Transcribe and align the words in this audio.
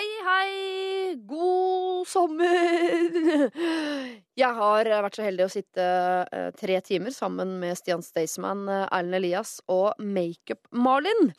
Hei, 0.00 0.12
hei! 0.24 1.16
God 1.28 2.06
sommer! 2.08 3.50
Jeg 4.40 4.56
har 4.56 4.88
vært 5.04 5.18
så 5.18 5.26
heldig 5.26 5.44
å 5.44 5.52
sitte 5.52 5.84
eh, 6.32 6.46
tre 6.56 6.78
timer 6.86 7.12
sammen 7.12 7.58
med 7.60 7.76
Stian 7.76 8.00
Staysman, 8.00 8.62
eh, 8.64 8.86
Erlend 8.96 9.18
Elias 9.18 9.58
og 9.68 10.00
Makeup-Marlin. 10.00 11.34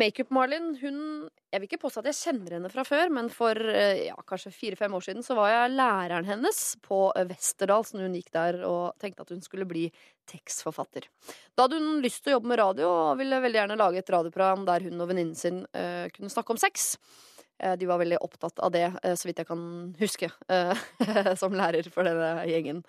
Makeup-Marlin, 0.00 0.70
hun 0.80 1.28
Jeg 1.50 1.60
vil 1.60 1.66
ikke 1.66 1.80
påstå 1.82 2.00
at 2.00 2.08
jeg 2.12 2.18
kjenner 2.22 2.56
henne 2.56 2.72
fra 2.72 2.86
før, 2.88 3.12
men 3.12 3.28
for 3.34 3.58
eh, 3.68 4.06
ja, 4.06 4.16
kanskje 4.24 4.54
fire-fem 4.54 4.96
år 4.96 5.04
siden 5.04 5.26
så 5.26 5.36
var 5.36 5.50
jeg 5.52 5.76
læreren 5.76 6.30
hennes 6.30 6.60
på 6.80 7.02
eh, 7.18 7.28
Westerdals 7.28 7.92
når 7.92 8.06
hun 8.06 8.16
gikk 8.16 8.30
der 8.38 8.62
og 8.64 8.94
tenkte 9.02 9.26
at 9.26 9.34
hun 9.34 9.44
skulle 9.44 9.68
bli 9.68 9.90
tekstforfatter. 10.30 11.10
Da 11.52 11.66
hadde 11.66 11.82
hun 11.82 12.00
lyst 12.06 12.24
til 12.24 12.32
å 12.32 12.38
jobbe 12.38 12.54
med 12.54 12.62
radio 12.62 12.88
og 12.94 13.18
ville 13.20 13.44
veldig 13.44 13.60
gjerne 13.60 13.82
lage 13.82 14.00
et 14.00 14.14
radioprogram 14.16 14.64
der 14.70 14.88
hun 14.88 15.02
og 15.02 15.10
venninnen 15.10 15.36
sin 15.36 15.66
uh, 15.74 16.06
kunne 16.14 16.30
snakke 16.32 16.54
om 16.54 16.62
sex. 16.62 16.94
Eh, 17.60 17.76
De 17.76 17.86
var 17.86 18.00
veldig 18.00 18.18
opptatt 18.24 18.58
av 18.58 18.72
det, 18.72 18.86
eh, 19.02 19.14
så 19.14 19.28
vidt 19.28 19.42
jeg 19.42 19.48
kan 19.48 19.62
huske, 20.00 20.30
eh, 20.48 20.84
som 21.40 21.54
lærer 21.56 21.88
for 21.92 22.08
denne 22.08 22.46
gjengen. 22.48 22.82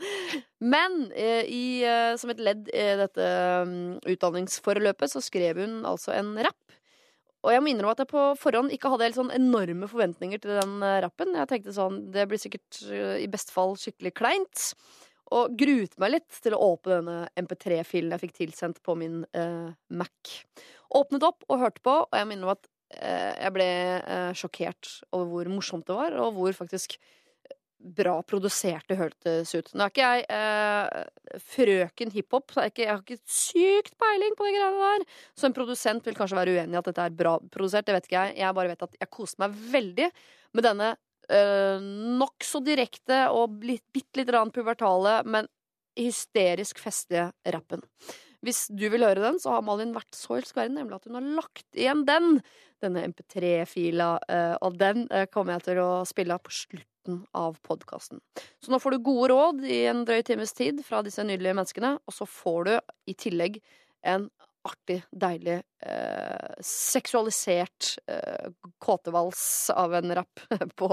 Men 0.59 1.11
i, 1.17 1.83
som 2.21 2.31
et 2.31 2.43
ledd 2.43 2.69
i 2.69 2.85
dette 2.99 3.29
mm, 3.67 4.01
utdanningsforløpet 4.13 5.11
så 5.11 5.23
skrev 5.23 5.59
hun 5.63 5.81
altså 5.89 6.13
en 6.15 6.35
rapp. 6.37 6.77
Og 7.41 7.49
jeg 7.55 7.63
må 7.63 7.71
innrømme 7.71 7.95
at 7.95 8.03
jeg 8.03 8.11
på 8.11 8.23
forhånd 8.37 8.69
ikke 8.69 8.91
hadde 8.93 9.07
helt 9.07 9.17
sånn 9.17 9.33
enorme 9.33 9.87
forventninger 9.89 10.43
til 10.43 10.59
den 10.59 10.75
rappen. 11.01 11.33
Jeg 11.33 11.49
tenkte 11.49 11.73
sånn, 11.73 12.03
det 12.13 12.27
blir 12.29 12.37
sikkert 12.37 12.83
i 13.17 13.25
beste 13.33 13.55
fall 13.55 13.73
skikkelig 13.81 14.13
kleint. 14.19 14.67
Og 15.33 15.55
gruet 15.57 15.95
meg 16.01 16.13
litt 16.17 16.41
til 16.43 16.53
å 16.53 16.61
åpne 16.73 16.99
denne 16.99 17.17
MP3-filen 17.39 18.13
jeg 18.13 18.23
fikk 18.25 18.37
tilsendt 18.37 18.81
på 18.85 18.93
min 18.99 19.23
eh, 19.33 19.71
Mac. 19.95 20.35
Åpnet 20.93 21.25
opp 21.25 21.47
og 21.47 21.63
hørte 21.63 21.81
på, 21.81 21.95
og 22.03 22.17
jeg 22.19 22.29
minner 22.29 22.49
om 22.49 22.53
at 22.53 22.69
jeg 22.91 23.55
ble 23.55 23.67
eh, 23.67 24.29
sjokkert 24.37 24.89
over 25.11 25.29
hvor 25.31 25.51
morsomt 25.53 25.87
det 25.87 25.97
var, 25.97 26.15
og 26.21 26.37
hvor 26.37 26.55
faktisk 26.57 26.97
bra 27.81 28.13
produsert 28.27 28.85
det 28.89 28.97
hørtes 28.99 29.53
ut. 29.55 29.69
Nå 29.73 29.85
er 29.85 29.91
ikke 29.91 30.09
jeg 30.09 30.25
eh, 30.37 31.37
frøken 31.51 32.11
hiphop, 32.13 32.53
jeg, 32.57 32.87
har 32.87 33.01
ikke 33.01 33.17
sykt 33.25 33.95
peiling 34.01 34.35
på 34.37 34.47
de 34.47 34.55
greiene 34.55 34.89
der. 34.91 35.05
Så 35.37 35.49
en 35.49 35.55
produsent 35.57 36.05
vil 36.07 36.17
kanskje 36.17 36.37
være 36.37 36.57
uenig 36.57 36.77
i 36.77 36.81
at 36.81 36.89
dette 36.91 37.07
er 37.07 37.15
bra 37.23 37.37
produsert, 37.53 37.87
det 37.87 37.97
vet 37.97 38.09
ikke 38.09 38.19
jeg. 38.19 38.37
Jeg 38.43 38.57
bare 38.57 38.73
vet 38.73 38.85
at 38.87 38.99
jeg 39.01 39.13
koste 39.17 39.41
meg 39.43 39.55
veldig 39.73 40.09
med 40.57 40.67
denne 40.67 40.91
eh, 41.31 41.87
nokså 42.21 42.61
direkte 42.65 43.23
og 43.33 43.63
litt, 43.65 43.85
bitte 43.95 44.27
rann 44.29 44.53
pubertale, 44.53 45.21
men 45.25 45.49
hysterisk 45.97 46.79
festlige 46.79 47.31
rappen. 47.55 47.83
Hvis 48.45 48.65
du 48.73 48.87
vil 48.89 49.05
høre 49.05 49.21
den, 49.21 49.39
så 49.41 49.55
har 49.55 49.65
Malin 49.65 49.93
vært 49.95 50.15
så 50.17 50.39
elskverdig, 50.39 50.73
nemlig 50.79 50.97
at 50.97 51.07
hun 51.07 51.17
har 51.19 51.27
lagt 51.37 51.77
igjen 51.77 52.05
den. 52.07 52.39
Denne 52.81 53.03
MP3-fila, 53.11 54.15
eh, 54.25 54.55
og 54.65 54.79
den 54.81 55.05
eh, 55.13 55.27
kommer 55.29 55.59
jeg 55.59 55.67
til 55.67 55.81
å 55.83 55.89
spille 56.09 56.33
av 56.33 56.41
på 56.47 56.53
slutten 56.55 57.19
av 57.37 57.59
podkasten. 57.65 58.21
Så 58.61 58.73
nå 58.73 58.81
får 58.81 58.95
du 58.95 59.05
gode 59.05 59.29
råd 59.33 59.65
i 59.69 59.83
en 59.91 60.01
drøy 60.07 60.23
times 60.25 60.55
tid 60.57 60.81
fra 60.85 61.03
disse 61.05 61.21
nydelige 61.25 61.57
menneskene, 61.59 61.95
og 62.01 62.17
så 62.17 62.25
får 62.29 62.69
du 62.69 62.73
i 63.13 63.17
tillegg 63.17 63.61
en 64.09 64.25
artig, 64.65 65.01
deilig, 65.09 65.61
eh, 65.85 66.57
seksualisert 66.65 67.95
eh, 68.07 68.49
kåtevals 68.81 69.69
av 69.73 69.93
en 69.97 70.15
rapp 70.21 70.45
på, 70.81 70.91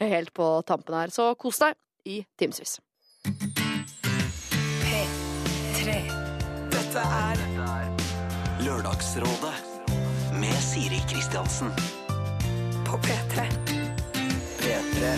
helt 0.00 0.34
på 0.34 0.50
tampen 0.66 0.98
her. 0.98 1.14
Så 1.14 1.32
kos 1.38 1.62
deg 1.62 1.78
i 2.10 2.22
timevis. 2.38 2.78
Dette 6.94 7.10
er 7.10 8.60
Lørdagsrådet 8.62 9.88
med 10.38 10.58
Siri 10.62 11.00
Kristiansen. 11.10 11.72
på 12.86 12.98
P3. 13.02 13.46
P3. 14.60 15.14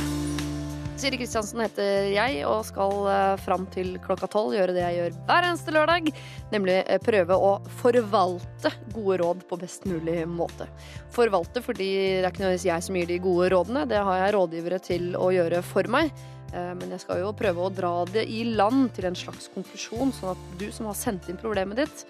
Siri 0.96 1.18
Kristiansen 1.20 1.60
heter 1.60 2.08
jeg 2.14 2.38
og 2.48 2.62
skal 2.64 2.94
eh, 3.12 3.34
fram 3.44 3.66
til 3.74 3.98
klokka 4.00 4.24
tolv 4.32 4.56
gjøre 4.56 4.72
det 4.72 4.86
jeg 4.86 4.96
gjør 4.96 5.18
hver 5.28 5.48
eneste 5.50 5.74
lørdag. 5.76 6.08
Nemlig 6.54 6.78
eh, 6.78 7.02
prøve 7.04 7.36
å 7.36 7.52
forvalte 7.82 8.72
gode 8.94 9.18
råd 9.20 9.44
på 9.50 9.58
best 9.60 9.84
mulig 9.84 10.22
måte. 10.32 10.70
Forvalte 11.12 11.60
fordi 11.60 11.90
det 11.92 12.22
er 12.22 12.30
ikke 12.30 12.46
nødvendigvis 12.46 12.70
jeg 12.70 12.88
som 12.88 12.96
gir 12.96 13.12
de 13.12 13.20
gode 13.28 13.52
rådene. 13.52 13.84
Det 13.92 14.00
har 14.00 14.22
jeg 14.22 14.34
rådgivere 14.38 14.80
til 14.80 15.12
å 15.20 15.28
gjøre 15.36 15.60
for 15.74 15.92
meg. 15.92 16.16
Eh, 16.52 16.72
Men 16.74 16.90
jeg 16.90 17.00
skal 17.00 17.20
jo 17.24 17.32
prøve 17.36 17.66
å 17.66 17.72
dra 17.72 18.04
det 18.10 18.26
i 18.28 18.44
land 18.44 18.92
til 18.94 19.08
en 19.10 19.18
slags 19.18 19.50
konklusjon, 19.54 20.12
sånn 20.12 20.34
at 20.34 20.58
du 20.60 20.70
som 20.72 20.86
har 20.86 20.94
sendt 20.98 21.28
inn 21.28 21.40
problemet 21.40 21.76
ditt, 21.76 22.06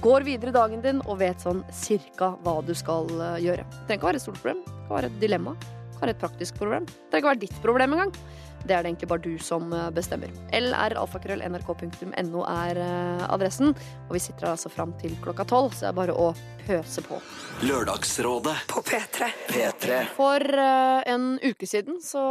går 0.00 0.24
videre 0.24 0.52
dagen 0.54 0.80
din 0.80 1.02
og 1.04 1.18
vet 1.20 1.42
sånn 1.42 1.64
cirka 1.74 2.34
hva 2.44 2.60
du 2.64 2.72
skal 2.74 3.10
eh, 3.10 3.40
gjøre. 3.44 3.66
Det 3.66 3.86
trenger 3.86 3.98
ikke 3.98 4.10
være 4.10 4.20
et 4.22 4.26
stort 4.26 4.40
problem. 4.40 4.62
Det 4.66 4.86
kan 4.86 4.96
være 4.96 5.10
et 5.10 5.20
dilemma. 5.20 5.56
Det 5.60 5.98
kan 5.98 6.06
være 6.06 6.16
et 6.16 6.22
praktisk 6.22 6.60
problem. 6.60 6.86
Det 6.86 7.10
trenger 7.10 7.20
ikke 7.20 7.32
være 7.34 7.44
ditt 7.46 7.62
problem 7.64 7.96
engang. 7.98 8.14
Det 8.60 8.74
er 8.76 8.84
det 8.84 8.90
egentlig 8.90 9.08
bare 9.08 9.24
du 9.24 9.38
som 9.40 9.72
eh, 9.72 9.90
bestemmer. 9.94 10.30
lralfakrøll.nrk.no 10.52 12.44
er 12.44 12.80
eh, 12.84 13.24
adressen. 13.32 13.72
Og 14.08 14.14
vi 14.16 14.22
sitter 14.22 14.50
altså 14.52 14.68
fram 14.72 14.92
til 15.00 15.16
klokka 15.24 15.46
tolv, 15.48 15.72
så 15.72 15.86
det 15.86 15.90
er 15.90 15.96
bare 15.96 16.16
å 16.16 16.30
pøse 16.66 17.02
på. 17.06 17.20
Lørdagsrådet. 17.64 18.56
På 18.70 18.82
P3. 18.84 19.30
P3. 19.48 20.00
For 20.16 20.44
eh, 20.44 21.00
en 21.14 21.38
uke 21.42 21.66
siden 21.68 22.00
så 22.04 22.22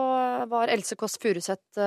var 0.51 0.72
Else 0.73 0.95
Kåss 1.00 1.17
Furuseth 1.22 1.79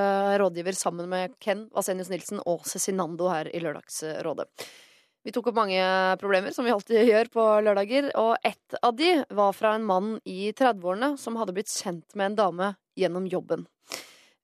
rådgiver 0.42 0.74
sammen 0.76 1.08
med 1.12 1.36
Ken 1.42 1.68
Vasenius 1.74 2.10
Nilsen 2.10 2.42
og 2.42 2.66
Cezinando 2.68 3.30
her 3.30 3.46
i 3.54 3.62
Lørdagsrådet. 3.62 4.48
Vi 5.22 5.30
tok 5.30 5.52
opp 5.52 5.58
mange 5.60 5.82
problemer, 6.18 6.50
som 6.50 6.66
vi 6.66 6.72
alltid 6.74 7.06
gjør 7.12 7.30
på 7.34 7.44
lørdager, 7.62 8.10
og 8.18 8.34
ett 8.42 8.78
av 8.82 8.96
de 8.98 9.14
var 9.30 9.54
fra 9.54 9.76
en 9.78 9.86
mann 9.86 10.16
i 10.26 10.50
30-årene 10.50 11.14
som 11.20 11.38
hadde 11.38 11.54
blitt 11.54 11.70
kjent 11.70 12.18
med 12.18 12.32
en 12.32 12.40
dame 12.42 12.72
gjennom 12.98 13.28
jobben. 13.30 13.66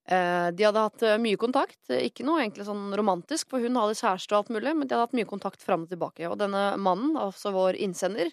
Eh, 0.09 0.51
De 0.57 0.65
hadde 0.65 0.85
hatt 0.87 1.03
eh, 1.05 1.19
mye 1.21 1.37
kontakt, 1.41 1.81
ikke 1.93 2.25
noe 2.25 2.41
egentlig 2.41 2.65
sånn 2.69 2.95
romantisk, 2.97 3.51
for 3.51 3.61
hun 3.61 3.77
hadde 3.77 3.99
kjæreste 3.99 4.33
og 4.33 4.39
alt 4.41 4.55
mulig, 4.57 4.73
men 4.77 4.89
de 4.89 4.97
hadde 4.97 5.05
hatt 5.05 5.19
mye 5.19 5.29
kontakt 5.29 5.65
fram 5.65 5.85
og 5.85 5.93
tilbake. 5.93 6.25
Og 6.31 6.39
denne 6.41 6.71
mannen, 6.81 7.19
altså 7.21 7.53
vår 7.53 7.77
innsender, 7.77 8.33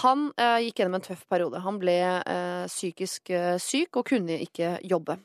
han 0.00 0.30
eh, 0.40 0.62
gikk 0.68 0.80
gjennom 0.80 0.96
en 0.96 1.04
tøff 1.04 1.26
periode. 1.28 1.60
Han 1.66 1.82
ble 1.82 1.98
psykisk 2.70 3.34
syk 3.60 4.00
og 4.00 4.08
kunne 4.08 4.40
ikke 4.46 4.78
jobbe. 4.88 5.18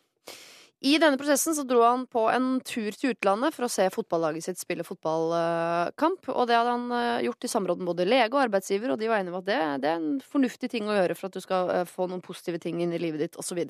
I 0.86 1.00
denne 1.02 1.18
prosessen 1.18 1.56
så 1.58 1.64
dro 1.66 1.80
han 1.82 2.04
på 2.06 2.28
en 2.30 2.60
tur 2.68 2.94
til 2.94 3.16
utlandet 3.16 3.56
for 3.56 3.66
å 3.66 3.72
se 3.72 3.88
fotballaget 3.90 4.46
sitt 4.46 4.60
spille 4.62 4.86
fotballkamp. 4.86 6.28
Og 6.36 6.44
det 6.52 6.60
hadde 6.60 6.76
han 6.76 7.24
gjort 7.26 7.48
i 7.48 7.50
samråd 7.50 7.82
med 7.82 7.90
både 7.96 8.06
lege 8.06 8.36
og 8.36 8.44
arbeidsgiver, 8.44 8.92
og 8.94 9.00
de 9.02 9.10
var 9.10 9.24
enige 9.24 9.34
om 9.34 9.40
at 9.40 9.48
det, 9.48 9.58
det 9.82 9.90
er 9.90 9.98
en 10.04 10.20
fornuftig 10.36 10.70
ting 10.76 10.92
å 10.92 11.00
gjøre 11.00 11.18
for 11.18 11.32
at 11.32 11.40
du 11.40 11.42
skal 11.48 11.72
få 11.90 12.12
noen 12.12 12.22
positive 12.22 12.60
ting 12.62 12.84
inn 12.84 12.94
i 12.94 13.02
livet 13.02 13.24
ditt, 13.24 13.40
osv. 13.42 13.64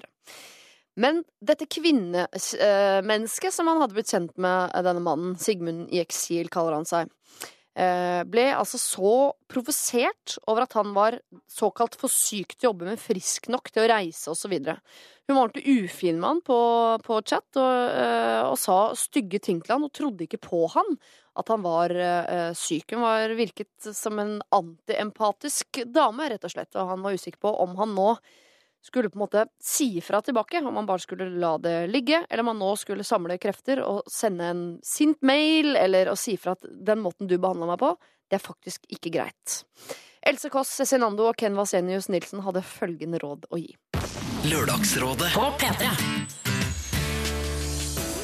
Men 0.98 1.22
dette 1.46 1.68
kvinnemennesket 1.70 3.54
som 3.54 3.70
han 3.70 3.84
hadde 3.84 3.94
blitt 3.98 4.12
kjent 4.14 4.34
med, 4.42 4.72
eh, 4.74 4.84
denne 4.86 5.04
mannen, 5.06 5.36
Sigmund 5.38 5.94
i 5.94 6.02
eksil 6.02 6.50
kaller 6.50 6.74
han 6.74 6.90
seg, 6.90 7.12
eh, 7.78 8.24
ble 8.26 8.48
altså 8.58 8.80
så 8.82 9.12
provosert 9.48 10.38
over 10.48 10.66
at 10.66 10.74
han 10.74 10.96
var 10.96 11.20
såkalt 11.48 11.96
for 11.96 12.10
syk 12.10 12.56
til 12.56 12.68
å 12.68 12.72
jobbe, 12.72 12.90
men 12.90 12.98
frisk 12.98 13.48
nok 13.54 13.70
til 13.70 13.86
å 13.86 13.92
reise 13.92 14.34
osv. 14.34 14.56
Hun 15.28 15.36
var 15.36 15.44
ordentlig 15.44 15.86
ufin 15.86 16.20
med 16.20 16.28
han 16.28 16.42
på, 16.42 16.58
på 17.04 17.22
chat 17.22 17.62
og, 17.62 17.78
eh, 17.94 18.42
og 18.48 18.58
sa 18.58 18.80
stygge 18.98 19.42
ting 19.44 19.62
til 19.62 19.76
han 19.76 19.86
og 19.86 19.94
trodde 19.94 20.26
ikke 20.26 20.42
på 20.42 20.66
han 20.74 20.98
at 21.38 21.54
han 21.54 21.62
var 21.62 21.94
eh, 21.94 22.54
syk. 22.58 22.96
Hun 22.96 23.06
var 23.06 23.38
virket 23.38 23.92
som 23.94 24.18
en 24.18 24.40
antiempatisk 24.56 25.84
dame, 25.86 26.32
rett 26.32 26.48
og 26.48 26.56
slett, 26.56 26.74
og 26.74 26.90
han 26.96 27.06
var 27.06 27.14
usikker 27.14 27.44
på 27.46 27.54
om 27.62 27.78
han 27.78 27.94
nå 27.94 28.16
skulle 28.86 29.10
på 29.10 29.18
en 29.20 29.26
måte 29.26 29.46
si 29.64 30.02
fra 30.02 30.22
tilbake, 30.22 30.62
om 30.64 30.74
man 30.74 30.88
bare 30.88 31.04
skulle 31.04 31.30
la 31.30 31.58
det 31.62 31.88
ligge, 31.92 32.24
eller 32.30 32.46
om 32.46 32.52
man 32.54 32.62
nå 32.62 32.74
skulle 32.80 33.06
samle 33.08 33.38
krefter 33.42 33.82
og 33.84 34.08
sende 34.12 34.52
en 34.52 34.66
sint 34.86 35.22
mail, 35.26 35.76
eller 35.76 36.12
å 36.12 36.18
si 36.20 36.38
fra 36.40 36.56
at 36.58 36.68
den 36.68 37.04
måten 37.04 37.30
du 37.30 37.38
behandla 37.38 37.70
meg 37.74 37.82
på, 37.84 37.94
det 38.28 38.40
er 38.40 38.44
faktisk 38.44 38.88
ikke 38.92 39.14
greit. 39.20 39.62
Else 40.28 40.50
Kåss 40.52 40.74
Cezinando 40.82 41.30
og 41.30 41.38
Ken 41.40 41.56
Vasenius 41.56 42.10
Nilsen 42.12 42.44
hadde 42.44 42.66
følgende 42.66 43.22
råd 43.24 43.48
å 43.52 43.62
gi. 43.62 43.72
Lørdagsrådet. 44.48 45.32
På 45.36 45.52
P3. 45.60 46.37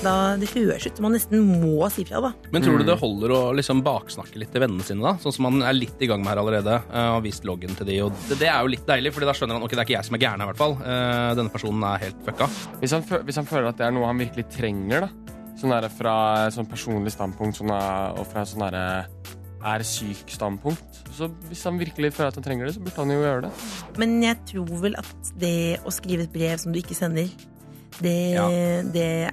Da 0.04 0.36
det 0.40 0.50
høres 0.52 0.86
ut 0.88 0.98
som 1.00 1.06
man 1.08 1.14
nesten 1.16 1.44
må 1.62 1.88
si 1.94 2.04
fra, 2.08 2.20
da. 2.26 2.32
Men 2.52 2.66
tror 2.66 2.82
du 2.82 2.86
det 2.88 2.98
holder 3.00 3.32
å 3.36 3.42
liksom 3.56 3.82
baksnakke 3.86 4.40
litt 4.42 4.52
til 4.52 4.64
vennene 4.66 4.84
sine, 4.84 5.02
da? 5.06 5.14
Sånn 5.24 5.36
som 5.36 5.48
han 5.48 5.62
er 5.64 5.74
litt 5.78 6.02
i 6.04 6.10
gang 6.12 6.20
med 6.24 6.34
her 6.34 6.42
allerede, 6.44 6.76
eh, 6.92 7.08
og 7.08 7.18
har 7.20 7.24
vist 7.26 7.48
loggen 7.48 7.76
til 7.80 7.88
de, 7.88 8.00
og 8.06 8.12
det, 8.30 8.40
det 8.44 8.50
er 8.52 8.60
jo 8.66 8.74
litt 8.74 8.86
deilig, 8.90 9.14
fordi 9.16 9.30
da 9.30 9.36
skjønner 9.38 9.60
han 9.60 9.64
ok, 9.68 9.76
det 9.78 9.84
er 9.84 9.88
ikke 9.88 9.98
jeg 9.98 10.10
som 10.10 10.18
er 10.20 10.24
gæren 10.26 10.44
her, 10.44 10.50
i 10.50 10.52
hvert 10.52 10.64
fall. 10.64 10.76
Eh, 10.84 11.30
Denne 11.40 11.54
personen 11.54 11.86
er 11.88 12.04
helt 12.08 12.24
fucka. 12.28 12.50
Hvis 12.84 12.96
han, 12.98 13.06
hvis 13.30 13.40
han 13.40 13.48
føler 13.50 13.70
at 13.72 13.80
det 13.80 13.88
er 13.88 13.96
noe 13.96 14.10
han 14.12 14.20
virkelig 14.22 14.48
trenger, 14.54 15.08
da. 15.08 15.38
Sånn 15.62 15.72
der 15.72 15.88
fra 15.94 16.16
et 16.48 16.56
sånn 16.58 16.68
personlig 16.68 17.14
standpunkt 17.14 17.60
sånn 17.62 17.72
er, 17.72 18.18
og 18.20 18.26
fra 18.28 18.42
et 18.44 18.50
sånn 18.52 18.66
derre 18.66 18.86
er 19.64 19.84
syk-standpunkt. 19.88 20.98
Så 21.16 21.30
hvis 21.48 21.62
han 21.64 21.78
virkelig 21.80 22.10
føler 22.18 22.34
at 22.34 22.40
han 22.40 22.44
trenger 22.44 22.68
det, 22.68 22.74
så 22.76 22.82
burde 22.84 23.00
han 23.00 23.14
jo 23.14 23.22
gjøre 23.22 23.46
det. 23.46 23.52
Men 24.02 24.18
jeg 24.26 24.40
tror 24.50 24.74
vel 24.82 24.98
at 25.00 25.30
det 25.40 25.56
å 25.88 25.94
skrive 25.94 26.26
et 26.28 26.34
brev 26.34 26.58
som 26.60 26.74
du 26.76 26.82
ikke 26.82 26.98
sender, 26.98 27.30
det, 28.02 28.34
Ja. 28.34 28.48
det 28.92 29.30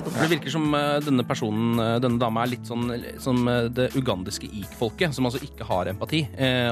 er 0.00 0.22
Det 0.22 0.28
virker 0.30 0.50
som 0.54 0.74
eh, 0.74 1.00
denne 1.04 1.24
personen, 1.28 1.78
eh, 1.82 1.98
denne 2.00 2.18
dama, 2.20 2.42
er 2.46 2.52
litt 2.54 2.66
sånn 2.68 2.86
som 3.20 3.40
eh, 3.48 3.68
det 3.68 3.90
ugandiske 3.98 4.48
ik-folket, 4.62 5.14
som 5.16 5.26
altså 5.28 5.40
ikke 5.44 5.66
har 5.68 5.90
empati, 5.92 6.22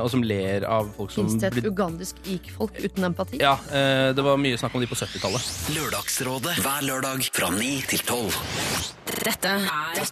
og 0.00 0.08
som 0.12 0.22
ler 0.24 0.64
av 0.68 0.88
folk 0.96 1.10
som 1.12 1.26
Fins 1.28 1.40
det 1.42 1.50
et 1.50 1.58
blir- 1.58 1.70
ugandisk 1.72 2.16
ik-folk 2.26 2.78
uten 2.80 3.04
empati? 3.10 3.40
Ja, 3.42 3.54
eh, 3.70 4.12
det 4.16 4.22
var 4.24 4.36
mye 4.40 4.56
snakk 4.60 4.74
om 4.74 4.80
de 4.80 4.88
på 4.90 4.98
70-tallet. 4.98 5.48
Lørdagsrådet 5.76 6.56
hver 6.64 6.86
lørdag 6.88 7.26
fra 7.34 7.50
9 7.54 7.70
til 7.90 7.98
12. 8.06 8.40
Dette 9.24 9.48
er 9.48 10.04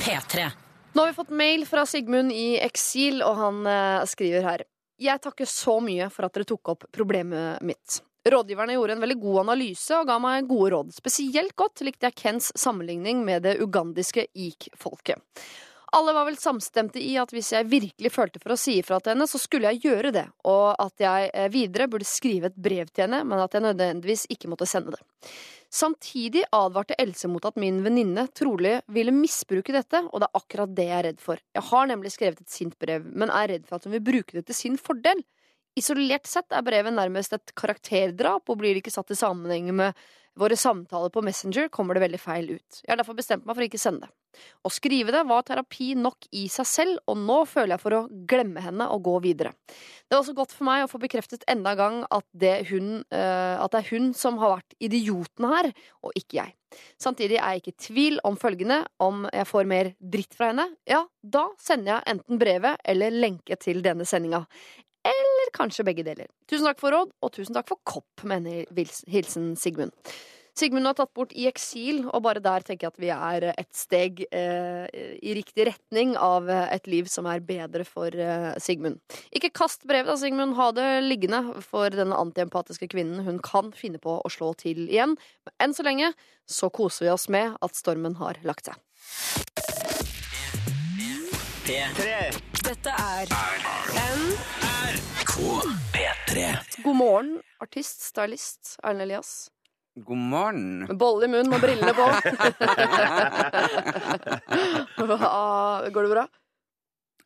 P3. 0.00 0.48
Nå 0.94 1.02
har 1.02 1.10
vi 1.10 1.16
fått 1.16 1.30
mail 1.34 1.64
fra 1.66 1.84
Sigmund 1.90 2.30
i 2.32 2.54
eksil, 2.62 3.20
og 3.26 3.36
han 3.40 4.06
skriver 4.06 4.42
her. 4.46 4.62
Jeg 5.02 5.18
takker 5.24 5.48
så 5.50 5.80
mye 5.82 6.06
for 6.14 6.28
at 6.28 6.36
dere 6.36 6.46
tok 6.46 6.68
opp 6.70 6.84
problemet 6.94 7.58
mitt. 7.66 7.96
Rådgiverne 8.24 8.72
gjorde 8.72 8.96
en 8.96 9.04
veldig 9.04 9.18
god 9.20 9.40
analyse 9.42 9.98
og 9.98 10.08
ga 10.08 10.16
meg 10.22 10.46
gode 10.48 10.70
råd. 10.72 10.94
Spesielt 10.96 11.52
godt 11.60 11.82
likte 11.84 12.08
jeg 12.08 12.16
Kens 12.22 12.48
sammenligning 12.56 13.20
med 13.26 13.44
det 13.44 13.58
ugandiske 13.60 14.26
ik-folket. 14.32 15.20
Alle 15.94 16.14
var 16.16 16.24
vel 16.26 16.38
samstemte 16.40 16.98
i 16.98 17.12
at 17.22 17.30
hvis 17.30 17.52
jeg 17.54 17.68
virkelig 17.70 18.10
følte 18.10 18.40
for 18.42 18.54
å 18.54 18.58
si 18.58 18.80
ifra 18.80 18.96
til 18.98 19.12
henne, 19.12 19.28
så 19.30 19.38
skulle 19.38 19.70
jeg 19.70 19.84
gjøre 19.84 20.10
det, 20.16 20.24
og 20.50 20.72
at 20.82 21.04
jeg 21.04 21.28
eh, 21.30 21.50
videre 21.54 21.86
burde 21.90 22.08
skrive 22.08 22.50
et 22.50 22.56
brev 22.58 22.88
til 22.90 23.04
henne, 23.04 23.20
men 23.28 23.42
at 23.44 23.54
jeg 23.54 23.62
nødvendigvis 23.62 24.24
ikke 24.34 24.50
måtte 24.50 24.66
sende 24.66 24.96
det. 24.96 25.30
Samtidig 25.74 26.42
advarte 26.54 26.96
Else 26.98 27.30
mot 27.30 27.46
at 27.46 27.60
min 27.60 27.78
venninne 27.84 28.26
trolig 28.34 28.80
ville 28.94 29.14
misbruke 29.14 29.74
dette, 29.74 30.00
og 30.10 30.22
det 30.22 30.30
er 30.30 30.40
akkurat 30.40 30.74
det 30.74 30.88
jeg 30.88 30.98
er 30.98 31.08
redd 31.10 31.22
for. 31.22 31.44
Jeg 31.54 31.66
har 31.70 31.88
nemlig 31.92 32.14
skrevet 32.16 32.42
et 32.42 32.56
sint 32.56 32.74
brev, 32.80 33.06
men 33.06 33.30
er 33.30 33.52
redd 33.52 33.68
for 33.68 33.78
at 33.78 33.86
hun 33.86 33.94
vil 33.94 34.06
bruke 34.08 34.38
det 34.38 34.48
til 34.48 34.58
sin 34.64 34.80
fordel. 34.80 35.22
Isolert 35.78 36.28
sett 36.30 36.54
er 36.54 36.62
brevet 36.66 36.94
nærmest 36.94 37.34
et 37.34 37.54
karakterdrap, 37.58 38.46
og 38.46 38.60
blir 38.60 38.74
det 38.74 38.84
ikke 38.84 38.94
satt 38.94 39.10
i 39.10 39.18
sammenheng 39.18 39.72
med 39.74 40.04
våre 40.38 40.56
samtaler 40.58 41.12
på 41.14 41.22
Messenger, 41.22 41.68
kommer 41.70 41.94
det 41.94 42.04
veldig 42.08 42.18
feil 42.18 42.48
ut. 42.56 42.80
Jeg 42.82 42.90
har 42.90 42.98
derfor 42.98 43.16
bestemt 43.18 43.44
meg 43.46 43.54
for 43.54 43.62
å 43.62 43.68
ikke 43.68 43.80
sende 43.80 44.08
det. 44.08 44.14
Å 44.66 44.70
skrive 44.72 45.14
det 45.14 45.22
var 45.28 45.44
terapi 45.46 45.92
nok 45.94 46.26
i 46.34 46.48
seg 46.50 46.66
selv, 46.66 47.02
og 47.06 47.20
nå 47.22 47.36
føler 47.46 47.76
jeg 47.76 47.82
for 47.84 47.96
å 48.00 48.02
glemme 48.30 48.64
henne 48.64 48.88
og 48.90 49.04
gå 49.06 49.14
videre. 49.28 49.54
Det 49.68 50.16
var 50.16 50.24
også 50.24 50.34
godt 50.34 50.56
for 50.56 50.66
meg 50.66 50.84
å 50.84 50.90
få 50.90 50.98
bekreftet 51.02 51.46
enda 51.50 51.74
en 51.74 51.80
gang 51.80 52.00
at 52.10 52.26
det, 52.34 52.56
hun, 52.72 53.04
eh, 53.14 53.54
at 53.62 53.70
det 53.74 53.84
er 53.84 53.92
hun 53.94 54.10
som 54.18 54.40
har 54.42 54.56
vært 54.56 54.76
idioten 54.82 55.46
her, 55.52 55.70
og 56.02 56.18
ikke 56.18 56.40
jeg. 56.40 56.54
Samtidig 56.98 57.38
er 57.38 57.54
jeg 57.54 57.62
ikke 57.62 57.72
i 57.72 57.82
tvil 57.86 58.16
om 58.26 58.36
følgende. 58.40 58.80
Om 59.02 59.28
jeg 59.30 59.46
får 59.46 59.68
mer 59.70 59.92
dritt 60.00 60.34
fra 60.34 60.50
henne, 60.50 60.66
ja, 60.90 61.04
da 61.22 61.44
sender 61.62 61.92
jeg 61.92 62.16
enten 62.16 62.40
brevet 62.40 62.82
eller 62.90 63.14
lenke 63.14 63.58
til 63.62 63.78
denne 63.84 64.06
sendinga. 64.08 64.42
Eller 65.04 65.50
kanskje 65.56 65.84
begge 65.86 66.04
deler. 66.06 66.30
Tusen 66.48 66.68
takk 66.68 66.80
for 66.80 66.94
råd, 66.94 67.12
og 67.20 67.34
tusen 67.34 67.56
takk 67.56 67.68
for 67.68 67.80
kopp, 67.84 68.24
mener 68.24 68.64
hilsen 69.10 69.52
Sigmund. 69.60 69.92
Sigmund 70.54 70.86
har 70.86 70.94
tatt 70.94 71.10
bort 71.18 71.32
i 71.34 71.48
eksil, 71.50 72.04
og 72.06 72.22
bare 72.22 72.38
der 72.42 72.62
tenker 72.62 72.86
jeg 72.86 72.92
at 72.92 73.00
vi 73.02 73.08
er 73.10 73.46
et 73.50 73.70
steg 73.74 74.20
eh, 74.28 74.86
i 75.18 75.34
riktig 75.34 75.66
retning 75.66 76.14
av 76.14 76.46
et 76.46 76.86
liv 76.86 77.10
som 77.10 77.26
er 77.26 77.42
bedre 77.42 77.82
for 77.88 78.14
eh, 78.14 78.52
Sigmund. 78.62 79.00
Ikke 79.34 79.50
kast 79.50 79.82
brevet 79.90 80.12
da, 80.12 80.16
Sigmund. 80.20 80.54
Ha 80.54 80.70
det 80.76 80.86
liggende 81.08 81.58
for 81.64 81.90
denne 81.90 82.14
antiempatiske 82.22 82.86
kvinnen. 82.94 83.26
Hun 83.26 83.42
kan 83.42 83.74
finne 83.74 83.98
på 83.98 84.20
å 84.22 84.30
slå 84.30 84.52
til 84.62 84.86
igjen. 84.86 85.18
Men 85.42 85.58
enn 85.66 85.74
så 85.74 85.86
lenge 85.86 86.12
så 86.46 86.70
koser 86.70 87.08
vi 87.08 87.14
oss 87.16 87.26
med 87.32 87.58
at 87.58 87.74
stormen 87.74 88.14
har 88.22 88.38
lagt 88.46 88.70
seg. 88.70 88.78
Dette 92.64 92.92
er 92.94 93.73
P3. 95.34 96.56
God 96.84 96.96
morgen, 96.96 97.42
artist, 97.58 98.00
stylist 98.00 98.76
Erlend 98.82 99.02
Elias. 99.02 99.48
God 99.96 100.16
morgen. 100.16 100.78
Med 100.78 100.96
bolle 100.96 101.24
i 101.26 101.28
munnen 101.28 101.54
og 101.56 101.60
brillene 101.60 101.94
på. 101.94 102.06
Går 105.90 106.02
det 106.02 106.08
bra? 106.14 106.28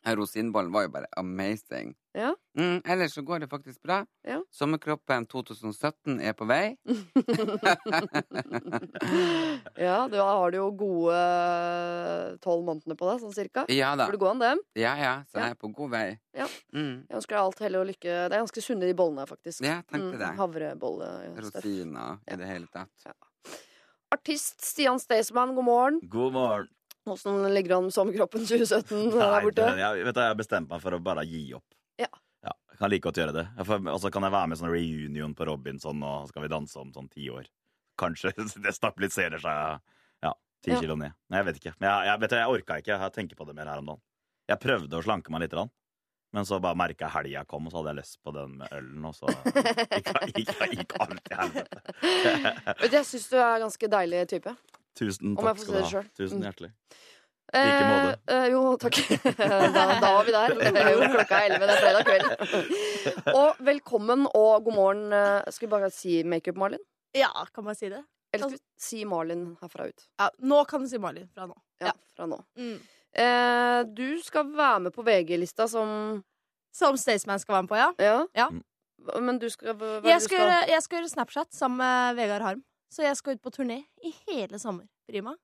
Rosinbollen 0.07 0.73
var 0.73 0.83
jo 0.87 0.89
bare 0.95 1.07
amazing. 1.17 1.95
Ja. 2.17 2.31
Mm, 2.59 2.81
ellers 2.87 3.13
så 3.15 3.23
går 3.23 3.41
det 3.43 3.49
faktisk 3.51 3.83
bra. 3.83 4.05
Ja. 4.27 4.39
Sommerkroppen 4.55 5.27
2017 5.27 6.21
er 6.21 6.33
på 6.39 6.47
vei. 6.49 6.77
Ja, 9.79 10.09
da 10.11 10.25
har 10.25 10.51
du 10.51 10.57
jo 10.59 10.69
gode 10.75 11.19
tolv 12.45 12.65
månedene 12.67 12.97
på 12.99 13.07
deg, 13.11 13.21
sånn 13.23 13.35
cirka. 13.37 13.65
Ja 13.73 13.93
da. 13.99 14.07
Burde 14.09 14.21
gå 14.23 14.31
an, 14.31 14.41
dem? 14.43 14.63
Ja 14.79 14.95
ja, 14.99 15.13
så 15.31 15.39
Ja. 15.39 15.49
jeg 15.49 15.57
er 15.57 15.61
på 15.61 15.71
god 15.75 15.91
vei. 15.93 16.19
Ja. 16.35 16.47
Mm. 16.75 17.05
Jeg 17.09 17.17
ønsker 17.21 17.37
deg 17.37 17.43
alt 17.45 17.59
hell 17.65 17.77
og 17.81 17.87
lykke. 17.87 18.15
Det 18.29 18.33
er 18.33 18.43
ganske 18.43 18.63
sunne, 18.65 18.87
de 18.89 18.95
bollene, 18.99 19.27
faktisk. 19.29 19.63
Ja, 19.65 19.81
tenkte 19.91 20.19
det. 20.19 20.33
Havrebolle. 20.39 21.11
Rosiner 21.39 22.19
i 22.27 22.37
det 22.37 22.47
hele 22.47 22.67
tatt. 22.73 23.13
Artist 24.11 24.65
Stian 24.65 24.99
Staysman, 24.99 25.55
god 25.55 25.65
morgen. 25.65 26.01
God 26.09 26.33
morgen. 26.33 26.69
Åssen 27.15 27.41
ligger 27.55 27.73
det 27.75 27.77
an 27.79 27.87
med 27.89 27.95
sommerkroppen 27.97 28.47
2017 28.47 29.11
der 29.15 29.43
borte? 29.45 29.67
det, 29.67 29.83
jeg, 29.83 30.05
vet 30.09 30.17
du, 30.17 30.21
jeg 30.23 30.33
har 30.35 30.39
bestemt 30.39 30.71
meg 30.73 30.83
for 30.85 30.97
å 30.97 31.01
bare 31.03 31.25
gi 31.29 31.43
opp. 31.59 31.67
Ja. 31.99 32.11
jeg 32.47 32.79
kan 32.81 32.93
like 32.93 33.07
godt 33.09 33.21
gjøre 33.23 33.35
det. 33.37 33.47
Og 33.65 34.01
så 34.03 34.13
kan 34.15 34.27
jeg 34.27 34.35
være 34.35 34.51
med 34.51 34.59
i 34.59 34.61
sånn 34.63 34.73
reunion 34.75 35.35
på 35.39 35.49
Robinson, 35.49 36.03
og 36.07 36.29
skal 36.31 36.45
vi 36.47 36.53
danse 36.53 36.79
om 36.83 36.93
sånn 36.95 37.11
ti 37.13 37.29
år. 37.35 37.49
Kanskje 37.99 38.33
det 38.65 38.75
stabiliserer 38.77 39.43
seg 39.43 39.81
ja, 40.25 40.35
ti 40.65 40.75
Ja. 40.75 40.79
kilo 40.83 40.99
ned. 41.01 41.17
Nei, 41.29 41.43
jeg 41.43 41.51
vet 41.51 41.63
ikke. 41.63 41.75
Men 41.81 41.91
jeg, 41.91 42.13
jeg, 42.13 42.23
vet 42.25 42.31
du, 42.31 42.39
jeg 42.43 42.55
orka 42.59 42.79
ikke. 42.85 43.01
Jeg 43.07 43.17
tenker 43.19 43.41
på 43.41 43.49
det 43.49 43.59
mer 43.59 43.73
her 43.73 43.83
om 43.83 43.93
dagen. 43.95 44.05
Jeg 44.49 44.63
prøvde 44.63 44.97
å 44.97 45.05
slanke 45.05 45.33
meg 45.35 45.45
litt, 45.45 45.59
men 46.33 46.45
så 46.45 46.59
bare 46.61 46.77
merka 46.77 47.07
jeg 47.07 47.15
helga 47.15 47.45
kom, 47.49 47.67
og 47.69 47.73
så 47.73 47.81
hadde 47.81 47.95
jeg 47.95 47.99
lyst 48.03 48.19
på 48.25 48.33
den 48.37 48.57
med 48.61 48.73
ølen, 48.77 49.05
og 49.09 49.15
så 49.17 49.31
gikk, 49.97 50.11
alt 51.01 51.31
i 51.33 51.37
helvete. 51.41 51.85
Jeg 52.93 53.05
syns 53.09 53.29
du 53.33 53.37
er 53.41 53.63
ganske 53.63 53.89
deilig 53.95 54.21
type. 54.35 54.53
Tusen 54.99 55.37
takk 55.39 55.61
skal 55.63 55.75
du 55.75 55.81
ha. 55.83 55.89
selv. 55.93 56.11
Tusen 56.19 56.39
Mm. 56.43 56.47
hjertelig. 56.49 56.73
like 57.55 57.85
måte. 57.89 58.19
Eh, 58.29 58.35
eh, 58.37 58.47
jo, 58.53 58.63
takk. 58.77 58.99
da, 59.39 59.85
da 60.03 60.11
var 60.19 60.25
vi 60.27 60.33
der. 60.35 60.55
Det 60.59 60.83
er 60.83 60.91
jo 60.93 61.07
klokka 61.15 61.39
er 61.39 61.47
elleve, 61.49 61.67
det 61.71 61.77
er 61.77 61.83
fredag 61.85 62.05
kveld. 62.11 62.27
Og 63.41 63.63
velkommen 63.71 64.27
og 64.35 64.65
god 64.67 64.75
morgen. 64.77 65.07
eh, 65.17 65.49
Skal 65.55 65.69
vi 65.69 65.71
bare 65.73 65.91
si 65.95 66.19
makeup, 66.29 66.57
Malin? 66.61 66.83
Ja, 67.17 67.31
kan 67.55 67.65
man 67.65 67.75
si 67.79 67.89
det? 67.89 68.03
Eller 68.35 68.51
skal 68.51 68.59
vi 68.59 68.85
si 68.85 69.05
Malin 69.09 69.47
herfra 69.63 69.87
ut? 69.89 70.05
Ja, 70.21 70.29
nå 70.45 70.59
kan 70.69 70.83
du 70.85 70.89
si 70.91 70.99
Malin 71.01 71.29
fra 71.33 71.47
nå. 71.49 71.57
Ja, 71.81 71.95
fra 72.17 72.27
nå. 72.29 72.43
Mm. 72.61 72.75
Eh, 73.17 73.83
du 73.97 74.21
skal 74.23 74.51
være 74.53 74.81
med 74.85 74.93
på 74.93 75.03
VG-lista 75.07 75.65
som 75.73 76.23
Som 76.75 76.99
Staysman 77.01 77.41
skal 77.41 77.55
være 77.57 77.63
med 77.65 77.71
på, 77.73 77.77
ja. 77.81 77.89
Ja? 77.99 78.19
Ja. 78.37 78.51
Men 79.25 79.39
du 79.41 79.49
skal 79.49 79.73
Jeg 79.73 80.03
du 80.03 80.25
skal, 80.27 80.37
gjøre, 80.39 80.59
jeg 80.69 80.83
skal 80.85 80.99
gjøre 81.01 81.09
Snapchat 81.15 81.55
sammen 81.57 81.79
med 81.81 82.17
Vegard 82.21 82.43
Harm. 82.45 82.61
Så 82.93 83.05
jeg 83.05 83.17
skal 83.17 83.37
ut 83.37 83.43
på 83.45 83.51
turné 83.53 83.83
i 84.05 84.13
hele 84.29 84.59
sommer. 84.59 84.87
Meg. 85.13 85.37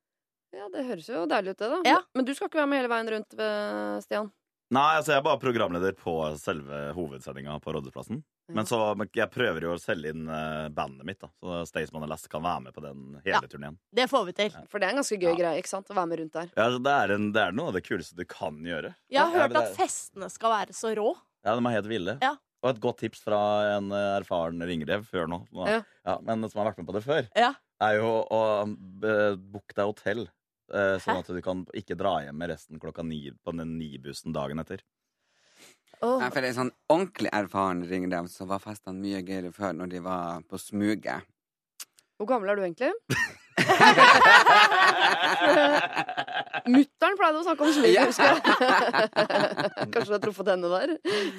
Ja, 0.55 0.69
Det 0.70 0.85
høres 0.87 1.08
jo 1.08 1.25
deilig 1.26 1.50
ut, 1.55 1.58
det. 1.58 1.69
da 1.70 1.81
Ja. 1.85 2.00
Men 2.14 2.25
du 2.25 2.35
skal 2.35 2.49
ikke 2.49 2.61
være 2.62 2.69
med 2.70 2.82
hele 2.82 2.88
veien 2.93 3.11
rundt, 3.11 3.35
eh, 3.38 4.00
Stian? 4.05 4.31
Nei, 4.70 4.96
altså 4.96 5.12
jeg 5.12 5.19
er 5.20 5.23
bare 5.26 5.38
programleder 5.38 5.93
på 5.94 6.12
selve 6.41 6.93
hovedsendinga 6.96 7.58
på 7.61 7.73
Rådhusplassen. 7.75 8.23
Ja. 8.49 8.55
Men 8.55 8.64
så 8.67 8.79
jeg 9.14 9.31
prøver 9.31 9.61
jo 9.62 9.75
å 9.75 9.81
selge 9.81 10.11
inn 10.12 10.29
eh, 10.29 10.69
bandet 10.70 11.05
mitt, 11.05 11.19
da. 11.20 11.29
Så 11.43 11.67
Staysman 11.69 12.02
og 12.02 12.08
Lass 12.08 12.26
kan 12.29 12.43
være 12.43 12.62
med 12.64 12.75
på 12.75 12.81
den 12.82 13.20
hele 13.24 13.41
Ja. 13.41 13.41
turneen. 13.41 13.77
Det 13.94 14.08
får 14.10 14.24
vi 14.27 14.32
til. 14.32 14.51
For 14.69 14.79
det 14.79 14.86
er 14.89 14.91
en 14.91 15.03
ganske 15.03 15.19
gøy 15.20 15.31
Ja. 15.32 15.36
greie 15.36 15.58
ikke 15.63 15.69
sant? 15.69 15.89
å 15.89 15.94
være 15.94 16.08
med 16.08 16.19
rundt 16.20 16.32
der. 16.32 16.51
Ja, 16.56 16.65
altså, 16.69 16.82
det, 16.82 16.93
er 16.93 17.15
en, 17.15 17.32
det 17.32 17.43
er 17.43 17.53
noe 17.53 17.69
av 17.69 17.74
det 17.74 17.84
kuleste 17.84 18.17
du 18.17 18.24
kan 18.24 18.56
gjøre. 18.65 18.94
Jeg 19.10 19.20
har 19.20 19.32
Ja, 19.32 19.48
hørt 19.48 19.56
at 19.56 19.77
festene 19.77 20.31
skal 20.31 20.51
være 20.51 20.72
så 20.72 20.94
rå. 20.96 21.15
Ja, 21.44 21.55
de 21.60 21.67
er 21.67 21.70
helt 21.77 21.86
ville. 21.89 22.19
Ja. 22.22 22.36
Og 22.65 22.71
et 22.73 22.79
godt 22.81 23.03
tips 23.05 23.21
fra 23.27 23.39
en 23.77 23.91
eh, 23.93 24.15
erfaren 24.23 24.63
ringrev 24.65 25.03
før 25.05 25.27
nå, 25.29 25.43
ja. 25.69 25.83
Ja. 26.09 26.15
men 26.25 26.41
som 26.49 26.63
har 26.63 26.71
vært 26.71 26.79
med 26.81 26.89
på 26.89 26.94
det 26.97 27.03
før, 27.05 27.27
Ja. 27.37 27.51
er 27.85 27.99
jo 28.01 28.09
å 28.33 28.41
eh, 28.65 29.37
booke 29.37 29.75
deg 29.77 29.85
hotell. 29.91 30.23
eh, 30.73 30.97
sånn 31.05 31.21
at 31.21 31.29
du 31.29 31.43
kan 31.44 31.67
ikke 31.77 31.93
dra 32.01 32.15
hjem 32.25 32.39
med 32.41 32.49
resten 32.55 32.81
klokka 32.81 33.05
ni 33.05 33.29
på 33.44 33.53
den 33.53 33.77
ni-bussen 33.79 34.33
dagen 34.33 34.59
etter. 34.63 34.81
Oh. 36.01 36.17
Ja, 36.21 36.31
for 36.33 36.41
det 36.41 36.49
er 36.51 36.56
sånn 36.56 36.73
ordentlig 36.91 37.31
erfaren 37.37 37.85
ringrev, 37.89 38.29
så 38.33 38.47
var 38.49 38.59
festene 38.65 38.97
mye 39.01 39.21
gøyere 39.25 39.53
før 39.55 39.73
når 39.77 39.87
de 39.93 40.01
var 40.05 40.41
på 40.49 40.56
smuget. 40.59 41.21
Hvor 42.17 42.27
gammel 42.33 42.49
er 42.51 42.56
du 42.56 42.63
egentlig? 42.65 42.93
Mutter'n 46.71 47.19
pleide 47.21 47.41
å 47.41 47.44
snakke 47.44 47.67
om 47.67 47.73
slik, 47.77 47.99
husker 48.01 48.31
jeg. 48.31 48.39
Kanskje 49.93 50.06
du 50.09 50.15
har 50.17 50.23
truffet 50.23 50.51
henne 50.55 50.71
der? 50.73 50.94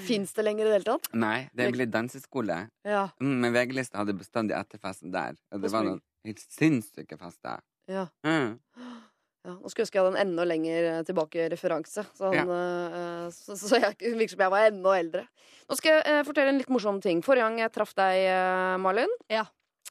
Fins 0.06 0.36
det 0.38 0.46
lenger 0.46 0.68
i 0.68 0.70
det 0.70 0.76
hele 0.80 0.90
tatt? 0.92 1.10
Nei, 1.18 1.38
det 1.58 1.72
blir 1.74 1.90
danseskole. 1.90 2.60
Ja. 2.86 3.08
Mm, 3.24 3.40
Men 3.46 3.56
VG-lista 3.56 4.02
hadde 4.04 4.18
bestandig 4.18 4.58
etterfesten 4.58 5.14
der. 5.16 5.40
Og 5.56 5.64
det 5.66 5.74
var 5.74 5.88
noen 5.88 6.04
helt 6.28 6.46
sinnssyke 6.46 7.18
fester. 7.22 7.64
ja. 7.92 8.08
Mm. 8.26 8.58
Ja, 9.46 9.54
nå 9.62 9.70
skulle 9.70 9.84
jeg 9.84 9.86
ønske 9.86 9.98
jeg 10.00 10.02
hadde 10.02 10.16
en 10.16 10.24
enda 10.24 10.46
lenger 10.50 10.86
eh, 10.90 11.02
tilbake 11.06 11.44
referanse. 11.54 12.02
Sånn, 12.18 12.50
eh, 12.50 13.28
så, 13.36 13.54
så 13.62 13.78
jeg 13.78 14.16
virker 14.18 14.34
som 14.34 14.42
jeg 14.42 14.54
var 14.56 14.70
enda 14.72 14.94
eldre. 14.98 15.22
Nå 15.70 15.78
skal 15.78 16.00
jeg 16.00 16.16
uh, 16.16 16.22
fortelle 16.26 16.54
en 16.54 16.58
litt 16.62 16.72
morsom 16.74 16.98
ting. 17.04 17.22
Forrige 17.26 17.46
gang 17.46 17.60
jeg 17.62 17.74
traff 17.76 17.94
deg, 17.98 18.24
uh, 18.26 18.74
Malin, 18.82 19.14
Ja. 19.30 19.46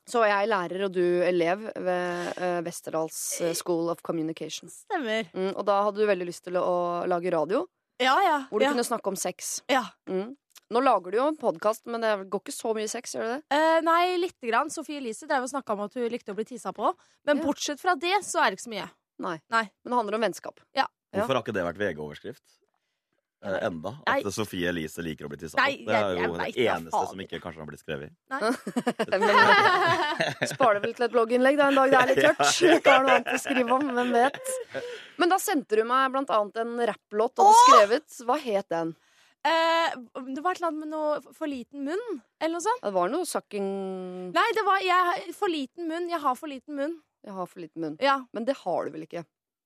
Så 0.08 0.22
jeg 0.28 0.36
er 0.44 0.50
lærer 0.50 0.84
og 0.86 0.92
du 0.92 1.02
elev 1.24 1.62
ved 1.76 2.38
eh, 2.38 2.60
Westerdals 2.66 3.18
eh, 3.40 3.54
School 3.56 3.88
of 3.90 4.02
Communication. 4.04 4.68
Stemmer. 4.68 5.30
Mm, 5.32 5.52
og 5.56 5.64
da 5.68 5.78
hadde 5.86 6.02
du 6.02 6.06
veldig 6.10 6.26
lyst 6.28 6.44
til 6.44 6.56
å, 6.60 6.64
å 6.64 6.78
lage 7.08 7.32
radio, 7.32 7.64
Ja, 8.02 8.16
ja. 8.24 8.38
hvor 8.50 8.60
du 8.60 8.66
ja. 8.66 8.72
kunne 8.74 8.84
snakke 8.84 9.08
om 9.12 9.16
sex. 9.16 9.62
ja. 9.72 9.84
Mm. 10.10 10.34
Nå 10.72 10.80
lager 10.80 11.12
du 11.12 11.18
jo 11.18 11.24
en 11.28 11.36
podkast, 11.36 11.82
men 11.92 12.00
det 12.00 12.10
går 12.32 12.40
ikke 12.40 12.52
så 12.54 12.70
mye 12.74 12.88
sex, 12.88 13.12
gjør 13.14 13.26
det 13.28 13.34
det? 13.36 13.56
Eh, 13.58 13.80
nei, 13.84 14.16
lite 14.18 14.48
grann. 14.48 14.70
Sofie 14.72 14.96
Elise 14.98 15.28
drev 15.28 15.44
og 15.44 15.50
snakka 15.52 15.74
om 15.76 15.82
at 15.84 15.94
hun 15.94 16.08
likte 16.10 16.32
å 16.32 16.38
bli 16.38 16.46
tisa 16.48 16.72
på. 16.74 16.88
Men 17.28 17.36
Ja. 17.38 17.44
bortsett 17.44 17.78
fra 17.82 17.92
det, 18.00 18.14
så 18.24 18.40
er 18.40 18.50
det 18.50 18.56
ikke 18.58 18.64
så 18.64 18.72
mye. 18.72 18.86
Nei. 19.22 19.34
Nei. 19.52 19.62
Men 19.84 19.92
det 19.92 19.98
handler 20.00 20.16
om 20.16 20.24
vennskap. 20.24 20.60
Ja. 20.74 20.86
Hvorfor 21.14 21.36
har 21.36 21.44
ikke 21.44 21.54
det 21.54 21.66
vært 21.68 21.78
VG-overskrift? 21.78 22.42
Eh, 23.44 23.58
enda. 23.66 23.90
Nei. 24.06 24.20
At 24.24 24.32
Sofie 24.32 24.68
Elise 24.70 25.02
liker 25.04 25.26
å 25.26 25.28
bli 25.28 25.36
tissa 25.36 25.58
Nei, 25.60 25.74
på. 25.76 25.84
Det 25.90 25.94
er 25.94 26.00
jeg- 26.00 26.16
jeg 26.16 26.24
jo 26.24 26.32
det 26.32 26.44
vet 26.46 26.54
da 26.56 26.74
eneste 26.74 26.90
faen. 26.94 27.08
som 27.10 27.18
ikke 27.20 27.40
kanskje 27.44 27.60
har 27.60 27.66
blitt 27.68 27.82
skrevet. 27.84 28.10
Men 29.20 30.48
spar 30.54 30.74
det 30.74 30.82
vel 30.86 30.94
til 30.96 31.04
et 31.06 31.12
blogginnlegg 31.12 31.58
da, 31.60 31.68
en 31.68 31.78
dag 31.80 31.90
det 31.92 31.98
er 32.00 32.10
litt 32.12 32.22
tørt. 32.26 32.78
Ikke 32.78 32.94
har 32.94 33.04
noe 33.04 33.16
annet 33.18 33.32
å 33.36 33.40
skrive 33.42 33.76
om, 33.76 33.88
hvem 33.98 34.12
vet. 34.16 34.40
Men 35.20 35.28
da 35.34 35.38
sendte 35.42 35.76
du 35.76 35.84
meg 35.88 36.10
blant 36.14 36.32
annet 36.34 36.56
en 36.64 36.74
rapplåt 36.90 37.34
du 37.36 37.42
hadde 37.44 37.64
skrevet. 37.68 38.18
Hva 38.28 38.38
het 38.40 38.68
den? 38.72 38.94
Eh, 39.44 39.90
det 40.32 40.40
var 40.40 40.54
et 40.56 40.62
eller 40.62 40.70
annet 40.70 40.80
med 40.80 40.88
noe 40.94 41.34
for 41.36 41.46
liten 41.52 41.84
munn, 41.84 42.04
eller 42.40 42.54
noe 42.56 42.64
sånt. 42.64 42.80
Det 42.86 42.94
var 42.96 43.10
noe 43.12 43.28
sucking 43.28 43.68
Nei, 44.32 44.46
det 44.56 44.64
var 44.64 44.80
jeg, 44.80 45.34
for 45.36 45.52
liten 45.52 45.84
munn. 45.90 46.08
Jeg 46.08 46.20
har 46.24 46.34
for 46.40 46.48
liten 46.48 46.78
munn. 46.80 46.96
Jeg 47.24 47.32
har 47.36 47.46
for 47.48 47.60
liten 47.60 47.80
munn. 47.84 47.98
Ja. 48.00 48.18
Men 48.32 48.44
det 48.48 48.56
har 48.64 48.84
du 48.88 48.90
vel 48.96 49.04
ikke? 49.06 49.24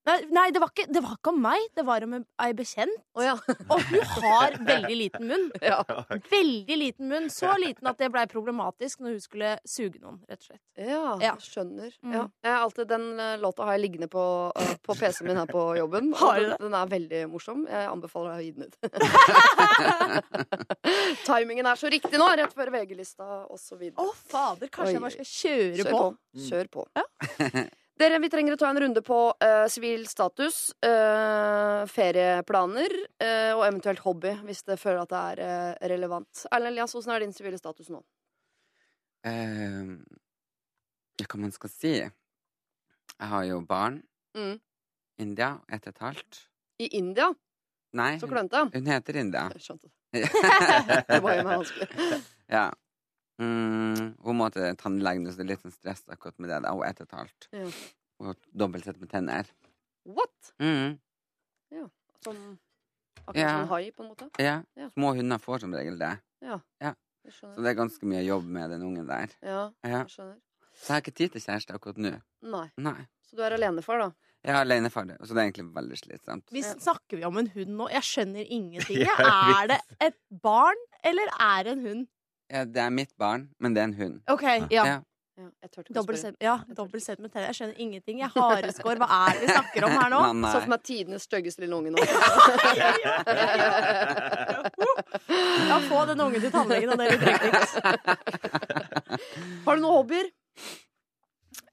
Nei, 0.09 0.17
nei 0.33 0.47
det, 0.55 0.61
var 0.62 0.71
ikke, 0.73 0.87
det 0.95 1.00
var 1.05 1.15
ikke 1.19 1.33
om 1.35 1.41
meg. 1.45 1.61
Det 1.77 1.85
var 1.85 2.05
om 2.07 2.15
ei 2.19 2.53
bekjent. 2.57 2.95
Oh, 3.19 3.23
ja. 3.25 3.35
Og 3.69 3.81
hun 3.91 4.05
har 4.23 4.55
veldig 4.65 4.97
liten 4.97 5.27
munn. 5.29 5.47
ja. 5.71 5.83
Veldig 6.33 6.77
liten 6.81 7.09
munn. 7.11 7.27
Så 7.33 7.50
liten 7.61 7.87
at 7.91 7.99
det 8.00 8.09
blei 8.15 8.25
problematisk 8.31 9.00
når 9.05 9.11
hun 9.19 9.25
skulle 9.25 9.50
suge 9.69 9.99
noen, 10.00 10.19
rett 10.31 10.41
og 10.41 10.47
slett. 10.53 10.62
Ja, 10.81 11.19
Ja. 11.23 11.35
skjønner. 11.43 11.91
Mm. 12.00 12.12
Ja. 12.15 12.23
Jeg 12.47 12.53
har 12.55 12.61
alltid, 12.65 12.87
den 12.95 13.05
eh, 13.21 13.37
låta 13.43 13.62
har 13.69 13.73
jeg 13.77 13.83
liggende 13.85 14.09
på, 14.12 14.25
eh, 14.57 14.75
på 14.87 14.93
PC-en 14.97 15.27
min 15.29 15.41
her 15.43 15.49
på 15.50 15.62
jobben. 15.83 16.05
Har 16.23 16.35
du 16.38 16.43
den, 16.47 16.53
det? 16.55 16.59
den 16.65 16.75
er 16.81 16.87
veldig 16.95 17.21
morsom. 17.35 17.61
Jeg 17.69 17.85
anbefaler 17.93 18.29
deg 18.33 18.38
å 18.38 18.45
gi 18.47 18.53
den 18.57 18.65
ut. 18.69 18.75
Timingen 21.29 21.67
er 21.69 21.77
så 21.81 21.88
riktig 21.93 22.17
nå, 22.21 22.27
rett 22.41 22.55
før 22.57 22.69
VG-lista 22.75 23.27
osv. 23.53 23.83
Å, 23.93 24.07
fader, 24.33 24.69
kanskje 24.73 24.88
Oi, 24.88 24.95
jeg 24.97 25.05
bare 25.05 25.17
skal 25.19 25.31
kjøre 25.35 25.77
Kjør 25.83 25.91
på. 25.93 25.99
på. 25.99 26.07
Kjør 26.49 26.67
på. 26.79 26.83
Dere, 27.99 28.21
Vi 28.23 28.28
trenger 28.31 28.55
å 28.55 28.59
ta 28.61 28.69
en 28.71 28.78
runde 28.78 29.02
på 29.02 29.17
sivil 29.71 29.88
sivil 29.99 30.07
status, 30.07 30.59
uh, 30.87 31.83
ferieplaner 31.90 32.93
uh, 33.23 33.57
og 33.57 33.64
eventuelt 33.67 34.02
hobby, 34.05 34.35
hvis 34.47 34.62
det 34.69 34.78
føler 34.78 35.02
at 35.02 35.11
det 35.11 35.23
er 35.33 35.43
eh, 35.43 35.88
relevant. 35.90 36.45
Erlend 36.52 36.73
Elias, 36.76 36.95
hvordan 36.95 37.14
er 37.17 37.25
din 37.25 37.35
sivile 37.35 37.59
status 37.59 37.90
nå? 37.90 38.00
Eh, 39.26 39.93
ja, 41.19 41.26
hva 41.26 41.40
man 41.43 41.55
skal 41.55 41.73
si? 41.73 41.95
Jeg 41.99 43.31
har 43.33 43.45
jo 43.49 43.61
barn. 43.67 44.00
Mm. 44.38 44.59
India, 45.19 45.52
ett 45.69 45.87
og 45.88 45.95
et 45.97 46.02
halvt. 46.05 46.43
I 46.78 46.90
India? 46.99 47.33
Nei, 47.99 48.12
Så 48.21 48.28
hun, 48.28 48.35
klønete. 48.37 48.67
hun 48.75 48.90
heter 48.93 49.17
India. 49.19 49.49
Jeg 49.57 49.64
skjønte 49.64 49.88
det. 49.88 49.95
Det 51.09 51.19
var 51.25 51.35
jo 51.35 51.47
meg 51.49 51.64
vanskelig. 51.64 52.21
ja. 52.55 52.69
Mm, 53.38 54.16
hun 54.25 54.37
må 54.37 54.49
til 54.52 54.75
tannlegen, 54.76 55.26
så 55.30 55.37
det 55.38 55.45
er 55.47 55.50
litt 55.52 55.62
sånn 55.62 55.75
stress 55.75 56.02
akkurat 56.11 56.38
med 56.42 56.50
det. 56.50 56.62
da. 56.64 56.73
Hun 56.75 56.83
er 56.83 56.90
ett 56.90 57.00
og 57.00 57.07
et 57.09 57.18
halvt. 57.18 57.49
Ja. 57.52 57.66
Og 58.21 58.37
dobbelt 58.59 58.85
sett 58.85 58.99
med 59.00 59.11
tenner. 59.12 59.47
What? 60.09 60.52
Mm, 60.61 60.99
Som 62.25 62.59
akkurat 63.26 63.37
Ja. 63.37 63.49
som 63.52 63.61
en 63.62 63.68
hai, 63.68 63.90
på 63.92 64.02
en 64.02 64.09
måte? 64.09 64.30
ja. 64.38 64.62
Ja. 64.76 64.88
Små 64.97 65.14
hunder 65.14 65.38
får 65.38 65.61
som 65.61 65.73
regel 65.75 65.99
det. 65.99 66.18
Ja. 66.42 66.61
Ja. 66.80 66.95
Så 67.30 67.54
det 67.62 67.66
er 67.71 67.75
ganske 67.85 68.02
mye 68.07 68.25
jobb 68.25 68.45
med 68.45 68.71
den 68.71 68.83
ungen 68.83 69.07
der. 69.07 69.28
Ja, 69.42 69.71
Ja. 69.85 69.99
jeg 70.02 70.07
skjønner. 70.09 70.37
Så 70.75 70.87
jeg 70.88 70.95
har 70.95 71.00
ikke 71.02 71.14
tid 71.14 71.28
til 71.33 71.40
kjæreste 71.40 71.75
akkurat 71.75 71.97
nå. 71.99 72.21
Nei. 72.42 72.71
Nei. 72.78 73.07
Så 73.23 73.37
du 73.37 73.42
er 73.42 73.50
alenefar, 73.52 73.99
da? 73.99 74.12
Jeg 74.45 74.54
er 74.54 74.61
alenefar, 74.64 75.04
det, 75.07 75.18
så 75.21 75.35
det 75.35 75.37
er 75.42 75.50
egentlig 75.50 75.75
veldig 75.75 75.99
slitsomt. 75.99 76.45
Vi 76.50 76.62
snakker 76.62 77.16
vi 77.18 77.25
om 77.25 77.37
en 77.38 77.49
hund 77.49 77.68
nå? 77.76 77.88
Jeg 77.90 78.02
skjønner 78.02 78.47
ingenting. 78.49 78.97
Er 79.62 79.66
det 79.68 79.80
et 80.00 80.16
barn, 80.30 80.76
eller 81.04 81.26
er 81.38 81.62
det 81.64 81.73
en 81.73 81.87
hund? 81.87 82.07
Ja, 82.49 82.64
det 82.64 82.81
er 82.81 82.90
mitt 82.95 83.12
barn, 83.21 83.49
men 83.61 83.75
det 83.76 83.83
er 83.83 83.90
en 83.90 83.99
hund. 83.99 84.21
OK, 84.33 84.45
ja. 84.73 84.85
Ja. 84.87 84.99
Spørre. 85.38 86.17
sett, 86.19 86.35
ja, 86.43 86.57
med 86.67 87.31
tenner. 87.31 87.45
Jeg 87.47 87.55
skjønner 87.55 87.76
ingenting. 87.78 88.19
Jeg 88.19 88.31
Hareskår. 88.35 88.99
Hva 88.99 89.07
er 89.28 89.37
det 89.37 89.45
vi 89.45 89.52
snakker 89.52 89.85
om 89.87 89.93
her 89.95 90.09
nå? 90.11 90.23
Nei, 90.25 90.33
nei. 90.43 90.50
Så 90.50 90.62
for 90.64 90.75
er 90.75 90.83
tidenes 90.88 91.26
styggeste 91.28 91.62
lille 91.62 91.76
unge 91.78 91.93
nå. 91.95 91.99
Ja, 95.69 95.78
få 95.87 96.00
den 96.09 96.25
ungen 96.25 96.43
til 96.43 96.50
tannlegen, 96.50 96.90
og 96.90 96.99
det 96.99 97.07
trenger 97.23 97.45
litt. 97.52 97.71
Har 99.69 99.78
du 99.78 99.85
noen 99.85 99.95
hobbyer? 99.95 100.33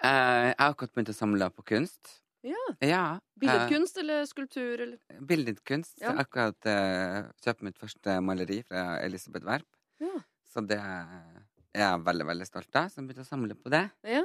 Uh, 0.06 0.52
jeg 0.52 0.56
har 0.60 0.70
akkurat 0.70 0.94
begynt 0.94 1.10
å 1.16 1.18
samle 1.18 1.50
på 1.56 1.66
kunst. 1.74 2.20
Ja. 2.46 2.66
Ja. 2.86 3.04
Billedkunst 3.42 3.98
eller 3.98 4.28
skulptur? 4.30 4.78
Eller? 4.78 5.00
Eh, 5.10 5.22
billedkunst. 5.26 5.98
Ja. 5.98 6.12
Jeg 6.12 6.12
har 6.12 6.22
akkurat 6.28 6.70
uh, 6.70 7.34
kjøpt 7.42 7.66
mitt 7.66 7.82
første 7.82 8.20
maleri 8.22 8.62
fra 8.68 9.00
Elisabeth 9.02 9.48
Werp. 9.48 9.70
Ja. 10.04 10.22
Så 10.56 10.64
det 10.64 10.78
er 10.80 11.42
jeg 11.76 12.04
veldig 12.08 12.26
veldig 12.30 12.46
stolt 12.48 12.78
av. 12.80 12.88
Så 12.92 13.02
jeg 13.02 13.10
begynte 13.10 13.26
å 13.26 13.28
samle 13.28 13.56
på 13.60 13.72
det. 13.74 13.82
Ja. 14.08 14.22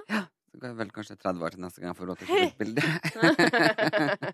Så 0.51 0.59
går 0.59 0.69
det 0.73 0.77
vel 0.81 0.91
kanskje 0.95 1.17
30 1.19 1.43
år 1.47 1.55
til 1.57 1.63
neste 1.65 1.83
gang 1.83 1.91
jeg 1.91 1.99
får 1.99 2.09
råd 2.11 2.21
til 2.21 2.27
å 2.31 2.39
kjøpe 2.39 2.59
bilde. 2.63 2.83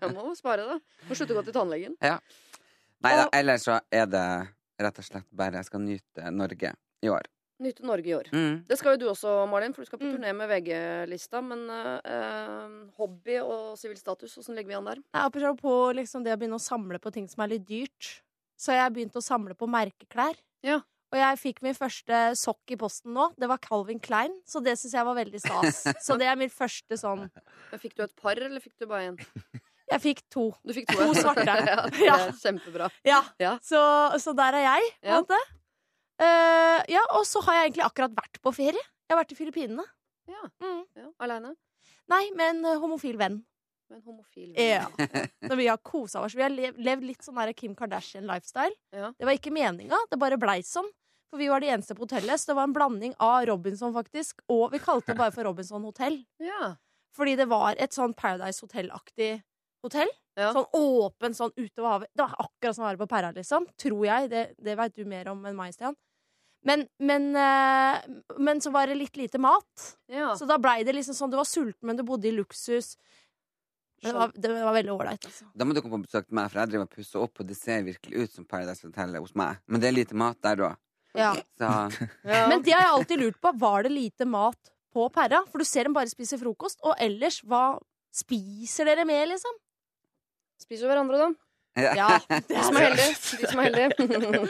Jeg 0.01 0.11
må 0.13 0.27
spare, 0.37 0.65
da. 0.69 0.77
Må 1.09 1.17
slutte 1.17 1.33
å 1.35 1.39
gå 1.39 1.43
til 1.47 1.55
tannlegen. 1.57 1.97
Nei 2.01 3.13
da, 3.19 3.25
ellers 3.37 3.65
så 3.67 3.79
er 3.93 4.07
det 4.09 4.23
rett 4.81 5.01
og 5.01 5.05
slett 5.05 5.27
bare 5.37 5.59
jeg 5.61 5.67
skal 5.69 5.83
nyte 5.83 6.31
Norge 6.33 6.71
i 7.05 7.11
år. 7.13 7.27
Nyte 7.61 7.85
Norge 7.89 8.09
i 8.09 8.13
år. 8.13 8.27
Mm. 8.33 8.59
Det 8.69 8.77
skal 8.77 8.93
jo 8.95 8.99
du 9.01 9.05
også, 9.11 9.31
Malin, 9.49 9.73
for 9.73 9.81
du 9.81 9.89
skal 9.89 9.97
på 10.01 10.05
Mm. 10.09 10.13
turné 10.17 10.33
med 10.37 10.49
VG-lista. 10.51 11.41
Men 11.41 11.63
eh, 11.69 12.67
hobby 12.97 13.39
og 13.41 13.77
sivil 13.81 13.97
status, 13.97 14.37
åssen 14.37 14.53
legger 14.57 14.69
vi 14.73 14.77
an 14.77 14.85
der? 14.85 15.01
Nei, 15.01 15.23
Apropos 15.25 15.93
liksom 15.97 16.23
det 16.25 16.33
å 16.33 16.37
begynne 16.37 16.59
å 16.59 16.61
samle 16.61 16.99
på 17.01 17.11
ting 17.13 17.25
som 17.29 17.41
er 17.45 17.55
litt 17.55 17.65
dyrt. 17.65 18.21
Så 18.57 18.73
jeg 18.73 18.81
har 18.81 18.93
begynt 18.93 19.17
å 19.17 19.21
samle 19.25 19.53
på 19.57 19.69
merkeklær. 19.69 20.37
Ja. 20.65 20.81
Og 21.13 21.17
jeg 21.21 21.37
fikk 21.39 21.61
min 21.63 21.75
første 21.77 22.17
sokk 22.35 22.73
i 22.73 22.77
posten 22.79 23.13
nå. 23.15 23.29
Det 23.39 23.47
var 23.47 23.61
Calvin 23.63 23.99
Klein, 24.03 24.33
så 24.47 24.59
det 24.63 24.73
syns 24.79 24.93
jeg 24.97 25.05
var 25.07 25.15
veldig 25.15 25.39
stas. 25.39 25.83
Så 26.03 26.17
det 26.19 26.27
er 26.27 26.35
min 26.39 26.51
første 26.51 26.97
sånn 26.99 27.29
Fikk 27.79 27.95
du 27.95 28.03
et 28.03 28.15
par, 28.19 28.35
eller 28.35 28.59
fikk 28.63 28.75
du 28.81 28.87
bare 28.89 29.13
én? 29.13 29.19
Jeg 29.87 30.01
fikk 30.03 30.19
to. 30.33 30.49
Du 30.67 30.73
fikk 30.75 30.89
to, 30.91 30.97
To 30.99 31.13
svarte. 31.15 31.45
ja, 31.47 31.85
det 31.87 32.09
er 32.11 32.33
kjempebra. 32.41 32.89
Ja, 33.07 33.21
Ja. 33.39 33.53
Så, 33.63 33.79
så 34.19 34.33
der 34.35 34.57
er 34.59 34.65
jeg, 34.67 34.89
på 34.99 35.07
en 35.07 35.13
Ja. 35.13 35.21
måte. 35.21 35.39
Eh, 36.19 36.81
ja, 36.91 37.03
og 37.15 37.23
så 37.29 37.39
har 37.45 37.59
jeg 37.61 37.69
egentlig 37.69 37.85
akkurat 37.87 38.15
vært 38.17 38.39
på 38.43 38.51
ferie. 38.57 38.83
Jeg 39.07 39.13
har 39.15 39.21
vært 39.21 39.31
i 39.31 39.37
Filippinene. 39.39 39.85
Ja. 40.27 40.43
Mm. 40.59 40.81
ja. 40.97 41.07
Aleine? 41.23 41.53
Nei, 42.11 42.23
med 42.35 42.57
en 42.65 42.81
homofil 42.83 43.15
venn. 43.19 43.39
Med 43.89 43.97
en 43.99 44.03
homofil 44.03 44.53
Ja. 44.59 44.85
Når 45.49 45.55
vi 45.55 45.67
har 45.67 45.77
kosa 45.77 46.21
oss. 46.25 46.35
Vi 46.35 46.43
har 46.43 46.51
levd 46.51 47.05
litt 47.07 47.23
sånn 47.23 47.37
der 47.39 47.53
Kim 47.55 47.75
Kardashian-lifestyle. 47.75 48.75
Ja. 48.95 49.13
Det 49.17 49.27
var 49.27 49.37
ikke 49.37 49.53
meninga, 49.55 49.99
det 50.11 50.19
bare 50.19 50.39
blei 50.41 50.59
sånn. 50.65 50.89
For 51.31 51.39
vi 51.41 51.49
var 51.51 51.59
de 51.63 51.69
eneste 51.73 51.95
på 51.95 52.05
hotellet, 52.05 52.39
så 52.39 52.51
det 52.51 52.55
var 52.55 52.67
en 52.69 52.75
blanding 52.75 53.13
av 53.19 53.41
Robinson, 53.49 53.91
faktisk, 53.95 54.39
og 54.51 54.69
vi 54.71 54.79
kalte 54.79 55.11
det 55.11 55.19
bare 55.19 55.33
for 55.35 55.43
Robinson 55.47 55.83
hotell. 55.83 56.21
Ja. 56.39 56.75
Fordi 57.17 57.35
det 57.39 57.47
var 57.51 57.75
et 57.81 57.95
sånn 57.95 58.13
Paradise 58.15 58.63
Hotel-aktig 58.63 59.41
hotell. 59.83 60.11
Ja. 60.37 60.51
Sånn 60.55 60.67
åpen, 60.77 61.35
sånn 61.35 61.51
utover 61.57 61.89
havet. 61.89 62.11
Det 62.13 62.23
var 62.23 62.35
akkurat 62.45 62.77
som 62.77 62.85
å 62.85 62.87
være 62.87 63.01
på 63.01 63.09
Perra, 63.11 63.31
liksom. 63.35 63.65
Tror 63.81 64.05
jeg. 64.05 64.29
Det, 64.31 64.43
det 64.63 64.75
veit 64.79 64.95
du 64.95 65.03
mer 65.09 65.31
om 65.33 65.41
enn 65.49 65.57
meg, 65.57 65.73
Stian. 65.75 65.97
Men, 66.67 66.85
men, 66.99 67.29
eh, 67.35 67.97
men 68.37 68.61
så 68.61 68.71
var 68.73 68.87
det 68.89 68.97
litt 68.99 69.17
lite 69.17 69.39
mat. 69.41 69.87
ja. 70.11 70.33
Så 70.37 70.47
da 70.49 70.57
blei 70.61 70.81
det 70.83 70.95
liksom 70.97 71.15
sånn 71.15 71.31
Du 71.31 71.37
var 71.39 71.47
sulten, 71.47 71.85
men 71.89 71.97
du 71.97 72.03
bodde 72.07 72.29
i 72.29 72.35
luksus. 72.35 72.95
Men 74.03 74.13
det 74.13 74.19
var, 74.19 74.33
det 74.35 74.49
var 74.53 74.75
veldig 74.75 74.93
ålreit, 74.93 75.23
altså. 75.25 75.47
Da 75.57 75.65
må 75.65 75.73
du 75.73 75.81
komme 75.81 75.97
på 75.97 76.05
besøk 76.05 76.27
til 76.27 76.37
meg, 76.37 76.51
for 76.51 76.61
jeg 76.61 76.71
driver 76.71 76.85
og 76.85 76.93
pusser 76.93 77.23
opp, 77.23 77.39
og 77.41 77.47
det 77.49 77.57
ser 77.57 77.85
virkelig 77.87 78.23
ut 78.23 78.35
som 78.35 78.45
Paradise 78.45 78.85
Hotel 78.85 79.17
hos 79.17 79.33
meg. 79.39 79.61
Men 79.65 79.81
det 79.81 79.89
er 79.89 79.95
lite 79.95 80.17
mat 80.21 80.37
der 80.45 80.61
òg. 80.67 80.75
Ja. 81.17 81.31
Så 81.57 81.69
ja. 82.29 82.43
Men 82.51 82.61
det 82.61 82.75
har 82.75 82.85
jeg 82.85 82.93
alltid 82.93 83.23
lurt 83.23 83.39
på. 83.41 83.53
Var 83.57 83.87
det 83.87 83.93
lite 83.95 84.27
mat 84.29 84.73
på 84.93 85.07
Perra? 85.13 85.41
For 85.49 85.63
du 85.63 85.67
ser 85.67 85.89
dem 85.89 85.97
bare 85.97 86.11
spise 86.11 86.37
frokost. 86.37 86.83
Og 86.85 86.93
ellers, 87.01 87.41
hva 87.41 87.79
spiser 88.13 88.89
dere 88.89 89.05
med, 89.07 89.23
liksom? 89.33 89.57
Spiser 90.61 90.89
hverandre, 90.89 91.25
da. 91.25 91.46
Ja, 91.77 92.07
De 92.49 92.57
som 92.63 92.77
er 92.79 92.87
heldige. 92.87 93.37
De 93.41 93.49
som 93.51 93.59
er 93.61 93.67
heldige. 93.67 93.89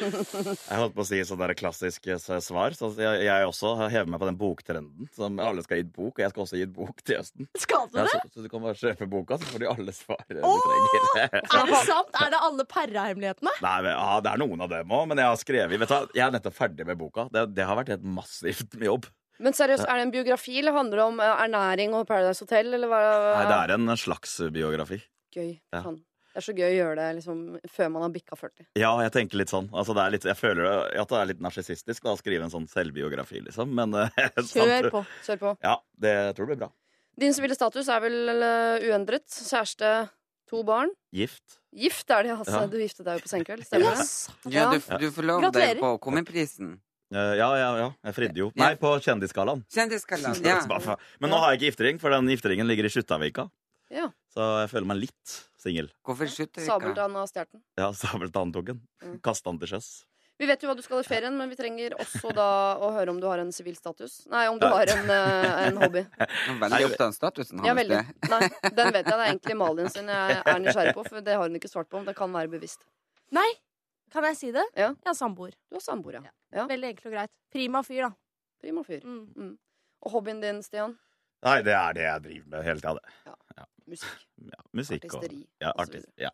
Jeg 0.67 0.79
holdt 0.79 0.95
på 0.95 1.03
å 1.03 1.07
si 1.07 1.19
sånn 1.27 1.41
der 1.41 1.53
klassisk 1.59 2.07
eh, 2.11 2.19
svar. 2.43 2.75
Så 2.77 2.89
jeg, 2.97 3.23
jeg 3.27 3.47
også 3.49 3.73
hever 3.91 4.07
meg 4.13 4.21
på 4.21 4.29
den 4.29 4.37
boktrenden. 4.39 5.09
Som 5.15 5.39
alle 5.43 5.63
skal 5.65 5.81
gi 5.81 5.85
et 5.87 5.91
bok, 5.95 6.13
og 6.17 6.23
jeg 6.23 6.31
skal 6.33 6.45
også 6.45 6.59
gi 6.59 6.65
et 6.67 6.73
bok 6.75 7.03
til 7.03 7.19
høsten. 7.19 7.49
Skal 7.59 7.89
du 7.91 7.99
Ja, 7.99 8.05
det? 8.07 8.15
så, 8.15 8.31
så 8.37 8.45
du 8.45 8.49
kan 8.53 8.63
bare 8.63 8.79
kjøpe 8.79 9.09
boka, 9.11 9.37
så 9.41 9.49
får 9.51 9.63
de 9.65 9.69
alle 9.73 9.95
svar 9.95 10.23
Åh! 10.23 10.33
du 10.33 10.39
trenger. 10.39 11.37
Er 11.43 11.69
det 11.71 11.83
sant? 11.91 12.17
Er 12.23 12.33
det 12.33 12.41
alle 12.49 12.67
Perra-hemmelighetene? 12.71 13.53
Nei, 13.67 13.75
men, 13.85 13.91
ja, 13.93 14.17
Det 14.23 14.33
er 14.33 14.43
noen 14.45 14.65
av 14.67 14.71
dem 14.73 14.95
òg, 14.97 15.05
men 15.11 15.21
jeg 15.23 15.31
har 15.33 15.39
skrevet 15.43 15.81
vet 15.83 15.91
du, 15.93 16.17
Jeg 16.17 16.25
er 16.27 16.35
nettopp 16.37 16.57
ferdig 16.57 16.87
med 16.87 16.99
boka. 16.99 17.27
Det, 17.33 17.45
det 17.57 17.67
har 17.67 17.79
vært 17.79 17.91
helt 17.95 18.07
massivt 18.17 18.75
med 18.79 18.87
jobb. 18.91 19.09
Men 19.43 19.53
seriøst, 19.53 19.85
er 19.85 19.99
det 19.99 20.05
en 20.07 20.11
biografi, 20.15 20.55
eller 20.63 20.73
handler 20.73 20.97
det 20.97 21.03
om 21.11 21.19
eh, 21.21 21.33
ernæring 21.43 21.91
og 21.93 22.07
Paradise 22.09 22.41
Hotel, 22.41 22.71
eller 22.73 22.89
hva? 22.89 23.01
Nei, 23.35 23.43
Det 23.51 23.57
er 23.67 23.73
en 23.75 23.91
slags 24.01 24.31
biografi. 24.55 24.97
Gøy. 25.35 25.51
Ja. 25.75 25.83
Det 26.37 26.43
er 26.43 26.45
så 26.45 26.53
gøy 26.53 26.67
å 26.69 26.75
gjøre 26.77 26.95
det 26.99 27.05
liksom, 27.17 27.37
før 27.73 27.87
man 27.95 28.03
har 28.05 28.11
bikka 28.13 28.35
40. 28.37 28.65
Ja, 28.77 28.91
jeg 29.01 29.11
tenker 29.15 29.39
litt 29.41 29.49
sånn. 29.49 29.71
Altså, 29.73 29.95
det 29.97 30.03
er 30.03 30.11
litt, 30.13 30.27
jeg 30.29 30.37
føler 30.37 30.67
det- 30.67 30.99
at 31.01 31.09
det 31.09 31.17
er 31.17 31.25
litt 31.31 31.39
narsissistisk 31.41 32.05
å 32.05 32.13
skrive 32.19 32.43
en 32.45 32.53
sånn 32.53 32.67
selvbiografi, 32.69 33.41
liksom. 33.41 33.71
Men 33.73 33.95
eh, 33.95 34.09
Kjør 34.37 34.91
på. 34.93 35.01
Kjør 35.25 35.39
på. 35.41 35.53
Ja, 35.65 35.79
det 35.97 36.13
jeg 36.13 36.35
tror 36.37 36.45
jeg 36.45 36.51
blir 36.53 36.61
bra. 36.67 36.69
Din 37.17 37.33
sivile 37.33 37.57
status 37.57 37.89
er 37.89 38.03
vel 38.05 38.29
eh, 38.29 38.85
uendret? 38.91 39.25
Kjæreste 39.25 40.09
To 40.47 40.61
barn. 40.63 40.93
Gift. 41.11 41.57
Gift 41.75 42.13
er 42.13 42.23
det, 42.23 42.35
altså. 42.37 42.61
Ja. 42.61 42.67
Du 42.71 42.77
giftet 42.79 43.03
deg 43.09 43.17
jo 43.17 43.25
på 43.25 43.31
Senkveld, 43.33 43.65
stemmer 43.67 43.97
det? 43.97 44.53
Ja, 44.53 44.69
du, 44.71 44.77
du 44.79 45.21
lov 45.25 45.41
deg 45.41 45.49
Gratulerer. 45.49 45.81
på 45.81 45.89
Komiprisen. 46.05 46.75
Eh, 47.11 47.33
ja, 47.39 47.49
ja, 47.59 47.71
ja. 47.81 47.89
Jeg 48.05 48.15
fridde 48.15 48.43
jo. 48.45 48.51
Nei, 48.55 48.75
på 48.79 48.93
Kjendisgallaen. 49.03 49.65
Kjendisgallaen, 49.73 50.39
ja. 50.45 50.95
Men 51.19 51.33
nå 51.33 51.41
har 51.41 51.51
jeg 51.55 51.59
ikke 51.63 51.71
giftering, 51.73 51.99
for 51.99 52.13
den 52.15 52.29
gifteringen 52.31 52.69
ligger 52.69 52.87
i 52.87 52.93
Skjuttavika. 52.93 53.49
Ja. 53.91 54.07
Så 54.37 54.45
jeg 54.61 54.69
føler 54.69 54.85
meg 54.91 54.99
litt 55.01 55.31
singel. 55.57 55.87
Sabeltann 56.05 57.15
har 57.17 57.25
stjålet 57.31 57.49
den. 57.55 57.63
Ja, 57.81 57.89
Sabeltann 57.97 58.51
tok 58.53 58.67
den. 58.69 58.81
Mm. 59.01 59.17
Kasta 59.25 59.49
den 59.49 59.57
til 59.63 59.71
sjøs. 59.73 59.87
Vi 60.37 60.45
vet 60.45 60.61
jo 60.61 60.67
hva 60.69 60.75
du 60.77 60.83
skal 60.85 60.99
i 61.01 61.05
ferien, 61.07 61.33
men 61.33 61.49
vi 61.49 61.55
trenger 61.57 61.95
også 61.97 62.29
da 62.37 62.45
å 62.77 62.91
høre 62.93 63.09
om 63.09 63.17
du 63.17 63.25
har 63.25 63.41
en 63.41 63.49
sivil 63.55 63.73
status. 63.73 64.19
Nei, 64.29 64.43
om 64.51 64.59
du 64.61 64.67
Ja. 64.67 64.75
har 64.75 64.91
en, 64.93 65.09
eh, 65.09 65.67
en 65.71 65.77
hobby. 65.81 66.03
Veldig 66.61 66.85
opptatt 66.91 67.07
av 67.07 67.15
statusen 67.15 67.63
Ja, 67.65 67.73
hans. 67.73 67.79
veldig. 67.81 67.97
det. 68.05 68.29
Nei, 68.29 68.69
den 68.69 68.91
vet 68.93 68.99
jeg. 69.01 69.05
Det 69.09 69.15
er 69.17 69.31
egentlig 69.31 69.57
Malin 69.57 69.89
sin 69.89 70.05
jeg 70.13 70.37
er 70.45 70.59
nysgjerrig 70.61 70.93
på, 70.93 71.07
for 71.09 71.21
det 71.25 71.33
har 71.33 71.41
hun 71.49 71.57
ikke 71.57 71.71
svart 71.73 71.89
på. 71.89 71.97
om 71.97 72.05
Det 72.05 72.15
kan 72.15 72.29
være 72.37 72.51
bevisst. 72.53 72.85
Nei, 73.33 73.47
kan 74.13 74.23
jeg 74.29 74.37
si 74.37 74.51
det? 74.53 74.67
Ja. 74.77 74.91
Jeg 74.93 75.09
har 75.09 75.17
samboer. 75.17 75.57
Du 75.71 75.79
har 75.81 75.81
samboer, 75.81 76.21
ja. 76.21 76.29
ja. 76.53 76.67
Veldig 76.69 76.91
enkelt 76.93 77.09
og 77.09 77.17
greit. 77.17 77.33
Prima 77.51 77.81
fyr, 77.81 78.01
da. 78.05 78.13
Prima 78.61 78.83
fyr. 78.85 79.01
Mm. 79.01 79.25
Mm. 79.33 79.57
Og 80.05 80.11
hobbyen 80.13 80.39
din, 80.45 80.61
Stian? 80.61 80.93
Nei, 81.43 81.61
det 81.65 81.73
er 81.73 81.93
det 81.97 82.05
jeg 82.05 82.21
driver 82.29 82.47
med 82.53 82.63
hele 82.69 82.79
tida, 82.85 82.93
det. 83.01 83.17
Ja. 83.25 83.35
Musikk. 83.87 84.23
Ja, 84.53 84.61
musikk 84.71 85.05
og 85.09 85.23
Artisteri. 85.23 85.41
og 85.41 85.65
ja, 85.65 85.71
artist, 85.81 86.07
ja. 86.21 86.29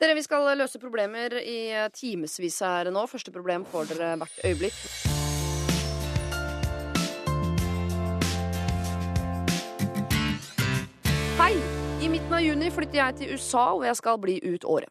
Dere, 0.00 0.14
Vi 0.14 0.22
skal 0.26 0.50
løse 0.58 0.78
problemer 0.82 1.38
i 1.40 1.70
eh, 1.72 1.86
timevis 1.94 2.58
her 2.60 2.90
nå. 2.92 3.06
Første 3.08 3.32
problem 3.32 3.64
får 3.64 3.94
dere 3.94 4.10
hvert 4.20 4.42
øyeblikk. 4.44 4.82
Hei! 11.38 11.54
I 12.04 12.10
midten 12.12 12.34
av 12.36 12.42
juni 12.44 12.68
flytter 12.74 13.00
jeg 13.00 13.16
til 13.22 13.32
USA, 13.38 13.64
hvor 13.72 13.86
jeg 13.88 13.96
skal 13.96 14.20
bli 14.20 14.36
ut 14.44 14.66
året. 14.68 14.90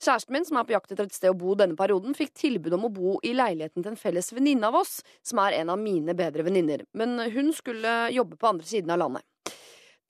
Kjæresten 0.00 0.32
min, 0.32 0.46
som 0.48 0.56
er 0.56 0.64
på 0.64 0.72
jakt 0.72 0.94
etter 0.94 1.04
et 1.04 1.14
sted 1.14 1.34
å 1.34 1.36
bo 1.36 1.52
denne 1.58 1.76
perioden, 1.76 2.16
fikk 2.16 2.32
tilbud 2.40 2.72
om 2.78 2.88
å 2.88 2.92
bo 2.94 3.18
i 3.26 3.34
leiligheten 3.36 3.84
til 3.84 3.92
en 3.92 4.00
felles 4.00 4.32
venninne 4.32 4.70
av 4.70 4.78
oss, 4.80 5.02
som 5.26 5.42
er 5.44 5.58
en 5.60 5.74
av 5.74 5.80
mine 5.80 6.16
bedre 6.16 6.46
venninner, 6.46 6.86
men 6.96 7.18
hun 7.34 7.52
skulle 7.52 7.92
jobbe 8.14 8.40
på 8.40 8.48
andre 8.54 8.68
siden 8.68 8.94
av 8.96 9.02
landet. 9.04 9.26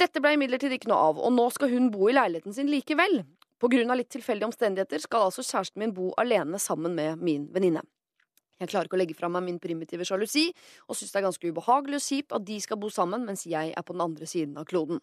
Dette 0.00 0.20
ble 0.22 0.34
imidlertid 0.34 0.72
ikke 0.74 0.90
noe 0.90 1.10
av, 1.10 1.18
og 1.22 1.32
nå 1.34 1.46
skal 1.54 1.70
hun 1.70 1.90
bo 1.94 2.08
i 2.10 2.14
leiligheten 2.16 2.54
sin 2.56 2.70
likevel. 2.70 3.20
På 3.62 3.70
grunn 3.70 3.92
av 3.92 4.00
litt 4.00 4.10
tilfeldige 4.12 4.48
omstendigheter 4.50 5.02
skal 5.04 5.28
altså 5.28 5.44
kjæresten 5.46 5.80
min 5.80 5.94
bo 5.94 6.10
alene 6.20 6.58
sammen 6.60 6.96
med 6.98 7.22
min 7.22 7.46
venninne. 7.54 7.84
Jeg 8.60 8.70
klarer 8.70 8.88
ikke 8.88 8.98
å 8.98 9.00
legge 9.00 9.16
fra 9.18 9.30
meg 9.30 9.44
min 9.46 9.60
primitive 9.62 10.06
sjalusi, 10.06 10.48
og 10.88 10.98
syns 10.98 11.14
det 11.14 11.20
er 11.20 11.26
ganske 11.26 11.50
ubehagelig 11.50 11.98
og 11.98 12.04
kjipt 12.06 12.34
at 12.36 12.44
de 12.46 12.58
skal 12.62 12.78
bo 12.82 12.90
sammen 12.92 13.26
mens 13.26 13.46
jeg 13.50 13.72
er 13.74 13.86
på 13.86 13.96
den 13.96 14.04
andre 14.04 14.28
siden 14.30 14.58
av 14.58 14.66
kloden. 14.70 15.02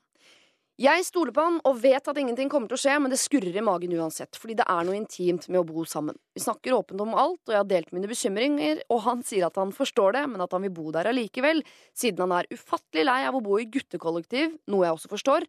Jeg 0.81 1.03
stoler 1.05 1.33
på 1.35 1.43
han 1.43 1.57
og 1.67 1.75
vet 1.83 2.07
at 2.09 2.17
ingenting 2.17 2.49
kommer 2.49 2.71
til 2.71 2.77
å 2.79 2.81
skje, 2.81 2.93
men 3.03 3.11
det 3.11 3.19
skurrer 3.21 3.57
i 3.59 3.61
magen 3.61 3.91
uansett, 3.99 4.37
fordi 4.39 4.55
det 4.57 4.65
er 4.65 4.85
noe 4.87 4.95
intimt 4.97 5.45
med 5.51 5.59
å 5.59 5.65
bo 5.67 5.83
sammen. 5.85 6.15
Vi 6.33 6.41
snakker 6.41 6.73
åpent 6.73 7.03
om 7.03 7.11
alt, 7.13 7.41
og 7.43 7.53
jeg 7.53 7.59
har 7.59 7.67
delt 7.69 7.91
mine 7.93 8.09
bekymringer, 8.09 8.81
og 8.89 9.03
han 9.05 9.21
sier 9.27 9.45
at 9.45 9.59
han 9.61 9.75
forstår 9.75 10.15
det, 10.15 10.23
men 10.31 10.41
at 10.41 10.55
han 10.55 10.65
vil 10.65 10.73
bo 10.79 10.87
der 10.95 11.11
allikevel, 11.11 11.61
siden 11.93 12.23
han 12.25 12.33
er 12.39 12.49
ufattelig 12.49 13.05
lei 13.05 13.19
av 13.27 13.37
å 13.37 13.43
bo 13.45 13.59
i 13.61 13.67
guttekollektiv, 13.69 14.55
noe 14.73 14.87
jeg 14.87 14.97
også 14.97 15.11
forstår. 15.11 15.45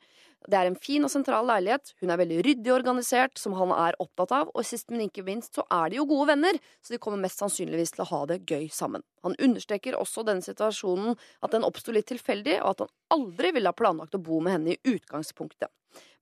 Det 0.51 0.59
er 0.59 0.69
en 0.69 0.79
fin 0.79 1.05
og 1.07 1.11
sentral 1.13 1.47
leilighet, 1.47 1.93
hun 2.03 2.11
er 2.11 2.19
veldig 2.19 2.41
ryddig 2.47 2.73
organisert, 2.75 3.39
som 3.39 3.55
han 3.59 3.71
er 3.77 3.99
opptatt 4.03 4.35
av, 4.35 4.51
og 4.51 4.67
sist, 4.67 4.89
men 4.91 5.05
ikke 5.07 5.25
minst, 5.27 5.55
så 5.55 5.65
er 5.71 5.93
de 5.93 6.01
jo 6.01 6.07
gode 6.11 6.33
venner, 6.33 6.59
så 6.83 6.95
de 6.95 7.01
kommer 7.03 7.21
mest 7.23 7.43
sannsynligvis 7.43 7.95
til 7.95 8.05
å 8.05 8.09
ha 8.11 8.23
det 8.33 8.41
gøy 8.49 8.67
sammen. 8.73 9.05
Han 9.23 9.37
understreker 9.39 9.99
også 9.99 10.25
denne 10.27 10.43
situasjonen 10.43 11.15
at 11.15 11.55
den 11.55 11.67
oppsto 11.69 11.95
litt 11.95 12.09
tilfeldig, 12.11 12.59
og 12.63 12.73
at 12.73 12.83
han 12.85 12.93
aldri 13.19 13.53
ville 13.55 13.71
ha 13.71 13.77
planlagt 13.77 14.19
å 14.19 14.23
bo 14.23 14.41
med 14.43 14.57
henne 14.57 14.75
i 14.75 14.97
utgangspunktet. 14.97 15.71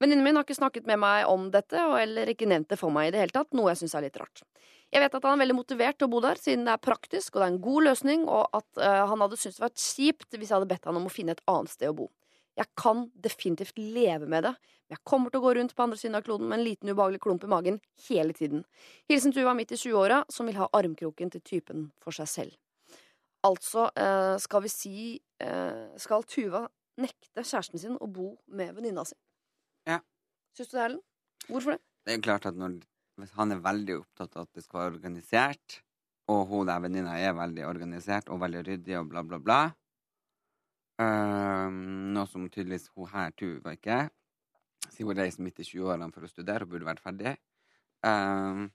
Venninnen 0.03 0.25
min 0.25 0.37
har 0.37 0.45
ikke 0.45 0.59
snakket 0.59 0.89
med 0.89 0.99
meg 1.01 1.29
om 1.31 1.49
dette, 1.55 1.81
og 1.87 1.97
eller 2.01 2.33
ikke 2.33 2.49
nevnt 2.51 2.73
det 2.73 2.79
for 2.81 2.93
meg 2.93 3.09
i 3.09 3.15
det 3.15 3.23
hele 3.23 3.37
tatt, 3.37 3.53
noe 3.57 3.71
jeg 3.71 3.83
syns 3.83 3.97
er 3.97 4.07
litt 4.07 4.19
rart. 4.21 4.43
Jeg 4.91 5.05
vet 5.05 5.15
at 5.15 5.27
han 5.27 5.37
er 5.37 5.45
veldig 5.45 5.55
motivert 5.55 6.01
til 6.01 6.09
å 6.09 6.11
bo 6.11 6.23
der, 6.25 6.41
siden 6.41 6.65
det 6.67 6.73
er 6.75 6.83
praktisk 6.83 7.37
og 7.37 7.43
det 7.43 7.47
er 7.47 7.53
en 7.53 7.61
god 7.63 7.87
løsning, 7.87 8.25
og 8.27 8.57
at 8.59 8.81
uh, 8.83 9.05
han 9.13 9.23
hadde 9.23 9.39
syntes 9.39 9.61
det 9.61 9.67
var 9.69 9.77
kjipt 9.77 10.35
hvis 10.35 10.51
jeg 10.51 10.57
hadde 10.57 10.71
bedt 10.73 10.89
han 10.91 10.99
om 10.99 11.07
å 11.07 11.13
finne 11.13 11.37
et 11.37 11.45
annet 11.51 11.71
sted 11.71 11.93
å 11.93 11.99
bo. 12.03 12.09
Jeg 12.61 12.69
kan 12.77 13.07
definitivt 13.17 13.79
leve 13.81 14.27
med 14.29 14.45
det, 14.45 14.53
men 14.85 14.97
jeg 14.97 15.05
kommer 15.09 15.33
til 15.33 15.41
å 15.41 15.45
gå 15.47 15.53
rundt 15.57 15.73
på 15.77 15.85
andre 15.87 15.97
siden 15.97 16.19
av 16.19 16.25
kloden 16.27 16.51
med 16.51 16.59
en 16.59 16.67
liten 16.67 16.91
ubehagelig 16.91 17.23
klump 17.25 17.47
i 17.47 17.49
magen 17.49 17.79
hele 18.09 18.35
tiden. 18.37 18.67
Hilsen 19.09 19.33
Tuva 19.33 19.55
midt 19.57 19.73
i 19.73 19.79
20-åra, 19.81 20.25
som 20.29 20.51
vil 20.51 20.59
ha 20.61 20.69
armkroken 20.77 21.33
til 21.33 21.45
typen 21.47 21.87
for 22.05 22.13
seg 22.13 22.29
selv. 22.29 22.59
Altså, 23.49 23.87
eh, 23.97 24.35
skal 24.43 24.65
vi 24.67 24.69
si 24.69 24.97
eh, 25.41 25.97
Skal 25.97 26.27
Tuva 26.29 26.67
nekte 27.01 27.41
kjæresten 27.41 27.81
sin 27.81 27.97
å 27.97 28.11
bo 28.13 28.35
med 28.53 28.75
venninna 28.77 29.07
si? 29.09 29.17
Ja. 29.89 30.03
Syns 30.53 30.69
du 30.69 30.77
det, 30.77 30.83
Erlend? 30.85 31.05
Hvorfor 31.47 31.79
det? 31.79 31.81
Det 32.05 32.13
er 32.13 32.19
jo 32.19 32.27
klart 32.27 32.51
at 32.51 32.59
når, 32.61 32.77
han 33.39 33.55
er 33.55 33.65
veldig 33.65 34.03
opptatt 34.03 34.37
av 34.37 34.45
at 34.45 34.59
det 34.59 34.67
skal 34.67 34.83
være 34.83 34.99
organisert, 34.99 35.81
og 36.29 36.45
hun 36.53 36.69
der 36.69 36.85
venninna 36.85 37.17
er 37.17 37.33
veldig 37.39 37.65
organisert 37.71 38.29
og 38.29 38.43
veldig 38.45 38.67
ryddig 38.69 39.01
og 39.01 39.09
bla, 39.15 39.25
bla, 39.25 39.41
bla 39.41 39.63
Ehm, 41.01 42.13
Noe 42.15 42.29
som 42.29 42.49
tydeligvis 42.51 42.91
hun 42.97 43.09
her 43.13 43.33
Tuva 43.39 43.73
ikke. 43.77 44.03
Siden 44.91 45.09
hun 45.09 45.17
reiser 45.21 45.45
midt 45.47 45.63
i 45.63 45.67
20-årene 45.67 46.13
for 46.13 46.27
å 46.27 46.31
studere 46.31 46.67
og 46.67 46.75
burde 46.75 46.89
vært 46.89 47.03
ferdig. 47.05 47.37
Um, 48.05 48.69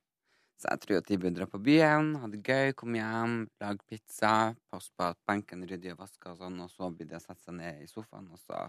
så 0.55 0.71
jeg 0.71 0.81
tror 0.83 0.99
at 1.01 1.09
de 1.09 1.17
burde 1.19 1.35
dra 1.35 1.47
på 1.51 1.59
byen, 1.59 2.13
ha 2.21 2.29
det 2.31 2.39
gøy, 2.45 2.71
komme 2.79 3.01
hjem, 3.01 3.33
lage 3.61 3.83
pizza, 3.89 4.53
passe 4.71 4.93
på 4.95 5.09
at 5.09 5.19
benken 5.27 5.65
ryddig 5.67 5.91
og 5.93 6.05
vaska 6.05 6.31
og 6.31 6.39
sånn, 6.39 6.61
og 6.63 6.71
så 6.71 6.89
blir 6.93 7.09
det 7.09 7.19
å 7.19 7.23
sette 7.23 7.41
seg 7.43 7.57
ned 7.57 7.81
i 7.83 7.89
sofaen 7.91 8.29
og 8.31 8.39
så 8.39 8.61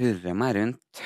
hurre 0.00 0.36
meg 0.38 0.56
rundt. 0.56 1.02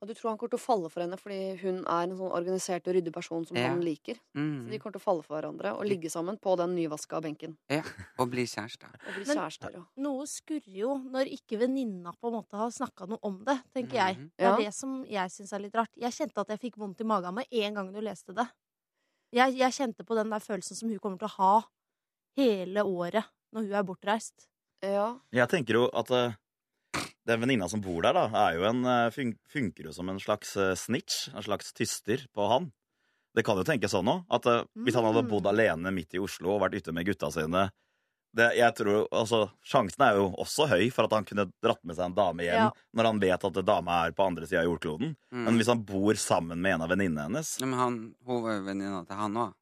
Og 0.00 0.06
du 0.06 0.12
tror 0.14 0.28
han 0.30 0.38
kommer 0.38 0.52
til 0.52 0.60
å 0.60 0.62
falle 0.62 0.88
for 0.92 1.02
henne 1.02 1.16
fordi 1.18 1.56
hun 1.58 1.80
er 1.82 2.04
en 2.06 2.12
sånn 2.14 2.30
organisert 2.30 2.86
og 2.86 2.94
ryddig 2.94 3.12
person 3.12 3.44
som 3.48 3.56
Ja. 3.56 3.68
han 3.72 3.80
liker? 3.82 4.14
Mm. 4.36 4.66
Så 4.66 4.70
de 4.70 4.78
kommer 4.78 4.94
til 4.94 5.00
å 5.00 5.06
falle 5.08 5.24
for 5.26 5.34
hverandre 5.34 5.72
og 5.74 5.84
ligge 5.90 6.06
sammen 6.10 6.38
på 6.38 6.54
den 6.56 6.76
nyvaska 6.76 7.20
benken. 7.20 7.56
Ja, 7.68 7.82
og 8.18 8.30
bli 8.30 8.44
kjærester. 8.46 8.86
Og 9.08 9.14
bli 9.16 9.24
kjærester. 9.26 9.72
Ja. 9.74 9.82
Noe 9.96 10.26
skurrer 10.30 10.70
jo 10.84 10.98
når 11.02 11.32
ikke 11.34 11.58
venninna 11.58 12.12
på 12.20 12.28
en 12.30 12.36
måte 12.38 12.54
har 12.60 12.70
snakka 12.70 13.08
noe 13.10 13.18
om 13.26 13.42
det, 13.44 13.58
tenker 13.74 13.94
jeg. 13.98 14.16
Mhm. 14.18 14.30
Det 14.38 14.46
er 14.46 14.50
Ja. 14.50 14.56
det 14.56 14.74
som 14.74 15.04
jeg 15.04 15.30
syns 15.34 15.52
er 15.52 15.58
litt 15.66 15.74
rart. 15.74 15.90
Jeg 15.98 16.12
kjente 16.12 16.38
at 16.40 16.48
jeg 16.54 16.60
fikk 16.60 16.76
vondt 16.78 17.00
i 17.00 17.04
magen 17.04 17.34
med 17.34 17.46
en 17.50 17.74
gang 17.74 17.92
du 17.92 18.00
leste 18.00 18.32
det. 18.32 18.46
Jeg, 19.34 19.56
jeg 19.58 19.72
kjente 19.72 20.06
på 20.06 20.14
den 20.14 20.30
der 20.30 20.38
følelsen 20.40 20.76
som 20.76 20.88
hun 20.88 20.98
kommer 21.00 21.18
til 21.18 21.26
å 21.28 21.36
ha 21.42 21.62
hele 22.38 22.84
året 22.86 23.24
når 23.52 23.62
hun 23.66 23.72
er 23.74 23.82
bortreist. 23.82 24.46
ja. 24.84 25.18
Jeg 25.32 25.48
tenker 25.50 25.74
jo 25.74 25.88
at 25.92 26.10
eh, 26.14 26.34
den 27.28 27.40
venninna 27.44 27.68
som 27.68 27.82
bor 27.84 28.00
der, 28.06 28.16
da, 28.16 28.26
er 28.48 28.56
jo 28.58 28.64
en, 28.70 28.84
eh, 28.88 29.10
fun 29.14 29.34
funker 29.52 29.88
jo 29.90 29.92
som 29.92 30.08
en 30.08 30.20
slags 30.22 30.56
eh, 30.56 30.74
snitch. 30.74 31.28
En 31.34 31.44
slags 31.44 31.72
tyster 31.76 32.24
på 32.34 32.46
han. 32.50 32.70
Det 33.36 33.44
kan 33.44 33.58
jo 33.60 33.66
tenkes 33.68 33.92
sånn 33.92 34.08
òg. 34.08 34.24
At 34.32 34.46
eh, 34.48 34.64
hvis 34.82 34.96
han 34.96 35.04
hadde 35.04 35.22
Mm. 35.26 35.28
bodd 35.30 35.46
alene 35.52 35.92
midt 35.92 36.14
i 36.16 36.22
Oslo 36.24 36.56
og 36.56 36.62
vært 36.64 36.78
ute 36.80 36.92
med 36.96 37.06
gutta 37.06 37.30
sine 37.34 37.68
det, 38.36 38.50
jeg 38.58 38.74
tror, 38.76 39.06
altså, 39.10 39.50
Sjansen 39.64 40.02
er 40.04 40.16
jo 40.18 40.26
også 40.36 40.66
høy 40.68 40.90
for 40.92 41.04
at 41.08 41.12
han 41.16 41.24
kunne 41.24 41.46
dratt 41.64 41.80
med 41.88 41.96
seg 41.96 42.04
en 42.10 42.14
dame 42.14 42.44
hjem 42.44 42.60
Ja. 42.68 42.70
når 42.94 43.04
han 43.08 43.20
vet 43.20 43.44
at 43.48 43.60
dama 43.64 44.02
er 44.06 44.12
på 44.12 44.26
andre 44.26 44.46
sida 44.46 44.60
av 44.60 44.66
jordkloden. 44.68 45.14
Mm. 45.32 45.44
Men 45.46 45.56
hvis 45.56 45.66
han 45.72 45.80
bor 45.88 46.12
sammen 46.20 46.60
med 46.60 46.74
en 46.76 46.82
av 46.84 46.90
venninnene 46.92 47.24
hennes 47.24 47.54
Ja, 47.58 47.66
men 47.66 47.78
han, 47.78 47.96
hun 48.26 48.42
var 48.44 48.58
jo 48.58 48.64
venninna 48.68 49.06
til 49.08 49.16
han 49.16 49.32
òg. 49.34 49.54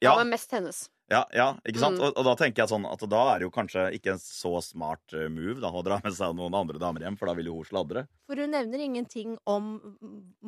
ja, 0.00 0.10
Ja, 0.12 0.16
men 0.16 0.30
mest 0.30 0.50
hennes. 0.50 0.88
Ja, 1.12 1.20
ja 1.36 1.46
ikke 1.68 1.82
sant? 1.82 1.98
Mm. 1.98 2.04
Og, 2.06 2.18
og 2.18 2.26
da 2.28 2.34
tenker 2.40 2.62
jeg 2.62 2.70
sånn 2.70 2.86
at 2.88 3.02
da 3.12 3.22
er 3.32 3.40
det 3.40 3.48
jo 3.48 3.54
kanskje 3.54 3.86
ikke 3.96 4.14
en 4.14 4.22
så 4.22 4.52
smart 4.64 5.16
eh, 5.16 5.26
move 5.32 5.58
da, 5.60 5.68
å 5.68 5.82
dra 5.84 5.98
med 6.04 6.16
seg 6.16 6.36
noen 6.38 6.56
andre 6.56 6.80
damer 6.80 7.04
hjem, 7.04 7.18
for 7.20 7.28
da 7.28 7.36
vil 7.38 7.50
jo 7.50 7.58
hun 7.58 7.68
sladre. 7.68 8.06
For 8.28 8.40
hun 8.40 8.54
nevner 8.56 8.84
ingenting 8.84 9.36
om 9.50 9.74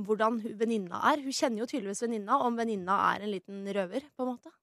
hvordan 0.07 0.41
venninna 0.57 1.03
er. 1.13 1.21
Hun 1.25 1.37
kjenner 1.37 1.65
jo 1.65 1.69
tydeligvis 1.71 2.07
venninna, 2.07 2.41
om 2.47 2.57
venninna 2.57 3.01
er 3.13 3.27
en 3.27 3.35
liten 3.35 3.67
røver, 3.77 4.09
på 4.17 4.25
en 4.25 4.33
måte. 4.33 4.55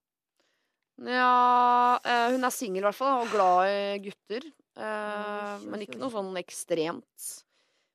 Ja, 1.09 1.99
eh, 2.05 2.27
hun 2.33 2.45
er 2.45 2.53
singel 2.53 2.83
i 2.83 2.87
hvert 2.89 2.97
fall, 2.97 3.23
og 3.23 3.33
glad 3.33 3.69
i 3.69 4.03
gutter. 4.09 4.51
Eh, 4.73 5.65
men 5.69 5.85
ikke 5.85 6.01
noe 6.01 6.13
sånn 6.13 6.33
ekstremt. 6.41 7.31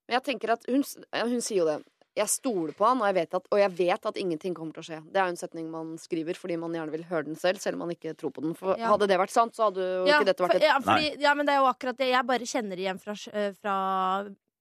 Men 0.06 0.20
jeg 0.20 0.26
tenker 0.30 0.54
at 0.54 0.66
hun, 0.70 0.86
hun 0.86 1.40
sier 1.42 1.64
jo 1.64 1.68
det. 1.68 1.80
Jeg 2.18 2.30
stoler 2.32 2.74
på 2.76 2.86
han, 2.88 3.00
og 3.02 3.06
jeg, 3.08 3.16
vet 3.20 3.36
at, 3.38 3.46
og 3.54 3.60
jeg 3.60 3.72
vet 3.78 4.08
at 4.10 4.18
ingenting 4.20 4.56
kommer 4.56 4.74
til 4.74 4.82
å 4.82 4.86
skje. 4.88 4.98
Det 5.06 5.20
er 5.20 5.28
jo 5.28 5.34
en 5.36 5.40
setning 5.40 5.68
man 5.70 5.94
skriver 6.02 6.38
fordi 6.38 6.56
man 6.58 6.74
gjerne 6.74 6.94
vil 6.94 7.06
høre 7.08 7.28
den 7.28 7.38
selv, 7.38 7.62
selv 7.62 7.78
om 7.78 7.86
man 7.86 7.94
ikke 7.94 8.16
tror 8.18 8.34
på 8.34 8.42
den. 8.44 8.56
For 8.58 8.74
Ja. 8.78 8.90
Hadde 8.92 9.08
det 9.10 9.20
vært 9.20 9.34
sant, 9.34 9.54
så 9.54 9.68
hadde 9.68 9.84
jo 9.84 10.02
Ja, 10.08 10.18
ikke 10.18 10.30
dette 10.32 10.46
vært 10.46 10.58
et 10.58 10.66
ja, 10.66 10.78
fordi, 10.82 11.12
ja, 11.22 11.34
men 11.38 11.46
det 11.46 11.54
er 11.54 11.62
jo 11.62 11.70
akkurat 11.70 11.96
det. 12.00 12.10
Jeg 12.10 12.26
bare 12.26 12.50
kjenner 12.52 12.82
igjen 12.84 13.00
fra, 13.02 13.14
eh, 13.32 13.52
fra 13.62 13.76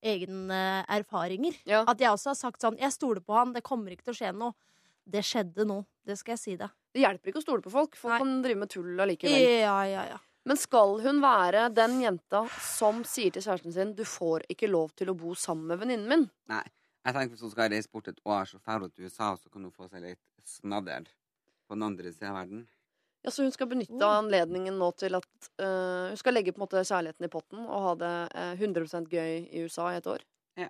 egne 0.03 0.61
erfaringer. 0.87 1.57
Ja. 1.65 1.83
At 1.87 1.99
jeg 1.99 2.13
også 2.13 2.31
har 2.31 2.39
sagt 2.39 2.61
sånn 2.61 2.77
Jeg 2.79 2.93
stoler 2.93 3.21
på 3.25 3.33
han, 3.33 3.53
det 3.53 3.63
kommer 3.65 3.91
ikke 3.91 4.07
til 4.09 4.13
å 4.13 4.19
skje 4.21 4.33
noe. 4.37 4.53
Det 5.07 5.23
skjedde 5.23 5.65
nå. 5.65 5.81
Det 6.05 6.17
skal 6.19 6.35
jeg 6.35 6.39
si 6.39 6.55
deg. 6.59 6.69
Det 6.93 7.01
hjelper 7.03 7.31
ikke 7.31 7.41
å 7.41 7.45
stole 7.45 7.63
på 7.63 7.71
folk. 7.71 7.95
Folk 7.95 8.13
Nei. 8.13 8.19
kan 8.19 8.41
drive 8.43 8.59
med 8.59 8.69
tull 8.69 8.99
allikevel. 8.99 9.43
Ja, 9.63 9.77
ja, 9.87 10.05
ja. 10.13 10.17
Men 10.47 10.59
skal 10.59 10.99
hun 11.03 11.19
være 11.23 11.67
den 11.75 11.99
jenta 12.01 12.45
som 12.63 13.03
sier 13.07 13.33
til 13.35 13.43
kjæresten 13.43 13.73
sin 13.75 13.93
Du 13.97 14.05
får 14.07 14.45
ikke 14.53 14.69
lov 14.71 14.93
til 14.95 15.11
å 15.11 15.15
bo 15.17 15.33
sammen 15.35 15.67
med 15.67 15.81
venninnen 15.81 16.07
min? 16.07 16.29
Nei. 16.47 16.63
Jeg 17.07 17.15
tenker 17.15 17.35
Hvis 17.37 17.43
hun 17.45 17.53
skal 17.53 17.69
reise 17.71 17.91
bort 17.93 18.09
et 18.11 18.17
år, 18.27 18.49
så 18.49 18.59
drar 18.59 18.81
hun 18.83 18.91
til 18.91 19.07
USA, 19.07 19.29
så 19.39 19.47
kan 19.51 19.63
hun 19.63 19.71
få 19.71 19.87
seg 19.87 20.03
litt 20.03 20.19
snadder 20.47 21.07
på 21.67 21.75
den 21.77 21.85
andre 21.87 22.11
sida 22.11 22.33
av 22.33 22.41
verden. 22.41 22.65
Ja, 23.25 23.31
Så 23.31 23.43
hun 23.47 23.51
skal 23.55 23.67
benytte 23.71 23.95
Oh. 24.03 24.17
anledningen 24.19 24.75
nå 24.79 24.91
til 24.99 25.15
at 25.17 25.25
uh, 25.59 26.11
Hun 26.11 26.17
skal 26.19 26.35
legge 26.37 26.51
på 26.53 26.59
en 26.61 26.65
måte 26.67 26.83
kjærligheten 26.85 27.25
i 27.25 27.31
potten 27.31 27.63
og 27.65 27.81
ha 27.87 27.93
det 27.99 28.11
uh, 28.35 28.53
100% 28.59 29.07
gøy 29.11 29.47
i 29.51 29.63
USA 29.65 29.89
i 29.93 29.97
et 30.01 30.07
år? 30.07 30.21
Ja. 30.59 30.67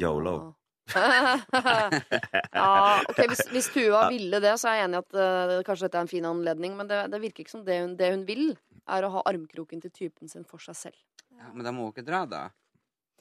Yolo. 0.00 0.54
ja, 0.94 3.02
ok, 3.10 3.20
hvis, 3.30 3.42
hvis 3.52 3.68
Tuva 3.74 4.06
ville 4.10 4.40
det, 4.42 4.54
så 4.58 4.70
er 4.72 4.80
jeg 4.80 4.88
enig 4.88 4.98
i 4.98 5.02
at 5.04 5.18
uh, 5.20 5.54
kanskje 5.66 5.86
dette 5.86 5.98
er 6.00 6.06
en 6.06 6.10
fin 6.10 6.26
anledning. 6.30 6.74
Men 6.78 6.88
det, 6.90 7.02
det 7.12 7.20
virker 7.22 7.44
ikke 7.44 7.54
som 7.58 7.62
det 7.66 7.76
hun, 7.82 7.92
det 7.98 8.10
hun 8.14 8.24
vil, 8.26 8.48
er 8.90 9.06
å 9.06 9.12
ha 9.18 9.22
armkroken 9.30 9.82
til 9.84 9.92
typen 9.94 10.30
sin 10.30 10.46
for 10.48 10.62
seg 10.62 10.78
selv. 10.78 10.98
Ja, 11.38 11.50
men 11.54 11.62
da 11.66 11.70
må 11.74 11.86
hun 11.86 11.92
ikke 11.94 12.06
dra, 12.06 12.24
da. 12.26 12.46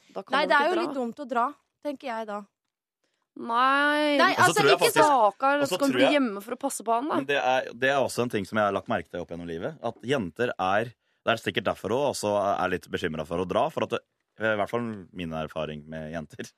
Da 0.10 0.24
kan 0.26 0.34
Nei, 0.40 0.46
det 0.50 0.56
ikke 0.58 0.66
er 0.66 0.72
jo 0.72 0.78
dra. 0.80 0.86
litt 0.88 0.98
dumt 0.98 1.22
å 1.22 1.28
dra, 1.30 1.46
tenker 1.84 2.08
jeg 2.12 2.28
da. 2.30 2.40
Nei, 3.40 4.18
Nei, 4.20 4.34
altså, 4.36 4.66
ikke 4.66 4.80
faktisk- 4.82 5.06
Stakkar, 5.06 5.62
Og 5.62 5.68
så 5.70 5.76
skal 5.78 5.88
hun 5.88 5.94
bli 5.96 6.04
jeg- 6.04 6.14
hjemme 6.18 6.42
for 6.44 6.56
å 6.56 6.60
passe 6.60 6.84
på 6.84 6.92
han, 6.94 7.08
da? 7.08 7.16
Men 7.16 7.26
det 7.26 7.38
er, 7.38 7.70
det 7.74 7.90
er 7.90 8.00
også 8.04 8.24
en 8.24 8.30
ting 8.30 8.46
som 8.46 8.58
jeg 8.58 8.66
har 8.66 8.74
lagt 8.76 8.90
merke 8.90 9.10
til 9.10 9.22
opp 9.22 9.30
gjennom 9.30 9.48
livet. 9.48 9.78
At 9.82 9.96
jenter 10.04 10.52
er 10.60 10.94
Det 11.26 11.34
er 11.34 11.52
sikkert 11.52 11.66
derfor 11.66 11.90
hun 11.92 12.14
også 12.14 12.30
er 12.64 12.70
litt 12.70 12.88
bekymra 12.90 13.26
for 13.28 13.38
å 13.44 13.48
dra. 13.48 13.70
For 13.70 13.84
at 13.84 13.90
det, 13.90 14.00
I 14.40 14.56
hvert 14.56 14.70
fall 14.70 15.06
min 15.14 15.30
erfaring 15.32 15.86
med 15.88 16.14
jenter 16.14 16.50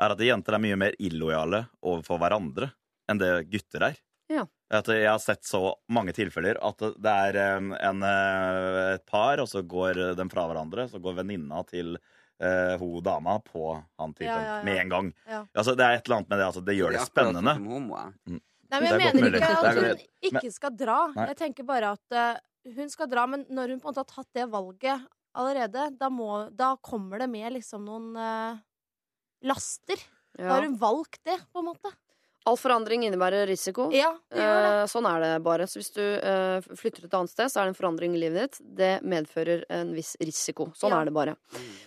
er 0.00 0.10
at 0.10 0.18
jenter 0.18 0.54
er 0.54 0.58
mye 0.58 0.76
mer 0.76 0.92
illojale 0.98 1.68
overfor 1.84 2.18
hverandre 2.18 2.72
enn 3.08 3.18
det 3.18 3.50
gutter 3.50 3.82
er. 3.90 3.96
Ja. 4.28 4.46
At 4.70 4.86
jeg 4.86 5.06
har 5.06 5.18
sett 5.18 5.42
så 5.44 5.74
mange 5.90 6.12
tilfeller 6.16 6.56
at 6.60 6.78
det 6.78 7.12
er 7.12 7.36
en, 7.56 7.72
en, 7.74 8.02
eh, 8.02 8.94
et 8.96 9.06
par, 9.06 9.38
og 9.38 9.46
så 9.46 9.62
går 9.62 10.16
de 10.16 10.28
fra 10.32 10.48
hverandre. 10.48 10.88
Så 10.90 10.98
går 11.00 11.14
venninna 11.22 11.64
til 11.68 11.98
eh, 12.42 12.74
hun 12.80 13.02
dama 13.04 13.38
på 13.44 13.76
han 13.98 14.14
typen 14.14 14.28
Ja, 14.28 14.40
ja, 14.40 14.56
ja. 14.58 14.64
med 14.64 14.80
en 14.82 14.92
gang. 14.92 15.12
Ja. 15.28 15.40
Altså, 15.54 15.74
det 15.78 15.86
er 15.86 15.98
et 15.98 16.06
eller 16.06 16.20
annet 16.20 16.32
med 16.32 16.38
det. 16.38 16.46
Altså, 16.46 16.64
det 16.66 16.76
gjør 16.76 16.96
det 16.96 17.04
spennende. 17.06 17.56
homoer. 17.64 18.12
Nei, 18.26 18.40
er 18.78 18.82
men 18.82 18.88
jeg 18.88 19.14
mener 19.14 19.38
ikke 19.38 19.52
at 19.54 19.80
hun 19.80 20.30
ikke 20.30 20.52
skal 20.54 20.76
dra. 20.76 21.00
Nei. 21.14 21.26
Jeg 21.32 21.40
tenker 21.42 21.66
bare 21.68 21.92
at 21.96 22.16
uh, 22.16 22.72
hun 22.76 22.90
skal 22.90 23.10
dra, 23.10 23.26
men 23.30 23.44
når 23.48 23.74
hun 23.74 23.82
på 23.82 23.88
en 23.88 23.94
måte 23.94 24.02
har 24.02 24.10
tatt 24.10 24.30
det 24.34 24.48
valget 24.50 25.06
allerede, 25.36 25.90
da, 26.00 26.10
må, 26.10 26.48
da 26.50 26.72
kommer 26.82 27.22
det 27.22 27.28
med 27.30 27.52
liksom 27.58 27.84
noen 27.86 28.10
uh, 28.18 28.58
laster. 29.46 30.02
Da 30.36 30.50
har 30.56 30.66
hun 30.66 30.76
valgt 30.80 31.22
det, 31.24 31.38
på 31.52 31.62
en 31.62 31.70
måte. 31.70 31.92
All 32.46 32.56
forandring 32.56 33.02
innebærer 33.08 33.46
risiko. 33.50 33.88
Ja. 33.90 34.12
Eh, 34.30 34.84
sånn 34.86 35.06
er 35.10 35.20
det 35.24 35.30
bare. 35.42 35.66
Så 35.66 35.80
hvis 35.80 35.90
du 35.96 36.02
eh, 36.02 36.60
flytter 36.78 37.04
et 37.08 37.14
annet 37.18 37.32
sted, 37.32 37.50
så 37.50 37.58
er 37.60 37.66
det 37.66 37.72
en 37.74 37.78
forandring 37.80 38.14
i 38.14 38.20
livet 38.22 38.52
ditt. 38.52 38.60
Det 38.78 38.90
medfører 39.02 39.64
en 39.74 39.90
viss 39.96 40.12
risiko. 40.22 40.68
Sånn 40.78 40.94
Ja. 40.94 41.00
er 41.00 41.06
det 41.10 41.14
bare. 41.16 41.34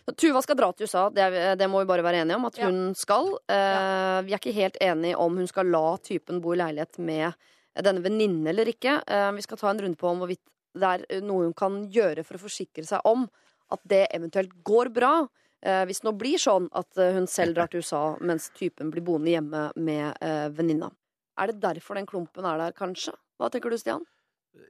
Så 0.06 0.16
Tuva 0.20 0.42
skal 0.44 0.56
dra 0.60 0.72
til 0.74 0.84
USA, 0.90 1.06
det, 1.10 1.24
er, 1.24 1.56
det 1.56 1.70
må 1.72 1.80
vi 1.80 1.88
bare 1.88 2.04
være 2.04 2.22
enige 2.26 2.36
om 2.36 2.46
at 2.46 2.58
Ja. 2.60 2.66
hun 2.68 2.94
skal. 2.94 3.32
Eh, 3.48 4.22
Vi 4.28 4.34
er 4.36 4.40
ikke 4.42 4.54
helt 4.54 4.78
enige 4.82 5.16
om 5.18 5.38
hun 5.38 5.48
skal 5.48 5.66
la 5.72 5.96
typen 5.98 6.42
bo 6.42 6.52
i 6.52 6.58
leilighet 6.60 7.00
med 7.00 7.34
denne 7.80 8.04
venninnen 8.04 8.48
eller 8.52 8.66
ikke. 8.68 9.02
Eh, 9.08 9.32
vi 9.32 9.42
skal 9.42 9.58
ta 9.58 9.70
en 9.70 9.80
runde 9.80 9.96
på 9.98 10.10
om 10.12 10.20
hvorvidt 10.20 10.44
det 10.76 10.84
er 11.16 11.22
noe 11.22 11.46
hun 11.48 11.54
kan 11.54 11.88
gjøre 11.90 12.26
for 12.26 12.36
å 12.36 12.44
forsikre 12.44 12.86
seg 12.86 13.00
om 13.06 13.30
at 13.72 13.80
det 13.88 14.08
eventuelt 14.14 14.52
går 14.64 14.92
bra. 14.94 15.28
Eh, 15.62 15.84
hvis 15.86 16.00
det 16.00 16.08
nå 16.08 16.14
blir 16.16 16.40
sånn 16.40 16.70
at 16.78 16.98
eh, 16.98 17.12
hun 17.18 17.28
selv 17.28 17.58
drar 17.58 17.68
til 17.72 17.84
USA 17.84 18.16
mens 18.24 18.48
typen 18.56 18.92
blir 18.94 19.04
boende 19.04 19.34
hjemme 19.34 19.66
med 19.76 20.24
eh, 20.24 20.48
venninna. 20.56 20.88
Er 21.40 21.52
det 21.52 21.60
derfor 21.64 22.00
den 22.00 22.08
klumpen 22.08 22.48
er 22.48 22.60
der, 22.62 22.76
kanskje? 22.76 23.14
Hva 23.40 23.52
tenker 23.52 23.72
du, 23.72 23.78
Stian? 23.80 24.06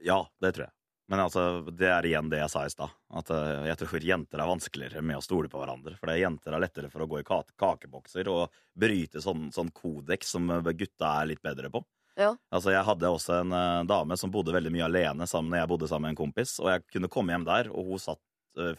Ja, 0.06 0.24
det 0.42 0.54
tror 0.56 0.66
jeg. 0.66 0.74
Men 1.10 1.24
altså, 1.24 1.44
det 1.74 1.88
er 1.90 2.06
igjen 2.06 2.28
det 2.30 2.38
jeg 2.38 2.52
sa 2.52 2.62
i 2.66 2.70
stad. 2.70 2.92
At 3.18 3.30
jeg 3.66 3.78
tror 3.80 4.04
jenter 4.06 4.38
er 4.38 4.46
vanskeligere 4.46 5.00
med 5.02 5.18
å 5.18 5.24
stole 5.24 5.50
på 5.50 5.58
hverandre. 5.58 5.96
For 5.98 6.06
det 6.06 6.14
er 6.14 6.20
jenter 6.22 6.54
er 6.54 6.62
lettere 6.62 6.90
for 6.92 7.02
å 7.02 7.08
gå 7.10 7.18
i 7.18 7.26
kakebokser 7.26 8.30
og 8.30 8.60
bryte 8.78 9.18
sånn, 9.24 9.48
sånn 9.50 9.72
kodeks 9.74 10.30
som 10.36 10.46
gutta 10.70 11.16
er 11.16 11.32
litt 11.32 11.42
bedre 11.42 11.72
på. 11.74 11.82
Ja. 12.14 12.30
Altså, 12.54 12.70
Jeg 12.76 12.86
hadde 12.86 13.10
også 13.10 13.40
en 13.40 13.56
dame 13.90 14.20
som 14.20 14.30
bodde 14.30 14.54
veldig 14.54 14.70
mye 14.70 14.86
alene 14.86 15.26
sammen 15.26 15.50
når 15.50 15.64
jeg 15.64 15.72
bodde 15.72 15.90
sammen 15.90 16.06
med 16.06 16.14
en 16.14 16.20
kompis. 16.22 16.54
Og 16.62 16.70
jeg 16.70 16.86
kunne 16.94 17.10
komme 17.10 17.34
hjem 17.34 17.48
der, 17.48 17.72
og 17.74 17.90
hun 17.90 18.04
satt 18.06 18.22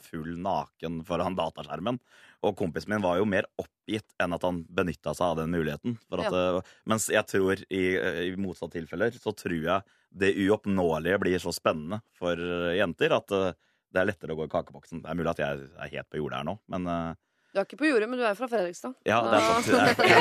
full 0.03 0.35
naken 0.41 0.99
foran 1.07 1.37
dataskjermen. 1.37 1.97
Og 2.45 2.57
kompisen 2.57 2.91
min 2.91 3.03
var 3.03 3.19
jo 3.19 3.27
mer 3.29 3.47
oppgitt 3.61 4.15
enn 4.21 4.35
at 4.35 4.43
han 4.45 4.63
benytta 4.67 5.13
seg 5.15 5.31
av 5.31 5.41
den 5.41 5.53
muligheten. 5.53 5.95
For 6.09 6.23
at, 6.23 6.35
ja. 6.35 6.61
mens 6.89 7.07
jeg 7.13 7.27
tror, 7.29 7.61
i, 7.69 7.83
i 8.27 8.31
motsatte 8.41 8.79
tilfeller, 8.79 9.15
så 9.15 9.33
tror 9.37 9.57
jeg 9.57 9.97
det 10.11 10.33
uoppnåelige 10.35 11.19
blir 11.19 11.39
så 11.39 11.53
spennende 11.55 12.01
for 12.17 12.35
eh, 12.35 12.77
jenter 12.79 13.15
at 13.15 13.31
eh, 13.35 13.51
det 13.91 14.01
er 14.01 14.07
lettere 14.07 14.35
å 14.35 14.39
gå 14.39 14.47
i 14.47 14.51
kakeboksen. 14.51 15.03
Det 15.03 15.11
er 15.11 15.19
mulig 15.19 15.31
at 15.33 15.43
jeg 15.43 15.67
er 15.71 15.93
helt 15.95 16.09
på 16.11 16.19
jordet 16.19 16.41
her 16.41 16.47
nå, 16.47 16.57
men 16.71 16.89
eh, 16.91 17.19
Du 17.51 17.59
er 17.59 17.65
ikke 17.67 17.81
på 17.81 17.89
jordet, 17.89 18.07
men 18.07 18.15
du 18.19 18.23
er 18.23 18.31
fra 18.39 18.47
Fredrikstad. 18.47 18.93
ja, 19.03 19.17
det 19.27 19.35
er 19.35 19.41
faktisk 19.51 19.75
Det 19.75 20.07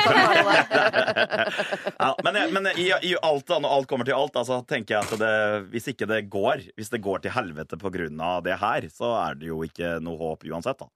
ja, 2.01 2.09
men 2.27 2.35
jeg- 2.41 2.51
men 2.57 2.67
i, 2.75 2.89
i 3.07 3.13
alt, 3.23 3.47
da, 3.47 3.59
når 3.63 3.71
alt 3.77 3.87
kommer 3.91 4.05
til 4.09 4.17
alt, 4.19 4.35
så 4.49 4.57
tenker 4.67 4.95
jeg 4.97 5.03
at 5.07 5.15
det, 5.21 5.31
hvis 5.71 5.87
ikke 5.93 6.07
det 6.11 6.25
går 6.33 6.57
Hvis 6.77 6.91
det 6.91 7.01
går 7.05 7.19
til 7.23 7.31
helvete 7.37 7.77
på 7.79 7.91
grunn 7.95 8.19
av 8.21 8.43
det 8.47 8.57
her, 8.59 8.83
så 8.91 9.13
er 9.29 9.35
det 9.39 9.47
jo 9.53 9.63
ikke 9.63 10.01
noe 10.03 10.19
håp 10.19 10.43
uansett, 10.51 10.79
da. 10.83 10.87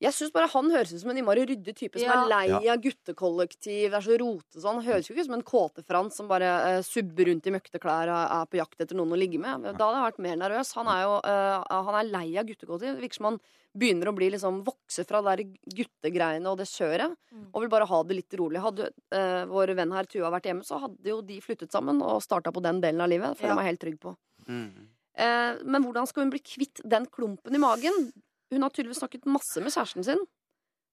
Jeg 0.00 0.14
syns 0.16 0.32
bare 0.32 0.48
han 0.48 0.70
høres 0.72 0.94
ut 0.94 1.00
som 1.02 1.10
en 1.12 1.18
innmari 1.20 1.42
ryddig 1.44 1.74
type 1.76 1.98
som 2.00 2.08
Ja. 2.08 2.22
er 2.24 2.28
lei 2.28 2.46
Ja. 2.48 2.72
av 2.72 2.80
guttekollektiv. 2.80 3.92
Er 3.92 4.00
så 4.00 4.16
rote 4.18 4.56
sånn. 4.62 4.82
Høres 4.82 5.06
jo 5.08 5.14
ikke 5.14 5.20
ut 5.20 5.26
som 5.28 5.34
en 5.34 5.42
kåte-Frans 5.42 6.14
som 6.16 6.26
bare 6.28 6.78
uh, 6.78 6.82
subber 6.82 7.26
rundt 7.28 7.46
i 7.46 7.52
møkteklær 7.52 8.08
og 8.08 8.22
er 8.40 8.46
på 8.48 8.56
jakt 8.62 8.80
etter 8.80 8.96
noen 8.96 9.12
å 9.12 9.18
ligge 9.20 9.38
med. 9.38 9.62
Da 9.76 9.84
hadde 9.90 10.00
jeg 10.00 10.06
vært 10.12 10.22
mer 10.24 10.36
nervøs. 10.40 10.72
Han 10.78 10.88
er 10.88 11.02
jo 11.04 11.14
uh, 11.20 11.84
han 11.84 11.98
er 12.00 12.08
lei 12.10 12.38
av 12.40 12.46
guttekollektiv. 12.48 12.96
Det 12.96 13.02
virker 13.04 13.14
som 13.20 13.28
han 13.28 13.40
begynner 13.76 14.08
å 14.10 14.14
bli 14.16 14.30
liksom 14.32 14.64
vokse 14.66 15.04
fra 15.06 15.20
det 15.36 15.44
guttegreiene 15.68 16.48
og 16.50 16.56
det 16.58 16.66
kjøret. 16.72 17.12
Mm. 17.30 17.44
Og 17.52 17.60
vil 17.62 17.68
bare 17.76 17.86
ha 17.86 18.02
det 18.02 18.16
litt 18.16 18.34
rolig. 18.40 18.58
Hadde 18.64 18.88
uh, 19.12 19.44
vår 19.52 19.74
venn 19.76 19.92
her 19.92 20.08
Tua 20.10 20.30
vært 20.32 20.48
hjemme, 20.48 20.64
så 20.64 20.80
hadde 20.80 21.04
jo 21.12 21.20
de 21.20 21.36
flyttet 21.44 21.70
sammen 21.70 22.00
og 22.02 22.22
starta 22.24 22.50
på 22.50 22.62
den 22.64 22.80
delen 22.80 23.00
av 23.04 23.08
livet. 23.12 23.36
Føler 23.36 23.52
Ja. 23.52 23.54
jeg 23.54 23.60
meg 23.60 23.68
helt 23.68 23.84
trygg 23.84 24.00
på. 24.00 24.16
Mm. 24.48 24.88
Eh, 25.20 25.58
men 25.68 25.84
hvordan 25.84 26.06
skal 26.08 26.22
hun 26.24 26.30
bli 26.32 26.40
kvitt 26.40 26.80
den 26.88 27.04
klumpen 27.06 27.54
i 27.54 27.58
magen? 27.60 28.12
Hun 28.50 28.62
har 28.66 28.70
tydeligvis 28.74 28.98
snakket 29.02 29.26
masse 29.30 29.60
med 29.62 29.72
kjæresten 29.72 30.04
sin. 30.04 30.22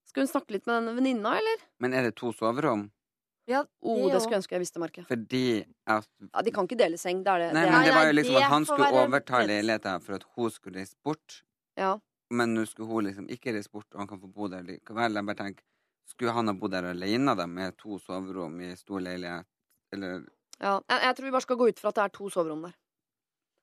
Skal 0.07 0.23
hun 0.23 0.29
snakke 0.31 0.53
litt 0.55 0.67
med 0.69 0.83
den 0.87 0.95
venninna, 0.99 1.33
eller? 1.39 1.63
Men 1.83 1.93
er 1.97 2.07
det 2.07 2.15
to 2.19 2.31
soverom? 2.33 2.87
Ja, 3.47 3.61
Oh, 3.81 3.95
Det 4.07 4.13
det 4.13 4.21
skulle 4.21 4.35
jeg 4.35 4.41
ønske 4.43 4.55
jeg 4.57 4.59
visste, 4.59 4.79
Marke. 4.79 5.03
Fordi 5.07 5.63
at 5.87 6.07
Ja, 6.33 6.41
de 6.43 6.51
kan 6.51 6.67
ikke 6.67 6.77
dele 6.79 6.97
seng. 6.99 7.23
Det 7.23 7.31
er 7.31 7.39
det. 7.45 7.53
Nei, 7.55 7.63
men 7.71 7.85
det 7.87 7.93
var 7.95 8.05
jo 8.09 8.15
liksom 8.17 8.35
at 8.35 8.49
han 8.51 8.65
skulle 8.67 8.89
overta 9.05 9.39
leiligheten 9.47 10.01
for 10.03 10.15
at 10.19 10.25
hun 10.35 10.51
skulle 10.51 10.79
reise 10.79 10.95
bort. 11.03 11.43
ja. 11.77 11.97
Men 12.29 12.53
nå 12.53 12.65
skulle 12.67 12.89
hun 12.91 13.05
liksom 13.07 13.29
ikke 13.31 13.53
reise 13.55 13.69
bort, 13.71 13.85
og 13.93 13.99
han 14.01 14.07
kan 14.07 14.19
få 14.19 14.27
bo 14.27 14.49
der 14.51 14.61
likevel. 14.61 15.13
Jeg 15.15 15.25
bare 15.25 15.35
tenker, 15.35 15.63
Skulle 16.07 16.31
han 16.31 16.47
ha 16.47 16.53
bodd 16.53 16.71
der 16.71 16.83
alene 16.89 17.35
da, 17.35 17.45
med 17.47 17.77
to 17.77 17.97
soverom 17.99 18.59
i 18.61 18.75
stor 18.75 18.99
leilighet? 18.99 19.45
Eller 19.93 20.25
ja. 20.59 20.79
Jeg, 20.89 21.01
jeg 21.03 21.15
tror 21.15 21.23
vi 21.25 21.31
bare 21.31 21.41
skal 21.41 21.55
gå 21.57 21.67
ut 21.69 21.79
fra 21.79 21.89
at 21.89 21.95
det 21.95 22.03
er 22.03 22.13
to 22.17 22.29
soverom 22.29 22.61
der. 22.63 22.73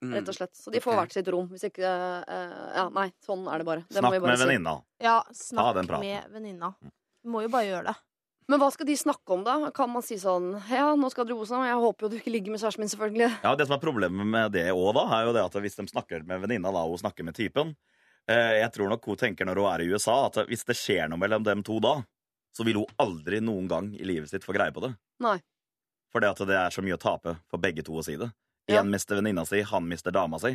Mm. 0.04 0.14
Rett 0.18 0.28
og 0.32 0.36
slett. 0.36 0.54
Så 0.58 0.72
de 0.74 0.80
får 0.84 0.98
hvert 1.00 1.12
sitt 1.16 1.28
rom. 1.32 1.46
Hvis 1.52 1.64
ikke 1.70 1.84
eh, 1.88 2.56
Ja, 2.76 2.88
nei, 2.94 3.08
sånn 3.24 3.46
er 3.50 3.62
det 3.62 3.66
bare. 3.68 3.84
Det 3.88 3.98
Snakk 4.00 4.12
vi 4.16 4.20
bare 4.24 4.34
med 4.34 4.40
si. 4.42 4.46
venninna. 4.48 4.74
Ja, 5.02 5.16
Ta 5.26 5.34
snakk 5.40 5.74
den 5.80 5.88
praten. 5.90 6.04
med 6.08 6.34
venninna. 6.36 6.74
Du 7.24 7.30
må 7.32 7.42
jo 7.44 7.48
bare 7.52 7.66
gjøre 7.70 7.86
det. 7.92 7.96
Men 8.52 8.60
hva 8.60 8.66
skal 8.74 8.84
de 8.84 8.92
snakke 9.00 9.32
om, 9.32 9.40
da? 9.46 9.70
Kan 9.72 9.88
man 9.88 10.02
si 10.04 10.18
sånn 10.20 10.50
Ja, 10.68 10.90
nå 11.00 11.08
skal 11.10 11.24
dere 11.24 11.38
bo 11.38 11.46
sammen. 11.48 11.64
Jeg 11.70 11.80
håper 11.80 12.04
jo 12.04 12.10
du 12.12 12.16
ikke 12.18 12.32
ligger 12.34 12.52
med 12.52 12.60
kjæresten 12.60 12.84
min, 12.84 12.92
selvfølgelig. 12.92 13.30
Ja, 13.42 13.54
Det 13.56 13.66
som 13.66 13.78
er 13.78 13.80
problemet 13.80 14.26
med 14.28 14.52
det 14.52 14.66
òg, 14.74 14.90
da, 14.98 15.06
er 15.16 15.30
jo 15.30 15.32
det 15.32 15.44
at 15.46 15.56
hvis 15.64 15.78
de 15.80 15.86
snakker 15.88 16.26
med 16.28 16.42
venninna, 16.44 16.68
da, 16.70 16.82
og 16.84 16.92
hun 16.92 17.00
snakker 17.00 17.24
med 17.24 17.34
typen 17.38 17.72
eh, 18.28 18.60
Jeg 18.60 18.68
tror 18.76 18.92
nok 18.92 19.08
hun 19.08 19.16
tenker 19.16 19.48
når 19.48 19.62
hun 19.62 19.70
er 19.72 19.80
i 19.86 19.88
USA, 19.88 20.26
at 20.28 20.42
hvis 20.50 20.64
det 20.68 20.76
skjer 20.76 21.08
noe 21.08 21.18
mellom 21.24 21.42
dem 21.46 21.62
to 21.64 21.78
da, 21.80 22.02
så 22.54 22.68
vil 22.68 22.82
hun 22.82 22.92
aldri 23.00 23.40
noen 23.40 23.66
gang 23.66 23.88
i 23.96 24.04
livet 24.04 24.28
sitt 24.28 24.44
få 24.44 24.52
greie 24.52 24.70
på 24.76 24.84
det. 24.84 24.92
Nei. 25.24 25.38
For 26.12 26.20
det 26.20 26.28
at 26.36 26.44
det 26.46 26.54
er 26.54 26.70
så 26.70 26.84
mye 26.84 26.94
å 26.94 27.00
tape 27.00 27.38
for 27.50 27.58
begge 27.58 27.82
to 27.82 27.96
å 27.96 28.04
si 28.04 28.14
det. 28.20 28.28
Ja. 28.72 28.83
Mister 28.83 29.16
venninna 29.20 29.44
si, 29.46 29.61
han 29.62 29.85
mister 29.88 30.11
dama 30.14 30.38
si. 30.40 30.55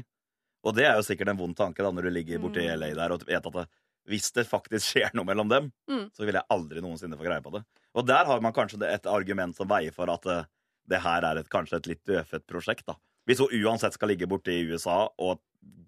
Og 0.65 0.73
det 0.75 0.85
er 0.89 0.95
jo 0.97 1.03
sikkert 1.05 1.29
en 1.29 1.37
vond 1.39 1.55
tanke 1.55 1.83
da 1.85 1.91
når 1.93 2.07
du 2.07 2.09
ligger 2.09 2.39
borti 2.41 2.63
Mm. 2.65 2.79
LA 2.79 2.93
der 2.97 3.11
og 3.13 3.21
vet 3.27 3.45
at 3.45 3.53
det, 3.53 3.67
hvis 4.09 4.31
det 4.33 4.47
faktisk 4.49 4.85
skjer 4.91 5.11
noe 5.13 5.25
mellom 5.25 5.47
dem, 5.49 5.71
Mm. 5.89 6.09
så 6.11 6.25
vil 6.25 6.33
jeg 6.39 6.43
aldri 6.49 6.81
noensinne 6.81 7.17
få 7.19 7.23
greie 7.27 7.41
på 7.45 7.51
det. 7.53 7.63
Og 7.95 8.05
der 8.07 8.25
har 8.25 8.41
man 8.41 8.53
kanskje 8.53 8.81
et 8.89 9.05
argument 9.05 9.55
som 9.55 9.67
veier 9.69 9.93
for 9.93 10.09
at 10.09 10.25
uh, 10.25 10.43
det 10.89 10.99
her 11.01 11.21
er 11.23 11.37
et, 11.37 11.49
kanskje 11.49 11.77
et 11.77 11.87
litt 11.87 12.03
dødfødt 12.05 12.47
prosjekt. 12.47 12.85
da. 12.87 12.95
Hvis 13.27 13.39
hun 13.39 13.53
uansett 13.63 13.93
skal 13.93 14.09
ligge 14.09 14.27
borte 14.27 14.49
i 14.51 14.65
USA 14.71 15.07
og 15.19 15.39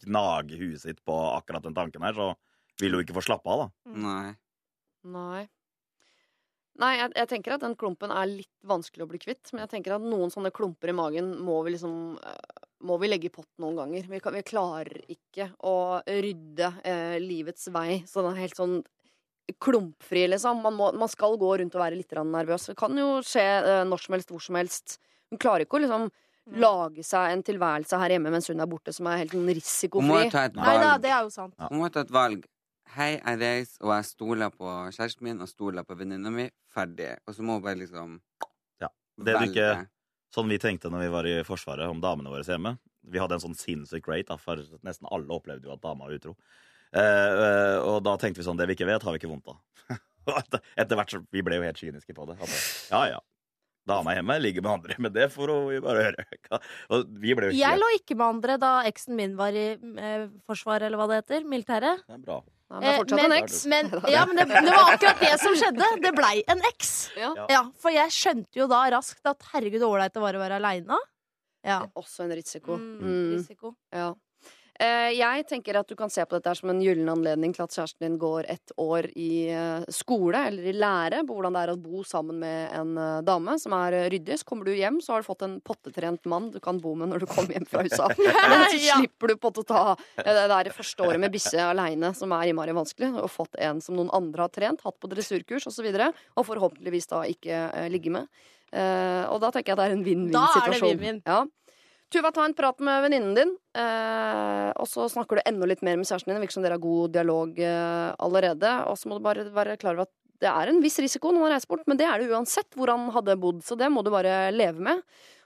gnage 0.06 0.58
huet 0.60 0.82
sitt 0.82 1.00
på 1.06 1.16
akkurat 1.36 1.64
den 1.64 1.74
tanken 1.74 2.04
her, 2.06 2.14
så 2.14 2.36
vil 2.80 2.94
hun 2.94 3.02
ikke 3.04 3.16
få 3.18 3.24
slappe 3.26 3.50
av, 3.50 3.64
da. 3.66 3.92
Nei. 3.98 4.36
Nei. 5.04 5.48
Nei, 6.80 6.94
jeg, 6.96 7.12
jeg 7.20 7.30
tenker 7.34 7.58
at 7.58 7.64
den 7.66 7.76
klumpen 7.76 8.14
er 8.16 8.30
litt 8.30 8.68
vanskelig 8.68 9.04
å 9.04 9.10
bli 9.12 9.20
kvitt. 9.22 9.52
Men 9.52 9.66
jeg 9.66 9.74
tenker 9.76 9.98
at 9.98 10.06
noen 10.06 10.32
sånne 10.34 10.54
klumper 10.56 10.94
i 10.94 10.96
magen 10.96 11.34
må 11.44 11.60
vi 11.66 11.76
liksom 11.76 12.16
eh, 12.18 12.62
Må 12.88 12.96
vi 13.02 13.12
legge 13.12 13.28
i 13.28 13.34
pott 13.34 13.50
noen 13.62 13.78
ganger. 13.78 14.08
Vi, 14.10 14.22
kan, 14.24 14.34
vi 14.34 14.46
klarer 14.48 15.04
ikke 15.12 15.52
å 15.68 15.76
rydde 16.08 16.72
eh, 16.88 17.20
livets 17.22 17.68
vei 17.74 18.02
sånn 18.10 18.32
helt 18.40 18.58
sånn 18.58 18.80
klumpfri, 19.62 20.24
liksom. 20.32 20.62
Man, 20.64 20.78
må, 20.80 20.92
man 20.96 21.12
skal 21.12 21.36
gå 21.38 21.50
rundt 21.60 21.76
og 21.76 21.84
være 21.84 21.98
litt 22.00 22.14
nervøs. 22.16 22.70
Det 22.72 22.78
kan 22.80 22.96
jo 22.98 23.20
skje 23.26 23.44
eh, 23.44 23.84
når 23.86 24.06
som 24.06 24.16
helst, 24.16 24.32
hvor 24.32 24.44
som 24.44 24.58
helst. 24.58 24.98
Hun 25.32 25.42
klarer 25.42 25.68
ikke 25.68 25.78
å 25.80 25.84
liksom 25.84 26.08
lage 26.62 27.04
seg 27.06 27.36
en 27.36 27.44
tilværelse 27.46 28.00
her 28.02 28.16
hjemme 28.16 28.32
mens 28.34 28.50
hun 28.50 28.64
er 28.64 28.70
borte, 28.70 28.94
som 28.96 29.08
er 29.12 29.22
helt 29.22 29.36
risikofri. 29.36 30.08
Hun 30.08 30.16
må 30.16 30.24
jo 30.24 30.32
ta 30.34 30.48
et 30.48 30.58
valg. 30.58 30.68
Nei 30.68 30.82
da, 30.82 30.96
det 31.04 31.12
er 31.12 31.22
jo 31.28 31.32
sant. 31.34 31.54
Hun 31.68 31.84
må 31.84 31.92
ta 31.94 32.04
et 32.06 32.14
valg. 32.16 32.48
Hei, 32.92 33.14
jeg 33.16 33.40
reiser, 33.40 33.80
og 33.86 33.94
jeg 33.94 34.08
stoler 34.10 34.52
på 34.52 34.68
kjæresten 34.92 35.24
min 35.24 35.40
og 35.40 35.48
stoler 35.48 35.86
på 35.88 35.96
venninna 35.96 36.32
mi. 36.34 36.50
Ferdig. 36.74 37.14
Og 37.24 37.38
så 37.38 37.46
må 37.46 37.56
hun 37.56 37.64
bare 37.64 37.80
liksom 37.80 38.18
Ja. 38.82 38.90
Det 39.16 39.36
du 39.38 39.46
ikke. 39.48 39.88
Sånn 40.36 40.52
vi 40.52 40.58
tenkte 40.60 40.92
når 40.92 41.06
vi 41.06 41.12
var 41.14 41.28
i 41.28 41.38
Forsvaret 41.48 41.88
om 41.88 42.02
damene 42.04 42.32
våre 42.32 42.44
hjemme. 42.44 42.78
Vi 43.08 43.20
hadde 43.20 43.38
en 43.38 43.44
sånn 43.44 43.56
sinnssyk 43.56 44.08
rate, 44.12 44.28
da, 44.28 44.38
for 44.40 44.60
nesten 44.84 45.08
alle 45.12 45.32
opplevde 45.32 45.68
jo 45.68 45.74
at 45.74 45.82
dama 45.84 46.08
var 46.08 46.20
utro. 46.20 46.36
Eh, 46.92 47.02
eh, 47.02 47.78
og 47.80 48.04
da 48.04 48.18
tenkte 48.20 48.42
vi 48.42 48.44
sånn 48.44 48.58
Det 48.60 48.68
vi 48.68 48.76
ikke 48.76 48.90
vet, 48.90 49.04
har 49.04 49.16
vi 49.16 49.22
ikke 49.22 49.32
vondt 49.32 49.48
av. 49.48 49.62
Etter, 50.76 50.98
hvert 51.00 51.14
så 51.14 51.24
Vi 51.32 51.44
ble 51.48 51.62
jo 51.62 51.68
helt 51.68 51.80
kyniske 51.80 52.16
på 52.16 52.28
det. 52.28 52.36
At, 52.44 52.56
ja, 52.92 53.04
ja. 53.16 53.22
Dama 53.88 54.14
hjemme 54.14 54.36
ligger 54.44 54.68
med 54.68 54.72
andre, 54.76 54.96
men 55.00 55.14
det 55.16 55.32
får 55.34 55.50
hun 55.56 55.84
bare 55.88 56.10
høre. 56.12 56.26
Og 56.92 57.20
vi 57.24 57.34
ble 57.40 57.50
jo 57.50 57.56
Jeg 57.58 57.80
lå 57.80 57.88
ikke 57.98 58.20
med 58.20 58.28
andre 58.28 58.60
da 58.62 58.74
eksen 58.90 59.16
min 59.16 59.40
var 59.40 59.56
i 59.56 59.70
eh, 59.80 60.28
Forsvaret, 60.44 60.90
eller 60.90 61.00
hva 61.00 61.08
det 61.10 61.24
heter. 61.24 61.48
Militæret. 61.48 62.04
Det 62.04 62.20
er 62.20 62.26
bra. 62.28 62.44
Han 62.72 62.84
er 62.88 62.98
fortsatt 63.02 63.20
men, 63.22 63.32
en 63.32 63.38
eks. 63.44 63.60
Men, 63.72 63.92
ja, 64.12 64.26
men 64.30 64.40
det, 64.40 64.48
det 64.50 64.74
var 64.74 64.94
akkurat 64.96 65.24
det 65.24 65.34
som 65.44 65.56
skjedde. 65.60 65.88
Det 66.06 66.12
blei 66.18 66.36
en 66.52 66.62
eks. 66.72 66.92
Ja. 67.20 67.32
Ja, 67.52 67.62
for 67.82 67.94
jeg 67.96 68.14
skjønte 68.16 68.62
jo 68.62 68.68
da 68.72 68.84
raskt 68.96 69.28
at 69.28 69.48
herregud, 69.54 69.84
ålreit 69.88 70.16
det 70.16 70.24
var 70.24 70.38
å 70.40 70.44
være 70.44 70.60
aleine. 70.62 71.00
Ja. 71.68 71.82
Også 72.00 72.24
en 72.26 72.34
risiko. 72.34 72.78
Mm, 72.80 73.00
Mm. 73.02 73.32
risiko. 73.38 73.76
Ja. 73.94 74.14
Eh, 74.82 75.12
jeg 75.14 75.44
tenker 75.46 75.78
at 75.78 75.90
du 75.90 75.94
kan 75.98 76.10
se 76.10 76.24
på 76.26 76.34
dette 76.34 76.54
som 76.58 76.72
en 76.72 76.80
gyllen 76.82 77.10
anledning 77.12 77.52
til 77.54 77.62
at 77.68 77.76
kjæresten 77.76 78.02
din 78.02 78.16
går 78.22 78.48
et 78.50 78.72
år 78.82 79.08
i 79.14 79.52
eh, 79.54 79.84
skole 79.94 80.40
eller 80.50 80.72
i 80.72 80.74
lære 80.74 81.20
på 81.28 81.36
hvordan 81.38 81.54
det 81.54 81.62
er 81.68 81.74
å 81.76 81.78
bo 81.78 82.02
sammen 82.08 82.40
med 82.42 82.74
en 82.80 82.96
eh, 82.98 83.20
dame 83.28 83.58
som 83.62 83.76
er 83.78 84.00
ryddig. 84.10 84.40
Så 84.42 84.48
kommer 84.50 84.66
du 84.66 84.74
hjem, 84.74 84.98
så 85.04 85.14
har 85.14 85.22
du 85.22 85.28
fått 85.28 85.46
en 85.46 85.60
pottetrent 85.62 86.26
mann 86.32 86.50
du 86.56 86.58
kan 86.64 86.82
bo 86.82 86.96
med 86.98 87.12
når 87.14 87.22
du 87.22 87.28
kommer 87.30 87.54
hjem 87.54 87.70
fra 87.70 87.86
USA. 87.86 88.10
Men 88.18 88.66
så 88.72 88.82
slipper 88.88 89.36
du 89.36 89.38
på 89.38 89.54
å 89.54 89.68
ta 89.70 89.86
det 90.18 90.48
der 90.56 90.72
første 90.74 91.06
året 91.06 91.22
med 91.22 91.36
bikkje 91.36 91.68
aleine, 91.68 92.16
som 92.18 92.34
er 92.34 92.50
innmari 92.50 92.74
vanskelig, 92.74 93.14
og 93.22 93.30
fått 93.30 93.62
en 93.62 93.86
som 93.86 94.00
noen 94.00 94.10
andre 94.18 94.48
har 94.48 94.56
trent, 94.56 94.82
hatt 94.88 94.98
på 94.98 95.12
dressurkurs 95.14 95.70
osv., 95.70 95.92
og, 95.92 96.02
så 96.02 96.10
og 96.42 96.48
forhåpentligvis 96.48 97.12
da 97.12 97.22
ikke 97.30 97.64
ligge 97.94 98.14
med. 98.14 98.30
Og 98.72 99.38
da 99.44 99.50
tenker 99.52 99.74
jeg 99.74 99.76
at 99.76 99.82
det 99.82 99.88
er 99.90 99.96
en 99.98 100.06
vinn-vinn-situasjon. 100.06 100.62
Da 100.64 100.72
er 100.72 100.80
det 100.80 100.88
vinn-vinn. 100.88 101.26
Ja. 101.28 101.44
Tuva, 102.12 102.28
ta 102.36 102.44
en 102.44 102.54
prat 102.54 102.80
med 102.84 103.06
venninnen 103.06 103.36
din, 103.38 103.52
eh, 103.80 104.70
og 104.76 104.88
så 104.92 105.06
snakker 105.08 105.40
du 105.40 105.48
enda 105.48 105.68
litt 105.70 105.80
mer 105.86 105.96
med 105.96 106.10
kjæresten 106.10 106.34
din. 106.34 106.42
Virker 106.44 106.58
som 106.58 106.66
dere 106.66 106.76
har 106.76 106.84
god 106.84 107.14
dialog 107.16 107.62
eh, 107.64 108.10
allerede. 108.20 108.72
Og 108.92 108.98
så 109.00 109.08
må 109.08 109.16
du 109.16 109.24
bare 109.24 109.46
være 109.56 109.78
klar 109.80 109.96
over 109.96 110.10
at 110.10 110.12
det 110.44 110.50
er 110.52 110.74
en 110.74 110.82
viss 110.84 111.00
risiko 111.00 111.32
når 111.32 111.46
man 111.46 111.54
reiser 111.54 111.72
bort, 111.72 111.88
men 111.88 112.02
det 112.02 112.10
er 112.10 112.20
det 112.20 112.28
uansett 112.34 112.76
hvor 112.76 112.92
han 112.92 113.08
hadde 113.16 113.38
bodd, 113.40 113.64
så 113.64 113.80
det 113.80 113.88
må 113.94 114.04
du 114.04 114.12
bare 114.12 114.52
leve 114.52 114.84
med. 114.84 115.00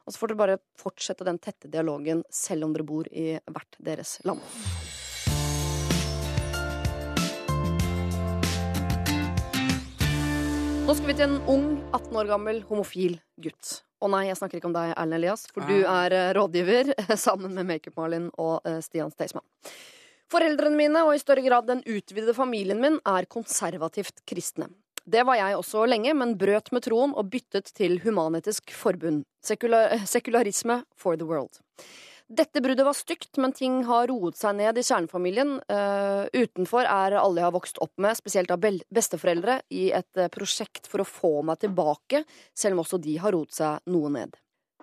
Og 0.07 0.15
så 0.15 0.23
får 0.23 0.33
dere 0.33 0.41
bare 0.41 0.57
fortsette 0.81 1.27
den 1.29 1.37
tette 1.37 1.69
dialogen 1.69 2.25
selv 2.33 2.65
om 2.65 2.73
dere 2.73 2.89
bor 2.89 3.05
i 3.13 3.35
hvert 3.45 3.77
deres 3.85 4.17
land. 4.25 4.41
Nå 10.85 10.93
skal 10.97 11.13
vi 11.13 11.17
til 11.17 11.29
en 11.29 11.41
ung, 11.45 11.73
18 11.91 12.23
år 12.23 12.33
gammel 12.33 12.65
homofil 12.71 13.19
gutt. 13.37 13.83
Og 14.05 14.11
nei, 14.13 14.27
jeg 14.27 14.37
snakker 14.37 14.59
ikke 14.59 14.69
om 14.69 14.75
deg, 14.75 14.93
Erlend 14.93 15.17
Elias, 15.17 15.47
for 15.49 15.65
du 15.65 15.79
er 15.81 16.13
eh, 16.13 16.31
rådgiver 16.37 16.93
sammen 17.25 17.55
med 17.57 17.65
Makeup-Malin 17.71 18.29
og 18.37 18.67
eh, 18.69 18.77
Stian 18.85 19.09
Staysman. 19.09 19.45
Foreldrene 20.29 20.77
mine, 20.77 21.01
og 21.05 21.15
i 21.15 21.21
større 21.21 21.41
grad 21.45 21.65
den 21.69 21.81
utvidede 21.81 22.35
familien 22.37 22.81
min, 22.81 22.99
er 23.01 23.25
konservativt 23.29 24.21
kristne. 24.29 24.69
Det 25.05 25.21
var 25.25 25.37
jeg 25.37 25.57
også 25.57 25.83
lenge, 25.89 26.13
men 26.17 26.33
brøt 26.37 26.71
med 26.73 26.85
troen 26.85 27.13
og 27.17 27.29
byttet 27.33 27.69
til 27.77 27.99
Human-Etisk 28.01 28.73
Forbund. 28.73 29.25
Sekula 29.45 29.99
sekularisme 30.09 30.79
for 30.97 31.17
the 31.17 31.27
world. 31.29 31.61
Dette 32.25 32.61
bruddet 32.61 32.85
var 32.85 32.95
stygt, 32.97 33.37
men 33.37 33.51
ting 33.53 33.83
har 33.85 34.07
roet 34.09 34.37
seg 34.39 34.55
ned 34.57 34.79
i 34.81 34.83
kjernefamilien. 34.85 35.59
Uh, 35.69 36.25
utenfor 36.33 36.87
er 36.89 37.19
alle 37.19 37.43
jeg 37.43 37.45
har 37.45 37.53
vokst 37.53 37.77
opp 37.85 37.93
med, 38.01 38.17
spesielt 38.17 38.53
av 38.53 38.63
besteforeldre, 38.65 39.59
i 39.69 39.91
et 39.93 40.17
eh, 40.17 40.31
prosjekt 40.33 40.89
for 40.89 41.03
å 41.03 41.07
få 41.07 41.33
meg 41.45 41.61
tilbake, 41.61 42.23
selv 42.57 42.77
om 42.77 42.81
også 42.81 42.97
de 43.03 43.19
har 43.21 43.35
roet 43.35 43.53
seg 43.53 43.93
noe 43.93 44.09
ned. 44.17 44.33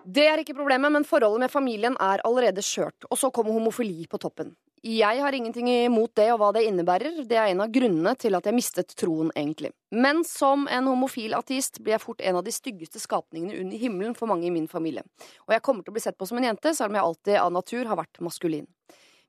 Det 0.03 0.23
er 0.27 0.39
ikke 0.39 0.55
problemet, 0.55 0.91
men 0.95 1.07
forholdet 1.07 1.45
med 1.45 1.51
familien 1.51 1.99
er 1.99 2.23
allerede 2.27 2.63
skjørt, 2.63 3.09
og 3.09 3.19
så 3.19 3.31
kommer 3.35 3.55
homofili 3.55 4.07
på 4.07 4.19
toppen. 4.23 4.55
Jeg 4.83 5.21
har 5.23 5.31
ingenting 5.31 5.69
imot 5.71 6.11
det 6.19 6.25
og 6.33 6.41
hva 6.41 6.49
det 6.51 6.65
innebærer, 6.67 7.21
det 7.23 7.37
er 7.39 7.53
en 7.53 7.61
av 7.63 7.71
grunnene 7.71 8.11
til 8.19 8.35
at 8.35 8.49
jeg 8.49 8.55
mistet 8.57 8.89
troen, 8.99 9.29
egentlig. 9.31 9.71
Men 9.95 10.25
som 10.27 10.65
en 10.67 10.89
homofil 10.91 11.31
ateist 11.37 11.79
blir 11.79 11.95
jeg 11.95 12.03
fort 12.03 12.19
en 12.19 12.41
av 12.41 12.43
de 12.43 12.51
styggeste 12.51 12.99
skapningene 12.99 13.61
under 13.61 13.79
himmelen 13.79 14.17
for 14.17 14.27
mange 14.27 14.49
i 14.49 14.51
min 14.51 14.67
familie. 14.67 15.05
Og 15.47 15.55
jeg 15.55 15.63
kommer 15.63 15.87
til 15.87 15.93
å 15.93 15.95
bli 15.95 16.03
sett 16.03 16.19
på 16.19 16.27
som 16.27 16.41
en 16.41 16.49
jente, 16.49 16.75
selv 16.75 16.91
om 16.91 16.99
jeg 16.99 17.07
alltid 17.07 17.39
av 17.39 17.55
natur 17.55 17.87
har 17.87 18.01
vært 18.01 18.19
maskulin. 18.27 18.67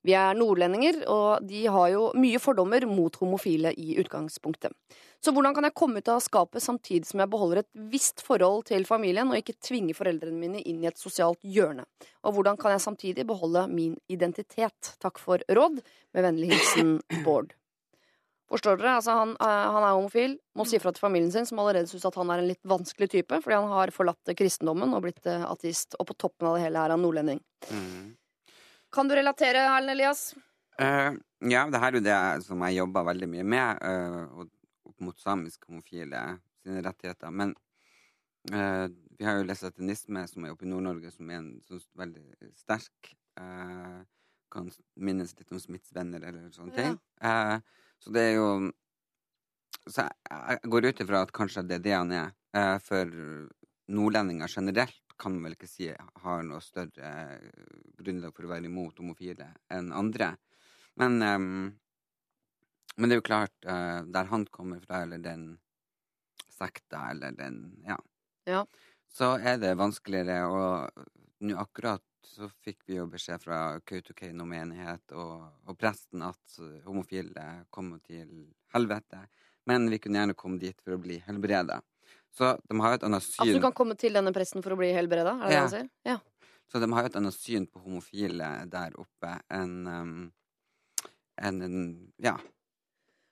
Vi 0.04 0.12
er 0.18 0.34
nordlendinger, 0.36 1.04
og 1.06 1.46
de 1.46 1.62
har 1.70 1.88
jo 1.94 2.08
mye 2.18 2.42
fordommer 2.42 2.84
mot 2.90 3.14
homofile 3.22 3.70
i 3.78 3.94
utgangspunktet. 4.02 4.74
Så 5.24 5.32
hvordan 5.32 5.54
kan 5.56 5.64
jeg 5.64 5.72
komme 5.72 6.02
ut 6.02 6.08
av 6.12 6.18
skapet 6.20 6.60
samtidig 6.60 7.06
som 7.08 7.22
jeg 7.22 7.30
beholder 7.32 7.62
et 7.62 7.68
visst 7.88 8.20
forhold 8.26 8.66
til 8.68 8.82
familien, 8.84 9.30
og 9.32 9.38
ikke 9.38 9.56
tvinge 9.56 9.96
foreldrene 9.96 10.36
mine 10.36 10.60
inn 10.60 10.82
i 10.82 10.88
et 10.90 11.00
sosialt 11.00 11.40
hjørne? 11.40 11.86
Og 12.28 12.36
hvordan 12.36 12.58
kan 12.60 12.74
jeg 12.74 12.82
samtidig 12.84 13.24
beholde 13.30 13.62
min 13.72 13.94
identitet? 14.12 14.90
Takk 15.00 15.20
for 15.22 15.40
råd. 15.48 15.78
Med 16.12 16.26
vennlig 16.26 16.50
hilsen 16.52 16.98
Bård. 17.24 17.54
Forstår 18.52 18.76
dere? 18.76 18.98
Altså, 18.98 19.14
han, 19.16 19.32
eh, 19.40 19.68
han 19.74 19.86
er 19.86 19.94
homofil, 19.96 20.34
må 20.54 20.66
si 20.68 20.76
fra 20.82 20.92
til 20.92 21.00
familien 21.06 21.32
sin, 21.32 21.46
som 21.48 21.62
allerede 21.62 21.88
syns 21.88 22.04
at 22.04 22.18
han 22.20 22.28
er 22.30 22.42
en 22.42 22.50
litt 22.50 22.60
vanskelig 22.68 23.08
type, 23.14 23.38
fordi 23.40 23.56
han 23.56 23.72
har 23.72 23.92
forlatt 23.96 24.34
kristendommen 24.36 24.92
og 24.92 25.06
blitt 25.06 25.24
eh, 25.30 25.46
ateist, 25.48 25.96
og 25.96 26.10
på 26.10 26.18
toppen 26.26 26.50
av 26.50 26.58
det 26.58 26.66
hele 26.66 26.82
er 26.82 26.92
han 26.92 27.00
nordlending. 27.00 27.40
Mm. 27.70 28.12
Kan 28.92 29.08
du 29.08 29.16
relatere, 29.16 29.64
Erlend 29.64 29.96
Elias? 29.96 30.26
Uh, 30.76 31.16
ja, 31.48 31.64
det 31.70 31.80
her 31.80 31.94
er 31.94 31.98
jo 31.98 32.04
det 32.04 32.20
som 32.44 32.62
jeg 32.66 32.78
jobber 32.82 33.08
veldig 33.08 33.30
mye 33.32 33.48
med, 33.56 33.82
Uh, 33.88 34.42
og 34.42 34.52
opp 34.94 35.04
mot 35.08 35.18
samiske 35.20 35.68
homofile 35.68 36.22
sine 36.62 36.82
rettigheter. 36.82 37.30
Men 37.30 37.54
uh, 38.52 38.86
vi 39.18 39.26
har 39.26 39.38
jo 39.38 39.48
lesatinisme, 39.48 40.26
som 40.30 40.44
er 40.46 40.54
oppe 40.54 40.66
i 40.66 40.70
Nord-Norge, 40.70 41.12
som 41.14 41.30
er 41.30 41.40
en 41.40 41.52
sånn 41.66 41.82
veldig 41.98 42.52
sterk 42.58 43.14
uh, 43.40 44.02
Kan 44.54 44.68
minnes 44.94 45.32
litt 45.34 45.50
om 45.50 45.58
Smiths 45.58 45.90
venner 45.94 46.22
eller 46.22 46.50
sånne 46.54 46.76
ting. 46.76 46.98
Uh, 47.18 47.58
så 47.98 48.12
det 48.14 48.22
er 48.22 48.34
jo 48.36 48.48
Så 49.88 50.04
jeg, 50.04 50.12
jeg 50.30 50.70
går 50.70 50.86
ut 50.86 51.00
ifra 51.02 51.22
at 51.26 51.34
kanskje 51.34 51.66
det 51.66 51.80
er 51.80 51.84
det 51.84 51.96
han 51.98 52.12
er. 52.14 52.30
For 52.86 53.10
nordlendinger 53.90 54.48
generelt 54.48 55.00
kan 55.18 55.34
man 55.34 55.48
vel 55.48 55.56
ikke 55.56 55.68
si 55.68 55.88
har 55.90 56.44
noe 56.46 56.62
større 56.62 57.10
grunnlag 57.98 58.32
for 58.32 58.46
å 58.46 58.52
være 58.52 58.68
imot 58.70 59.02
homofile 59.02 59.48
enn 59.74 59.90
andre. 59.92 60.30
Men, 61.00 61.18
ehm, 61.22 61.66
men 62.96 63.08
det 63.10 63.16
er 63.16 63.20
jo 63.22 63.28
klart, 63.28 63.54
uh, 63.66 64.02
der 64.14 64.24
han 64.30 64.46
kommer 64.46 64.80
fra, 64.84 65.02
eller 65.02 65.18
den 65.18 65.58
sekta, 66.54 67.10
eller 67.10 67.32
den 67.32 67.82
Ja. 67.86 67.98
Ja. 68.46 68.64
Så 69.14 69.36
er 69.38 69.56
det 69.58 69.76
vanskeligere, 69.78 70.44
og 70.50 70.90
nå 71.40 71.56
akkurat 71.60 72.02
så 72.24 72.48
fikk 72.64 72.82
vi 72.88 72.96
jo 72.96 73.06
beskjed 73.06 73.42
fra 73.42 73.78
Kautokeino 73.86 74.44
menighet 74.48 75.12
og, 75.12 75.44
og 75.68 75.76
presten 75.78 76.22
at 76.24 76.58
homofile 76.86 77.66
kommer 77.70 78.00
til 78.02 78.48
helvete, 78.74 79.20
men 79.68 79.88
vi 79.92 79.98
kunne 80.02 80.18
gjerne 80.18 80.34
komme 80.38 80.58
dit 80.58 80.76
for 80.82 80.96
å 80.96 81.00
bli 81.02 81.18
helbreda. 81.26 81.80
Så 82.34 82.56
de 82.68 82.80
har 82.80 82.94
jo 82.94 82.98
et 82.98 83.04
annet 83.06 83.22
syn 83.22 83.44
Altså 83.44 83.58
du 83.60 83.62
kan 83.62 83.76
komme 83.76 83.94
til 84.00 84.16
denne 84.16 84.32
presten 84.34 84.64
for 84.64 84.74
å 84.74 84.78
bli 84.80 84.88
helbreda? 84.96 85.36
Er 85.44 85.46
det 85.46 85.52
Ja. 85.52 85.60
det 85.60 85.60
han 85.60 85.70
sier? 85.74 85.90
Ja. 86.04 86.18
Så 86.72 86.80
de 86.80 86.88
har 86.92 87.02
jo 87.04 87.06
et 87.12 87.16
annet 87.20 87.34
syn 87.36 87.66
på 87.70 87.82
homofile 87.84 88.48
der 88.72 88.96
oppe 88.98 89.36
enn 89.52 89.86
um, 89.86 90.32
enn 91.38 91.62
en- 91.62 92.12
Ja. 92.18 92.36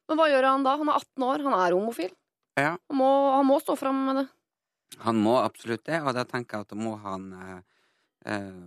Men 0.08 0.18
hva 0.18 0.28
gjør 0.30 0.48
han 0.50 0.64
da? 0.66 0.76
Han 0.80 0.90
er 0.92 0.98
18 1.00 1.26
år, 1.28 1.44
han 1.46 1.58
er 1.58 1.76
homofil. 1.76 2.14
ja. 2.60 2.76
Han 2.90 2.98
må, 2.98 3.10
han 3.36 3.46
må 3.48 3.58
stå 3.62 3.76
fram 3.80 4.00
med 4.08 4.22
det. 4.22 4.26
Han 5.06 5.20
må 5.24 5.38
absolutt 5.40 5.86
det, 5.88 6.02
og 6.04 6.12
da 6.16 6.24
tenker 6.28 6.58
jeg 6.58 6.66
at 6.66 6.72
da 6.74 6.76
må 6.76 6.96
han 7.00 7.30
eh, 7.32 7.60
eh, 8.28 8.58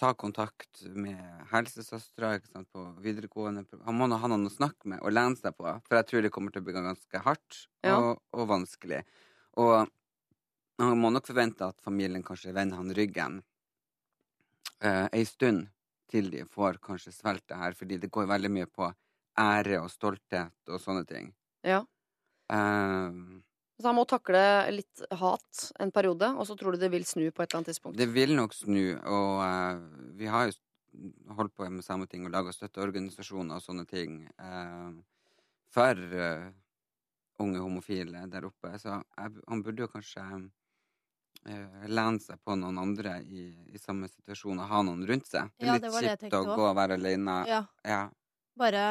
ta 0.00 0.14
kontakt 0.18 0.80
med 0.88 1.20
helsesøstre 1.52 2.30
på 2.72 2.84
videregående 3.04 3.66
Han 3.84 3.98
må 3.98 4.08
ha 4.08 4.30
noen 4.30 4.48
å 4.48 4.52
snakke 4.54 4.88
med 4.88 5.02
og 5.04 5.12
lene 5.12 5.36
seg 5.36 5.54
på, 5.58 5.68
for 5.86 5.98
jeg 5.98 6.08
tror 6.08 6.24
det 6.24 6.32
kommer 6.34 6.54
til 6.54 6.64
å 6.64 6.66
bli 6.66 6.74
ganske 6.78 7.22
hardt 7.26 7.66
Ja. 7.84 7.98
og, 7.98 8.22
og 8.32 8.48
vanskelig. 8.48 9.02
Og 9.60 9.84
han 10.82 10.98
må 10.98 11.12
nok 11.12 11.28
forvente 11.28 11.68
at 11.68 11.78
familien 11.84 12.24
kanskje 12.24 12.54
vender 12.56 12.80
han 12.80 12.94
ryggen 12.96 13.42
eh, 14.80 15.06
ei 15.12 15.24
stund 15.28 15.68
til 16.12 16.32
de 16.32 16.42
får 16.48 16.80
kanskje 16.84 17.12
svelget 17.14 17.46
det 17.52 17.60
her, 17.60 17.76
fordi 17.76 18.00
det 18.00 18.10
går 18.12 18.26
veldig 18.32 18.50
mye 18.52 18.66
på 18.68 18.88
ære 19.38 19.80
og 19.82 19.90
stolthet 19.90 20.52
og 20.68 20.80
sånne 20.82 21.06
ting. 21.08 21.32
Ja. 21.64 21.84
Um, 22.52 23.42
Så 23.80 23.88
han 23.88 23.96
må 23.96 24.04
takle 24.06 24.40
litt 24.70 25.00
hat 25.18 25.62
en 25.80 25.90
periode, 25.90 26.28
og 26.36 26.46
så 26.46 26.54
tror 26.58 26.72
du 26.76 26.82
det 26.82 26.90
vil 26.92 27.04
snu 27.08 27.24
på 27.30 27.42
et 27.42 27.48
eller 27.50 27.62
annet 27.62 27.70
tidspunkt. 27.72 27.96
Det 27.98 28.08
vil 28.12 28.34
nok 28.36 28.54
snu, 28.54 28.98
og 29.00 29.40
uh, 29.42 29.80
vi 30.18 30.28
har 30.30 30.50
jo 30.50 30.58
holdt 31.38 31.54
på 31.56 31.66
med 31.72 31.84
samme 31.86 32.06
ting 32.06 32.26
og 32.28 32.34
laga 32.34 32.52
støtteorganisasjoner 32.52 33.56
og 33.56 33.64
sånne 33.64 33.86
ting 33.88 34.26
uh, 34.38 34.92
for 35.72 35.96
uh, 35.96 36.50
unge 37.40 37.62
homofile 37.64 38.26
der 38.30 38.44
oppe. 38.50 38.74
Så 38.78 38.98
jeg, 39.00 39.32
han 39.48 39.62
burde 39.64 39.86
jo 39.86 39.88
kanskje 39.90 40.22
uh, 41.48 41.86
lene 41.88 42.20
seg 42.22 42.38
på 42.44 42.54
noen 42.60 42.78
andre 42.78 43.18
i, 43.24 43.48
i 43.72 43.80
samme 43.80 44.10
situasjon 44.12 44.60
og 44.62 44.68
ha 44.70 44.82
noen 44.86 45.06
rundt 45.08 45.26
seg. 45.32 45.50
Det 45.56 45.66
er 45.66 45.72
Ja, 45.72 45.78
litt 45.78 45.88
det 45.88 45.94
var 45.96 46.02
det 46.04 46.12
jeg 46.12 46.20
kjipt 46.26 46.38
å 46.38 46.44
gå 46.52 46.68
og 46.68 46.76
være 46.76 47.00
alene. 47.00 47.38
Ja. 47.48 47.62
Ja. 47.88 48.02
Bare 48.58 48.82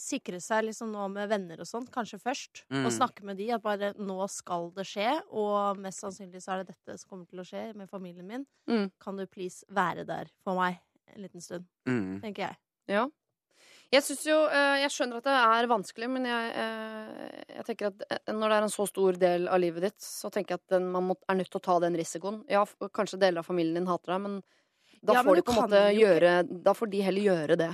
sikre 0.00 0.40
seg 0.40 0.64
liksom 0.64 0.94
nå 0.94 1.10
med 1.12 1.28
venner 1.28 1.60
og 1.60 1.68
sånn, 1.68 1.86
kanskje 1.92 2.20
først. 2.22 2.64
Mm. 2.72 2.86
Og 2.88 2.94
snakke 2.94 3.26
med 3.28 3.36
de 3.40 3.50
at 3.52 3.64
bare 3.64 3.92
nå 4.00 4.16
skal 4.32 4.70
det 4.76 4.86
skje, 4.88 5.10
og 5.28 5.80
mest 5.84 6.04
sannsynlig 6.04 6.40
så 6.44 6.54
er 6.54 6.62
det 6.62 6.72
dette 6.72 6.96
som 7.02 7.12
kommer 7.12 7.28
til 7.28 7.42
å 7.42 7.46
skje 7.48 7.68
med 7.76 7.90
familien 7.90 8.28
min. 8.28 8.48
Mm. 8.70 8.88
Kan 9.02 9.20
du 9.20 9.26
please 9.28 9.66
være 9.68 10.06
der 10.08 10.32
for 10.44 10.56
meg 10.58 10.80
en 11.12 11.24
liten 11.26 11.44
stund? 11.44 11.68
Mm. 11.88 12.20
Tenker 12.24 12.48
jeg. 12.48 12.60
Ja. 12.88 13.08
Jeg 13.88 14.04
synes 14.04 14.24
jo, 14.28 14.36
eh, 14.52 14.82
jeg 14.82 14.92
skjønner 14.92 15.22
at 15.22 15.26
det 15.28 15.34
er 15.38 15.68
vanskelig, 15.70 16.08
men 16.12 16.26
jeg, 16.28 16.48
eh, 16.60 17.44
jeg 17.56 17.64
tenker 17.70 17.88
at 17.88 18.02
eh, 18.04 18.34
når 18.34 18.52
det 18.52 18.56
er 18.58 18.66
en 18.66 18.74
så 18.74 18.84
stor 18.88 19.16
del 19.20 19.48
av 19.48 19.62
livet 19.62 19.86
ditt, 19.86 20.00
så 20.04 20.28
tenker 20.32 20.54
jeg 20.54 20.60
at 20.60 20.74
den, 20.76 20.90
man 20.92 21.06
må, 21.08 21.16
er 21.24 21.38
nødt 21.38 21.48
til 21.48 21.60
å 21.60 21.64
ta 21.64 21.78
den 21.86 21.96
risikoen. 21.96 22.42
Ja, 22.52 22.66
kanskje 22.92 23.20
deler 23.22 23.40
av 23.40 23.48
familien 23.48 23.80
din 23.80 23.88
hater 23.88 24.12
deg, 24.12 24.20
men 24.26 24.36
da 25.00 25.16
Ja, 25.16 25.22
men 25.22 25.30
får 25.30 25.38
de 25.38 25.44
på 25.46 25.54
en 25.54 25.60
måte 25.62 25.80
gjøre 25.94 26.30
Da 26.66 26.72
får 26.74 26.88
de 26.90 27.00
heller 27.06 27.26
gjøre 27.28 27.56
det. 27.60 27.70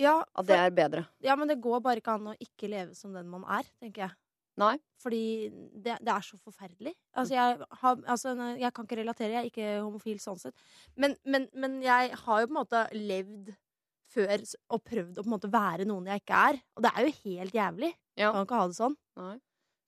Ja, 0.00 0.18
At 0.34 0.48
det 0.48 0.58
er 0.58 0.74
bedre. 0.74 1.06
Ja, 1.22 1.36
men 1.38 1.50
det 1.50 1.60
går 1.62 1.82
bare 1.84 2.02
ikke 2.02 2.16
an 2.18 2.32
å 2.32 2.36
ikke 2.42 2.70
leve 2.70 2.96
som 2.98 3.14
den 3.14 3.28
man 3.30 3.44
er, 3.46 3.66
tenker 3.82 4.08
jeg. 4.08 4.16
Nei. 4.60 4.74
Fordi 5.02 5.50
det, 5.50 5.96
det 6.04 6.12
er 6.14 6.24
så 6.24 6.38
forferdelig. 6.38 6.94
Altså, 7.18 7.34
jeg, 7.34 7.68
har, 7.80 8.00
altså, 8.06 8.34
jeg 8.60 8.70
kan 8.74 8.86
ikke 8.86 9.00
relatere, 9.00 9.32
jeg 9.34 9.40
er 9.40 9.50
ikke 9.50 9.70
homofil 9.82 10.20
sånn 10.22 10.40
sett. 10.40 10.66
Men, 10.94 11.16
men, 11.26 11.48
men 11.58 11.80
jeg 11.82 12.14
har 12.24 12.42
jo 12.42 12.50
på 12.50 12.54
en 12.54 12.60
måte 12.60 12.84
levd 12.94 13.50
før 14.14 14.44
og 14.70 14.84
prøvd 14.86 15.18
å 15.18 15.24
på 15.24 15.28
en 15.28 15.34
måte 15.34 15.50
være 15.50 15.86
noen 15.88 16.06
jeg 16.12 16.22
ikke 16.22 16.42
er. 16.52 16.60
Og 16.78 16.86
det 16.86 16.92
er 16.94 17.08
jo 17.08 17.16
helt 17.24 17.58
jævlig. 17.58 17.90
Ja. 18.14 18.30
Kan 18.30 18.46
ikke 18.46 18.60
ha 18.60 18.70
det 18.70 18.78
sånn. 18.78 18.98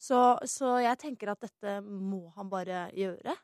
Så, 0.03 0.21
så 0.51 0.77
jeg 0.83 1.01
tenker 1.01 1.33
at 1.33 1.47
dette 1.47 1.79
må 1.87 2.27
han 2.37 2.51
bare 2.53 2.88
gjøre. 2.97 3.37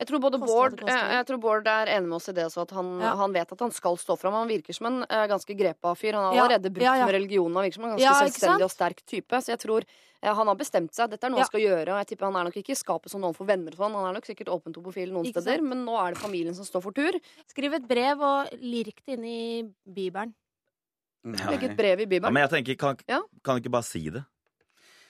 Jeg 0.00 0.08
tror 0.08 0.18
både 0.20 0.38
Bård, 0.42 0.80
eh, 0.90 1.12
jeg 1.14 1.26
tror 1.28 1.38
Bård 1.38 1.68
er 1.70 1.86
enig 1.86 2.08
med 2.10 2.16
oss 2.16 2.28
i 2.28 2.32
det, 2.34 2.44
også, 2.48 2.62
at 2.66 2.70
han, 2.74 2.88
Ja. 3.00 3.14
han 3.14 3.32
vet 3.32 3.52
at 3.52 3.60
han 3.60 3.70
skal 3.70 3.94
stå 3.96 4.16
fram. 4.18 4.32
Han 4.34 4.48
virker 4.48 4.74
som 4.74 4.86
en 4.90 5.02
uh, 5.06 5.26
ganske 5.30 5.54
grepa 5.56 5.94
fyr. 5.94 6.14
Han 6.18 6.24
har 6.24 6.34
Ja, 6.34 6.42
allerede 6.48 6.72
brutt 6.74 6.82
ja, 6.82 6.96
ja. 6.98 7.06
med 7.06 7.14
religionen. 7.14 7.54
Han 7.54 7.62
virker 7.64 7.78
som 7.78 7.84
en 7.84 7.90
ganske 7.94 8.02
Ja, 8.02 8.14
selvstendig 8.24 8.64
og 8.66 8.72
sterk 8.74 9.04
type. 9.06 9.30
Så 9.38 9.52
jeg 9.54 9.60
tror 9.62 9.86
uh, 9.86 10.34
han 10.34 10.46
har 10.50 10.56
bestemt 10.58 10.92
seg. 10.92 11.10
Dette 11.10 11.24
er 11.24 11.30
noe 11.30 11.38
Ja. 11.38 11.44
han 11.46 11.52
skal 11.52 11.60
gjøre. 11.62 11.88
Og 11.94 11.98
jeg 12.02 12.06
tipper 12.10 12.26
han 12.26 12.36
er 12.36 12.44
nok 12.50 12.56
ikke 12.58 12.74
i 12.74 12.80
skapet 12.82 13.08
som 13.14 13.20
noen 13.22 13.34
for 13.38 13.46
venner 13.46 13.70
og 13.70 13.78
sånn. 13.78 13.94
Han 13.94 14.08
er 14.10 14.18
nok 14.18 14.26
sikkert 14.26 14.50
åpent 14.50 14.74
topofil 14.74 15.12
noen 15.14 15.26
Ikke 15.30 15.40
steder, 15.40 15.62
sant? 15.62 15.68
men 15.70 15.84
nå 15.86 15.94
er 16.02 16.14
det 16.14 16.18
familien 16.26 16.54
som 16.58 16.64
står 16.66 16.82
for 16.82 16.90
tur. 16.92 17.12
Skriv 17.46 17.72
et 17.78 17.86
brev 17.86 18.18
og 18.20 18.50
lirk 18.60 18.98
det 19.06 19.14
inn 19.14 19.24
i 19.24 19.62
Bibelen. 19.86 20.34
Legg 21.24 21.62
et 21.70 21.76
brev 21.78 22.00
i 22.00 22.02
Ja, 22.02 22.06
Bibelen. 22.08 22.32
men 22.34 22.42
jeg 22.48 22.50
tenker, 22.50 22.76
kan, 22.76 22.96
Ja. 23.08 23.22
kan 23.44 23.56
du 23.56 23.62
ikke 23.62 23.70
bare 23.72 23.84
si 23.86 24.10
det? 24.10 24.24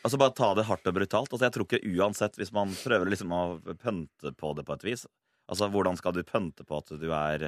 Altså 0.05 0.19
Bare 0.21 0.35
ta 0.37 0.51
det 0.55 0.67
hardt 0.69 0.87
og 0.91 0.97
brutalt. 0.99 1.33
Altså 1.33 1.47
Jeg 1.47 1.55
tror 1.57 1.67
ikke 1.69 1.95
uansett, 1.97 2.37
hvis 2.37 2.53
man 2.53 2.73
prøver 2.77 3.09
liksom 3.09 3.33
å 3.33 3.43
pønte 3.81 4.35
på 4.37 4.55
det 4.59 4.67
på 4.69 4.77
et 4.77 4.85
vis 4.85 5.07
Altså 5.51 5.69
Hvordan 5.73 5.97
skal 6.01 6.17
du 6.17 6.23
pønte 6.29 6.65
på 6.69 6.81
at 6.81 6.93
du 7.01 7.07
er 7.13 7.47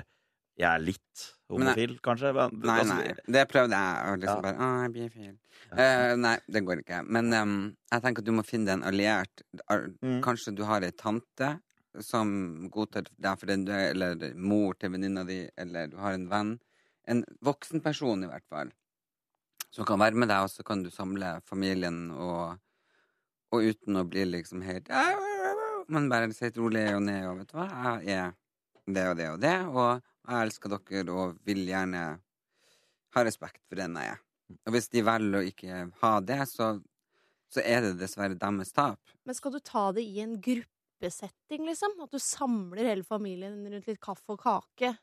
Jeg 0.57 0.69
er 0.71 0.81
litt 0.81 1.27
homofil, 1.53 1.99
kanskje? 2.05 2.33
Men, 2.37 2.55
Nei, 2.64 2.79
nei. 2.88 3.14
Det 3.29 3.42
prøvde 3.51 3.77
jeg. 3.77 4.09
Og 4.09 4.23
liksom 4.23 4.38
Ja. 4.40 4.45
bare, 4.47 4.57
Å, 4.57 4.83
jeg 4.87 4.92
blir 4.95 5.11
feil. 5.12 5.35
Uh, 5.71 6.14
nei, 6.16 6.38
det 6.49 6.62
går 6.64 6.81
ikke. 6.81 7.01
Men 7.12 7.33
um, 7.37 7.57
jeg 7.92 8.03
tenker 8.07 8.25
at 8.25 8.29
du 8.29 8.33
må 8.33 8.45
finne 8.47 8.66
deg 8.71 8.79
en 8.79 8.87
alliert. 8.88 9.42
Mm. 10.01 10.23
Kanskje 10.25 10.55
du 10.57 10.64
har 10.64 10.81
ei 10.87 10.90
tante 10.97 11.51
som 12.01 12.69
godtar 12.73 13.05
deg 13.21 13.38
for 13.40 13.47
den 13.53 13.66
du 13.69 13.73
er, 13.73 13.90
eller 13.92 14.33
mor 14.37 14.75
til 14.81 14.92
venninna 14.97 15.25
di, 15.29 15.42
eller 15.61 15.92
du 15.92 15.97
har 16.01 16.16
en 16.16 16.27
venn. 16.33 16.55
En 17.09 17.23
voksen 17.45 17.85
person, 17.85 18.25
i 18.25 18.29
hvert 18.33 18.45
fall. 18.49 18.73
Som 19.77 19.85
kan 19.85 20.01
være 20.01 20.17
med 20.17 20.31
deg, 20.33 20.47
og 20.47 20.49
så 20.49 20.65
kan 20.65 20.81
du 20.81 20.89
samle 20.89 21.35
familien, 21.45 22.07
og, 22.17 22.57
og 23.53 23.67
uten 23.67 24.01
å 24.01 24.07
bli 24.09 24.25
liksom 24.25 24.62
helt 24.65 24.89
Men 25.93 26.09
bare 26.09 26.33
sitte 26.33 26.62
rolig 26.62 26.87
og 26.97 27.03
ned, 27.05 27.27
og 27.29 27.43
vet 27.43 27.51
du 27.51 27.59
hva, 27.59 27.67
jeg 28.01 28.23
er 28.23 28.33
det 28.87 29.05
og 29.11 29.19
det 29.19 29.27
og 29.35 29.43
det, 29.43 29.57
og 29.69 29.91
jeg 30.31 30.47
elsker 30.47 30.73
dere 30.73 31.12
og 31.12 31.37
vil 31.45 31.61
gjerne 31.69 32.07
ha 33.17 33.25
respekt 33.29 33.61
for 33.69 33.83
den 33.83 34.01
jeg 34.01 34.15
er. 34.15 34.25
Og 34.65 34.75
hvis 34.75 34.89
de 34.95 35.05
velger 35.05 35.39
å 35.39 35.45
ikke 35.51 35.85
ha 36.01 36.15
det, 36.25 36.41
så, 36.49 36.73
så 37.53 37.62
er 37.62 37.85
det 37.85 37.95
dessverre 38.01 38.39
deres 38.39 38.73
tap. 38.73 39.15
Men 39.29 39.37
skal 39.37 39.59
du 39.59 39.61
ta 39.61 39.91
det 39.93 40.07
i 40.07 40.23
en 40.25 40.37
gruppesetting, 40.41 41.69
liksom? 41.69 42.01
At 42.07 42.17
du 42.17 42.23
samler 42.23 42.95
hele 42.95 43.07
familien 43.07 43.61
rundt 43.61 43.93
litt 43.93 44.03
kaffe 44.03 44.39
og 44.39 44.41
kake, 44.41 44.95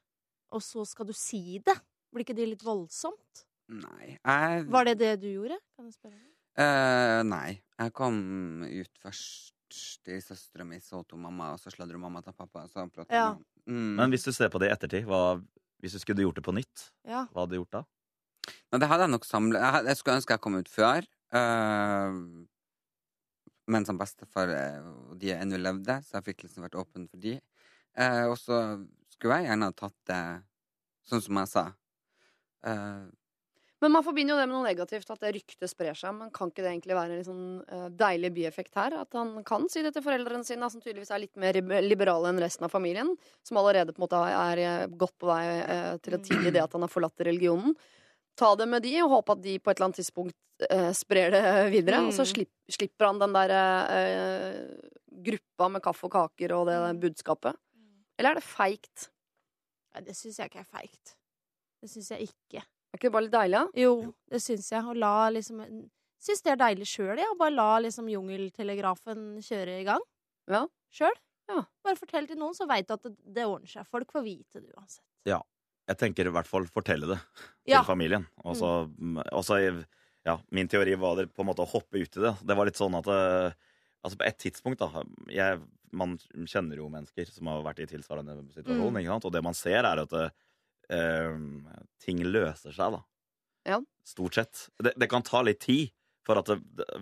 og 0.54 0.66
så 0.66 0.88
skal 0.88 1.10
du 1.10 1.14
si 1.18 1.60
det? 1.62 1.78
Blir 2.14 2.26
ikke 2.26 2.42
det 2.42 2.54
litt 2.56 2.66
voldsomt? 2.66 3.46
Nei. 3.74 4.14
Jeg, 4.20 4.68
Var 4.74 4.88
det 4.90 4.96
det 5.02 5.12
du 5.24 5.28
gjorde? 5.32 5.58
Kan 5.76 5.90
jeg 5.90 5.96
spørre? 5.98 6.22
Uh, 6.60 7.22
nei. 7.26 7.58
Jeg 7.80 7.94
kom 7.98 8.18
ut 8.68 9.02
først 9.02 9.54
til 10.06 10.22
søstera 10.22 10.66
mi, 10.68 10.78
så 10.84 11.02
til 11.10 11.18
mamma, 11.18 11.54
og 11.56 11.62
så 11.62 11.74
sladra 11.74 11.98
mamma 11.98 12.22
til 12.22 12.36
pappa. 12.38 12.68
Så 12.70 12.86
Ja. 13.10 13.34
Mm. 13.66 13.96
Men 13.98 14.10
hvis 14.12 14.24
du 14.28 14.32
ser 14.32 14.50
på 14.54 14.60
det 14.60 14.70
i 14.70 14.74
ettertid, 14.76 15.06
hva, 15.08 15.42
hvis 15.82 15.94
du 15.94 16.00
skulle 16.00 16.22
gjort 16.22 16.36
det 16.36 16.44
på 16.46 16.54
nytt, 16.54 16.92
Ja. 17.08 17.26
hva 17.32 17.42
hadde 17.44 17.56
du 17.56 17.64
gjort 17.64 17.72
da? 17.72 17.84
Nei, 18.72 18.80
det 18.80 18.90
hadde 18.90 19.08
jeg 19.08 19.14
nok 19.16 19.26
samlet. 19.26 19.62
Jeg, 19.62 19.86
jeg 19.86 19.98
skulle 19.98 20.18
ønske 20.20 20.34
jeg 20.34 20.42
kom 20.42 20.56
ut 20.60 20.70
før. 20.70 21.08
Uh, 21.34 22.46
men 23.72 23.86
som 23.88 23.98
bestefar 23.98 24.50
eh, 24.52 24.82
og 24.84 25.18
de 25.22 25.32
ennå 25.32 25.58
levde, 25.58 25.96
så 26.04 26.18
jeg 26.20 26.26
fikk 26.28 26.44
liksom 26.44 26.66
vært 26.66 26.76
åpen 26.76 27.08
for 27.08 27.18
de. 27.24 27.38
Uh, 27.96 28.28
og 28.28 28.38
så 28.38 28.58
skulle 29.14 29.38
jeg 29.40 29.48
gjerne 29.48 29.70
ha 29.70 29.76
tatt 29.78 29.96
det 30.10 30.22
sånn 31.08 31.24
som 31.24 31.40
jeg 31.40 31.52
sa. 31.52 31.64
Eh, 32.68 33.06
Men 33.84 33.92
man 33.92 34.04
forbinder 34.06 34.32
jo 34.32 34.40
det 34.40 34.46
med 34.48 34.56
noe 34.56 34.64
negativt, 34.64 35.10
at 35.12 35.24
det 35.26 35.34
ryktet 35.36 35.68
sprer 35.68 35.98
seg. 35.98 36.14
Men 36.16 36.30
kan 36.32 36.52
ikke 36.52 36.64
det 36.64 36.70
egentlig 36.72 36.96
være 36.96 37.12
en 37.12 37.20
litt 37.20 37.28
sånn 37.28 37.48
eh, 37.68 37.88
deilig 38.00 38.30
bieffekt 38.38 38.78
her? 38.80 38.96
At 39.02 39.18
han 39.18 39.34
kan 39.48 39.68
si 39.72 39.84
det 39.84 39.92
til 39.96 40.06
foreldrene 40.06 40.48
sine, 40.48 40.70
som 40.72 40.80
tydeligvis 40.80 41.12
er 41.12 41.24
litt 41.26 41.42
mer 41.42 41.60
liberale 41.84 42.32
enn 42.32 42.40
resten 42.40 42.64
av 42.64 42.72
familien. 42.72 43.12
Som 43.44 43.60
allerede 43.60 43.92
på 43.92 44.00
en 44.00 44.06
måte 44.06 44.22
er 44.30 44.88
godt 44.88 45.18
på 45.20 45.28
vei 45.28 45.42
eh, 45.60 45.90
til 46.06 46.16
å 46.16 46.22
tilgi 46.24 46.54
det 46.56 46.64
at 46.64 46.78
han 46.78 46.88
har 46.88 46.94
forlatt 46.94 47.28
religionen. 47.28 47.76
Ta 48.40 48.54
det 48.58 48.70
med 48.72 48.86
de, 48.88 48.96
og 49.04 49.18
håpe 49.18 49.36
at 49.36 49.44
de 49.44 49.60
på 49.60 49.70
et 49.70 49.78
eller 49.78 49.90
annet 49.90 50.00
tidspunkt 50.00 50.68
eh, 50.70 50.90
sprer 50.96 51.36
det 51.36 51.44
videre. 51.74 52.00
Mm. 52.02 52.10
Og 52.10 52.16
så 52.16 52.26
slipp, 52.30 52.54
slipper 52.72 53.12
han 53.12 53.20
den 53.22 53.36
der 53.36 53.56
eh, 53.60 54.62
gruppa 55.28 55.70
med 55.76 55.84
kaffe 55.84 56.08
og 56.08 56.16
kaker 56.16 56.56
og 56.56 56.70
det 56.72 56.80
der 56.86 57.02
budskapet. 57.04 57.60
Eller 58.16 58.32
er 58.32 58.40
det 58.40 58.48
feigt? 58.48 59.10
Nei, 59.94 60.06
det 60.08 60.16
syns 60.18 60.40
jeg 60.40 60.50
ikke 60.50 60.64
er 60.64 60.72
feigt. 60.72 61.18
Det 61.84 61.92
syns 61.92 62.14
jeg 62.16 62.32
ikke. 62.32 62.64
Er 62.94 63.00
ikke 63.00 63.10
det 63.10 63.14
bare 63.16 63.26
litt 63.26 63.34
deilig, 63.34 63.60
da? 63.60 63.82
Jo, 63.82 63.94
det 64.30 64.40
syns 64.44 64.68
jeg. 64.72 64.84
Å 64.86 64.94
la 64.94 65.14
liksom 65.34 65.64
Syns 66.24 66.40
det 66.46 66.54
er 66.54 66.60
deilig 66.62 66.86
sjøl, 66.88 67.18
jeg. 67.20 67.28
Å 67.28 67.36
bare 67.36 67.52
la 67.52 67.70
liksom 67.84 68.08
jungeltelegrafen 68.08 69.24
kjøre 69.44 69.74
i 69.82 69.84
gang. 69.88 70.04
Ja. 70.48 70.62
Sjøl. 70.94 71.18
Ja. 71.52 71.66
Bare 71.84 72.00
fortell 72.00 72.30
til 72.30 72.38
noen, 72.40 72.56
så 72.56 72.64
veit 72.70 72.88
du 72.88 72.94
at 72.96 73.04
det, 73.04 73.12
det 73.36 73.44
ordner 73.50 73.68
seg. 73.68 73.84
Folk 73.92 74.14
får 74.14 74.24
vite 74.24 74.62
det 74.62 74.72
uansett. 74.78 75.04
Ja. 75.28 75.42
Jeg 75.92 76.00
tenker 76.00 76.30
i 76.30 76.32
hvert 76.32 76.48
fall 76.48 76.64
fortelle 76.72 77.10
det 77.10 77.18
Ja. 77.68 77.82
til 77.82 77.90
familien. 77.90 78.24
Og 78.46 78.56
så, 78.56 78.70
mm. 78.88 79.20
ja, 80.24 80.38
min 80.56 80.70
teori 80.72 80.96
var 80.96 81.18
det 81.20 81.34
på 81.36 81.44
en 81.44 81.50
måte 81.50 81.66
å 81.66 81.68
hoppe 81.74 82.00
ut 82.00 82.16
i 82.16 82.24
det. 82.24 82.38
Det 82.40 82.56
var 82.56 82.70
litt 82.70 82.80
sånn 82.80 82.96
at 83.02 83.08
eh, 83.12 83.52
Altså 84.04 84.18
på 84.20 84.26
et 84.28 84.36
tidspunkt, 84.38 84.80
da 84.82 85.04
jeg, 85.32 85.62
Man 85.96 86.18
kjenner 86.48 86.76
jo 86.76 86.90
mennesker 86.92 87.30
som 87.32 87.48
har 87.48 87.62
vært 87.64 87.80
i 87.80 87.86
tilsvarende 87.88 88.34
situasjon, 88.52 88.92
Mm. 88.92 88.98
ikke 89.00 89.12
sant? 89.14 89.26
og 89.26 89.32
det 89.32 89.44
man 89.44 89.54
ser, 89.54 89.84
er 89.86 90.02
at 90.02 90.12
eh, 90.94 91.82
ting 92.04 92.22
løser 92.26 92.74
seg, 92.76 92.98
da. 92.98 93.04
Ja. 93.74 93.80
Stort 94.06 94.36
sett. 94.40 94.66
Det, 94.84 94.94
det 95.00 95.08
kan 95.12 95.24
ta 95.26 95.42
litt 95.46 95.62
tid 95.64 95.92
for 96.24 96.40
at 96.40 96.50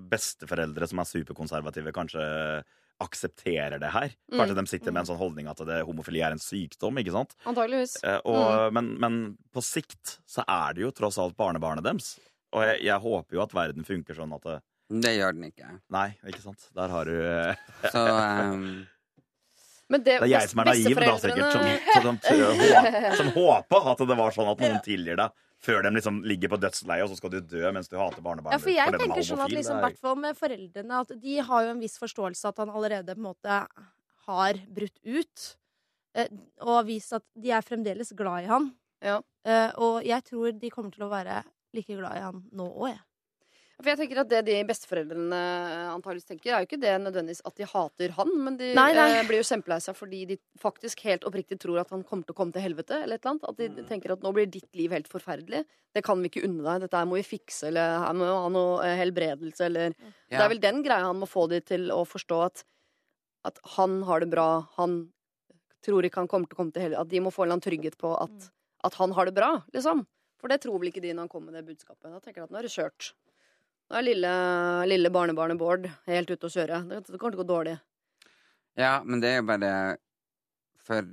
besteforeldre 0.10 0.88
som 0.90 1.02
er 1.02 1.10
superkonservative, 1.10 1.92
kanskje 1.94 2.24
aksepterer 3.02 3.80
det 3.82 3.90
her. 3.94 4.12
Kanskje 4.30 4.54
Mm. 4.56 4.60
de 4.62 4.70
sitter 4.70 4.92
med 4.94 5.02
en 5.02 5.08
sånn 5.10 5.18
holdning 5.22 5.48
at 5.50 5.58
det, 5.66 5.80
homofili 5.88 6.22
er 6.22 6.32
en 6.36 6.42
sykdom, 6.42 6.98
ikke 7.02 7.14
sant? 7.16 7.34
Antageligvis. 7.50 7.96
Eh, 8.06 8.20
og, 8.30 8.74
men, 8.74 8.92
men 9.02 9.16
på 9.54 9.62
sikt 9.66 10.20
så 10.30 10.46
er 10.48 10.76
det 10.78 10.84
jo 10.86 10.92
tross 10.94 11.18
alt 11.22 11.36
barnebarnet 11.38 11.84
deres. 11.86 12.20
Og 12.54 12.62
jeg, 12.68 12.84
jeg 12.86 13.00
håper 13.02 13.38
jo 13.38 13.42
at 13.42 13.54
verden 13.58 13.88
funker 13.88 14.18
sånn 14.18 14.34
at 14.38 14.46
det, 14.46 14.58
det 15.02 15.14
gjør 15.18 15.34
den 15.38 15.48
ikke. 15.50 15.70
Nei, 15.96 16.08
ikke 16.28 16.44
sant? 16.44 16.68
Der 16.76 16.92
har 16.94 17.06
du 17.10 17.16
eh, 17.16 17.56
Så 17.90 18.02
ehm, 18.12 18.62
Men 18.62 19.01
det, 20.00 20.04
Det 20.06 20.22
er 20.22 20.32
jeg 20.32 20.50
som 20.50 20.60
er 20.60 20.66
naiv, 20.72 20.96
da, 20.96 21.16
sikkert. 21.20 21.52
Som, 21.52 21.64
som, 22.02 22.20
som, 22.28 23.16
som 23.20 23.32
håpa 23.36 23.80
at 23.92 23.98
det 24.08 24.18
var 24.18 24.32
sånn 24.36 24.52
at 24.52 24.60
noen 24.64 24.82
tilgir 24.86 25.16
deg 25.20 25.32
før 25.62 25.84
de 25.86 25.92
liksom 25.94 26.24
ligger 26.26 26.50
på 26.50 26.58
dødsleiet, 26.58 27.04
og 27.06 27.10
så 27.12 27.18
skal 27.20 27.30
du 27.36 27.40
dø 27.46 27.72
mens 27.72 27.88
du 27.92 27.94
hater 28.00 28.24
barnebarnet 28.26 28.56
Ja, 28.56 28.58
for 28.64 28.72
jeg 28.74 28.82
er 28.88 28.98
tenker 28.98 29.22
sånn 29.28 29.44
at 29.46 29.52
liksom, 29.54 29.78
er- 29.78 29.84
hvert 29.86 30.00
fall 30.02 30.16
med 30.18 30.38
foreldrene 30.40 31.02
At 31.04 31.12
de 31.22 31.36
har 31.52 31.64
jo 31.68 31.70
en 31.76 31.80
viss 31.84 31.98
forståelse 32.02 32.50
at 32.50 32.58
han 32.64 32.70
allerede 32.74 33.14
på 33.14 33.20
en 33.22 33.28
måte 33.28 33.60
har 34.26 34.54
brutt 34.74 34.98
ut. 35.06 35.56
eh, 36.16 36.28
Og 36.62 36.74
har 36.80 36.84
vist 36.88 37.14
at 37.14 37.24
de 37.38 37.52
er 37.52 37.62
fremdeles 37.62 38.10
glad 38.18 38.44
i 38.46 38.50
han. 38.50 38.72
Ja. 39.02 39.20
Eh, 39.46 39.70
Og 39.78 40.04
jeg 40.06 40.24
tror 40.24 40.52
de 40.60 40.70
kommer 40.74 40.92
til 40.94 41.04
å 41.06 41.10
være 41.14 41.44
like 41.74 41.96
glad 41.96 42.18
i 42.18 42.22
han 42.26 42.42
nå 42.52 42.66
òg, 42.74 42.90
jeg. 42.96 43.00
For 43.82 43.90
jeg 43.92 43.98
tenker 44.00 44.20
at 44.22 44.30
Det 44.30 44.40
de 44.46 44.56
besteforeldrene 44.70 45.40
antageligvis 45.96 46.28
tenker, 46.30 46.52
er 46.54 46.62
jo 46.64 46.68
ikke 46.70 46.80
det 46.82 46.94
nødvendigvis 47.02 47.42
at 47.50 47.56
de 47.58 47.66
hater 47.66 48.14
han, 48.18 48.32
men 48.46 48.58
de 48.60 48.70
Nei, 48.78 48.92
nei. 48.94 49.08
Eh, 49.18 49.24
blir 49.28 49.42
jo 49.42 49.48
kjempelei 49.50 49.80
seg 49.82 49.96
fordi 49.98 50.20
de 50.30 50.38
faktisk 50.62 51.02
helt 51.08 51.26
oppriktig 51.28 51.58
tror 51.60 51.80
at 51.82 51.90
han 51.90 52.04
kommer 52.08 52.26
til 52.28 52.36
å 52.36 52.38
komme 52.38 52.54
til 52.54 52.62
helvete. 52.62 53.02
eller 53.04 53.16
et 53.18 53.26
eller 53.26 53.34
annet. 53.36 53.50
At 53.50 53.58
de 53.58 53.86
tenker 53.90 54.12
at 54.14 54.22
nå 54.22 54.32
blir 54.34 54.50
ditt 54.50 54.70
liv 54.78 54.92
helt 54.92 55.08
forferdelig. 55.12 55.66
Det 55.94 56.04
kan 56.04 56.22
vi 56.22 56.30
ikke 56.30 56.46
unne 56.48 56.64
deg. 56.64 56.82
Dette 56.86 56.98
her 57.02 57.06
må 57.10 57.18
vi 57.20 57.26
fikse, 57.28 57.68
eller 57.68 57.98
her 58.06 58.14
må 58.14 58.28
vi 58.28 58.36
ha 58.38 58.50
noe 58.50 58.84
eh, 58.86 58.98
helbredelse, 59.02 59.66
eller 59.66 59.96
Det 60.30 60.40
er 60.40 60.50
vel 60.50 60.60
den 60.64 60.84
greia 60.84 61.06
han 61.10 61.20
må 61.20 61.28
få 61.28 61.48
de 61.50 61.60
til 61.62 61.90
å 61.92 62.06
forstå 62.08 62.46
at, 62.46 62.64
at 63.46 63.60
han 63.78 64.04
har 64.04 64.20
det 64.22 64.30
bra. 64.30 64.68
Han 64.78 65.12
tror 65.82 66.06
ikke 66.06 66.22
han 66.22 66.28
kommer 66.30 66.46
til 66.48 66.56
å 66.56 66.62
komme 66.62 66.72
til 66.74 66.84
helvete. 66.86 67.02
At 67.02 67.10
de 67.10 67.20
må 67.20 67.32
få 67.34 67.50
en 67.50 67.60
trygghet 67.60 67.98
på 67.98 68.14
at, 68.22 68.30
Mm. 68.30 68.50
at 68.86 68.94
han 68.96 69.12
har 69.18 69.26
det 69.26 69.34
bra, 69.34 69.64
liksom. 69.74 70.06
For 70.40 70.48
det 70.48 70.62
tror 70.62 70.80
vel 70.80 70.90
ikke 70.92 71.02
de 71.02 71.14
når 71.14 71.26
han 71.26 71.30
kommer 71.30 71.52
med 71.52 71.62
det 71.66 71.76
budskapet. 71.76 72.10
Da 72.10 72.20
tenker 72.20 72.42
de 72.42 72.44
at 72.44 72.52
nå 72.52 72.58
er 72.58 72.64
det 72.64 72.72
kjørt. 72.74 73.14
Nå 73.92 73.98
er 74.00 74.06
lille, 74.08 74.34
lille 74.88 75.10
barnebarnet 75.12 75.58
Bård 75.60 75.90
helt 76.08 76.30
ute 76.32 76.48
å 76.48 76.52
kjøre. 76.54 76.78
Det, 76.88 77.02
det 77.12 77.18
kommer 77.20 77.34
til 77.34 77.42
å 77.42 77.44
gå 77.44 77.48
dårlig. 77.50 77.74
Ja, 78.80 79.02
men 79.04 79.20
det 79.20 79.34
er 79.34 79.42
jo 79.42 79.48
bare 79.50 79.72
For 80.80 81.10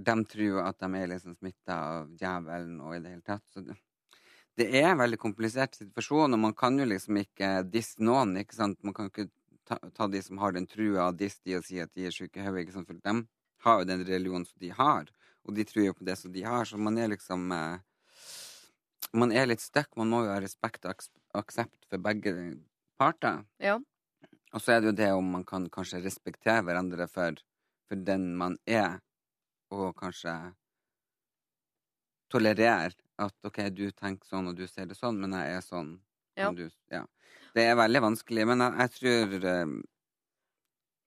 de 0.00 0.16
tror 0.28 0.58
at 0.66 0.76
de 0.84 0.90
er 0.98 1.08
liksom 1.08 1.38
smitta 1.38 1.78
av 1.94 2.10
djevelen 2.20 2.82
og 2.84 2.98
i 2.98 3.00
det 3.00 3.14
hele 3.14 3.24
tatt. 3.24 3.46
Så 3.48 3.64
det, 3.64 3.78
det 4.60 4.68
er 4.76 4.90
en 4.90 5.00
veldig 5.00 5.18
komplisert 5.22 5.78
situasjon, 5.78 6.36
og 6.36 6.42
man 6.44 6.54
kan 6.56 6.76
jo 6.76 6.84
liksom 6.84 7.16
ikke 7.22 7.50
disse 7.72 8.04
noen, 8.04 8.36
ikke 8.42 8.58
sant? 8.58 8.76
Man 8.84 8.96
kan 8.96 9.08
ikke 9.08 9.30
ta, 9.64 9.80
ta 9.96 10.08
de 10.12 10.20
som 10.24 10.40
har 10.44 10.52
den 10.56 10.68
trua, 10.68 11.08
og 11.08 11.18
disse 11.20 11.40
de 11.48 11.56
og 11.56 11.64
si 11.64 11.80
at 11.80 11.92
de 11.96 12.08
er 12.08 12.16
sjuke 12.16 12.40
i 12.40 12.44
hodet? 12.44 12.76
For 12.76 12.92
de 12.92 13.16
har 13.64 13.80
jo 13.80 13.88
den 13.88 14.04
religionen 14.04 14.44
som 14.48 14.60
de 14.60 14.72
har, 14.76 15.08
og 15.48 15.56
de 15.56 15.64
tror 15.68 15.88
jo 15.88 15.96
på 15.96 16.08
det 16.12 16.20
som 16.20 16.32
de 16.32 16.44
har, 16.44 16.68
så 16.68 16.80
man 16.80 17.00
er 17.00 17.12
liksom 17.12 17.48
eh, 17.56 17.80
Man 19.16 19.32
er 19.34 19.48
litt 19.50 19.62
stuck. 19.62 19.90
Man 19.98 20.10
må 20.12 20.24
jo 20.26 20.32
ha 20.34 20.40
respekt 20.42 20.86
og 20.86 21.06
aksept 21.38 21.88
for 21.90 22.02
begge 22.02 22.34
parter. 23.00 23.44
Ja. 23.62 23.78
Og 24.54 24.62
så 24.62 24.74
er 24.74 24.82
det 24.82 24.90
jo 24.90 24.98
det 24.98 25.10
om 25.14 25.30
man 25.36 25.44
kan 25.46 25.68
kanskje 25.72 26.02
respektere 26.04 26.62
hverandre 26.66 27.06
for, 27.10 27.38
for 27.88 28.02
den 28.06 28.32
man 28.38 28.58
er, 28.66 28.98
og 29.70 29.94
kanskje 29.98 30.34
tolerere 32.30 32.90
at 33.20 33.46
OK, 33.46 33.62
du 33.74 33.90
tenker 33.90 34.26
sånn, 34.26 34.50
og 34.50 34.58
du 34.58 34.66
ser 34.70 34.88
det 34.90 34.98
sånn, 34.98 35.18
men 35.22 35.34
jeg 35.36 35.56
er 35.56 35.64
sånn. 35.64 35.94
Ja. 36.38 36.50
Du, 36.54 36.66
ja. 36.90 37.04
Det 37.54 37.66
er 37.66 37.78
veldig 37.78 38.02
vanskelig, 38.06 38.46
men 38.48 38.62
jeg, 38.64 38.76
jeg 38.80 38.92
tror 38.96 39.48
eh, 39.50 39.72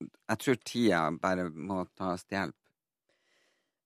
Jeg 0.04 0.40
tror 0.44 0.58
tida 0.68 1.00
bare 1.24 1.46
må 1.50 1.84
tas 1.96 2.26
til 2.28 2.38
hjelp. 2.38 2.58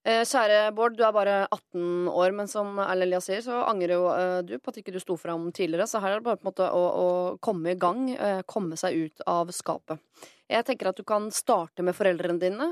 Eh, 0.07 0.23
Kjære 0.23 0.69
Bård, 0.71 0.93
du 0.95 1.01
er 1.03 1.11
bare 1.11 1.33
18 1.51 2.07
år, 2.07 2.31
men 2.31 2.47
som 2.47 2.77
Erlend 2.79 3.09
Elias 3.09 3.25
sier, 3.27 3.41
så 3.43 3.57
angrer 3.67 3.97
jo 3.97 4.05
eh, 4.13 4.37
du 4.47 4.53
på 4.55 4.71
at 4.71 4.79
ikke 4.79 4.93
du 4.95 5.01
sto 5.03 5.17
fram 5.19 5.49
tidligere. 5.51 5.83
Så 5.89 5.99
her 5.99 6.13
er 6.13 6.21
det 6.21 6.27
bare 6.29 6.39
på 6.39 6.45
en 6.45 6.51
måte 6.53 6.67
å, 6.71 6.83
å 6.87 7.07
komme 7.43 7.73
i 7.73 7.79
gang, 7.79 8.05
eh, 8.15 8.39
komme 8.47 8.79
seg 8.79 8.95
ut 8.95 9.25
av 9.27 9.51
skapet. 9.51 9.99
Jeg 10.47 10.63
tenker 10.63 10.93
at 10.93 11.01
du 11.01 11.03
kan 11.03 11.27
starte 11.35 11.83
med 11.83 11.91
foreldrene 11.91 12.39
dine, 12.39 12.69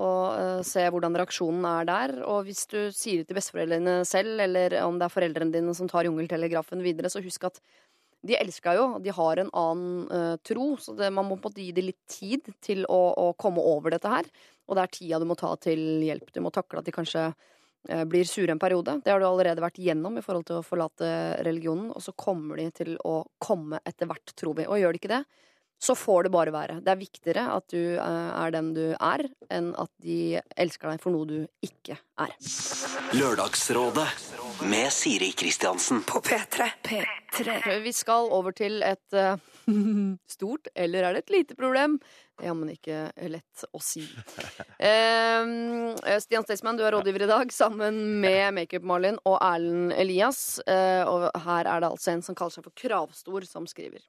og 0.00 0.62
se 0.64 0.80
hvordan 0.88 1.18
reaksjonen 1.20 1.66
er 1.68 1.84
der. 1.90 2.14
Og 2.24 2.46
hvis 2.46 2.62
du 2.72 2.78
sier 2.88 3.20
det 3.20 3.26
til 3.28 3.36
besteforeldrene 3.36 3.98
selv, 4.08 4.40
eller 4.40 4.78
om 4.80 4.96
det 4.96 5.04
er 5.04 5.12
foreldrene 5.12 5.52
dine 5.52 5.74
som 5.76 5.90
tar 5.92 6.08
jungeltelegrafen 6.08 6.80
videre, 6.80 7.12
så 7.12 7.20
husk 7.20 7.50
at 7.50 7.60
de 8.26 8.36
elsker 8.38 8.78
jo, 8.78 8.86
de 9.02 9.12
har 9.14 9.40
en 9.42 9.50
annen 9.56 10.06
uh, 10.10 10.36
tro, 10.46 10.74
så 10.80 10.94
det, 10.98 11.10
man 11.14 11.28
må 11.28 11.36
på 11.36 11.48
en 11.48 11.52
måte 11.52 11.64
gi 11.64 11.74
dem 11.76 11.88
litt 11.88 12.02
tid 12.10 12.50
til 12.64 12.84
å, 12.90 13.00
å 13.22 13.26
komme 13.38 13.62
over 13.62 13.94
dette 13.94 14.10
her. 14.10 14.28
Og 14.66 14.76
det 14.76 14.84
er 14.84 14.94
tida 14.96 15.20
du 15.22 15.28
må 15.30 15.36
ta 15.38 15.52
til 15.62 16.02
hjelp. 16.06 16.32
Du 16.34 16.42
må 16.44 16.52
takle 16.54 16.82
at 16.82 16.88
de 16.88 16.94
kanskje 16.94 17.28
uh, 17.30 18.04
blir 18.10 18.28
sure 18.28 18.52
en 18.54 18.62
periode. 18.62 18.98
Det 19.04 19.14
har 19.14 19.22
du 19.22 19.28
allerede 19.28 19.64
vært 19.64 19.80
gjennom 19.82 20.18
i 20.18 20.24
forhold 20.26 20.48
til 20.50 20.60
å 20.60 20.66
forlate 20.66 21.10
religionen, 21.46 21.90
og 21.94 22.04
så 22.04 22.14
kommer 22.18 22.62
de 22.62 22.70
til 22.82 22.94
å 23.06 23.20
komme 23.42 23.82
etter 23.86 24.10
hvert, 24.10 24.34
tror 24.34 24.58
vi. 24.60 24.68
Og 24.70 24.82
gjør 24.82 24.96
de 24.96 25.02
ikke 25.02 25.14
det, 25.16 25.24
så 25.78 25.94
får 25.94 26.26
det 26.26 26.32
bare 26.32 26.52
være. 26.54 26.78
Det 26.84 26.92
er 26.92 27.00
viktigere 27.00 27.46
at 27.52 27.68
du 27.72 27.96
uh, 28.00 28.32
er 28.40 28.54
den 28.54 28.72
du 28.76 28.86
er, 28.94 29.26
enn 29.52 29.72
at 29.78 29.92
de 30.02 30.40
elsker 30.56 30.92
deg 30.92 31.02
for 31.02 31.14
noe 31.14 31.28
du 31.28 31.38
ikke 31.64 31.98
er. 32.22 32.32
Lørdagsrådet 33.16 34.08
med 34.62 34.92
Siri 34.92 35.32
Kristiansen. 35.32 36.02
På 36.02 36.20
P3. 36.20 37.78
Vi 37.80 37.92
skal 37.92 38.30
over 38.32 38.52
til 38.56 38.82
et 38.82 39.16
uh, 39.16 39.36
stort, 40.36 40.68
eller 40.74 41.04
er 41.04 41.16
det 41.16 41.24
et 41.24 41.34
lite 41.34 41.56
problem? 41.58 41.98
Det 42.36 42.48
er 42.48 42.56
men 42.56 42.72
ikke 42.74 42.98
lett 43.32 43.64
å 43.72 43.80
si. 43.82 44.04
Uh, 44.80 45.96
Stian 46.22 46.44
Staysman, 46.46 46.76
du 46.78 46.84
er 46.86 46.94
rådgiver 46.96 47.26
i 47.26 47.30
dag, 47.30 47.52
sammen 47.52 48.20
med 48.22 48.56
Makeup-Malin 48.58 49.18
og 49.24 49.38
Erlend 49.40 49.96
Elias. 49.96 50.60
Uh, 50.68 51.02
og 51.08 51.26
her 51.46 51.70
er 51.72 51.82
det 51.82 51.90
altså 51.90 52.14
en 52.14 52.24
som 52.26 52.38
kaller 52.38 52.58
seg 52.58 52.68
for 52.68 52.76
Kravstor, 52.76 53.48
som 53.48 53.68
skriver. 53.70 54.04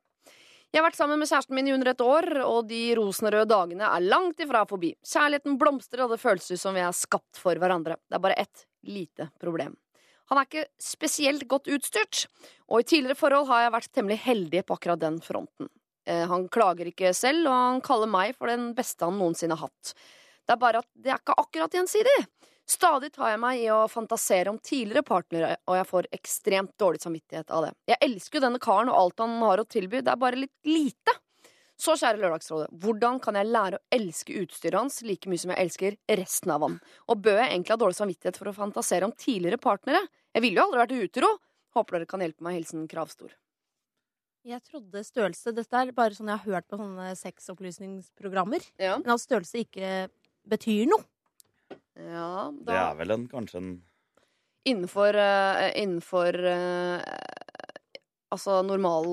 Jeg 0.74 0.82
har 0.82 0.90
vært 0.90 1.00
sammen 1.00 1.20
med 1.22 1.30
kjæresten 1.30 1.56
min 1.56 1.70
i 1.70 1.74
under 1.74 1.94
et 1.94 2.02
år, 2.04 2.26
og 2.44 2.66
de 2.68 2.82
rosenrøde 3.00 3.48
dagene 3.48 3.88
er 3.88 4.04
langt 4.04 4.42
ifra 4.44 4.66
forbi. 4.68 4.92
Kjærligheten 5.00 5.56
blomstrer, 5.60 6.04
og 6.04 6.12
det 6.12 6.22
føles 6.22 6.52
ut 6.52 6.60
som 6.60 6.76
vi 6.76 6.84
er 6.84 6.96
skapt 6.96 7.40
for 7.40 7.56
hverandre. 7.56 7.96
Det 8.04 8.20
er 8.20 8.24
bare 8.28 8.40
ett 8.44 8.66
lite 8.84 9.30
problem. 9.40 9.78
Han 10.28 10.40
er 10.42 10.48
ikke 10.48 10.66
spesielt 10.82 11.48
godt 11.48 11.70
utstyrt, 11.72 12.26
og 12.68 12.82
i 12.82 12.88
tidligere 12.88 13.20
forhold 13.20 13.48
har 13.48 13.66
jeg 13.66 13.76
vært 13.78 13.92
temmelig 13.96 14.20
heldig 14.26 14.64
på 14.68 14.76
akkurat 14.76 15.00
den 15.00 15.22
fronten. 15.24 15.70
Eh, 16.08 16.26
Han 16.28 16.48
klager 16.52 16.90
ikke 16.92 17.14
selv, 17.16 17.48
og 17.48 17.54
han 17.54 17.82
kaller 17.82 18.12
meg 18.12 18.36
for 18.36 18.52
den 18.52 18.74
beste 18.76 19.08
han 19.08 19.20
noensinne 19.20 19.56
har 19.56 19.70
hatt. 19.70 19.94
Det 20.48 20.56
er 20.56 20.62
bare 20.62 20.84
at 20.84 20.90
det 20.96 21.12
er 21.12 21.22
ikke 21.22 21.38
akkurat 21.38 21.74
gjensidig. 21.76 22.18
Stadig 22.68 23.14
tar 23.16 23.32
jeg 23.32 23.40
meg 23.40 23.62
i 23.64 23.70
å 23.72 23.86
fantasere 23.88 24.52
om 24.52 24.60
tidligere 24.60 25.06
partnere, 25.08 25.54
og 25.72 25.78
jeg 25.80 25.88
får 25.88 26.10
ekstremt 26.18 26.74
dårlig 26.80 27.00
samvittighet 27.00 27.52
av 27.56 27.64
det. 27.64 27.72
Jeg 27.88 28.02
elsker 28.10 28.40
jo 28.40 28.44
denne 28.44 28.60
karen 28.60 28.92
og 28.92 29.00
alt 29.00 29.24
han 29.24 29.38
har 29.40 29.64
å 29.64 29.68
tilby, 29.68 30.02
det 30.04 30.12
er 30.12 30.20
bare 30.20 30.42
litt 30.42 30.68
lite. 30.68 31.16
Så, 31.78 31.94
kjære 31.94 32.18
Lørdagsrådet, 32.18 32.72
hvordan 32.82 33.20
kan 33.22 33.38
jeg 33.38 33.50
lære 33.52 33.78
å 33.78 33.84
elske 33.94 34.34
utstyret 34.42 34.80
hans 34.80 35.04
like 35.06 35.30
mye 35.30 35.42
som 35.44 35.52
jeg 35.54 35.62
elsker 35.62 35.98
resten 36.18 36.54
av 36.56 36.64
han? 36.66 36.80
Og 37.06 37.20
bør 37.22 37.38
jeg 37.38 37.52
egentlig 37.52 37.76
ha 37.76 37.82
dårlig 37.84 38.00
samvittighet 38.00 38.40
for 38.40 38.50
å 38.50 38.56
fantasere 38.58 39.06
om 39.06 39.14
tidligere 39.14 39.62
partnere? 39.62 40.02
Jeg 40.34 40.46
ville 40.46 40.58
jo 40.58 40.66
aldri 40.66 40.82
vært 40.82 40.96
utro. 41.06 41.30
Håper 41.78 42.00
dere 42.00 42.10
kan 42.10 42.24
hjelpe 42.26 42.48
meg. 42.48 42.58
Hilsen 42.58 42.88
Kravstor. 42.90 43.36
Jeg 44.48 44.64
trodde 44.64 45.04
størrelse 45.04 45.52
Dette 45.52 45.80
er 45.82 45.92
bare 45.96 46.16
sånn 46.16 46.32
jeg 46.32 46.40
har 46.40 46.56
hørt 46.56 46.68
på 46.72 46.80
sånne 46.80 47.12
sexopplysningsprogrammer. 47.20 48.66
Ja. 48.82 48.96
Men 49.04 49.14
at 49.14 49.22
størrelse 49.22 49.62
ikke 49.62 50.08
betyr 50.48 50.88
noe. 50.90 51.06
Ja, 51.98 52.50
Det 52.54 52.74
er 52.78 52.98
vel 52.98 53.14
en, 53.14 53.30
kanskje 53.30 53.62
en 53.62 53.70
Innenfor 54.68 55.16
uh, 55.16 55.68
Innenfor 55.80 56.36
eh, 56.36 57.02
Altså 58.34 58.60
normal 58.66 59.06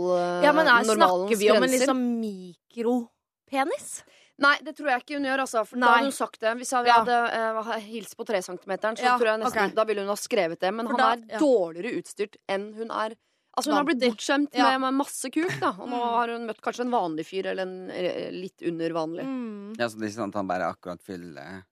Ja, 0.42 0.52
men 0.52 0.66
er, 0.66 0.82
Snakker 0.88 1.36
vi 1.38 1.50
om 1.54 1.62
en 1.62 1.70
liksom 1.70 2.00
mikropenis? 2.20 4.02
Nei, 4.42 4.56
det 4.66 4.72
tror 4.74 4.88
jeg 4.90 5.02
ikke 5.04 5.14
hun 5.20 5.26
gjør, 5.28 5.42
altså. 5.44 5.60
For 5.68 5.78
da 5.78 5.84
Nei. 5.86 5.90
hadde 5.94 6.08
hun 6.08 6.16
sagt 6.16 6.40
det. 6.42 6.54
Hvis 6.58 6.72
jeg 6.74 6.86
Ja. 6.88 6.96
hadde 7.04 7.18
uh, 7.62 7.78
hilst 7.78 8.16
på 8.18 8.24
trecentimeteren, 8.26 8.96
så 8.98 9.04
Ja, 9.06 9.12
tror 9.16 9.30
jeg 9.30 9.40
nesten 9.44 9.62
okay. 9.68 9.74
Da 9.76 9.84
ville 9.84 10.00
hun 10.02 10.08
ha 10.10 10.16
skrevet 10.18 10.58
det. 10.58 10.72
Men 10.74 10.88
For 10.88 10.96
han 10.98 10.98
da- 10.98 11.12
er 11.12 11.36
ja. 11.36 11.38
dårligere 11.38 11.94
utstyrt 12.02 12.36
enn 12.48 12.72
hun 12.74 12.90
er. 12.90 13.14
Altså 13.56 13.70
Hun 13.70 13.76
har 13.76 13.84
blitt 13.84 14.00
bortskjemt 14.02 14.50
Ja. 14.52 14.70
med, 14.72 14.80
med 14.80 14.94
masse 15.06 15.30
kuk, 15.30 15.60
da. 15.60 15.68
Og 15.78 15.86
nå 15.88 15.94
Mm. 15.94 16.14
har 16.18 16.28
hun 16.34 16.46
møtt 16.48 16.60
kanskje 16.60 16.80
en 16.80 16.90
vanlig 16.90 17.24
fyr, 17.24 17.46
eller 17.46 17.62
en 17.62 17.90
eh, 17.92 18.30
litt 18.32 18.60
under 18.66 18.90
vanlig. 18.90 19.22
Mm. 19.24 19.76
Ja, 19.78 19.86
så 19.86 19.94
det 20.00 20.02
er 20.02 20.10
ikke 20.10 20.18
sånn 20.24 20.28
at 20.34 20.34
han 20.34 20.48
bare 20.48 20.74
akkurat 20.74 21.00
fyller 21.00 21.62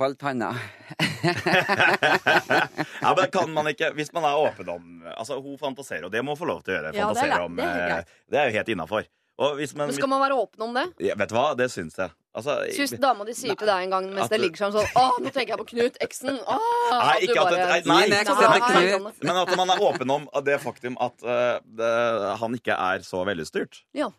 Hold 0.00 0.16
tanna. 0.18 0.54
ja, 3.00 3.14
men 3.16 3.30
kan 3.32 3.50
man 3.52 3.68
ikke, 3.68 3.90
Hvis 3.96 4.12
man 4.16 4.24
er 4.24 4.36
åpen 4.40 4.68
om 4.72 5.02
Altså, 5.12 5.36
Hun 5.44 5.58
fantaserer, 5.60 6.06
og 6.08 6.12
det 6.14 6.22
må 6.24 6.32
hun 6.34 6.40
få 6.40 6.48
lov 6.48 6.62
til 6.64 6.72
å 6.72 6.78
gjøre. 6.78 6.92
Ja, 6.96 7.10
det 7.12 7.26
er 7.28 7.44
om, 7.44 7.56
det 7.58 7.66
er 7.66 7.80
helt 7.80 7.98
eh, 7.98 8.14
det 8.32 8.40
er 8.40 8.48
jo 8.48 8.54
helt 8.58 8.70
innafor. 8.76 9.08
Og 9.40 9.54
hvis 9.56 9.72
man, 9.76 9.88
Men 9.88 9.96
skal 9.96 10.10
man 10.12 10.20
være 10.20 10.36
åpen 10.36 10.64
om 10.66 10.74
det? 10.76 10.86
ja, 11.00 11.14
vet 11.16 11.30
du 11.30 11.34
hva, 11.36 11.44
det 11.56 11.70
syns 11.72 11.96
jeg. 11.96 12.12
Altså, 12.36 12.56
Syns 12.76 12.92
dama 13.02 13.24
di 13.26 13.32
sier 13.34 13.56
til 13.58 13.66
deg 13.66 13.86
en 13.86 13.92
gang 13.94 14.04
mens 14.12 14.26
At- 14.26 14.32
det 14.34 14.38
ligger 14.42 14.60
sånn 14.60 14.74
sånn 14.76 14.90
Å, 15.00 15.04
nå 15.18 15.32
tenker 15.34 15.54
jeg 15.56 15.60
på 15.62 15.68
Knut, 15.72 15.96
eksen. 16.04 16.36
Å, 16.44 16.56
Nei, 16.56 17.14
at 17.16 17.20
du 17.20 17.32
ikke 17.32 17.40
at 17.42 17.50
det- 17.50 17.60
bare- 17.60 17.70
nei, 17.70 17.80
Nei, 17.90 18.08
nei, 18.08 18.24
Knut. 18.24 19.04
nei. 19.04 19.12
Men 19.26 19.36
at 19.42 19.54
man 19.58 19.70
er 19.74 19.84
åpen 19.88 20.10
om 20.16 20.28
det 20.46 20.58
faktum 20.62 20.96
at 21.00 21.24
uh, 21.24 21.58
det, 21.64 21.92
han 22.44 22.54
ikke 22.60 22.76
er 22.76 23.06
så 23.08 23.24
velutstyrt. 23.26 23.80
Ja. 23.92 24.10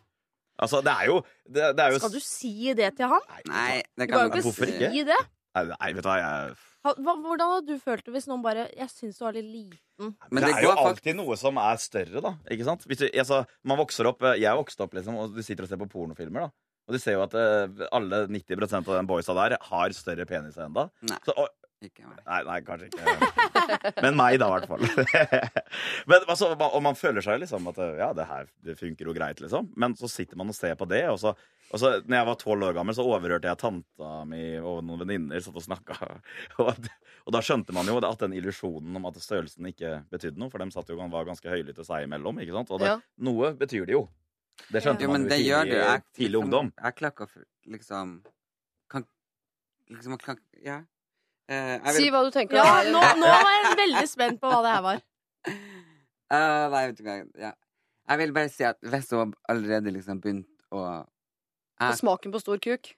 Altså, 0.62 0.82
det 0.84 0.92
er 0.92 1.06
jo 1.08 1.22
det, 1.48 1.70
det 1.76 1.80
er 1.86 1.94
jo 1.94 1.98
Skal 2.02 2.12
du 2.12 2.20
si 2.20 2.74
det 2.74 2.90
til 2.98 3.08
han? 3.08 3.22
Nei, 3.48 3.82
det 3.96 4.06
Du 4.08 4.12
kan 4.12 4.30
kan 4.30 4.42
jo 4.42 4.52
ikke? 4.52 4.90
Si 4.92 5.04
det. 5.08 5.22
Nei, 5.54 5.92
vet 5.92 6.02
du 6.02 6.08
hva, 6.08 6.16
jeg 6.18 6.54
Ha- 6.82 6.94
hva- 6.96 7.14
Hvordan 7.22 7.50
hadde 7.52 7.66
du 7.68 7.78
følt 7.78 8.04
det 8.06 8.12
hvis 8.14 8.26
noen 8.26 8.42
bare 8.42 8.64
Jeg 8.74 8.88
syns 8.90 9.18
du 9.18 9.24
var 9.26 9.34
litt 9.36 9.44
liten. 9.46 10.14
Men 10.30 10.42
det, 10.42 10.48
det 10.48 10.56
er 10.56 10.62
jo 10.64 10.70
går 10.72 10.80
alltid 10.88 11.16
noe 11.18 11.36
som 11.38 11.60
er 11.62 11.76
større, 11.78 12.22
da. 12.24 12.32
Ikke 12.50 12.64
sant? 12.66 12.86
Hvis 12.88 12.98
du, 13.04 13.06
altså, 13.12 13.42
man 13.68 13.78
vokser 13.78 14.08
opp, 14.10 14.24
Jeg 14.40 14.56
vokste 14.58 14.80
opp, 14.86 14.94
liksom, 14.96 15.14
og 15.20 15.34
du 15.36 15.42
sitter 15.44 15.62
og 15.64 15.68
ser 15.70 15.76
på 15.82 15.90
pornofilmer, 15.92 16.48
da. 16.48 16.50
Og 16.88 16.96
du 16.96 16.98
ser 16.98 17.14
jo 17.14 17.22
at 17.22 17.34
eh, 17.38 17.84
alle 17.94 18.24
90% 18.26 18.88
av 18.88 18.96
den 18.96 19.06
boysa 19.06 19.36
der 19.38 19.54
har 19.68 19.94
større 19.94 20.26
penis 20.26 20.56
enn 20.58 20.72
da. 20.74 20.88
Nei. 21.06 21.18
Så, 21.28 21.36
og, 21.38 21.48
Ikke 21.82 22.06
meg. 22.06 22.18
nei, 22.26 22.40
nei, 22.46 22.58
kanskje 22.66 22.88
ikke. 22.92 23.92
Men 24.04 24.14
meg, 24.18 24.36
da, 24.38 24.46
i 24.46 24.54
hvert 24.54 24.68
fall. 24.70 24.84
Men 26.10 26.26
altså, 26.30 26.52
Og 26.54 26.82
man 26.84 26.94
føler 26.98 27.24
seg 27.24 27.40
liksom 27.42 27.66
at 27.72 27.80
ja, 27.98 28.12
det 28.16 28.26
her 28.28 28.46
det 28.62 28.76
funker 28.78 29.08
jo 29.10 29.14
greit, 29.16 29.40
liksom. 29.42 29.72
Men 29.76 29.96
så 29.98 30.10
sitter 30.10 30.38
man 30.38 30.52
og 30.52 30.56
ser 30.58 30.76
på 30.78 30.86
det, 30.90 31.02
og 31.10 31.18
så 31.22 31.34
og 31.72 31.80
så, 31.80 31.88
når 32.04 32.16
jeg 32.18 32.26
var 32.28 32.36
tolv 32.36 32.64
år 32.66 32.74
gammel, 32.76 32.92
så 32.92 33.04
overhørte 33.08 33.48
jeg 33.48 33.56
tanta 33.62 34.08
mi 34.28 34.42
og 34.60 34.82
noen 34.84 35.00
venninner 35.06 35.40
satt 35.40 35.56
og 35.56 35.64
snakka. 35.64 35.96
Og, 36.60 36.68
og 37.24 37.32
da 37.32 37.40
skjønte 37.40 37.72
man 37.72 37.88
jo 37.88 37.94
at 38.04 38.20
den 38.20 38.34
illusjonen 38.36 38.98
om 38.98 39.06
at 39.08 39.16
størrelsen 39.22 39.70
ikke 39.70 39.92
betydde 40.12 40.36
noe, 40.42 40.50
for 40.52 40.60
dem 40.60 40.72
satt 40.74 40.90
jo 40.92 40.98
og 41.00 41.08
var 41.14 41.24
ganske 41.30 41.48
høylytte 41.48 41.86
seg 41.86 42.04
imellom. 42.04 42.42
ikke 42.44 42.52
sant? 42.58 42.74
Og 42.76 42.82
det, 42.82 42.90
Ja. 42.90 42.98
noe 43.24 43.54
betyr 43.56 43.86
det 43.88 43.94
jo. 43.96 44.02
Det 44.68 44.82
skjønte 44.84 45.06
ja. 45.06 45.12
man 45.14 45.24
jo, 45.24 45.30
jo 45.30 45.32
det 45.32 45.38
gjør 45.46 45.64
det. 45.64 45.70
tidlig, 45.72 45.86
Jeg, 45.86 46.04
tidlig 46.20 46.40
ungdom. 46.42 46.68
Jeg 46.76 46.98
f- 47.30 47.46
liksom 47.72 48.12
kan, 48.92 49.06
liksom, 49.96 50.18
kan, 50.28 50.42
Ja. 50.66 50.80
Eh, 51.52 51.72
jeg 51.76 51.96
Si 51.98 52.10
hva 52.12 52.22
du 52.24 52.30
tenker. 52.32 52.56
Ja, 52.56 52.80
nå, 52.88 53.02
nå 53.20 53.28
var 53.28 53.52
jeg 53.58 53.76
veldig 53.82 54.06
spent 54.08 54.40
på 54.40 54.48
hva 54.48 54.62
det 54.64 54.72
her 54.72 54.84
var. 54.86 55.02
Uh, 56.32 56.64
nei, 56.72 56.84
vet 56.88 56.98
du 56.98 57.04
hva. 57.06 57.18
Ja. 57.48 57.52
Jeg 58.12 58.20
vil 58.22 58.34
bare 58.34 58.50
si 58.52 58.64
at 58.66 58.78
hvis 58.82 59.10
hun 59.14 59.34
allerede 59.52 59.92
liksom 59.94 60.20
begynt 60.22 60.48
å 60.74 60.82
jeg, 60.82 61.98
Smaken 61.98 62.32
på 62.34 62.40
stor 62.42 62.60
kuk. 62.62 62.92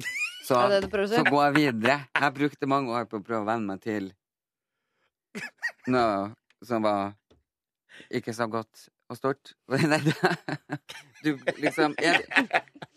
så, 0.46 0.56
Er 0.56 0.70
det 0.70 0.76
det 0.76 0.80
du 0.86 0.92
prøver 0.92 1.08
å 1.08 1.10
si? 1.10 1.18
så 1.18 1.26
går 1.26 1.44
jeg 1.48 1.56
videre. 1.58 1.96
Jeg 2.14 2.34
brukte 2.38 2.70
mange 2.70 2.94
år 2.94 3.08
på 3.10 3.20
å 3.20 3.24
prøve 3.26 3.42
å 3.44 3.48
venne 3.48 3.74
meg 3.74 3.82
til 3.84 4.10
noe 5.92 6.30
som 6.66 6.84
var 6.86 7.14
ikke 8.10 8.34
så 8.36 8.46
godt. 8.50 8.88
Og 9.10 9.18
stort. 9.18 9.52
Nei, 9.90 10.00
du 11.24 11.34
liksom 11.60 11.92
Er, 12.00 12.22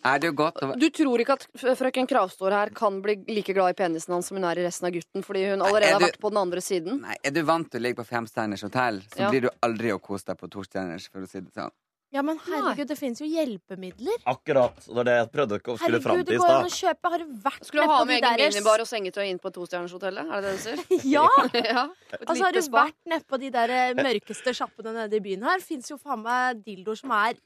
er 0.05 0.22
det 0.22 0.30
jo 0.30 0.36
godt 0.39 0.61
å 0.64 0.70
Du 0.80 0.86
tror 0.93 1.24
ikke 1.24 1.36
at 1.39 1.47
frøken 1.80 2.07
Kravstor 2.09 2.53
her 2.55 2.72
kan 2.76 3.01
bli 3.03 3.18
like 3.34 3.55
glad 3.55 3.74
i 3.74 3.78
penisen 3.84 4.14
hans 4.16 4.30
som 4.30 4.38
hun 4.39 4.47
er 4.47 4.61
i 4.61 4.66
resten 4.68 4.88
av 4.89 4.95
gutten, 4.95 5.26
fordi 5.26 5.45
hun 5.51 5.66
allerede 5.66 5.91
du, 5.91 5.97
har 5.97 6.05
vært 6.07 6.22
på 6.24 6.32
den 6.34 6.41
andre 6.43 6.64
siden? 6.64 7.01
Nei, 7.03 7.18
Er 7.24 7.36
du 7.36 7.41
vant 7.47 7.70
til 7.72 7.82
å 7.82 7.86
ligge 7.88 7.99
på 8.01 8.07
femstjerners 8.14 8.64
hotell, 8.68 9.01
så 9.14 9.26
Ja. 9.26 9.32
blir 9.34 9.47
du 9.47 9.49
aldri 9.66 9.91
å 9.95 9.99
kose 9.99 10.30
deg 10.32 10.39
på 10.39 10.49
tostjerners, 10.53 11.09
for 11.11 11.26
å 11.26 11.30
si 11.30 11.41
det 11.41 11.51
sånn. 11.57 11.74
Ja, 12.14 12.22
men 12.22 12.38
herregud, 12.45 12.86
det 12.91 12.97
finnes 12.99 13.18
jo 13.24 13.26
hjelpemidler. 13.26 14.20
Akkurat. 14.30 14.76
Det 14.86 14.93
var 14.93 15.07
det 15.07 15.16
jeg 15.18 15.30
prøvde 15.34 15.57
å 15.57 15.78
skulle 15.80 16.01
fram 16.03 16.20
Herregud, 16.20 16.28
til 16.28 16.34
det 16.34 16.38
i 16.38 16.41
går 16.43 16.51
an 16.53 16.68
å 16.68 16.70
stad. 16.70 16.80
kjøpe. 16.84 17.11
Har 17.14 17.24
du 17.24 17.32
vært 17.47 17.66
Skulle 17.66 17.88
med 17.88 17.89
ha 17.93 17.97
på 17.97 18.05
med 18.11 18.22
de 18.22 18.30
egen 18.30 18.53
minibar 18.53 18.84
og 18.84 18.89
sengetøy 18.91 19.24
inn 19.32 19.39
på 19.41 19.51
tostjernershotellet? 19.55 20.30
Er 20.30 20.45
det 20.45 20.51
det 20.51 20.53
du 20.53 20.64
sier? 20.68 20.84
Ja! 21.16 21.26
ja. 21.74 21.88
Altså, 22.22 22.43
har 22.43 22.53
du 22.53 22.61
spa. 22.61 22.84
vært 22.86 22.99
nedpå 23.16 23.39
de 23.41 23.49
der 23.57 23.74
eh, 23.80 23.97
mørkeste 23.97 24.53
sjappene 24.53 24.93
nede 24.99 25.18
i 25.18 25.24
byen 25.26 25.47
her? 25.49 25.64
Fins 25.66 25.89
jo 25.89 25.97
faen 25.97 26.22
meg 26.22 26.61
dildoer 26.68 27.01
som 27.01 27.16
er 27.18 27.39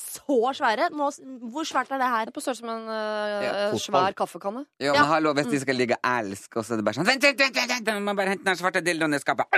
så 0.00 0.36
svære. 0.56 0.90
Nå, 0.96 1.08
hvor 1.52 1.64
svært 1.68 1.90
er 1.92 2.00
det 2.00 2.10
her? 2.12 2.28
Det 2.28 2.36
På 2.36 2.44
størrelse 2.44 2.64
med 2.64 2.76
en 2.76 2.92
uh, 2.92 3.44
Ja, 3.44 3.56
svær 3.76 4.14
kaffekanne. 4.16 4.66
Jo, 4.80 4.92
men 4.96 5.08
hallo, 5.14 5.32
hvis 5.36 5.48
de 5.52 5.60
skal 5.64 5.76
ligge 5.76 5.96
og 5.96 6.08
elske, 6.12 6.60
og 6.60 6.64
så 6.64 6.76
er 6.76 6.80
det 6.80 6.86
bare 6.88 7.00
sånn 7.00 7.08
Vent, 7.08 7.24
vent, 7.24 7.40
vent! 7.40 7.56
vent, 7.56 7.88
vent 7.88 8.04
Man 8.04 8.16
bare 8.20 8.32
henter 8.36 8.48
den 8.52 8.60
svarte 8.60 8.84
dildoen 8.84 9.16
i 9.16 9.20
skapet. 9.20 9.48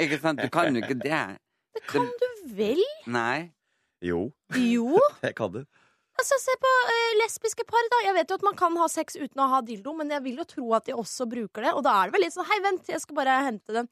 Ikke 0.00 0.20
sant? 0.24 0.40
Du 0.44 0.52
kan 0.52 0.72
jo 0.76 0.84
ikke 0.84 0.96
det. 1.00 1.22
Det 1.76 1.84
kan 1.88 2.04
du 2.20 2.28
vel? 2.58 2.84
Nei. 3.06 3.48
Jo, 4.02 4.32
Jo. 4.54 4.98
det 5.22 5.34
kan 5.36 5.52
du. 5.52 5.64
Altså, 6.18 6.34
Se 6.42 6.54
på 6.58 6.70
eh, 6.90 7.16
lesbiske 7.22 7.64
par. 7.66 7.82
da 7.92 8.00
Jeg 8.06 8.14
vet 8.14 8.28
jo 8.30 8.34
at 8.40 8.42
man 8.42 8.56
kan 8.58 8.76
ha 8.76 8.86
sex 8.90 9.14
uten 9.16 9.38
å 9.38 9.48
ha 9.52 9.60
dildo, 9.62 9.92
men 9.96 10.10
jeg 10.10 10.22
vil 10.24 10.36
jo 10.42 10.44
tro 10.44 10.72
at 10.74 10.84
de 10.86 10.92
også 10.98 11.28
bruker 11.30 11.62
det. 11.62 11.72
Og 11.78 11.82
da 11.86 11.92
er 12.02 12.06
det 12.10 12.16
vel 12.16 12.24
litt 12.26 12.34
sånn 12.34 12.46
Hei, 12.48 12.58
vent, 12.64 12.86
jeg 12.90 13.00
skal 13.00 13.14
bare 13.20 13.36
hente 13.46 13.72
den. 13.76 13.88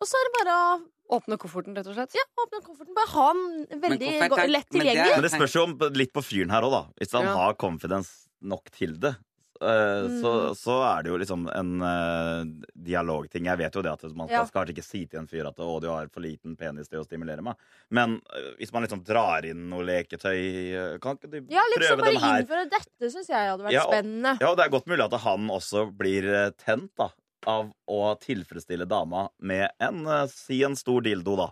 Og 0.00 0.06
så 0.08 0.16
er 0.20 0.28
det 0.30 0.36
bare 0.44 0.54
å 0.60 0.78
Åpne 1.08 1.38
kofferten, 1.40 1.72
rett 1.72 1.86
og 1.88 1.94
slett. 1.96 2.12
ja, 2.12 2.20
åpne 2.36 2.58
kofferten. 2.60 2.92
Bare 2.92 3.08
ha 3.14 3.28
den 3.32 3.80
veldig 3.80 4.08
koffert 4.12 4.28
go- 4.34 4.36
er- 4.42 4.50
lett 4.52 4.72
men 4.76 4.82
det 4.84 4.96
er- 4.98 5.14
Men 5.16 5.22
det 5.24 5.30
spørs 5.32 5.54
jo 5.56 5.62
om, 5.64 5.70
litt 5.96 6.12
på 6.12 6.20
fyren 6.20 6.50
her 6.52 6.60
òg, 6.66 6.70
da. 6.70 6.82
Hvis 7.00 7.12
han 7.16 7.24
Ja. 7.24 7.32
har 7.34 7.54
confidence 7.54 8.28
nok 8.42 8.68
til 8.70 8.92
det. 9.00 9.14
Eh, 9.60 10.08
Så, 10.20 10.32
Mm. 10.48 10.54
så 10.56 10.74
er 10.98 11.02
det 11.02 11.10
jo 11.10 11.18
liksom 11.18 11.48
en 11.54 11.82
uh, 11.82 12.44
dialogting. 12.74 13.44
Jeg 13.46 13.58
vet 13.58 13.74
jo 13.74 13.82
det 13.82 13.92
at 13.92 14.02
man 14.14 14.26
skal 14.28 14.36
Ja. 14.38 14.44
skal 14.46 14.64
kanskje 14.64 14.74
ikke 14.76 14.84
si 14.84 15.06
til 15.06 15.18
en 15.20 15.26
fyr 15.26 15.46
at 15.48 15.56
å, 15.58 15.80
du 15.80 15.88
har 15.88 16.08
for 16.08 16.20
liten 16.20 16.56
penis 16.56 16.88
til 16.88 17.00
å 17.00 17.04
stimulere 17.06 17.42
meg. 17.42 17.56
Men 17.90 18.20
uh, 18.34 18.54
hvis 18.58 18.72
man 18.72 18.82
liksom 18.86 19.04
drar 19.04 19.44
inn 19.44 19.68
noe 19.70 19.84
leketøy, 19.84 20.98
kan 21.00 21.16
ikke 21.18 21.30
du 21.30 21.38
Ja, 21.50 21.62
liksom 21.74 21.98
prøve 21.98 22.00
bare 22.04 22.12
den 22.12 22.22
her? 22.22 22.42
innføre 22.42 22.70
dette 22.70 23.10
syns 23.12 23.28
jeg 23.28 23.48
hadde 23.50 23.64
vært 23.64 23.72
Ja, 23.72 23.84
og- 23.84 23.92
spennende. 23.92 24.36
Ja, 24.40 24.50
og 24.50 24.56
det 24.56 24.66
er 24.66 24.70
godt 24.76 24.86
mulig 24.86 25.04
at 25.04 25.20
han 25.20 25.48
også 25.48 25.86
blir 25.96 26.52
tent 26.58 26.90
da 26.96 27.10
av 27.46 27.72
å 27.88 28.18
tilfredsstille 28.18 28.86
dama 28.88 29.28
med 29.40 29.70
en, 29.80 30.04
si 30.28 30.62
en 30.64 30.74
stor 30.76 31.00
dildo, 31.02 31.36
da. 31.36 31.50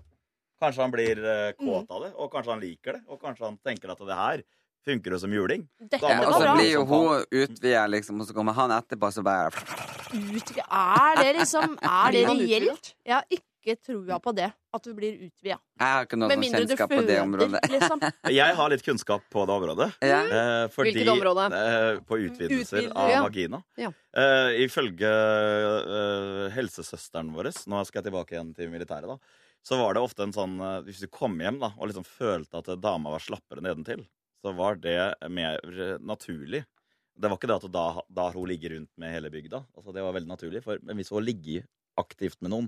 Kanskje 0.61 0.83
han 0.83 0.91
blir 0.91 1.17
kåt 1.61 1.91
av 1.91 2.03
det, 2.03 2.13
og 2.17 2.31
kanskje 2.33 2.51
han 2.55 2.61
liker 2.61 2.93
det, 2.95 3.03
og 3.09 3.21
kanskje 3.21 3.45
han 3.45 3.59
tenker 3.65 3.91
at 3.93 3.99
det 3.99 4.17
her 4.17 4.43
funker 4.87 5.17
det 5.17 5.21
som 5.25 5.33
juling. 5.35 5.67
Dette 5.83 6.01
Ja, 6.07 6.21
Og 6.27 6.33
så 6.37 6.45
bra. 6.45 6.55
blir 6.57 6.73
jo 6.77 6.85
hun 6.87 7.25
utvida, 7.43 7.87
liksom, 7.91 8.21
og 8.23 8.29
så 8.31 8.35
kommer 8.37 8.55
han 8.57 8.71
etterpå, 8.77 9.11
så 9.13 9.25
bare 9.27 9.51
Utvida. 10.15 10.65
Er 10.71 11.21
det 11.23 11.35
liksom 11.41 11.77
Er 11.83 12.13
det 12.15 12.25
Blir 12.25 12.27
man 12.31 12.39
reelt? 12.47 12.95
Jeg 13.05 13.15
har 13.19 13.25
ikke 13.31 13.75
trua 13.83 14.21
på 14.23 14.31
det. 14.37 14.53
At 14.77 14.85
du 14.85 14.93
blir 14.95 15.15
utvida. 15.27 15.57
Jeg 15.81 15.89
har 15.89 16.05
ikke 16.05 16.19
noe 16.21 16.29
Med 16.29 16.37
sånn 16.37 16.43
mindre 16.45 16.61
du 16.61 16.67
kjennskap 16.69 16.91
på 16.93 16.99
det 17.01 17.17
føder, 17.17 17.23
området. 17.25 17.61
liksom. 17.73 18.03
Jeg 18.39 18.55
har 18.59 18.69
litt 18.71 18.85
kunnskap 18.85 19.23
på 19.33 19.47
det 19.49 19.55
området. 19.57 19.89
Ja. 20.05 20.19
Eh, 20.23 20.67
fordi, 20.75 20.93
Hvilket 20.93 21.13
område? 21.15 21.47
Eh, 21.57 22.01
på 22.07 22.19
utvidelser 22.21 22.85
Utvidelser, 22.85 22.93
av 22.95 23.11
ja. 23.11 23.23
vagina. 23.25 23.63
Ja. 23.81 23.91
Eh, 24.23 24.51
ifølge 24.67 25.11
eh, 25.11 26.51
helsesøsteren 26.55 27.33
vår, 27.35 27.51
nå 27.73 27.83
skal 27.89 28.03
jeg 28.03 28.09
tilbake 28.11 28.37
igjen 28.37 28.53
til 28.57 28.71
militæret, 28.73 29.09
da, 29.11 29.17
så 29.67 29.79
var 29.81 29.97
det 29.97 30.05
ofte 30.05 30.23
en 30.29 30.35
sånn 30.37 30.61
eh, 30.63 30.77
Hvis 30.87 31.01
du 31.03 31.09
kom 31.11 31.35
hjem 31.43 31.59
da, 31.63 31.73
og 31.79 31.89
liksom 31.91 32.05
følte 32.07 32.61
at 32.63 32.71
dama 32.85 33.17
var 33.17 33.25
slappere 33.25 33.65
nedentil, 33.65 34.05
så 34.47 34.55
var 34.55 34.79
det 34.79 34.97
mer 35.35 35.59
eh, 35.67 35.97
naturlig. 35.99 36.63
Det 37.17 37.31
var 37.33 37.39
ikke 37.41 37.49
det 37.51 37.59
at 37.59 37.69
da, 37.75 37.85
da 38.13 38.29
hun 38.31 38.47
ligget 38.47 38.75
rundt 38.77 38.91
med 39.01 39.11
hele 39.15 39.31
bygda. 39.33 39.65
Altså, 39.75 39.93
det 39.97 40.05
var 40.05 40.15
veldig 40.15 40.31
naturlig. 40.31 40.63
For, 40.63 40.79
men 40.87 40.99
hvis 41.01 41.11
hun 41.11 41.25
ligger 41.27 41.65
aktivt 41.99 42.39
med 42.45 42.53
noen 42.53 42.67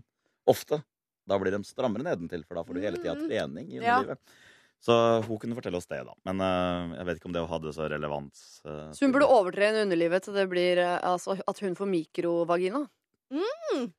ofte, 0.48 0.80
da 1.28 1.36
blir 1.38 1.52
de 1.52 1.60
strammere 1.68 2.06
nedentil, 2.06 2.46
for 2.48 2.56
da 2.56 2.62
får 2.64 2.78
du 2.78 2.80
hele 2.86 2.96
tida 3.00 3.12
Mm. 3.14 3.26
trening 3.28 3.66
i 3.68 3.76
Ja. 3.82 3.98
underlivet. 3.98 4.18
Så 4.80 4.94
hun 5.26 5.38
kunne 5.42 5.56
fortelle 5.58 5.76
oss 5.76 5.88
det, 5.90 5.98
da. 6.06 6.14
Men 6.24 6.40
uh, 6.40 6.94
jeg 6.96 7.04
vet 7.08 7.18
ikke 7.18 7.28
om 7.28 7.34
det 7.34 7.42
hadde 7.50 7.72
så 7.74 7.88
relevans. 7.90 8.62
Uh, 8.64 8.88
Så 8.94 9.04
hun 9.04 9.12
burde 9.12 9.26
overtrene 9.28 9.82
underlivet 9.84 10.22
til 10.24 10.36
det 10.38 10.48
blir 10.48 10.78
uh, 10.78 11.00
altså, 11.02 11.34
at 11.46 11.58
hun 11.60 11.74
får 11.76 11.90
mikrovagina. 11.90 12.84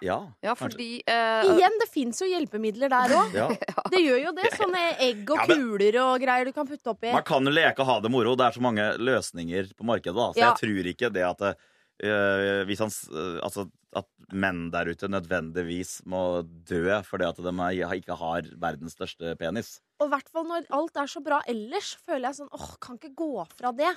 Ja, 0.01 0.17
Ja, 0.41 0.55
fordi 0.57 0.99
uh, 1.05 1.45
Igjen, 1.53 1.75
det 1.80 1.88
fins 1.91 2.19
jo 2.23 2.27
hjelpemidler 2.30 2.89
der 2.91 3.13
òg. 3.15 3.36
Ja. 3.39 3.47
Det 3.93 4.01
gjør 4.01 4.21
jo 4.23 4.32
det. 4.38 4.49
Sånne 4.57 4.84
egg 5.05 5.30
og 5.30 5.38
Ja, 5.38 5.45
men- 5.49 5.61
kuler 5.61 5.97
og 6.03 6.13
greier 6.23 6.49
du 6.49 6.53
kan 6.55 6.67
putte 6.69 6.89
oppi. 6.93 7.11
Man 7.13 7.25
kan 7.27 7.45
jo 7.45 7.53
leke 7.53 7.84
og 7.86 7.89
ha 7.91 7.97
det 8.03 8.11
moro. 8.13 8.36
Det 8.39 8.47
er 8.47 8.57
så 8.57 8.63
mange 8.65 8.88
løsninger 8.97 9.73
på 9.77 9.86
markedet. 9.88 10.15
da 10.17 10.32
Så 10.34 10.39
Ja. 10.41 10.49
jeg 10.53 10.61
tror 10.63 10.89
ikke 10.93 11.11
det 11.13 11.25
at 11.30 11.41
uh, 11.49 12.63
hvis 12.65 12.80
han, 12.80 12.89
eh, 13.11 13.39
altså, 13.43 13.67
at 13.99 14.05
menn 14.32 14.69
der 14.71 14.86
ute 14.93 15.07
nødvendigvis 15.09 15.99
må 16.05 16.41
dø 16.45 17.01
fordi 17.03 17.25
at 17.27 17.36
de 17.41 17.99
ikke 17.99 18.15
har 18.15 18.41
verdens 18.61 18.93
største 18.95 19.36
penis. 19.38 19.80
Og 19.99 20.07
i 20.07 20.13
hvert 20.13 20.30
fall 20.30 20.45
når 20.45 20.65
alt 20.71 20.95
er 20.97 21.09
så 21.09 21.21
bra 21.23 21.41
ellers, 21.47 21.95
føler 22.05 22.30
jeg 22.30 22.36
sånn 22.41 22.53
åh, 22.53 22.77
kan 22.80 22.97
ikke 22.97 23.13
gå 23.17 23.45
fra 23.57 23.71
det. 23.71 23.93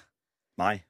Nei. 0.59 0.83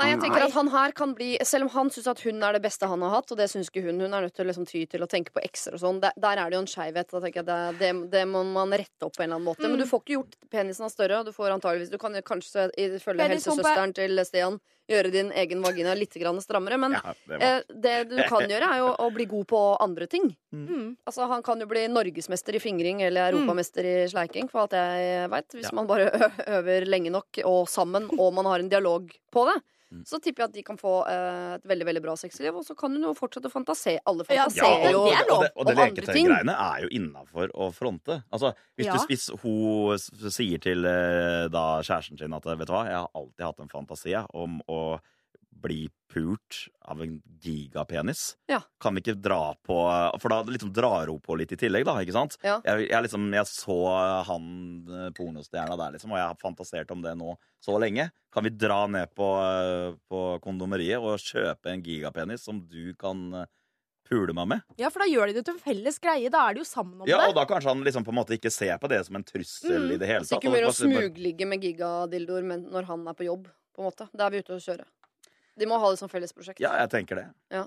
Nei, 0.00 0.08
jeg 0.14 0.20
tenker 0.22 0.42
at 0.46 0.54
han 0.56 0.68
her 0.72 0.92
kan 0.96 1.10
bli 1.14 1.34
Selv 1.44 1.66
om 1.68 1.70
han 1.74 1.90
syns 1.92 2.06
at 2.10 2.20
hun 2.24 2.42
er 2.46 2.56
det 2.56 2.62
beste 2.64 2.88
han 2.88 3.02
har 3.04 3.12
hatt, 3.18 3.30
og 3.34 3.38
det 3.38 3.46
syns 3.52 3.68
ikke 3.68 3.82
hun, 3.84 4.00
hun 4.00 4.14
er 4.16 4.24
nødt 4.26 4.34
til 4.34 4.46
å 4.46 4.48
liksom 4.50 4.66
ty 4.68 4.86
til 4.88 5.04
å 5.04 5.08
tenke 5.10 5.34
på 5.36 5.42
ekser 5.44 5.76
og 5.76 5.82
sånn, 5.82 6.00
der, 6.02 6.16
der 6.16 6.40
er 6.40 6.50
det 6.50 6.56
jo 6.56 6.62
en 6.64 6.70
skeivhet. 6.72 7.12
Det, 7.12 7.58
det, 7.78 7.90
det 8.14 8.24
må 8.28 8.42
man 8.48 8.72
rette 8.72 9.06
opp 9.06 9.14
på 9.18 9.22
en 9.22 9.28
eller 9.28 9.36
annen 9.40 9.48
måte. 9.52 9.62
Men 9.66 9.76
Mm. 9.76 9.84
du 9.84 9.86
får 9.92 10.02
ikke 10.02 10.16
gjort 10.16 10.36
penisen 10.50 10.86
hans 10.88 10.96
større, 10.96 11.20
og 11.20 11.26
du 11.28 11.32
får 11.36 11.52
antageligvis 11.58 11.90
Du 11.92 11.98
kan 12.00 12.12
kanskje, 12.22 12.70
ifølge 12.76 13.20
Penishumpe. 13.20 13.60
helsesøsteren 13.60 13.94
til 13.94 14.24
Stian, 14.24 14.60
gjøre 14.90 15.12
din 15.14 15.30
egen 15.32 15.62
vagina 15.64 15.94
litt 15.96 16.14
grann 16.20 16.40
strammere, 16.42 16.78
men 16.82 16.92
Ja, 16.98 17.14
det 17.30 17.40
eh, 17.40 17.62
det 17.86 17.96
du 18.10 18.16
kan 18.28 18.44
gjøre, 18.50 18.68
er 18.74 18.78
jo 18.82 18.90
å 18.98 19.08
bli 19.14 19.24
god 19.30 19.46
på 19.54 19.62
andre 19.80 20.06
ting. 20.10 20.28
Mm. 20.52 20.96
Altså, 21.06 21.28
Han 21.30 21.42
kan 21.46 21.60
jo 21.62 21.66
bli 21.70 21.86
norgesmester 21.88 22.54
i 22.58 22.62
fingring 22.62 23.02
eller 23.06 23.32
europamester 23.32 23.86
i 23.86 23.96
sleiking, 24.10 24.50
for 24.50 24.66
alt 24.66 24.72
jeg 24.76 25.30
veit. 25.30 25.48
Hvis 25.54 25.70
Ja. 25.70 25.76
man 25.78 25.86
bare 25.86 26.10
øver 26.46 26.86
lenge 26.90 27.10
nok 27.14 27.38
og 27.44 27.68
sammen, 27.68 28.10
og 28.18 28.34
man 28.34 28.44
har 28.50 28.58
en 28.60 28.68
dialog 28.68 29.10
på 29.32 29.46
det. 29.52 29.60
Mm. 29.90 30.04
Så 30.06 30.20
tipper 30.22 30.44
jeg 30.44 30.48
at 30.50 30.54
de 30.54 30.62
kan 30.62 30.76
få 30.78 30.90
eh, 31.10 31.54
et 31.56 31.64
veldig 31.66 31.86
veldig 31.88 32.00
bra 32.04 32.12
sexliv, 32.14 32.54
og 32.54 32.62
så 32.62 32.76
kan 32.78 32.92
hun 32.94 33.02
jo 33.08 33.10
fortsette 33.18 33.48
å 33.50 33.50
fantasere. 33.50 33.98
Alle 34.06 34.22
Ja, 34.30 34.44
fantaserer 34.46 34.84
det- 34.84 34.92
jo 34.94 35.00
det 35.08 35.16
er 35.18 35.26
lov. 35.26 35.40
og 35.40 35.42
det, 35.42 35.50
og 35.56 35.66
det 35.66 35.74
leketøygreiene 35.80 36.54
er 36.54 36.84
jo 36.84 36.90
innafor 36.94 37.50
å 37.58 37.66
fronte. 37.74 38.20
Altså, 38.32 38.52
hvis, 38.78 38.86
Ja. 38.86 38.92
du, 38.94 39.06
hvis 39.10 39.24
hun 39.42 40.30
sier 40.30 40.60
til 40.62 40.86
eh, 40.86 41.48
da 41.50 41.64
kjæresten 41.82 42.20
sin 42.22 42.32
at 42.38 42.44
vet 42.46 42.68
du 42.68 42.72
hva, 42.72 42.84
jeg 42.86 43.00
har 43.02 43.10
alltid 43.18 43.44
hatt 43.48 43.58
en 43.66 43.72
fantasi 43.74 44.14
om 44.32 44.60
å 44.70 44.79
bli 45.60 45.90
pult 46.10 46.56
av 46.88 47.02
en 47.04 47.18
gigapenis. 47.44 48.34
Ja. 48.50 48.62
Kan 48.82 48.96
vi 48.96 49.02
ikke 49.04 49.14
dra 49.20 49.52
på 49.66 49.76
For 50.22 50.32
da 50.32 50.38
liksom 50.48 50.72
drar 50.74 51.10
hun 51.12 51.20
på 51.22 51.36
litt 51.38 51.52
i 51.52 51.58
tillegg, 51.60 51.84
da. 51.86 51.98
ikke 52.02 52.16
sant? 52.16 52.38
Ja. 52.42 52.56
Jeg, 52.64 52.88
jeg, 52.88 53.04
liksom, 53.06 53.28
jeg 53.36 53.46
så 53.50 53.76
han 54.30 54.48
eh, 54.88 55.10
pornostjerna 55.16 55.76
der, 55.78 55.94
liksom, 55.98 56.14
og 56.16 56.18
jeg 56.22 56.30
har 56.32 56.40
fantasert 56.40 56.90
om 56.96 57.04
det 57.04 57.12
nå 57.20 57.36
så 57.62 57.76
lenge. 57.82 58.08
Kan 58.32 58.46
vi 58.48 58.54
dra 58.56 58.80
ned 58.90 59.12
på, 59.14 59.28
eh, 59.44 59.92
på 60.10 60.24
kondomeriet 60.42 60.98
og 61.04 61.20
kjøpe 61.22 61.74
en 61.74 61.84
gigapenis 61.84 62.48
som 62.48 62.64
du 62.64 62.94
kan 62.98 63.22
eh, 63.42 63.48
pule 64.10 64.34
meg 64.34 64.48
med? 64.56 64.66
Ja, 64.80 64.88
for 64.90 65.04
da 65.04 65.10
gjør 65.12 65.30
de 65.30 65.38
det 65.38 65.44
til 65.46 65.54
en 65.58 65.62
felles 65.62 66.00
greie. 66.02 66.32
Da 66.32 66.48
er 66.48 66.56
de 66.56 66.64
jo 66.64 66.68
sammen 66.72 67.04
om 67.04 67.10
Ja, 67.10 67.20
og 67.28 67.36
da 67.36 67.44
kanskje 67.46 67.70
han 67.74 67.84
liksom 67.86 68.08
på 68.08 68.14
en 68.16 68.18
måte 68.22 68.34
ikke 68.40 68.50
ser 68.54 68.80
på 68.82 68.90
det 68.90 69.04
som 69.06 69.20
en 69.20 69.28
trussel 69.28 69.76
Mm. 69.76 69.94
i 69.94 70.00
det 70.00 70.08
hele 70.08 70.26
Så 70.26 70.40
ikke 70.40 70.50
mer 70.56 70.66
å 70.72 70.74
smugligge 70.74 71.46
med 71.46 71.62
gigadildoer 71.68 72.48
når 72.64 72.88
han 72.90 73.06
er 73.12 73.14
på 73.20 73.28
jobb. 73.28 73.46
På 73.80 73.84
en 73.86 73.88
måte. 73.88 74.08
Da 74.12 74.26
er 74.26 74.30
vi 74.34 74.38
ute 74.44 74.52
og 74.52 74.60
kjøre. 74.60 74.84
De 75.56 75.66
må 75.68 75.78
ha 75.80 75.88
det 75.94 75.96
som 75.98 76.08
fellesprosjekt. 76.12 76.60
Ja, 76.60 76.74
jeg 76.82 76.90
tenker 76.92 77.16
det. 77.16 77.22
Ja, 77.50 77.62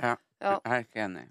Ja. 0.00 0.14
jeg 0.40 0.60
er 0.64 0.84
ikke 0.86 1.02
enig. 1.04 1.26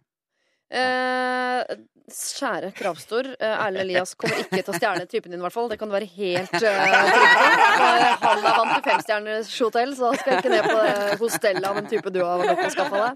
Eh, 0.69 1.77
kjære 2.07 2.69
Kravstor. 2.71 3.27
Eh, 3.35 3.65
Erlend 3.65 3.83
Elias 3.83 4.13
kommer 4.15 4.39
ikke 4.39 4.61
til 4.61 4.71
å 4.71 4.77
stjele 4.79 5.05
typen 5.11 5.31
din, 5.33 5.41
i 5.41 5.43
hvert 5.43 5.55
fall. 5.55 5.67
Det 5.67 5.77
kan 5.79 5.89
du 5.89 5.95
være 5.95 6.07
helt 6.07 6.53
uh. 6.55 6.67
Eh, 6.67 8.13
Han 8.21 8.39
er 8.39 8.55
vant 8.55 8.71
til 8.71 8.83
femstjerners 8.85 9.51
hotell, 9.59 9.91
så 9.95 10.11
han 10.11 10.19
skal 10.21 10.37
ikke 10.37 10.51
ned 10.51 10.67
på 10.67 10.77
det 10.77 11.17
hostellet 11.21 11.67
av 11.67 11.79
en 11.81 11.89
type 11.91 12.11
du 12.15 12.21
har 12.23 12.43
gått 12.43 12.63
og 12.63 12.71
skaffa 12.73 13.01
deg. 13.03 13.11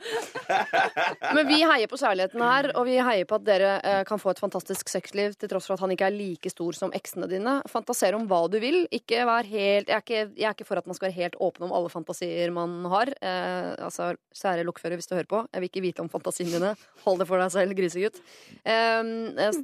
Men 1.38 1.48
vi 1.48 1.62
heier 1.64 1.92
på 1.92 2.00
kjærligheten 2.02 2.44
her, 2.44 2.70
og 2.76 2.88
vi 2.90 2.98
heier 3.00 3.28
på 3.30 3.40
at 3.40 3.48
dere 3.48 3.72
eh, 3.80 4.02
kan 4.08 4.20
få 4.22 4.34
et 4.36 4.44
fantastisk 4.44 4.92
sexliv 4.92 5.38
til 5.40 5.52
tross 5.52 5.70
for 5.70 5.78
at 5.78 5.86
han 5.86 5.96
ikke 5.96 6.10
er 6.12 6.16
like 6.18 6.52
stor 6.52 6.76
som 6.78 6.92
eksene 6.96 7.32
dine. 7.32 7.58
Fantaser 7.72 8.18
om 8.18 8.28
hva 8.28 8.44
du 8.52 8.60
vil. 8.64 8.84
Ikke 8.92 9.24
vær 9.28 9.48
helt 9.48 9.88
jeg 9.88 9.96
er 9.96 10.04
ikke, 10.04 10.22
jeg 10.36 10.50
er 10.50 10.56
ikke 10.56 10.68
for 10.68 10.80
at 10.82 10.88
man 10.88 11.00
skal 11.00 11.10
være 11.10 11.20
helt 11.20 11.40
åpen 11.40 11.68
om 11.68 11.76
alle 11.76 11.92
fantasier 11.92 12.52
man 12.56 12.84
har. 12.92 13.12
Eh, 13.24 13.72
altså, 13.88 14.12
kjære 14.36 14.68
lokfører, 14.68 15.00
hvis 15.00 15.08
du 15.08 15.16
hører 15.16 15.32
på, 15.32 15.46
jeg 15.48 15.64
vil 15.64 15.72
ikke 15.72 15.86
vite 15.88 16.04
om 16.04 16.12
fantasiene 16.12 16.54
dine. 16.60 16.76
Hold 17.06 17.24
det 17.24 17.28
for 17.32 17.40
deg 17.40 17.41
selv, 17.50 17.74
grisegutt. 17.74 18.22
Eh, 18.62 19.02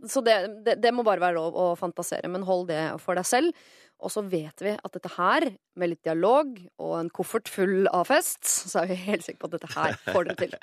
så 0.10 0.24
det, 0.26 0.38
det, 0.66 0.80
det 0.82 0.94
må 0.94 1.06
bare 1.06 1.22
være 1.22 1.38
lov 1.38 1.54
å 1.54 1.76
fantasere, 1.78 2.28
men 2.32 2.48
hold 2.48 2.68
det 2.72 2.82
for 3.04 3.14
deg 3.20 3.28
selv. 3.28 3.54
Og 3.98 4.12
så 4.14 4.22
vet 4.22 4.62
vi 4.62 4.76
at 4.78 4.94
dette 4.94 5.10
her, 5.16 5.48
med 5.78 5.90
litt 5.90 6.04
dialog 6.06 6.52
og 6.78 6.92
en 7.00 7.10
koffert 7.10 7.50
full 7.50 7.88
av 7.90 8.06
fest, 8.12 8.46
så 8.46 8.84
er 8.84 8.92
vi 8.92 8.98
helt 9.08 9.26
sikre 9.26 9.42
på 9.42 9.50
at 9.50 9.56
dette 9.58 9.72
her 9.74 9.98
får 10.06 10.28
dere 10.30 10.38
til. 10.44 10.54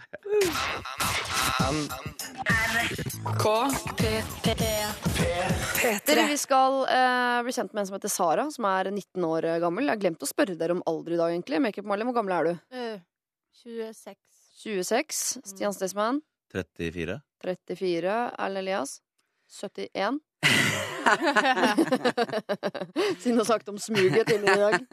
Dere, 6.07 6.27
vi 6.31 6.39
skal 6.39 6.85
eh, 6.87 7.41
bli 7.47 7.55
kjent 7.57 7.75
med 7.75 7.83
en 7.83 7.89
som 7.91 7.97
heter 7.99 8.13
Sara, 8.13 8.47
som 8.55 8.69
er 8.71 8.93
19 8.93 9.27
år 9.27 9.49
gammel. 9.65 9.89
Jeg 9.89 9.97
har 9.97 10.05
glemt 10.07 10.23
å 10.23 10.31
spørre 10.31 10.55
dere 10.61 10.77
om 10.77 10.85
alder 10.91 11.17
i 11.17 11.21
dag, 11.21 11.35
egentlig. 11.35 11.63
Makeup-Marlin, 11.67 12.11
hvor 12.11 12.19
gammel 12.21 12.37
er 12.37 12.43
du? 12.47 12.53
Øh, 12.79 12.97
26. 13.65 14.15
26. 14.63 15.25
Stian 15.51 15.75
Staysman? 15.75 16.23
34. 16.55 17.21
34. 17.43 18.31
Erlend 18.39 18.59
Elias? 18.59 19.03
71. 19.61 20.21
Siden 23.19 23.37
du 23.37 23.43
har 23.43 23.45
sagt 23.45 23.69
om 23.69 23.79
smuget 23.79 24.27
tidligere 24.27 24.55
i 24.55 24.59
dag. 24.59 24.81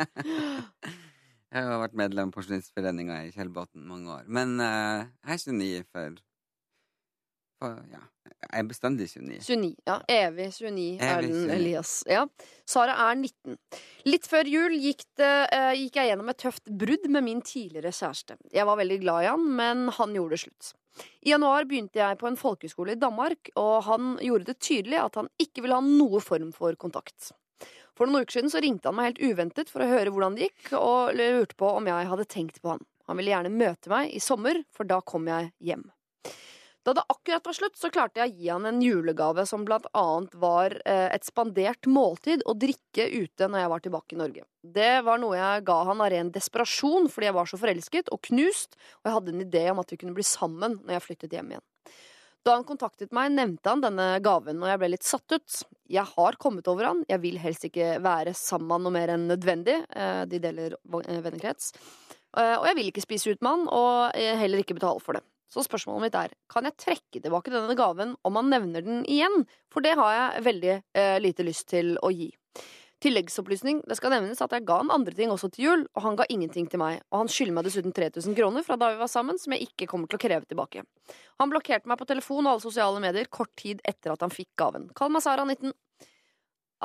Jeg 1.52 1.68
har 1.68 1.82
vært 1.82 1.98
medlem 2.00 2.30
av 2.30 2.36
Pensjonistforeninga 2.38 3.16
i 3.28 3.32
Kjellbotn 3.36 3.82
mange 3.84 4.08
år. 4.14 4.28
Men 4.32 4.54
uh, 4.64 5.04
jeg 5.28 5.36
er 5.36 5.42
29 5.52 5.84
for, 5.92 6.16
for 7.60 7.82
Ja, 7.92 8.00
jeg 8.32 8.62
er 8.62 8.70
bestandig 8.70 9.10
29. 9.12 9.42
29. 9.44 9.76
Ja, 9.90 9.98
evig 10.16 10.48
29. 10.56 10.86
Evig 10.96 11.10
Erlend 11.10 11.52
Elias. 11.58 11.92
Ja. 12.08 12.24
Sara 12.64 12.96
er 13.10 13.20
19. 13.20 13.60
Litt 14.08 14.32
før 14.32 14.48
jul 14.48 14.80
gikk, 14.80 15.04
det, 15.20 15.34
uh, 15.52 15.76
gikk 15.76 16.00
jeg 16.00 16.14
gjennom 16.14 16.32
et 16.32 16.40
tøft 16.40 16.72
brudd 16.72 17.12
med 17.12 17.28
min 17.28 17.44
tidligere 17.44 17.92
kjæreste. 18.00 18.40
Jeg 18.56 18.64
var 18.72 18.80
veldig 18.80 19.02
glad 19.04 19.28
i 19.28 19.30
han, 19.34 19.44
men 19.60 19.92
han 20.00 20.16
gjorde 20.16 20.38
det 20.38 20.46
slutt. 20.46 20.72
I 21.22 21.32
januar 21.32 21.68
begynte 21.70 22.02
jeg 22.02 22.18
på 22.20 22.28
en 22.30 22.40
folkehøyskole 22.40 22.96
i 22.96 23.00
Danmark, 23.00 23.52
og 23.60 23.86
han 23.88 24.16
gjorde 24.24 24.50
det 24.52 24.60
tydelig 24.64 25.00
at 25.02 25.20
han 25.20 25.30
ikke 25.42 25.64
ville 25.64 25.78
ha 25.78 25.86
noe 25.86 26.22
form 26.24 26.52
for 26.56 26.76
kontakt. 26.80 27.32
For 27.98 28.10
noen 28.10 28.26
uker 28.26 28.40
siden 28.40 28.52
så 28.54 28.62
ringte 28.64 28.90
han 28.90 28.98
meg 28.98 29.12
helt 29.12 29.24
uventet 29.34 29.72
for 29.72 29.84
å 29.84 29.90
høre 29.92 30.12
hvordan 30.14 30.38
det 30.38 30.50
gikk, 30.50 30.74
og 30.80 31.16
lurte 31.18 31.58
på 31.60 31.72
om 31.78 31.90
jeg 31.92 32.12
hadde 32.12 32.28
tenkt 32.32 32.62
på 32.64 32.74
han. 32.74 32.86
Han 33.10 33.20
ville 33.20 33.34
gjerne 33.34 33.54
møte 33.54 33.92
meg 33.92 34.14
i 34.16 34.22
sommer, 34.24 34.62
for 34.74 34.90
da 34.90 35.02
kom 35.06 35.28
jeg 35.30 35.52
hjem. 35.62 35.86
Da 36.82 36.94
det 36.98 37.04
akkurat 37.14 37.46
var 37.46 37.54
slutt, 37.54 37.76
så 37.78 37.92
klarte 37.94 38.18
jeg 38.24 38.32
å 38.32 38.38
gi 38.38 38.48
han 38.50 38.66
en 38.66 38.80
julegave 38.82 39.44
som 39.46 39.62
blant 39.68 39.86
annet 39.98 40.34
var 40.42 40.74
eh, 40.82 41.12
et 41.14 41.26
spandert 41.28 41.86
måltid 41.86 42.42
og 42.50 42.58
drikke 42.64 43.06
ute 43.06 43.46
når 43.46 43.62
jeg 43.62 43.72
var 43.74 43.84
tilbake 43.86 44.16
i 44.16 44.22
Norge. 44.22 44.46
Det 44.66 44.94
var 45.06 45.22
noe 45.22 45.38
jeg 45.38 45.66
ga 45.68 45.76
han 45.92 46.02
av 46.02 46.10
ren 46.14 46.32
desperasjon 46.34 47.06
fordi 47.14 47.30
jeg 47.30 47.38
var 47.38 47.52
så 47.52 47.60
forelsket 47.62 48.10
og 48.10 48.24
knust, 48.32 48.80
og 49.02 49.10
jeg 49.10 49.18
hadde 49.18 49.36
en 49.36 49.44
idé 49.46 49.64
om 49.70 49.82
at 49.84 49.94
vi 49.94 50.00
kunne 50.02 50.18
bli 50.18 50.26
sammen 50.26 50.80
når 50.82 50.98
jeg 50.98 51.06
flyttet 51.06 51.38
hjem 51.38 51.54
igjen. 51.54 51.68
Da 52.42 52.56
han 52.58 52.66
kontaktet 52.66 53.14
meg, 53.14 53.30
nevnte 53.36 53.70
han 53.70 53.84
denne 53.84 54.08
gaven, 54.26 54.64
og 54.64 54.72
jeg 54.72 54.82
ble 54.82 54.90
litt 54.96 55.06
satt 55.06 55.36
ut. 55.36 55.60
Jeg 55.94 56.10
har 56.16 56.38
kommet 56.42 56.66
over 56.72 56.88
han, 56.90 57.04
jeg 57.06 57.22
vil 57.22 57.38
helst 57.44 57.68
ikke 57.70 58.00
være 58.02 58.34
sammen 58.34 58.66
med 58.66 58.74
han 58.74 58.88
noe 58.88 58.96
mer 58.96 59.14
enn 59.14 59.28
nødvendig, 59.30 59.78
eh, 59.94 60.24
de 60.26 60.42
deler 60.42 60.74
eh, 60.74 61.22
vennekrets, 61.22 61.76
og 62.32 62.66
jeg 62.66 62.78
vil 62.78 62.90
ikke 62.90 63.04
spise 63.04 63.36
ut 63.36 63.42
med 63.44 63.52
han, 63.52 63.64
og 63.76 64.18
heller 64.40 64.64
ikke 64.64 64.78
betale 64.78 65.04
for 65.04 65.20
det. 65.20 65.26
Så 65.52 65.66
spørsmålet 65.66 66.08
mitt 66.08 66.16
er, 66.16 66.36
kan 66.52 66.68
jeg 66.68 66.78
trekke 66.80 67.20
tilbake 67.20 67.52
denne 67.52 67.76
gaven 67.76 68.16
om 68.28 68.38
han 68.40 68.52
nevner 68.54 68.86
den 68.86 69.02
igjen? 69.04 69.44
For 69.72 69.84
det 69.84 69.98
har 70.00 70.14
jeg 70.16 70.46
veldig 70.48 70.76
eh, 70.78 71.18
lite 71.20 71.44
lyst 71.44 71.68
til 71.74 71.98
å 72.00 72.12
gi. 72.16 72.30
Tilleggsopplysning, 73.02 73.80
det 73.90 73.98
skal 73.98 74.14
nevnes 74.14 74.44
at 74.46 74.54
jeg 74.54 74.64
ga 74.68 74.78
han 74.84 74.92
andre 74.94 75.16
ting 75.18 75.32
også 75.34 75.50
til 75.52 75.66
jul, 75.66 75.84
og 75.98 76.04
han 76.06 76.18
ga 76.20 76.28
ingenting 76.30 76.68
til 76.70 76.80
meg, 76.80 77.00
og 77.10 77.24
han 77.24 77.32
skylder 77.34 77.56
meg 77.58 77.66
dessuten 77.66 77.96
3000 77.98 78.38
kroner 78.38 78.64
fra 78.64 78.78
da 78.78 78.92
vi 78.94 79.00
var 79.02 79.10
sammen, 79.10 79.40
som 79.42 79.56
jeg 79.56 79.66
ikke 79.72 79.88
kommer 79.90 80.08
til 80.08 80.20
å 80.20 80.22
kreve 80.22 80.46
tilbake. 80.48 80.84
Han 81.42 81.52
blokkerte 81.52 81.90
meg 81.90 81.98
på 82.00 82.08
telefon 82.12 82.46
og 82.46 82.54
alle 82.54 82.64
sosiale 82.64 83.02
medier 83.02 83.32
kort 83.34 83.52
tid 83.60 83.82
etter 83.90 84.14
at 84.14 84.22
han 84.22 84.32
fikk 84.32 84.52
gaven. 84.62 84.86
Kall 84.96 85.10
meg 85.12 85.26
Sara 85.26 85.48
19. 85.50 85.74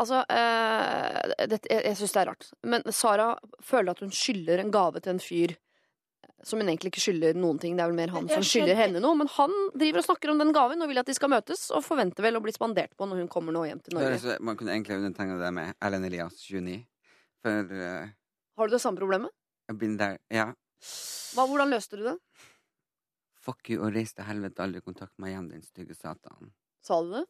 Altså, 0.00 0.22
eh, 0.32 1.20
dette, 1.52 1.68
jeg, 1.68 1.84
jeg 1.84 2.00
syns 2.00 2.16
det 2.16 2.22
er 2.22 2.30
rart, 2.32 2.50
men 2.64 2.88
Sara 2.92 3.30
føler 3.64 3.92
at 3.92 4.02
hun 4.04 4.12
skylder 4.12 4.64
en 4.64 4.72
gave 4.72 5.04
til 5.04 5.14
en 5.14 5.22
fyr 5.22 5.54
som 6.45 6.61
hun 6.61 6.68
egentlig 6.68 6.93
ikke 6.93 7.05
skylder 7.07 7.39
noen 7.39 7.59
ting. 7.62 7.76
Det 7.76 7.84
er 7.84 7.91
vel 7.91 7.97
mer 7.99 8.12
han 8.14 8.28
som 8.28 8.45
skylder 8.45 8.76
henne 8.78 9.01
noe. 9.03 9.16
Men 9.18 9.30
han 9.37 9.55
driver 9.74 10.03
og 10.03 10.09
snakker 10.09 10.32
om 10.32 10.43
den 10.43 10.53
gaven 10.57 10.82
og 10.84 10.91
vil 10.91 11.01
at 11.01 11.09
de 11.09 11.14
skal 11.16 11.32
møtes, 11.32 11.70
og 11.74 11.84
forventer 11.87 12.26
vel 12.26 12.37
å 12.39 12.43
bli 12.45 12.53
spandert 12.55 12.93
på 12.99 13.09
når 13.09 13.22
hun 13.24 13.30
kommer 13.32 13.57
nå 13.57 13.64
hjem 13.68 13.80
til 13.82 13.97
Det 13.97 14.03
Norge. 14.03 14.18
så- 14.20 14.41
Man 14.41 14.57
kunne 14.57 14.74
egentlig 14.76 14.99
undertegne 15.01 15.39
det 15.41 15.53
med 15.55 15.74
Ellen 15.80 16.05
Elias 16.05 16.37
29. 16.51 16.84
For 17.43 17.51
uh, 17.72 18.09
Har 18.59 18.66
du 18.68 18.72
det 18.76 18.80
samme 18.82 18.99
problemet? 18.99 19.30
there. 19.68 20.18
Ja. 20.30 20.53
Hva, 21.34 21.47
hvordan 21.47 21.70
løste 21.70 21.97
du 21.97 22.05
det? 22.05 22.18
Fuck 23.43 23.70
you 23.70 23.82
og 23.84 23.95
reis 23.95 24.12
til 24.12 24.24
helvete, 24.24 24.59
aldri 24.59 24.80
kontakt 24.80 25.14
meg 25.18 25.30
igjen, 25.32 25.49
din 25.51 25.62
stygge 25.62 25.95
satan. 25.95 26.53
Sa 26.82 27.01
du 27.03 27.12
det? 27.12 27.24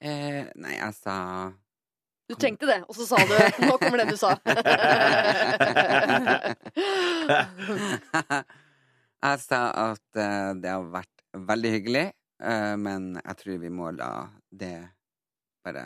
Eh, 0.00 0.46
nei, 0.56 0.76
jeg 0.78 0.94
sa 0.96 1.52
Du 2.30 2.36
tenkte 2.38 2.66
det, 2.68 2.84
og 2.86 2.94
så 2.94 3.02
sa 3.08 3.18
du 3.26 3.34
Nå 3.66 3.74
kommer 3.82 3.98
det 3.98 4.12
du 4.12 4.18
sa. 4.18 4.36
jeg 9.26 9.40
sa 9.42 9.60
at 9.90 10.20
eh, 10.22 10.52
det 10.62 10.70
har 10.70 10.86
vært 10.92 11.24
veldig 11.50 11.72
hyggelig, 11.74 12.04
eh, 12.46 12.76
men 12.78 13.18
jeg 13.18 13.34
tror 13.42 13.58
vi 13.64 13.72
må 13.74 13.90
la 13.96 14.12
det 14.46 14.78
bare 15.66 15.84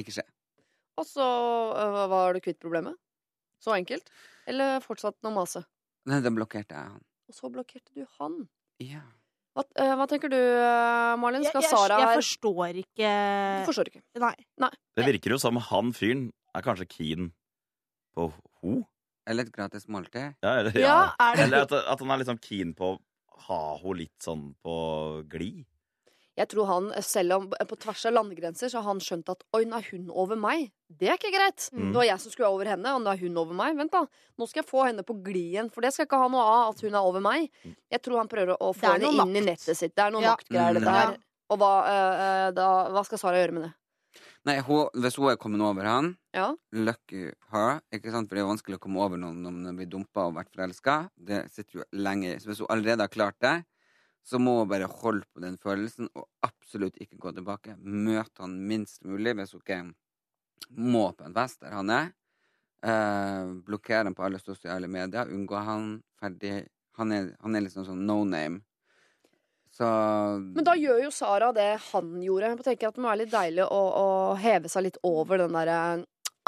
ikke 0.00 0.16
skje. 0.16 0.24
og 0.96 1.04
så 1.06 1.28
øh, 1.76 2.08
var 2.08 2.32
du 2.32 2.40
kvitt 2.40 2.60
problemet? 2.62 2.96
Så 3.60 3.76
enkelt? 3.76 4.08
Eller 4.48 4.80
fortsatt 4.80 5.20
noe 5.20 5.36
mase? 5.42 5.60
Nei, 6.08 6.24
da 6.24 6.32
blokkerte 6.32 6.72
jeg 6.72 6.96
han. 6.96 7.04
Og 7.28 7.36
så 7.36 7.52
blokkerte 7.52 7.92
du 7.92 8.06
han. 8.16 8.48
Ja. 8.80 9.04
Hva, 9.56 9.64
øh, 9.82 9.92
hva 9.98 10.06
tenker 10.10 10.30
du, 10.30 10.36
øh, 10.38 11.18
Malin? 11.18 11.44
Skal 11.44 11.62
jeg, 11.64 11.70
Sara 11.72 11.96
jeg 11.98 12.20
forstår 12.20 12.78
ikke 12.84 13.10
Du 13.60 13.66
forstår 13.72 13.90
ikke. 13.90 14.02
Nei. 14.22 14.70
Det 14.96 15.06
virker 15.08 15.34
jo 15.34 15.38
som 15.42 15.56
han 15.70 15.92
fyren 15.96 16.28
er 16.54 16.62
kanskje 16.62 16.86
keen 16.90 17.32
på 18.14 18.28
ho. 18.62 18.76
Eller 19.26 19.46
et 19.46 19.52
gratis 19.54 19.86
måltid. 19.90 20.34
Ja, 20.42 20.54
eller, 20.60 20.72
Ja, 20.78 21.12
er 21.20 21.36
det- 21.36 21.44
eller 21.44 21.62
at, 21.66 21.72
at 21.72 21.98
han 22.00 22.10
er 22.20 22.24
sånn 22.24 22.40
keen 22.40 22.74
på 22.74 22.94
å 22.94 22.98
ha 23.46 23.76
ho 23.78 23.92
litt 23.92 24.18
sånn 24.22 24.54
på 24.64 25.26
glid. 25.28 25.66
Jeg 26.40 26.48
tror 26.54 26.66
han, 26.70 26.86
selv 27.04 27.34
om 27.36 27.48
på 27.52 27.76
tvers 27.84 28.02
av 28.08 28.14
landegrenser, 28.16 28.70
så 28.72 28.80
har 28.80 28.88
han 28.88 29.00
skjønt 29.04 29.28
at 29.34 29.42
oi, 29.56 29.64
nå 29.68 29.76
er 29.76 29.88
hun 29.92 30.06
over 30.10 30.38
meg. 30.40 30.70
Det 30.88 31.10
er 31.12 31.18
ikke 31.20 31.32
greit. 31.34 31.66
Mm. 31.76 31.90
Det 31.92 31.98
var 32.00 32.06
jeg 32.08 32.20
som 32.24 32.32
skulle 32.32 32.48
over 32.50 32.70
henne, 32.72 32.94
og 32.96 33.02
nå 33.04 33.12
er 33.12 33.20
hun 33.20 33.36
over 33.42 33.54
meg. 33.58 33.76
Vent, 33.78 33.92
da. 33.92 34.06
Nå 34.40 34.48
skal 34.48 34.62
jeg 34.64 34.70
få 34.70 34.86
henne 34.88 35.04
på 35.06 35.18
glid 35.22 35.52
igjen, 35.52 35.68
for 35.74 35.84
det 35.84 35.92
skal 35.94 36.08
ikke 36.08 36.20
ha 36.22 36.28
noe 36.32 36.46
av 36.48 36.70
at 36.72 36.80
hun 36.86 36.96
er 36.96 37.04
over 37.10 37.20
meg. 37.24 37.50
Jeg 37.92 38.00
tror 38.02 38.22
han 38.22 38.30
prøver 38.32 38.56
å 38.56 38.72
få 38.74 38.94
henne 38.96 39.12
inn 39.12 39.36
i 39.36 39.44
nettet 39.52 39.76
sitt. 39.78 39.94
Det 39.94 40.06
er 40.06 40.10
noe 40.16 40.24
Ja. 40.24 40.32
maktgreier, 40.34 40.74
dette 40.80 40.88
Mm. 40.88 40.96
her. 40.96 41.18
Og 41.50 41.58
hva, 41.58 41.72
øh, 41.84 42.24
øh, 42.24 42.54
da, 42.54 42.66
hva 42.94 43.04
skal 43.04 43.18
Sara 43.18 43.36
gjøre 43.36 43.52
med 43.52 43.62
det? 43.68 43.72
Nei, 44.46 44.56
hun, 44.64 44.88
hvis 44.96 45.16
hun 45.20 45.28
er 45.30 45.36
kommet 45.36 45.60
over 45.60 45.84
han, 45.84 46.16
Ja. 46.32 46.54
lucky 46.72 47.30
her. 47.52 47.80
Ikke 47.92 48.10
sant? 48.10 48.28
For 48.30 48.36
det 48.36 48.42
er 48.42 48.48
vanskelig 48.48 48.78
å 48.78 48.80
komme 48.80 48.96
over 49.04 49.16
noen 49.18 49.42
når 49.42 49.52
man 49.52 49.76
blir 49.76 49.86
dumpa 49.90 50.26
og 50.28 50.34
vært 50.34 50.50
forelska. 50.56 51.10
Det 51.22 51.50
sitter 51.52 51.80
jo 51.80 51.84
lenge 51.92 52.34
i. 52.34 52.38
Så 52.38 52.46
hvis 52.48 52.58
hun 52.58 52.66
allerede 52.70 53.00
har 53.04 53.08
klart 53.08 53.36
det, 53.40 53.64
så 54.26 54.38
må 54.38 54.58
hun 54.60 54.70
bare 54.70 54.88
holde 55.00 55.26
på 55.32 55.42
den 55.42 55.56
følelsen 55.60 56.10
og 56.14 56.28
absolutt 56.46 56.98
ikke 57.00 57.18
gå 57.20 57.32
tilbake. 57.36 57.76
Møte 57.80 58.44
han 58.44 58.58
minst 58.68 59.02
mulig 59.04 59.34
hvis 59.38 59.54
hun 59.56 59.62
ikke 59.62 59.82
må 60.76 61.06
på 61.16 61.26
en 61.26 61.36
fest 61.36 61.62
der 61.64 61.76
han 61.78 61.92
er. 61.94 62.10
Eh, 62.80 63.52
blokkere 63.66 64.04
han 64.08 64.16
på 64.16 64.24
alle 64.26 64.40
sosiale 64.42 64.88
medier. 64.88 65.30
Unngå 65.32 65.62
han. 65.66 65.94
Ferdig. 66.20 66.66
Han 67.00 67.12
er, 67.16 67.32
han 67.40 67.56
er 67.56 67.64
liksom 67.64 67.86
sånn 67.88 68.04
no 68.06 68.22
name. 68.28 68.62
Så 69.70 69.86
Men 70.42 70.66
da 70.66 70.74
gjør 70.74 71.04
jo 71.04 71.10
Sara 71.14 71.52
det 71.54 71.72
han 71.90 72.14
gjorde. 72.22 72.54
Jeg 72.54 72.64
tenker 72.66 72.90
at 72.90 72.96
Det 72.96 73.02
må 73.02 73.10
være 73.12 73.22
litt 73.22 73.34
deilig 73.34 73.66
å, 73.66 73.82
å 74.04 74.08
heve 74.40 74.70
seg 74.72 74.88
litt 74.88 74.98
over 75.06 75.44
den 75.44 75.54
derre 75.54 75.80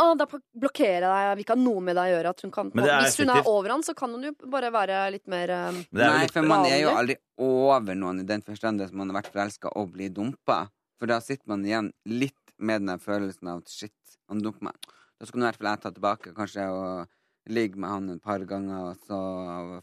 ah, 0.00 0.12
da 0.18 0.26
blokkerer 0.28 1.04
jeg 1.04 1.04
deg, 1.04 1.28
vi 1.28 1.34
vil 1.40 1.44
ikke 1.44 1.56
ha 1.56 1.62
noe 1.62 1.82
med 1.84 1.98
deg 1.98 2.10
å 2.10 2.14
gjøre. 2.16 2.32
At 2.36 2.44
hun 2.46 2.54
kan, 2.54 2.70
Men 2.74 2.86
det 2.86 2.92
er 2.94 3.06
hvis 3.06 3.18
hun 3.20 3.32
er 3.34 3.48
over 3.50 3.74
han, 3.74 3.84
så 3.86 3.94
kan 3.98 4.14
hun 4.16 4.28
jo 4.28 4.34
bare 4.52 4.72
være 4.74 5.00
litt 5.14 5.26
mer 5.30 5.52
Men 5.72 5.82
det 5.90 6.06
jo 6.06 6.12
Nei, 6.12 6.22
litt, 6.24 6.36
for 6.36 6.48
man 6.48 6.68
er 6.68 6.78
jo 6.82 6.92
aldri 6.96 7.18
over 7.42 7.98
noen 7.98 8.22
i 8.22 8.28
den 8.28 8.44
forstand 8.46 8.84
at 8.84 8.94
man 8.96 9.12
har 9.12 9.20
vært 9.20 9.32
forelska 9.34 9.74
og 9.78 9.92
blir 9.96 10.12
dumpa. 10.14 10.64
For 11.00 11.10
da 11.10 11.18
sitter 11.24 11.50
man 11.50 11.64
igjen 11.66 11.90
litt 12.06 12.38
med 12.62 12.86
den 12.86 13.00
følelsen 13.02 13.50
av 13.50 13.64
at 13.64 13.72
shit, 13.74 14.18
han 14.30 14.42
dumper 14.42 14.70
meg. 14.70 14.92
Da 15.18 15.26
skulle 15.26 15.44
i 15.44 15.50
hvert 15.50 15.60
fall 15.60 15.70
jeg 15.72 15.82
ta 15.82 15.90
tilbake 15.94 16.34
kanskje 16.36 16.68
og 16.70 17.10
ligge 17.50 17.78
med 17.78 17.90
han 17.90 18.10
et 18.12 18.22
par 18.22 18.42
ganger, 18.46 18.92
og 18.92 19.06
så 19.06 19.18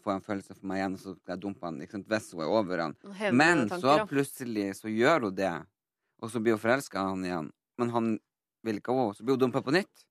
få 0.04 0.14
en 0.14 0.24
følelse 0.24 0.56
for 0.56 0.70
meg 0.70 0.80
igjen, 0.80 0.96
og 0.96 1.02
så 1.04 1.14
skal 1.18 1.34
jeg 1.36 1.42
dumpe 1.44 1.68
han. 1.68 1.80
liksom. 1.84 2.06
Hvis 2.08 2.32
hun 2.32 2.44
er 2.46 2.54
over 2.56 2.84
han. 2.86 2.96
Men 3.36 3.66
så 3.70 3.98
plutselig 4.08 4.70
så 4.80 4.92
gjør 4.92 5.28
hun 5.28 5.36
det, 5.36 5.52
og 6.24 6.32
så 6.32 6.40
blir 6.44 6.56
hun 6.56 6.64
forelska 6.64 7.02
i 7.04 7.12
han 7.12 7.26
igjen. 7.28 7.50
Men 7.80 7.94
han 7.96 8.08
vil 8.66 8.80
ikke 8.82 8.94
ha 8.96 9.04
henne, 9.04 9.18
så 9.18 9.26
blir 9.26 9.38
hun 9.38 9.48
dumpa 9.48 9.64
på 9.66 9.76
nytt. 9.76 10.06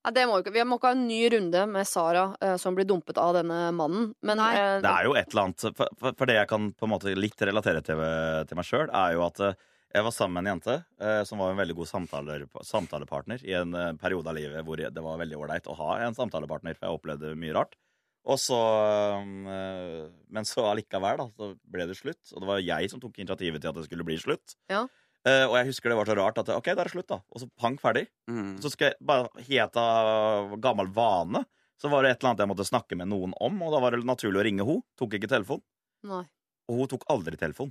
Ja, 0.00 0.12
det 0.16 0.22
må 0.28 0.38
vi 0.38 0.46
ikke. 0.46 0.54
Vi 0.54 0.62
må 0.64 0.78
ikke 0.78 0.90
ha 0.94 0.96
en 0.96 1.08
ny 1.10 1.18
runde 1.34 1.62
med 1.68 1.88
Sara 1.88 2.30
eh, 2.40 2.54
som 2.60 2.76
blir 2.76 2.86
dumpet 2.88 3.18
av 3.20 3.34
denne 3.36 3.58
mannen. 3.76 4.14
Men 4.24 4.40
Nei. 4.40 4.52
eh, 4.56 4.76
det 4.80 4.92
er 4.92 5.08
jo 5.08 5.16
et 5.18 5.34
eller 5.34 5.48
annet 5.50 5.66
For, 5.76 5.90
for, 6.00 6.14
for 6.16 6.30
det 6.30 6.38
jeg 6.38 6.48
kan 6.48 6.70
på 6.72 6.86
en 6.86 6.92
måte 6.94 7.12
litt 7.18 7.44
relatere 7.44 7.82
til, 7.84 8.00
til 8.48 8.60
meg 8.60 8.68
sjøl, 8.68 8.86
er 8.88 9.16
jo 9.18 9.26
at 9.26 9.42
eh, 9.44 9.58
jeg 9.90 10.06
var 10.06 10.14
sammen 10.14 10.38
med 10.38 10.46
en 10.46 10.54
jente 10.54 10.76
eh, 11.02 11.20
som 11.28 11.42
var 11.42 11.52
en 11.52 11.60
veldig 11.60 11.76
god 11.82 11.90
samtaler, 11.90 12.46
samtalepartner 12.64 13.44
i 13.44 13.56
en 13.58 13.76
periode 14.00 14.30
av 14.30 14.38
livet 14.38 14.64
hvor 14.64 14.80
det 14.80 15.04
var 15.04 15.20
veldig 15.20 15.40
ålreit 15.42 15.68
å 15.68 15.76
ha 15.82 15.96
en 16.06 16.16
samtalepartner, 16.16 16.78
for 16.78 16.86
jeg 16.86 17.00
opplevde 17.00 17.34
mye 17.36 17.56
rart. 17.58 17.76
Og 18.30 18.36
så 18.36 18.56
Men 19.24 20.44
så 20.44 20.66
allikevel, 20.68 21.22
da, 21.22 21.26
så 21.40 21.54
ble 21.72 21.86
det 21.88 21.96
slutt. 21.96 22.20
Og 22.34 22.42
det 22.42 22.50
var 22.50 22.60
jeg 22.60 22.90
som 22.92 23.00
tok 23.00 23.16
initiativet 23.16 23.64
til 23.64 23.72
at 23.72 23.78
det 23.78 23.86
skulle 23.86 24.04
bli 24.06 24.18
slutt. 24.20 24.54
Ja. 24.70 24.82
Eh, 25.28 25.44
og 25.44 25.56
jeg 25.58 25.68
husker 25.68 25.92
det 25.92 25.98
var 25.98 26.08
så 26.08 26.16
rart 26.16 26.38
at 26.40 26.52
OK, 26.54 26.70
da 26.72 26.80
er 26.80 26.88
det 26.88 26.94
slutt, 26.94 27.10
da. 27.10 27.20
Og 27.28 27.42
så 27.42 27.48
pang, 27.60 27.76
ferdig. 27.80 28.06
Mm. 28.30 28.54
Så 28.62 28.72
skal 28.72 28.92
jeg 28.92 29.00
bare 29.04 29.46
helt 29.48 29.80
av 29.80 30.54
gammel 30.64 30.88
vane 30.96 31.44
så 31.80 31.88
var 31.88 32.04
det 32.04 32.12
et 32.12 32.18
eller 32.20 32.34
annet 32.34 32.42
jeg 32.44 32.50
måtte 32.50 32.68
snakke 32.68 32.96
med 33.00 33.08
noen 33.08 33.32
om, 33.40 33.62
og 33.64 33.72
da 33.72 33.78
var 33.80 33.94
det 33.96 34.04
naturlig 34.04 34.42
å 34.42 34.44
ringe 34.44 34.64
henne. 34.68 34.84
Tok 35.00 35.14
ikke 35.16 35.30
telefon. 35.32 35.62
Nei. 36.04 36.26
Og 36.68 36.82
hun 36.82 36.90
tok 36.92 37.06
aldri 37.12 37.38
telefon. 37.40 37.70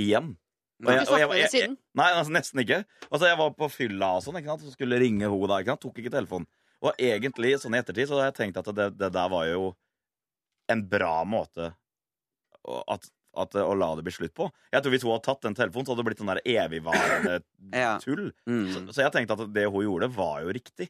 Igjen. 0.00 0.32
Og 0.80 0.88
jeg, 0.88 1.04
Ikke 1.04 1.12
og 1.12 1.20
jeg, 1.20 1.42
jeg, 1.42 1.60
jeg, 1.66 1.74
nei, 2.00 2.06
altså 2.16 2.32
nesten 2.32 2.62
ikke. 2.62 2.78
Altså, 3.10 3.26
jeg 3.28 3.36
var 3.36 3.52
på 3.58 3.68
fylla 3.68 4.14
og 4.16 4.24
sånn, 4.24 4.38
ikke 4.40 4.54
sant? 4.54 4.64
så 4.64 4.72
skulle 4.72 5.00
ringe 5.02 5.28
henne 5.28 5.50
da. 5.50 5.58
Ikke 5.60 5.74
sant? 5.74 5.82
Tok 5.84 6.00
ikke 6.00 6.14
telefonen. 6.14 6.48
Og 6.80 6.96
egentlig, 6.96 7.52
sånn 7.60 7.76
i 7.76 7.82
ettertid, 7.82 8.08
så 8.08 8.16
har 8.16 8.30
jeg 8.30 8.38
tenkt 8.38 8.62
at 8.62 8.72
det, 8.72 8.88
det 8.96 9.12
der 9.12 9.28
var 9.28 9.44
jo 9.50 9.74
en 10.72 10.86
bra 10.88 11.12
måte 11.28 11.74
at, 12.64 13.10
at, 13.36 13.54
å 13.54 13.74
la 13.78 13.94
det 13.96 14.02
bli 14.06 14.12
slutt 14.12 14.34
på. 14.34 14.48
Jeg 14.72 14.82
tror 14.82 14.90
Hvis 14.94 15.04
hun 15.06 15.12
hadde 15.12 15.24
tatt 15.28 15.42
den 15.46 15.54
telefonen, 15.54 15.86
så 15.86 15.92
hadde 15.94 16.02
det 16.02 16.08
blitt 16.10 16.18
sånn 16.22 16.32
der 16.32 16.40
evigvarende 16.44 17.36
Ja. 17.82 17.92
tull. 18.02 18.32
Mm. 18.50 18.64
Så, 18.74 18.82
så 18.96 19.04
jeg 19.04 19.12
tenkte 19.14 19.36
at 19.38 19.52
det 19.54 19.66
hun 19.70 19.84
gjorde, 19.86 20.08
var 20.16 20.40
jo 20.42 20.54
riktig. 20.56 20.88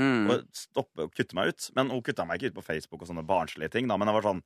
Mm. 0.00 0.28
Å 0.32 0.38
stoppe 0.56 1.06
og 1.06 1.12
kutte 1.16 1.36
meg 1.36 1.52
ut. 1.52 1.70
Men 1.76 1.90
hun 1.92 2.02
kutta 2.04 2.24
meg 2.28 2.40
ikke 2.40 2.52
ut 2.54 2.58
på 2.60 2.66
Facebook 2.68 3.02
og 3.04 3.08
sånne 3.10 3.24
barnslige 3.28 3.70
ting. 3.76 3.88
Da. 3.88 3.96
Men 4.00 4.08
det 4.10 4.16
var 4.18 4.26
sånn 4.30 4.42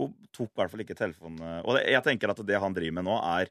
hun 0.00 0.14
tok 0.32 0.48
i 0.48 0.56
hvert 0.62 0.70
fall 0.72 0.80
ikke 0.86 0.96
telefonen. 0.96 1.42
Og 1.66 1.76
det, 1.76 1.82
jeg 1.92 2.04
tenker 2.06 2.32
at 2.32 2.40
det 2.48 2.60
han 2.60 2.72
driver 2.76 2.96
med 2.96 3.04
nå, 3.10 3.18
er 3.36 3.50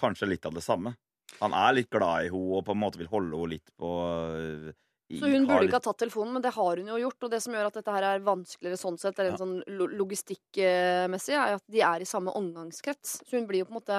kanskje 0.00 0.28
litt 0.28 0.44
av 0.44 0.52
det 0.56 0.64
samme. 0.64 0.92
Han 1.40 1.54
er 1.56 1.72
litt 1.78 1.88
glad 1.90 2.26
i 2.26 2.28
henne 2.28 2.58
og 2.58 2.66
på 2.66 2.74
en 2.76 2.80
måte 2.82 3.00
vil 3.00 3.08
holde 3.08 3.32
henne 3.32 3.54
litt 3.56 3.70
på 3.80 3.92
i- 4.36 4.74
Så 5.12 5.28
hun 5.28 5.44
burde 5.46 5.66
ikke 5.68 5.76
ha 5.76 5.84
tatt 5.84 5.98
telefonen, 6.00 6.32
men 6.32 6.42
det 6.42 6.52
har 6.56 6.76
hun 6.80 6.86
jo 6.88 6.96
gjort. 6.96 7.24
Og 7.26 7.30
det 7.30 7.42
som 7.44 7.52
gjør 7.52 7.66
at 7.68 7.74
dette 7.76 7.92
her 7.92 8.02
er 8.08 8.22
vanskeligere 8.24 8.78
sånn 8.80 8.96
sett, 8.98 9.18
eller 9.18 9.34
Ja. 9.34 9.36
sånn 9.36 9.62
lo 9.68 9.86
logistikkmessig, 9.86 11.34
er 11.36 11.54
at 11.58 11.64
de 11.70 11.82
er 11.84 12.00
i 12.00 12.08
samme 12.08 12.32
omgangskrets. 12.34 13.20
Så 13.24 13.36
hun 13.36 13.46
blir 13.46 13.58
jo 13.62 13.66
på 13.68 13.74
en 13.76 13.80
måte 13.82 13.98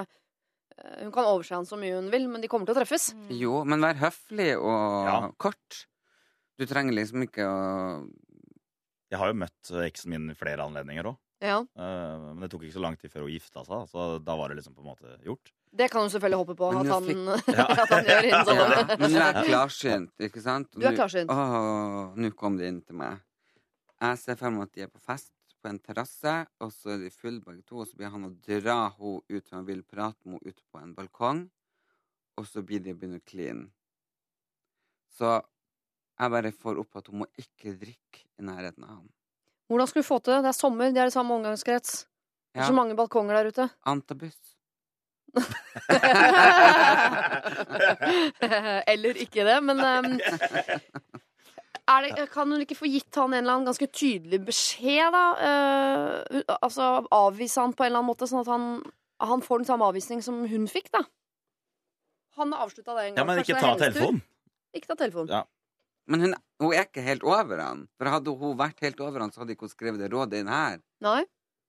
eh, 0.78 1.03
Hun 1.03 1.12
kan 1.12 1.24
overse 1.30 1.53
han 1.56 1.66
så 1.66 1.78
mye 1.78 1.93
hun 1.95 2.10
vil, 2.12 2.28
men 2.28 2.41
de 2.41 2.47
kommer 2.51 2.66
til 2.66 2.76
å 2.76 2.80
treffes. 2.82 3.14
Jo, 3.30 3.64
men 3.64 3.80
vær 3.86 3.95
høflig 4.01 4.58
og 4.58 5.06
Ja. 5.08 5.32
kort. 5.38 5.86
Du 6.58 6.66
trenger 6.66 6.93
liksom 6.93 7.22
ikke 7.24 7.45
å 7.45 8.10
Jeg 9.12 9.20
har 9.20 9.28
jo 9.28 9.34
møtt 9.39 9.72
eksen 9.86 10.10
min 10.10 10.30
i 10.32 10.34
flere 10.34 10.66
anledninger 10.66 11.03
òg. 11.06 11.18
Ja. 11.43 11.57
men 11.75 12.39
det 12.41 12.49
tok 12.53 12.63
ikke 12.63 12.77
så 12.77 12.81
lang 12.81 12.95
tid 12.97 13.11
før 13.11 13.25
hun 13.25 13.33
gifta 13.36 13.63
seg, 13.67 13.88
så 13.91 14.05
da 14.23 14.36
var 14.39 14.49
det 14.49 14.55
liksom 14.61 14.73
på 14.77 14.81
en 14.81 14.88
måte 14.88 15.17
gjort. 15.25 15.51
Det 15.75 15.89
kan 15.91 16.05
hun 16.05 16.09
selvfølgelig 16.13 16.39
håpe 16.39 16.55
på 16.55 16.69
at 16.71 16.88
han, 16.88 17.09
Ja. 17.51 17.65
at 17.83 17.89
han 17.91 18.05
gjør 18.07 18.27
sånn. 18.47 18.61
ja. 18.63 18.97
Men 19.01 19.11
du 19.11 19.17
er 19.19 19.39
klarsynt, 19.49 20.13
ikke 20.29 20.41
sant? 20.41 20.69
Du 20.71 20.79
er 20.86 20.91
Nå- 20.93 20.99
klarsynt. 21.01 21.33
Nå 22.23 22.31
kom 22.39 22.55
det 22.57 22.69
inn 22.71 22.81
til 22.88 22.95
meg. 23.01 23.19
Jeg 24.01 24.17
ser 24.23 24.39
for 24.39 24.49
meg 24.55 24.69
at 24.69 24.73
de 24.77 24.86
er 24.88 24.91
på 24.93 25.01
fest 25.03 25.31
på 25.61 25.69
en 25.73 25.79
terrasse, 25.81 26.33
og 26.61 26.71
så 26.71 26.93
er 26.95 27.03
de 27.03 27.09
fulle 27.11 27.41
begge 27.43 27.63
to, 27.67 27.81
og 27.83 27.88
så 27.89 27.97
blir 27.99 28.11
han 28.13 28.27
å 28.27 28.31
dra 28.45 28.77
henne 28.93 29.19
ut, 29.27 29.47
for 29.49 29.55
han 29.57 29.65
vil 29.67 29.83
prate 29.83 30.21
med 30.29 30.39
henne 30.39 30.53
ute 30.55 30.63
på 30.71 30.79
en 30.81 30.93
balkong, 30.95 31.43
og 32.39 32.47
så 32.47 32.61
blir 32.63 32.79
de 32.83 32.93
begynner 32.93 33.19
begynne 33.19 33.19
å 33.19 33.27
kline. 33.27 33.67
Så 35.17 35.29
jeg 36.19 36.31
bare 36.31 36.51
får 36.55 36.79
opp 36.83 36.95
at 36.99 37.07
hun 37.11 37.23
må 37.23 37.27
ikke 37.39 37.73
drikke 37.79 38.23
i 38.39 38.45
nærheten 38.47 38.83
av 38.88 38.97
han. 39.01 39.09
Hvordan 39.68 39.88
skulle 39.89 40.03
du 40.03 40.07
få 40.07 40.20
til 40.22 40.34
det? 40.36 40.41
Det 40.45 40.51
er 40.51 40.57
sommer, 40.57 40.91
de 40.93 40.99
er 41.01 41.09
i 41.09 41.13
samme 41.16 41.34
omgangskrets. 41.34 41.91
Det 42.53 42.61
er 42.61 42.68
så 42.70 42.76
mange 42.76 42.95
balkonger 42.95 43.36
der 43.36 43.45
ute. 43.51 43.66
Antabus. 43.86 44.38
Eller 48.91 49.18
ikke 49.20 49.43
det, 49.43 49.57
men 49.63 49.80
um, 49.80 50.20
er 51.88 52.01
det, 52.05 52.30
Kan 52.32 52.51
hun 52.51 52.61
ikke 52.63 52.78
få 52.80 52.88
gitt 52.88 53.16
han 53.20 53.34
en 53.34 53.41
eller 53.41 53.53
annen 53.57 53.68
ganske 53.68 53.88
tydelig 53.91 54.39
beskjed, 54.47 55.11
da? 55.11 55.26
Uh, 55.41 56.41
altså 56.61 56.84
avvise 57.11 57.59
han 57.61 57.74
på 57.76 57.84
en 57.84 57.88
eller 57.91 57.99
annen 57.99 58.11
måte, 58.13 58.30
sånn 58.32 58.45
at 58.45 58.51
han, 58.53 58.63
han 59.22 59.43
får 59.43 59.57
den 59.61 59.70
samme 59.74 59.86
avvisning 59.89 60.24
som 60.24 60.36
hun 60.49 60.66
fikk, 60.72 60.88
da? 60.95 61.03
Han 62.39 62.53
avslutta 62.53 62.95
det 62.95 63.01
en 63.09 63.13
gang. 63.13 63.20
Ja, 63.22 63.28
men 63.28 63.43
ikke 63.43 63.59
ta 63.59 63.76
telefonen. 63.80 64.22
Ikke 64.76 64.88
ta 64.91 64.95
telefonen. 64.99 65.32
Ja. 65.32 65.43
Men 66.08 66.22
hun, 66.22 66.36
hun 66.62 66.74
er 66.74 66.86
ikke 66.86 67.01
helt 67.06 67.24
over 67.26 67.58
han. 67.62 67.88
For 67.97 68.12
hadde 68.14 68.36
hun 68.38 68.58
vært 68.60 68.80
helt 68.86 68.99
over 69.01 69.20
han, 69.26 69.32
så 69.34 69.41
hadde 69.43 69.56
ikke 69.56 69.66
hun 69.66 69.74
skrevet 69.74 69.99
det 70.03 70.12
rådet 70.14 70.43
inn 70.43 70.51
her. 70.51 70.78
Nei. 71.01 71.24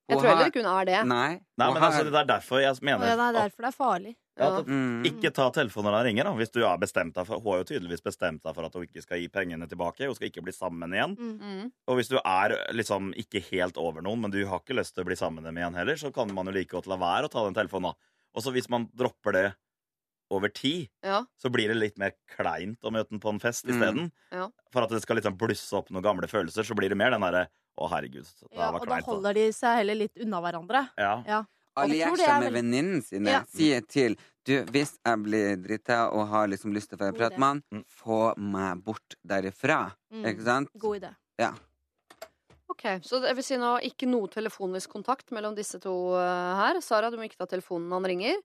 Jeg 0.07 0.15
Hun 0.15 0.23
tror 0.23 0.31
heller 0.31 0.51
ikke 0.53 0.63
hun 0.63 0.71
er 0.71 0.85
det. 0.87 0.99
Nei. 1.11 1.31
Nei, 1.59 1.67
men 1.75 1.83
altså, 1.83 2.05
det 2.07 2.15
er 2.21 2.29
derfor 2.29 2.61
jeg 2.63 2.77
mener 2.87 3.09
det 3.09 3.15
er 3.25 3.33
derfor 3.41 3.65
det 3.65 3.71
er 3.73 3.75
farlig. 3.75 4.13
ja, 4.39 4.45
Ja. 4.45 4.59
at 4.61 4.67
Mm. 4.69 5.03
Ikke 5.09 5.33
ta 5.35 5.51
telefonen 5.51 5.89
når 5.91 5.97
han 5.97 6.05
ringer, 6.07 6.25
da. 6.29 6.33
Hvis 6.37 6.53
du 6.53 6.61
har 6.63 6.77
bestemt 6.79 7.15
deg 7.17 7.27
for 7.27 7.41
Hun 7.41 7.53
har 7.53 7.65
jo 7.65 7.67
tydeligvis 7.73 8.05
bestemt 8.05 8.43
seg 8.45 8.55
for 8.55 8.65
at 8.69 8.73
hun 8.75 8.85
ikke 8.87 9.03
skal 9.03 9.19
gi 9.19 9.29
pengene 9.29 9.67
tilbake. 9.67 10.07
Hun 10.07 10.15
skal 10.15 10.29
ikke 10.29 10.45
bli 10.45 10.53
sammen 10.53 10.93
igjen. 10.95 11.17
Mm. 11.19 11.41
Mm. 11.41 11.73
Og 11.89 11.97
hvis 11.97 12.09
du 12.13 12.19
er 12.23 12.55
liksom 12.77 13.11
ikke 13.17 13.43
helt 13.51 13.77
over 13.79 14.01
noen, 14.03 14.21
men 14.21 14.31
du 14.31 14.45
har 14.47 14.61
ikke 14.61 14.77
lyst 14.79 14.95
til 14.95 15.03
å 15.03 15.07
bli 15.09 15.17
sammen 15.17 15.43
med 15.43 15.49
dem 15.51 15.57
igjen 15.59 15.75
heller, 15.75 15.97
så 15.97 16.13
kan 16.15 16.33
man 16.33 16.47
jo 16.47 16.53
like 16.53 16.71
godt 16.71 16.87
la 16.87 16.97
være 17.01 17.27
å 17.27 17.33
ta 17.33 17.43
den 17.49 17.55
telefonen. 17.57 17.91
da. 17.91 17.95
Og 18.37 18.43
så 18.45 18.53
hvis 18.53 18.69
man 18.69 18.87
dropper 18.95 19.33
det 19.33 19.47
over 20.31 20.49
tid, 20.49 20.89
Ja. 21.05 21.25
så 21.39 21.51
blir 21.51 21.69
det 21.69 21.77
litt 21.77 21.99
mer 21.99 22.13
kleint 22.37 22.79
å 22.83 22.91
møte 22.93 23.11
den 23.11 23.21
på 23.21 23.29
en 23.33 23.39
fest 23.39 23.65
Mm. 23.65 23.75
isteden. 23.77 24.13
Ja. 24.33 24.49
For 24.73 24.83
at 24.83 24.91
det 24.91 25.03
skal 25.03 25.17
liksom 25.17 25.37
blusse 25.39 25.73
opp 25.73 25.89
noen 25.91 26.03
gamle 26.03 26.27
følelser, 26.29 26.65
så 26.65 26.75
blir 26.75 26.89
det 26.89 26.97
mer 26.97 27.11
den 27.11 27.21
derre 27.21 27.49
Å, 27.79 27.91
herregud, 27.91 28.25
det 28.25 28.49
Ja, 28.57 28.71
var 28.73 28.81
og 28.81 28.87
da 28.89 29.01
holder 29.05 29.35
de 29.35 29.53
seg 29.53 29.77
heller 29.77 29.95
litt 29.95 30.17
unna 30.19 30.41
hverandre. 30.41 30.89
Ja. 30.97 31.23
Ja. 31.27 31.45
Er 31.77 32.41
med 32.41 32.55
venninnen 32.55 33.03
sine. 33.05 33.27
Ja. 33.29 33.43
Sier 33.45 33.83
til 33.87 34.17
du, 34.47 34.65
hvis 34.65 34.97
jeg 35.05 35.19
blir 35.23 35.57
drita 35.63 36.11
og 36.11 36.27
har 36.31 36.47
liksom 36.49 36.73
lyst 36.73 36.89
til 36.89 36.97
å 36.97 37.13
prate 37.15 37.37
med 37.37 37.47
han, 37.47 37.63
Mm. 37.71 37.85
få 37.87 38.35
meg 38.39 38.83
bort 38.83 39.15
derifra. 39.27 39.93
Mm. 40.11 40.25
Ikke 40.25 40.43
sant? 40.43 40.69
God 40.79 41.03
idé. 41.03 41.15
Ok, 42.69 42.83
Så 43.05 43.21
det 43.23 43.35
vil 43.37 43.45
si 43.45 43.57
nå 43.57 43.77
ikke 43.87 44.09
noe 44.09 44.27
telefonisk 44.29 44.89
kontakt 44.89 45.31
mellom 45.31 45.55
disse 45.55 45.79
to 45.81 46.15
eh, 46.19 46.55
her. 46.59 46.81
Sara, 46.81 47.11
du 47.11 47.17
må 47.17 47.25
ikke 47.29 47.39
ta 47.39 47.47
telefonen 47.47 47.89
når 47.89 48.01
han 48.01 48.11
ringer. 48.11 48.37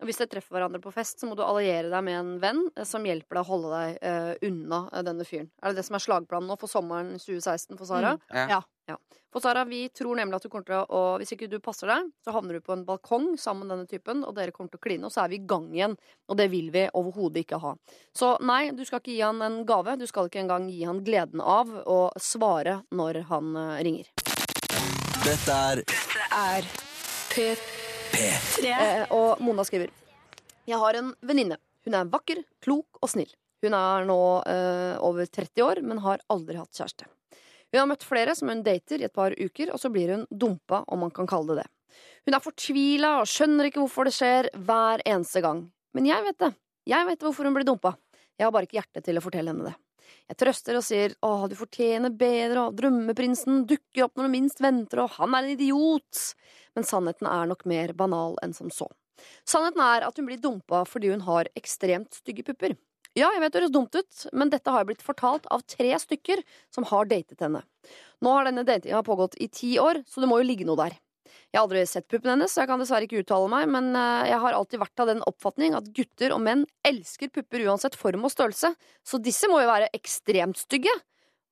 Og 0.00 0.08
hvis 0.08 0.20
dere 0.20 0.32
treffer 0.32 0.56
hverandre 0.56 0.80
på 0.80 0.92
fest, 0.94 1.20
så 1.20 1.28
må 1.28 1.36
du 1.36 1.44
alliere 1.44 1.90
deg 1.92 2.04
med 2.06 2.16
en 2.16 2.34
venn 2.40 2.60
eh, 2.72 2.88
som 2.88 3.04
hjelper 3.04 3.36
deg 3.36 3.44
å 3.44 3.50
holde 3.50 3.70
deg 3.76 3.96
uh, 4.00 4.48
unna 4.48 4.82
eh, 4.88 5.04
denne 5.06 5.26
fyren. 5.28 5.50
Er 5.60 5.72
det 5.72 5.82
det 5.82 5.88
som 5.88 5.98
er 5.98 6.04
slagplanen 6.06 6.48
nå 6.48 6.56
for 6.60 6.72
sommeren 6.72 7.12
2016 7.20 7.76
for 7.76 7.86
Sara? 7.88 8.14
Mm. 8.32 8.54
Ja. 8.56 8.60
Ja. 8.88 8.96
For 9.30 9.44
Sara, 9.44 9.62
vi 9.68 9.84
tror 9.94 10.18
nemlig 10.18 10.40
at 10.40 10.46
du 10.46 10.50
kommer 10.50 10.66
til 10.66 10.80
å 10.80 10.86
og 10.98 11.20
Hvis 11.20 11.36
ikke 11.36 11.46
du 11.52 11.60
passer 11.62 11.86
deg, 11.86 12.08
så 12.24 12.32
havner 12.34 12.56
du 12.58 12.64
på 12.64 12.72
en 12.74 12.82
balkong 12.88 13.36
sammen 13.38 13.68
med 13.68 13.76
denne 13.76 13.90
typen, 13.90 14.24
og 14.26 14.34
dere 14.38 14.54
kommer 14.56 14.72
til 14.72 14.80
å 14.80 14.84
kline, 14.88 15.06
og 15.06 15.14
så 15.14 15.22
er 15.22 15.34
vi 15.34 15.38
i 15.38 15.46
gang 15.52 15.68
igjen. 15.70 15.94
Og 16.32 16.40
det 16.40 16.48
vil 16.50 16.72
vi 16.74 16.88
overhodet 16.98 17.44
ikke 17.44 17.60
ha. 17.62 17.76
Så 18.16 18.32
nei, 18.42 18.72
du 18.74 18.82
skal 18.88 19.04
ikke 19.04 19.12
gi 19.12 19.20
han 19.22 19.44
en 19.46 19.60
gave. 19.68 19.98
Du 20.00 20.06
skal 20.10 20.30
ikke 20.30 20.42
engang 20.42 20.66
gi 20.72 20.80
han 20.88 21.04
gleden 21.06 21.44
av 21.44 21.70
å 21.84 22.00
svare 22.18 22.80
når 22.90 23.22
han 23.30 23.52
ringer. 23.84 24.10
Dette 25.20 25.60
er 25.70 25.84
Dette 25.84 26.32
er 26.40 26.72
P3. 27.30 27.79
Eh, 28.14 29.04
og 29.14 29.40
Mona 29.44 29.64
skriver 29.66 29.90
Jeg 30.68 30.78
har 30.80 30.98
en 30.98 31.12
venninne. 31.26 31.58
Hun 31.86 31.96
er 31.96 32.10
vakker, 32.12 32.42
klok 32.62 33.00
og 33.00 33.10
snill. 33.10 33.30
Hun 33.64 33.76
er 33.76 34.06
nå 34.08 34.20
eh, 34.48 34.96
over 35.04 35.26
30 35.26 35.64
år, 35.64 35.82
men 35.84 36.00
har 36.04 36.22
aldri 36.32 36.58
hatt 36.60 36.76
kjæreste. 36.76 37.08
Hun 37.70 37.78
har 37.78 37.88
møtt 37.90 38.06
flere 38.06 38.34
som 38.36 38.50
hun 38.50 38.64
dater 38.66 39.00
i 39.00 39.06
et 39.06 39.14
par 39.14 39.34
uker, 39.36 39.70
og 39.72 39.80
så 39.80 39.92
blir 39.92 40.14
hun 40.14 40.24
dumpa, 40.30 40.82
om 40.88 41.04
man 41.04 41.12
kan 41.14 41.28
kalle 41.30 41.54
det 41.54 41.62
det. 41.62 41.68
Hun 42.26 42.36
er 42.36 42.44
fortvila 42.44 43.12
og 43.20 43.28
skjønner 43.30 43.68
ikke 43.68 43.82
hvorfor 43.82 44.08
det 44.08 44.14
skjer 44.16 44.50
hver 44.66 45.02
eneste 45.08 45.42
gang. 45.44 45.64
Men 45.96 46.08
jeg 46.08 46.26
vet 46.26 46.40
det. 46.42 46.50
Jeg 46.90 47.06
vet 47.08 47.24
hvorfor 47.24 47.48
hun 47.48 47.56
blir 47.56 47.66
dumpa. 47.68 47.94
Jeg 48.38 48.46
har 48.46 48.52
bare 48.54 48.68
ikke 48.68 48.78
hjerte 48.80 49.02
til 49.04 49.20
å 49.20 49.24
fortelle 49.24 49.52
henne 49.52 49.70
det. 49.70 49.76
Jeg 50.30 50.38
trøster 50.42 50.78
og 50.78 50.84
sier 50.86 51.14
åh, 51.26 51.46
du 51.50 51.56
fortjener 51.58 52.12
bedre, 52.14 52.68
og 52.68 52.76
drømmeprinsen 52.78 53.64
dukker 53.70 54.06
opp 54.06 54.16
når 54.18 54.28
du 54.28 54.34
minst 54.36 54.62
venter, 54.62 55.04
og 55.04 55.16
han 55.18 55.34
er 55.34 55.46
en 55.46 55.54
idiot. 55.56 56.22
Men 56.78 56.86
sannheten 56.86 57.28
er 57.30 57.50
nok 57.50 57.66
mer 57.70 57.94
banal 57.98 58.38
enn 58.44 58.54
som 58.56 58.70
så. 58.74 58.86
Sannheten 59.48 59.82
er 59.84 60.06
at 60.06 60.16
hun 60.16 60.28
blir 60.28 60.40
dumpa 60.40 60.84
fordi 60.88 61.10
hun 61.12 61.26
har 61.26 61.50
ekstremt 61.58 62.14
stygge 62.22 62.46
pupper. 62.46 62.76
Ja, 63.18 63.32
jeg 63.34 63.42
vet 63.42 63.52
det 63.52 63.64
høres 63.64 63.74
dumt 63.74 63.96
ut, 63.98 64.24
men 64.38 64.52
dette 64.52 64.70
har 64.70 64.86
blitt 64.86 65.02
fortalt 65.02 65.48
av 65.50 65.64
tre 65.66 65.90
stykker 65.98 66.44
som 66.70 66.86
har 66.92 67.08
datet 67.10 67.42
henne. 67.42 67.64
Nå 68.22 68.34
har 68.36 68.46
denne 68.46 68.62
datinga 68.66 69.02
pågått 69.02 69.34
i 69.42 69.48
ti 69.50 69.72
år, 69.82 70.04
så 70.06 70.22
det 70.22 70.28
må 70.30 70.38
jo 70.38 70.46
ligge 70.46 70.68
noe 70.68 70.78
der. 70.78 70.94
Jeg 71.50 71.58
har 71.58 71.66
aldri 71.66 71.82
sett 71.88 72.08
puppene 72.10 72.36
hennes, 72.36 72.52
så 72.52 72.62
jeg 72.62 72.70
kan 72.70 72.82
dessverre 72.82 73.06
ikke 73.08 73.22
uttale 73.22 73.50
meg, 73.52 73.68
men 73.72 73.90
eh, 73.98 74.30
jeg 74.30 74.40
har 74.44 74.56
alltid 74.56 74.82
vært 74.82 75.02
av 75.04 75.10
den 75.12 75.22
oppfatning 75.28 75.76
at 75.78 75.90
gutter 75.96 76.34
og 76.36 76.42
menn 76.44 76.64
elsker 76.86 77.32
pupper 77.34 77.66
uansett 77.66 77.98
form 77.98 78.26
og 78.28 78.34
størrelse, 78.34 78.72
så 78.76 79.22
disse 79.22 79.50
må 79.50 79.62
jo 79.62 79.70
være 79.70 79.90
ekstremt 79.96 80.60
stygge. 80.60 80.94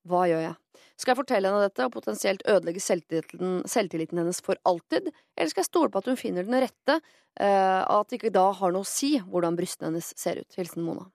Hva 0.08 0.24
gjør 0.30 0.44
jeg? 0.46 0.56
Skal 0.98 1.12
jeg 1.12 1.20
fortelle 1.20 1.50
henne 1.50 1.66
dette 1.66 1.84
og 1.86 1.92
potensielt 1.94 2.42
ødelegge 2.48 2.82
selvtilliten, 2.82 3.60
selvtilliten 3.70 4.18
hennes 4.18 4.40
for 4.42 4.58
alltid, 4.66 5.12
eller 5.36 5.52
skal 5.52 5.62
jeg 5.62 5.70
stole 5.70 5.92
på 5.94 6.00
at 6.02 6.08
hun 6.10 6.18
finner 6.18 6.46
den 6.46 6.58
rette, 6.64 6.98
eh, 7.38 7.82
at 7.82 8.10
det 8.10 8.18
ikke 8.18 8.34
da 8.34 8.48
har 8.58 8.74
noe 8.74 8.86
å 8.86 8.88
si 8.88 9.14
hvordan 9.22 9.58
brystene 9.58 9.92
hennes 9.92 10.10
ser 10.18 10.42
ut? 10.42 10.58
Hilsen 10.58 10.86
Mona. 10.86 11.06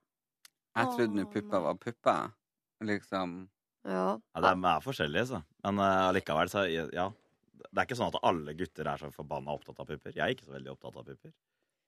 Jeg 0.74 0.96
trodde 0.96 1.18
nå 1.18 1.28
pupper 1.28 1.42
puppa 1.42 1.60
var 1.68 1.82
puppa. 1.82 2.16
Liksom. 2.84 3.36
Ja. 3.84 4.06
Ja, 4.16 4.42
de 4.42 4.50
er, 4.50 4.64
er 4.72 4.84
forskjellige, 4.84 5.26
så. 5.30 5.42
Men 5.66 5.82
uh, 5.84 6.08
allikevel, 6.10 6.52
så 6.52 6.64
ja. 6.72 7.10
Det 7.54 7.78
er 7.80 7.86
ikke 7.88 7.98
sånn 8.00 8.14
at 8.14 8.22
alle 8.24 8.54
gutter 8.58 8.88
er 8.90 8.98
så 9.02 9.10
forbanna 9.14 9.54
opptatt 9.54 9.80
av 9.80 9.88
pupper. 9.90 10.14
Jeg 10.16 10.24
er 10.26 10.36
ikke 10.36 10.48
så 10.48 10.56
veldig 10.56 10.72
opptatt 10.74 10.96
av 10.98 11.06
pupper. 11.06 11.34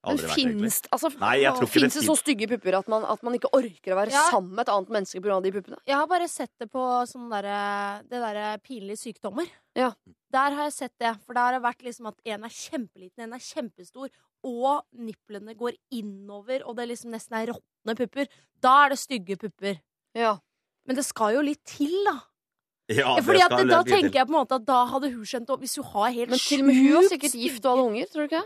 Men 0.06 0.20
finnes, 0.38 0.76
altså, 0.94 1.10
Nei, 1.18 1.40
jeg 1.42 1.50
tror 1.56 1.66
ikke 1.66 1.66
det 1.66 1.74
finnes 1.74 1.96
det 1.98 2.04
så 2.06 2.16
stygge 2.20 2.48
pupper 2.52 2.76
at 2.78 2.90
man, 2.92 3.06
at 3.10 3.24
man 3.26 3.34
ikke 3.34 3.50
orker 3.58 3.96
å 3.96 3.98
være 3.98 4.12
Ja. 4.14 4.28
sammen 4.30 4.52
med 4.54 4.68
et 4.68 4.70
annet 4.76 4.92
menneske 4.94 5.22
pga. 5.24 5.42
de 5.42 5.52
puppene? 5.56 5.80
Jeg 5.88 5.96
har 5.96 6.06
bare 6.08 6.28
sett 6.30 6.52
det 6.60 6.68
på 6.70 6.84
sånn 7.10 7.26
derre 7.32 8.04
Det 8.08 8.22
derre 8.22 8.60
pinlige 8.62 9.02
sykdommer. 9.02 9.50
Ja. 9.76 9.94
Der 10.32 10.52
har 10.52 10.70
jeg 10.70 10.74
sett 10.74 10.94
det. 11.00 11.16
For 11.26 11.34
der 11.34 11.42
har 11.42 11.52
det 11.54 11.64
vært 11.64 11.82
liksom 11.82 12.08
at 12.08 12.22
en 12.24 12.44
er 12.44 12.50
kjempeliten, 12.50 13.24
en 13.24 13.34
er 13.34 13.40
kjempestor, 13.40 14.10
og 14.44 14.84
nipplene 14.94 15.56
går 15.58 15.74
innover, 15.92 16.62
og 16.68 16.76
det 16.76 16.88
liksom 16.90 17.10
nesten 17.10 17.34
er 17.42 17.54
råtne 17.54 17.98
pupper. 17.98 18.28
Da 18.62 18.86
er 18.86 18.90
det 18.90 19.00
stygge 19.00 19.40
pupper. 19.40 19.80
Ja. 20.14 20.38
Men 20.86 20.96
det 20.98 21.06
skal 21.06 21.34
jo 21.34 21.42
litt 21.42 21.64
til, 21.66 22.04
da. 22.06 22.20
Ja, 22.92 23.16
Fordi 23.18 23.42
at 23.42 23.50
Da 23.50 23.80
til. 23.82 23.96
tenker 23.96 24.20
jeg 24.20 24.28
på 24.28 24.34
en 24.36 24.38
måte 24.38 24.60
at 24.60 24.66
da 24.68 24.84
hadde 24.86 25.10
hun 25.10 25.26
skjønt 25.26 25.50
Hvis 25.58 25.76
hun 25.82 25.88
har 25.90 26.12
helt 26.14 26.30
Men 26.30 26.42
til 26.42 26.62
og 26.62 26.68
med 26.68 26.76
hun 26.76 26.94
var 26.94 27.08
sikkert 27.10 27.34
gift 27.34 27.66
og 27.66 27.72
hadde 27.72 27.86
unger, 27.90 28.12
tror 28.12 28.22
du 28.22 28.28
ikke? 28.30 28.44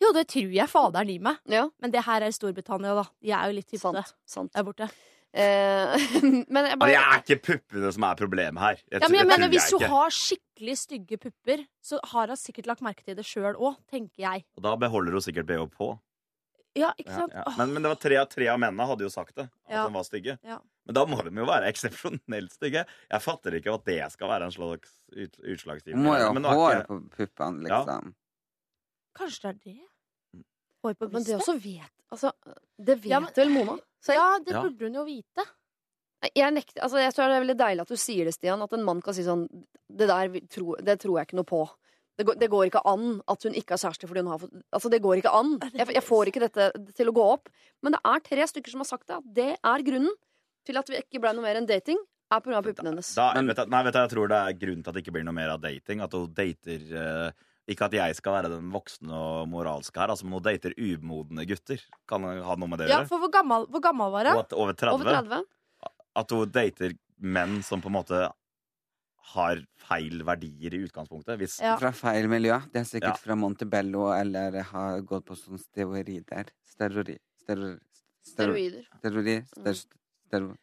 Jo, 0.00 0.10
det 0.16 0.26
tror 0.32 0.52
jeg 0.56 0.68
faderen 0.72 1.08
gir 1.12 1.22
meg. 1.24 1.40
Ja, 1.48 1.68
Men 1.80 1.92
det 1.92 2.04
her 2.06 2.24
er 2.24 2.32
Storbritannia, 2.32 2.94
da. 2.96 3.04
De 3.20 3.32
er 3.36 3.48
jo 3.50 3.56
litt 3.56 3.72
hyppete 3.72 4.04
sant. 4.04 4.14
sant. 4.24 4.52
der 4.56 4.64
borte. 4.64 4.88
Eh, 5.30 6.06
men 6.50 6.66
jeg 6.66 6.78
bare... 6.80 6.90
det 6.90 6.96
er 6.98 7.20
ikke 7.20 7.36
puppene 7.46 7.92
som 7.94 8.06
er 8.08 8.16
problemet 8.18 8.64
her. 8.64 8.80
Jeg, 8.80 8.96
Ja, 8.96 9.08
men 9.08 9.18
jeg 9.20 9.26
jeg 9.26 9.30
mener, 9.30 9.52
Hvis 9.52 9.70
hun 9.76 9.84
har 9.92 10.14
skikkelig 10.16 10.76
stygge 10.80 11.20
pupper, 11.20 11.64
så 11.84 12.00
har 12.12 12.32
hun 12.32 12.40
sikkert 12.40 12.66
lagt 12.72 12.82
merke 12.82 13.04
til 13.04 13.16
det 13.18 13.26
sjøl 13.28 13.54
òg, 13.54 13.76
tenker 13.92 14.24
jeg. 14.24 14.44
Og 14.56 14.64
da 14.64 14.74
beholder 14.80 15.12
hun 15.16 15.24
sikkert 15.24 15.46
BH 15.46 15.68
på. 15.76 15.92
Ja, 16.78 16.92
ikke 16.98 17.10
sant? 17.12 17.32
ja. 17.34 17.42
ja. 17.46 17.52
Men, 17.58 17.72
men 17.74 17.82
det 17.82 17.88
var 17.90 17.96
tre, 17.98 18.16
av- 18.20 18.28
tre 18.30 18.46
av 18.48 18.58
mennene 18.62 18.86
hadde 18.86 19.02
jo 19.02 19.10
sagt 19.10 19.34
det. 19.36 19.48
At 19.66 19.74
Ja. 19.74 19.86
de 19.88 19.92
var 19.94 20.04
stygge. 20.06 20.38
Ja. 20.46 20.58
Men 20.86 20.94
da 20.94 21.04
må 21.06 21.18
de 21.24 21.30
jo 21.34 21.46
være 21.46 21.66
eksepsjonelt 21.72 22.52
stygge. 22.54 22.84
Jeg 23.10 23.20
fatter 23.22 23.56
ikke 23.58 23.74
at 23.74 23.84
det 23.84 23.98
skal 24.12 24.28
være 24.28 24.44
en 24.46 24.54
slags 24.54 24.92
ut, 25.16 25.36
utslagsgiver. 25.42 25.98
Må 25.98 26.14
jo 26.18 26.30
ha 26.46 26.54
hår 26.54 26.76
ikke- 26.76 26.86
på 26.86 27.00
puppene, 27.16 27.68
Ja. 27.68 27.80
liksom. 27.84 28.14
Kanskje 29.18 29.40
det 29.42 29.50
er 29.50 29.58
det? 29.64 30.42
Hår 30.84 30.94
på 30.94 31.10
Men 31.12 31.22
det 31.26 31.34
også 31.36 31.56
vet 31.60 31.90
Altså, 32.10 32.30
det 32.78 32.96
vet 33.02 33.10
Ja, 33.10 33.20
men- 33.20 33.32
vel 33.36 33.50
Mona? 33.50 33.78
Så 34.02 34.14
Ja, 34.14 34.38
det 34.38 34.54
Ja. 34.54 34.62
burde 34.62 34.80
hun 34.86 34.94
jo 34.94 35.04
vite. 35.04 35.44
jeg 36.34 36.52
nekter 36.54 36.82
Altså, 36.82 36.98
jeg 37.02 37.12
tror 37.14 37.28
det 37.28 37.36
er 37.36 37.44
veldig 37.44 37.58
deilig 37.58 37.80
at 37.82 37.88
du 37.88 37.96
sier 37.96 38.24
det, 38.24 38.34
Stian. 38.34 38.62
At 38.62 38.72
en 38.72 38.84
mann 38.84 39.00
kan 39.02 39.14
si 39.14 39.22
sånn 39.22 39.46
Det 39.90 40.06
der 40.08 40.28
vi- 40.28 40.46
tro, 40.46 40.76
det 40.76 41.00
tror 41.00 41.18
jeg 41.18 41.26
ikke 41.28 41.34
noe 41.36 41.44
på. 41.44 41.68
Det 42.18 42.26
går, 42.26 42.34
det 42.40 42.48
går 42.52 42.66
ikke 42.68 42.82
an 42.84 43.04
at 43.32 43.42
hun 43.46 43.54
ikke 43.56 43.76
har 43.76 43.80
kjæreste 43.80 44.08
fordi 44.10 44.20
hun 44.24 44.30
har 44.32 44.40
fått 44.42 44.56
Altså, 44.74 44.90
det 44.92 44.98
går 45.02 45.20
ikke 45.22 45.32
an. 45.32 45.54
Jeg, 45.72 45.86
jeg 45.94 46.02
får 46.04 46.30
ikke 46.32 46.42
dette 46.42 46.66
til 46.98 47.08
å 47.08 47.14
gå 47.16 47.24
opp. 47.36 47.48
Men 47.82 47.94
det 47.96 48.00
er 48.04 48.20
tre 48.26 48.46
stykker 48.50 48.70
som 48.74 48.82
har 48.84 48.88
sagt 48.90 49.06
det. 49.08 49.16
At 49.22 49.28
det 49.38 49.50
er 49.56 49.84
grunnen 49.86 50.12
til 50.68 50.76
at 50.76 50.90
vi 50.92 50.98
ikke 51.00 51.20
ble 51.22 51.32
noe 51.36 51.42
mer 51.46 51.56
enn 51.56 51.68
dating. 51.70 52.00
Er 52.30 52.42
pga. 52.44 52.60
puppene 52.62 52.92
hennes. 52.92 53.14
Da, 53.16 53.32
Men- 53.34 53.48
vet 53.50 53.58
jeg, 53.58 53.70
nei, 53.72 53.82
vet 53.86 53.94
du, 53.96 53.98
jeg 54.04 54.10
tror 54.12 54.28
det 54.30 54.36
er 54.40 54.58
grunnen 54.60 54.82
til 54.84 54.90
at 54.92 54.94
det 54.98 55.02
ikke 55.06 55.14
blir 55.16 55.24
noe 55.26 55.34
mer 55.34 55.54
av 55.54 55.62
dating. 55.62 56.02
At 56.04 56.12
hun 56.14 56.28
dater 56.36 56.84
uh, 56.94 57.30
Ikke 57.70 57.86
at 57.88 57.92
jeg 57.94 58.14
skal 58.18 58.34
være 58.36 58.50
den 58.52 58.68
voksne 58.74 59.10
og 59.14 59.48
moralske 59.50 59.98
her, 60.00 60.10
altså, 60.10 60.24
men 60.26 60.36
hun 60.38 60.42
dater 60.42 60.72
umodne 60.76 61.44
gutter. 61.46 61.80
Kan 62.10 62.24
ha 62.26 62.54
noe 62.58 62.68
med 62.68 62.80
det 62.82 62.86
å 62.88 62.90
Ja, 62.90 62.98
gjøre? 63.00 63.08
for 63.10 63.22
hvor 63.24 63.30
gammel, 63.34 63.66
hvor 63.70 63.82
gammel 63.84 64.10
var 64.10 64.26
hun? 64.30 64.44
Over 64.58 64.74
30, 64.74 64.94
Over 64.94 65.10
30. 65.14 65.44
At 66.20 66.30
hun 66.34 66.50
dater 66.50 66.94
menn 67.20 67.60
som 67.62 67.80
på 67.82 67.86
en 67.90 67.96
måte 67.98 68.20
har 69.34 69.60
feil 69.88 70.22
verdier 70.26 70.74
i 70.74 70.82
utgangspunktet. 70.86 71.38
Hvis, 71.40 71.58
Ja. 71.62 71.76
Fra 71.80 71.90
feil 71.92 72.28
miljø. 72.28 72.58
Det 72.72 72.80
er 72.82 72.88
sikkert 72.88 73.16
Ja. 73.16 73.24
fra 73.24 73.34
Montebello 73.36 74.08
eller 74.12 74.62
har 74.62 75.00
gått 75.02 75.26
på 75.26 75.36
sånne 75.38 75.58
steroider. 75.62 76.46
Steroider. 76.66 77.18
Steroider. 77.44 77.80
Steroider. 78.26 78.84
Steroider. 78.98 79.44
Sterori... 80.26 80.56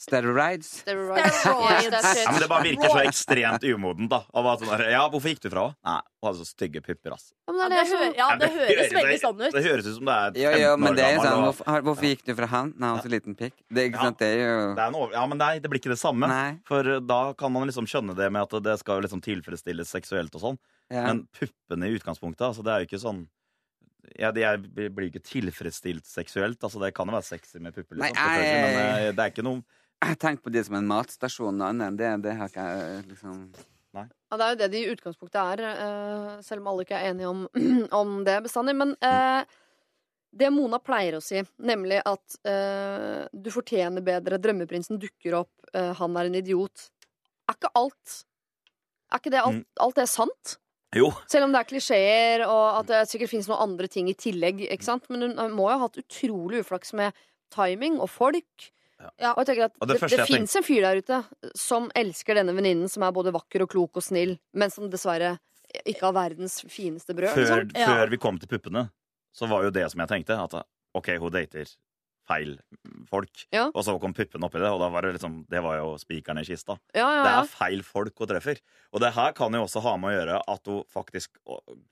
Steroids. 0.00 0.68
Steroids. 0.80 1.44
Ja, 1.44 2.30
men 2.32 2.40
Det 2.40 2.48
bare 2.48 2.64
virker 2.64 2.88
så 2.88 3.02
ekstremt 3.04 3.64
umodent. 3.68 4.08
da 4.08 4.22
sånn 4.32 4.70
der, 4.72 4.84
Ja, 4.94 5.02
hvorfor 5.12 5.28
gikk 5.28 5.42
du 5.44 5.50
fra 5.52 5.66
henne? 5.68 5.76
Nei, 5.84 6.00
hun 6.20 6.28
hadde 6.30 6.40
så 6.40 6.46
stygge 6.48 6.80
pupper, 6.80 7.12
ass. 7.12 7.26
Ja, 7.44 7.52
men 7.52 7.68
det 7.74 7.80
det, 7.84 7.98
hø 7.98 8.06
ja, 8.16 8.28
det 8.40 8.48
høres 8.54 8.94
veldig 8.96 9.18
sånn 9.20 9.42
ut. 9.42 9.52
Det 9.52 9.62
høres 9.66 9.88
ut 9.90 9.96
som 9.98 10.08
det 10.08 10.14
er 10.16 10.30
15 10.30 10.40
Jo, 10.40 10.52
jo, 10.62 10.70
men 10.80 10.92
år 10.92 10.96
det 10.96 11.04
er 11.04 11.16
gammel. 11.18 11.26
sånn 11.26 11.44
Hvorfor, 11.44 11.82
hvorfor 11.88 12.08
gikk 12.08 12.22
du 12.24 12.32
fra 12.38 12.48
han 12.54 12.70
Nei, 12.76 12.86
han 12.88 12.96
har 12.96 13.04
så 13.04 13.12
liten 13.12 13.36
pikk? 13.36 13.56
Det, 13.68 13.84
ikke 13.90 14.00
Ja. 14.00 14.06
sant, 14.08 14.18
det 14.18 14.28
er 14.30 14.40
jo 14.40 14.74
det 14.78 14.84
er 14.86 14.96
over... 15.02 15.12
Ja, 15.12 15.24
men 15.26 15.38
nei, 15.38 15.52
det 15.58 15.70
blir 15.70 15.80
ikke 15.82 15.92
det 15.92 16.00
samme. 16.00 16.30
Nei. 16.32 16.60
For 16.64 16.80
uh, 16.96 17.00
da 17.00 17.20
kan 17.34 17.52
man 17.52 17.68
liksom 17.68 17.84
skjønne 17.90 18.16
det 18.16 18.30
med 18.32 18.42
at 18.48 18.62
det 18.64 18.78
skal 18.80 19.02
liksom 19.04 19.20
tilfredsstilles 19.20 19.92
seksuelt 19.92 20.32
og 20.34 20.40
sånn. 20.40 20.58
Ja. 20.88 21.04
Men 21.10 21.26
puppene 21.36 21.90
i 21.90 21.98
utgangspunktet, 21.98 22.46
altså 22.48 22.64
det 22.64 22.72
er 22.72 22.80
jo 22.80 22.88
ikke 22.88 23.04
sånn 23.04 23.26
ja, 24.18 24.30
jeg 24.32 24.62
blir 24.72 25.10
ikke 25.10 25.20
tilfredsstilt 25.22 26.08
seksuelt. 26.08 26.58
Altså 26.64 26.80
Det 26.80 26.94
kan 26.96 27.06
jo 27.06 27.12
være 27.14 27.28
sexy 27.28 27.60
med 27.60 27.74
pupper, 27.76 28.00
Nei, 28.00 28.08
liksom, 28.08 28.24
men 28.24 29.14
det 29.14 29.22
er 29.26 29.30
ikke 29.34 29.44
noe 29.44 29.60
Jeg 30.00 30.16
tenkt 30.22 30.42
på 30.44 30.52
det 30.52 30.62
som 30.66 30.78
en 30.78 30.86
matstasjon. 30.88 31.56
Noe 31.60 31.72
annet. 31.74 31.96
Det, 32.00 32.10
det 32.24 32.36
har 32.38 32.48
ikke 32.48 32.66
jeg 32.70 33.02
liksom 33.10 33.40
Ja, 33.92 34.36
det 34.38 34.44
er 34.46 34.52
jo 34.54 34.58
det 34.60 34.68
de 34.72 34.80
i 34.84 34.92
utgangspunktet 34.92 35.40
er, 35.40 35.60
eh, 35.66 36.36
selv 36.46 36.62
om 36.62 36.68
alle 36.70 36.84
ikke 36.86 36.94
er 37.00 37.10
enige 37.10 37.28
om, 37.28 37.42
om 38.00 38.12
det 38.24 38.36
bestandig. 38.46 38.76
Men 38.78 38.94
eh, 39.04 39.42
det 40.40 40.48
Mona 40.54 40.78
pleier 40.78 41.18
å 41.18 41.22
si, 41.24 41.42
nemlig 41.58 41.98
at 42.06 42.38
eh, 42.46 43.26
du 43.34 43.50
fortjener 43.50 44.04
bedre, 44.06 44.38
drømmeprinsen 44.38 45.00
dukker 45.02 45.40
opp, 45.42 45.52
eh, 45.74 45.90
han 45.98 46.16
er 46.16 46.30
en 46.30 46.38
idiot. 46.38 46.86
Er 47.50 47.58
ikke 47.58 47.72
alt 47.74 48.20
Er 49.10 49.18
ikke 49.18 49.32
det 49.34 49.40
alt, 49.42 49.56
Mm. 49.58 49.64
alt 49.82 49.96
det 49.98 50.06
sant? 50.08 50.56
Jo. 50.94 51.08
Selv 51.30 51.48
om 51.48 51.52
det 51.52 51.58
er 51.60 51.66
klisjeer, 51.70 52.42
og 52.46 52.78
at 52.80 52.86
det 52.86 53.00
sikkert 53.10 53.30
finnes 53.32 53.48
noen 53.50 53.62
andre 53.66 53.88
ting 53.90 54.06
i 54.10 54.14
tillegg. 54.14 54.62
Ikke 54.70 54.86
sant? 54.86 55.10
Men 55.10 55.22
hun 55.26 55.34
hun 55.38 55.52
må 55.58 55.66
jo 55.66 55.74
ha 55.80 55.88
hatt 55.88 55.98
utrolig 55.98 56.62
uflaks 56.62 56.94
med 56.94 57.12
timing 57.50 57.98
og 57.98 58.06
folk. 58.10 58.70
Ja. 59.00 59.32
Og 59.32 59.42
jeg 59.42 59.50
tenker 59.50 59.68
at 59.68 59.76
Og 59.80 59.88
det 59.88 59.98
det, 60.00 60.10
det, 60.12 60.26
fins 60.28 60.56
en 60.58 60.64
fyr 60.66 60.84
der 60.84 61.00
ute 61.00 61.20
som 61.56 61.88
elsker 61.96 62.36
denne 62.36 62.54
venninnen, 62.56 62.90
som 62.92 63.04
er 63.06 63.14
både 63.16 63.32
vakker 63.32 63.64
og 63.64 63.70
klok 63.72 64.00
og 64.00 64.04
snill, 64.04 64.36
men 64.52 64.72
som 64.72 64.90
dessverre 64.92 65.38
ikke 65.84 66.08
har 66.08 66.16
verdens 66.16 66.60
fineste 66.68 67.14
brød. 67.14 67.32
Før, 67.32 67.62
Liksom. 67.64 67.78
Ja. 67.78 67.86
før 67.94 68.10
vi 68.10 68.18
kom 68.20 68.38
til 68.38 68.50
puppene, 68.50 68.88
så 69.32 69.46
var 69.48 69.64
jo 69.64 69.70
det 69.70 69.86
som 69.92 70.02
jeg 70.02 70.10
tenkte, 70.10 70.36
at 70.36 70.66
OK, 70.98 71.12
hun 71.22 71.32
dater 71.32 71.70
feil 72.30 72.54
folk. 73.10 73.44
Ja. 73.54 73.66
Og 73.74 73.84
så 73.86 73.96
kom 74.02 74.14
puppene 74.16 74.46
oppi 74.46 74.62
det, 74.62 74.70
og 74.70 74.80
da 74.82 74.90
var 74.92 75.06
det 75.06 75.16
liksom 75.16 75.42
Det 75.50 75.62
var 75.64 75.80
jo 75.80 75.92
spikeren 76.00 76.40
i 76.40 76.46
kista. 76.46 76.78
Ja, 76.94 77.08
ja, 77.18 77.24
Det 77.26 77.34
er 77.34 77.50
feil 77.50 77.84
folk 77.86 78.22
hun 78.22 78.30
treffer. 78.30 78.62
Og 78.94 79.02
det 79.02 79.12
her 79.18 79.34
kan 79.36 79.54
jo 79.54 79.64
også 79.66 79.82
ha 79.84 79.96
med 80.00 80.12
å 80.12 80.16
gjøre 80.18 80.40
at 80.54 80.72
hun 80.72 80.82
faktisk 80.90 81.42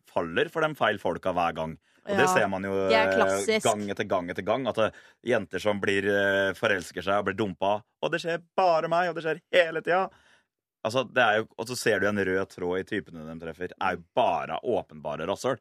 faller 0.09 0.51
for 0.53 0.65
de 0.65 0.79
feil 0.79 1.03
folka 1.03 1.35
hver 1.37 1.59
gang. 1.59 1.77
Og 2.09 2.17
det 2.17 2.29
ser 2.33 2.47
man 2.49 2.65
jo 2.65 2.73
Det 2.89 2.97
er 2.97 3.11
eh, 3.21 3.59
gang 3.65 3.83
etter 3.93 4.07
gang 4.09 4.31
etter 4.33 4.47
gang. 4.47 4.65
At 4.71 4.81
eh, 4.81 5.03
jenter 5.35 5.63
som 5.63 5.81
blir 5.83 6.07
eh, 6.09 6.55
forelsker 6.57 7.05
seg 7.05 7.21
og 7.21 7.29
blir 7.29 7.37
dumpa. 7.37 7.79
Og 8.01 8.15
det 8.15 8.23
skjer 8.23 8.41
bare 8.57 8.89
meg, 8.91 9.11
og 9.11 9.19
det 9.19 9.27
skjer 9.27 9.43
hele 9.55 9.83
tida. 9.85 10.07
Altså, 10.87 11.03
det 11.11 11.25
er 11.25 11.41
jo, 11.41 11.49
og 11.59 11.69
så 11.69 11.77
ser 11.77 12.01
du 12.01 12.07
en 12.09 12.23
rød 12.31 12.53
tråd 12.55 12.81
i 12.81 12.87
typene 12.87 13.27
de 13.27 13.37
treffer. 13.43 13.75
er 13.75 13.99
jo 13.99 14.05
bare 14.17 14.61
åpenbare 14.63 15.27
rasshøl. 15.29 15.59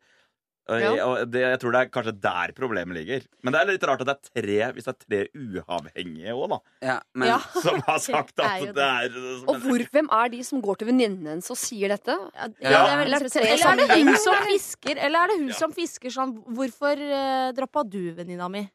Ja. 0.67 1.05
og 1.07 1.31
det, 1.31 1.39
jeg 1.45 1.59
tror 1.61 1.71
det 1.71 1.79
er 1.85 1.89
kanskje 1.95 2.13
der 2.21 2.51
problemet 2.57 2.97
ligger. 2.97 3.23
Men 3.41 3.53
det 3.55 3.59
er 3.61 3.69
litt 3.69 3.83
rart 3.87 4.01
at 4.03 4.09
det 4.09 4.15
er 4.17 4.41
tre 4.41 4.57
hvis 4.75 4.87
det 4.89 4.93
er 4.93 4.99
tre 5.05 5.19
uavhengige 5.39 6.33
òg, 6.35 6.49
da. 6.51 6.59
Ja, 6.83 6.97
men 7.15 7.27
Ja. 7.29 7.37
Som 7.65 7.79
har 7.87 7.99
sagt 8.03 8.35
Det 8.39 8.45
er 8.45 8.67
at 8.67 8.75
det 8.75 8.87
er 8.87 9.17
Og 9.47 9.61
hvor, 9.63 9.85
hvem 9.95 10.09
er 10.11 10.29
de 10.35 10.41
som 10.43 10.61
går 10.61 10.81
til 10.81 10.87
venninnen 10.91 11.25
hennes 11.31 11.51
og 11.53 11.57
sier 11.61 11.93
dette? 11.95 12.11
Ja, 12.35 12.47
Ja. 12.59 12.81
det 12.83 12.93
er 12.93 13.05
Eller 13.05 13.27
Eller 13.47 13.67
er 13.71 13.75
det 13.83 13.99
hun 14.03 14.15
som 14.27 14.35
fisker? 14.49 14.95
Eller 15.07 15.19
er 15.23 15.27
det 15.33 15.39
hun 15.39 15.47
Ja. 15.53 15.59
som 15.63 15.71
fisker 15.71 16.09
sånn 16.13 16.35
Hvorfor 16.57 16.99
uh, 16.99 17.51
droppa 17.55 17.83
du 17.87 18.01
venninna 18.17 18.49
mi? 18.51 18.65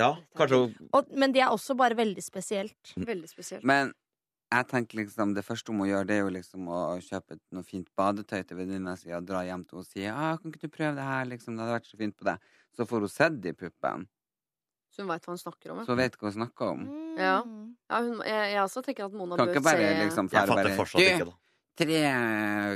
Ja, 0.00 0.16
kanskje 0.36 0.58
hun 0.64 0.88
Og, 0.92 1.12
men 1.14 1.30
det 1.32 1.42
er 1.44 1.52
også 1.54 1.76
bare 1.78 1.94
veldig 1.94 2.22
spesielt. 2.22 2.74
Veldig 2.98 3.28
spesielt. 3.30 3.62
Men 3.62 3.92
jeg 4.58 4.66
tenker 4.70 4.98
liksom 5.02 5.34
det 5.36 5.44
første 5.46 5.72
hun 5.72 5.78
må 5.80 5.86
gjøre, 5.88 6.06
det 6.08 6.16
er 6.16 6.24
jo 6.24 6.32
liksom 6.34 6.68
å 6.70 6.80
kjøpe 7.04 7.38
noe 7.54 7.66
fint 7.66 7.88
badetøy 7.98 8.42
til 8.46 8.58
venninna 8.58 8.96
si 9.00 9.12
og 9.14 9.26
dra 9.28 9.44
hjem 9.46 9.62
til 9.66 9.78
henne 9.78 9.84
og 9.84 9.88
si 9.90 10.06
ah, 10.10 10.36
'Kan 10.36 10.52
ikke 10.52 10.66
du 10.66 10.68
prøve 10.74 10.94
det 10.98 11.06
her?' 11.06 11.30
liksom, 11.30 11.54
'Det 11.56 11.64
hadde 11.64 11.76
vært 11.78 11.90
så 11.90 11.96
fint 12.00 12.16
på 12.16 12.24
deg.' 12.28 12.38
Så 12.74 12.86
får 12.90 13.00
hun 13.06 13.08
sett 13.08 13.40
de 13.40 13.52
puppene, 13.52 14.06
Så 14.94 15.02
hun 15.02 15.08
veit 15.10 15.24
hva 15.26 15.32
hun 15.34 15.38
snakker 15.38 15.70
om. 15.70 15.78
ja. 15.78 15.84
så 15.84 15.90
hun 15.94 15.98
vet 15.98 16.16
hva 16.18 16.26
hun 16.30 16.36
snakker 16.38 16.64
om. 16.70 16.82
Ja. 17.18 17.36
Ja, 17.90 18.00
hun, 18.02 18.20
jeg, 18.22 18.52
jeg 18.54 18.62
også 18.62 18.82
tenker 18.82 19.04
at 19.04 19.12
Mona 19.12 19.36
Kan 19.36 19.46
bør 19.46 19.54
ikke 19.54 19.64
bare 19.64 19.76
se 19.76 20.04
liksom 20.04 20.28
Jeg 20.32 20.48
fatter 20.48 20.54
bare 20.54 20.76
fortsatt 20.78 21.00
ikke, 21.00 21.24
da. 21.30 21.34
Tre 21.74 22.00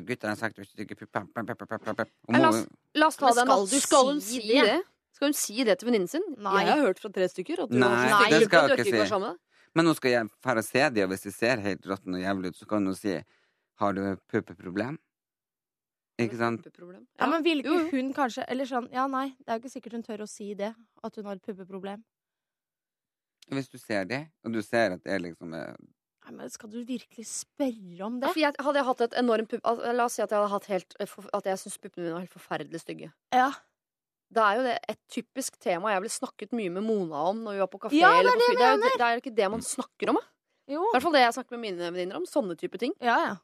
gutter 0.02 0.28
har 0.28 0.36
sagt 0.36 0.58
La 0.58 2.48
oss, 2.48 2.66
la 2.94 3.06
oss 3.06 3.16
ta 3.16 3.32
den. 3.34 3.46
skal 3.46 3.46
da. 3.46 3.66
du 3.70 3.80
Skal 3.80 4.06
hun 4.06 4.20
si 4.20 4.40
det? 4.42 4.64
det? 4.66 4.80
Skal 5.14 5.28
hun 5.28 5.34
si 5.34 5.64
det 5.64 5.78
til 5.78 5.86
venninnen 5.86 6.10
sin? 6.10 6.22
Nei. 6.38 6.64
Jeg 6.64 6.74
har 6.74 6.82
hørt 6.86 7.00
fra 7.02 7.10
tre 7.10 7.28
stykker 7.30 7.64
at 7.64 7.70
du 7.70 7.78
Nei, 7.78 8.30
det 8.30 8.42
skal 8.46 8.68
hun 8.68 8.78
ikke 8.78 8.90
si. 8.90 9.38
Men 9.76 9.88
nå 9.88 9.94
skal 9.96 10.14
jeg 10.14 10.30
dra 10.44 10.54
og 10.58 10.64
se 10.66 10.84
de, 10.94 11.04
og 11.04 11.12
hvis 11.12 11.26
de 11.26 11.32
ser 11.34 11.60
helt 11.64 11.86
råtne 11.86 12.18
og 12.18 12.24
jævlig 12.24 12.52
ut, 12.52 12.56
så 12.56 12.66
kan 12.68 12.86
hun 12.86 12.94
si 12.94 13.18
'Har 13.78 13.92
du 13.94 14.16
puppeproblem?' 14.28 14.98
Ikke 16.18 16.36
sant? 16.36 16.62
Puppeproblem. 16.64 17.06
Ja, 17.20 17.26
men 17.30 17.44
vil 17.44 17.60
ikke 17.62 17.90
hun 17.92 18.12
kanskje 18.14 18.44
Eller 18.48 18.66
sånn, 18.66 18.88
ja 18.90 19.06
nei, 19.06 19.28
det 19.38 19.48
er 19.48 19.58
jo 19.58 19.62
ikke 19.62 19.70
sikkert 19.76 19.92
hun 19.92 20.02
tør 20.02 20.24
å 20.24 20.26
si 20.26 20.54
det. 20.54 20.74
At 21.04 21.14
hun 21.14 21.24
har 21.24 21.38
et 21.38 21.42
puppeproblem. 21.42 22.02
Hvis 23.54 23.68
du 23.68 23.78
ser 23.78 24.04
det, 24.04 24.28
og 24.44 24.52
du 24.52 24.60
ser 24.62 24.96
at 24.96 25.04
det 25.04 25.12
er 25.14 25.22
liksom 25.24 25.54
eh, 25.54 25.76
Nei, 26.26 26.34
men 26.36 26.50
Skal 26.50 26.68
du 26.72 26.82
virkelig 26.84 27.24
spørre 27.30 28.04
om 28.04 28.18
Ja, 28.18 28.26
det? 28.26 28.32
for 28.34 28.40
jeg, 28.42 28.58
hadde 28.60 28.80
jeg 28.82 28.88
hatt 28.90 29.00
et 29.06 29.14
enormt 29.22 29.48
pupp... 29.48 29.70
La 29.94 30.04
oss 30.04 30.18
si 30.18 30.22
at 30.22 30.30
jeg 30.34 30.36
hadde 30.42 30.52
hatt 30.52 30.68
helt 30.68 30.96
eh, 31.00 31.14
At 31.38 31.48
jeg 31.48 31.62
syns 31.62 31.78
puppene 31.78 32.04
mine 32.04 32.16
var 32.18 32.26
helt 32.26 32.34
forferdelig 32.34 32.82
stygge. 32.82 33.12
Ja. 33.32 33.52
Da 34.34 34.50
er 34.52 34.58
jo 34.58 34.64
det 34.66 34.74
et 34.92 34.98
typisk 35.08 35.54
tema 35.62 35.94
jeg 35.94 36.02
ville 36.04 36.12
snakket 36.12 36.50
mye 36.52 36.70
med 36.74 36.84
Mona 36.84 37.22
om 37.30 37.38
når 37.46 37.54
vi 37.56 37.62
var 37.62 37.70
på 37.72 37.78
kafé. 37.86 37.96
Ja, 37.96 38.10
det 38.12 38.18
er 38.18 38.20
eller 38.20 38.34
på 38.36 38.38
det 38.38 38.58
det, 38.58 38.66
er, 38.66 38.74
jo- 38.76 38.98
det 38.98 39.06
er 39.06 39.14
jo 39.14 39.22
ikke 39.22 39.36
det 39.38 39.48
man 39.54 39.62
snakker 39.64 40.10
om. 40.12 40.18
da. 40.20 40.26
Jo. 40.68 40.82
I 40.84 40.92
hvert 40.92 41.02
fall 41.06 41.16
det 41.16 41.22
jeg 41.24 41.32
snakker 41.38 41.56
med 41.56 41.62
mine 41.64 41.88
venninner 41.94 42.16
om. 42.20 42.26
Sånne 42.28 42.56
type 42.60 42.76
ting. 42.82 42.92
Ja, 43.00 43.16
ja. 43.24 43.36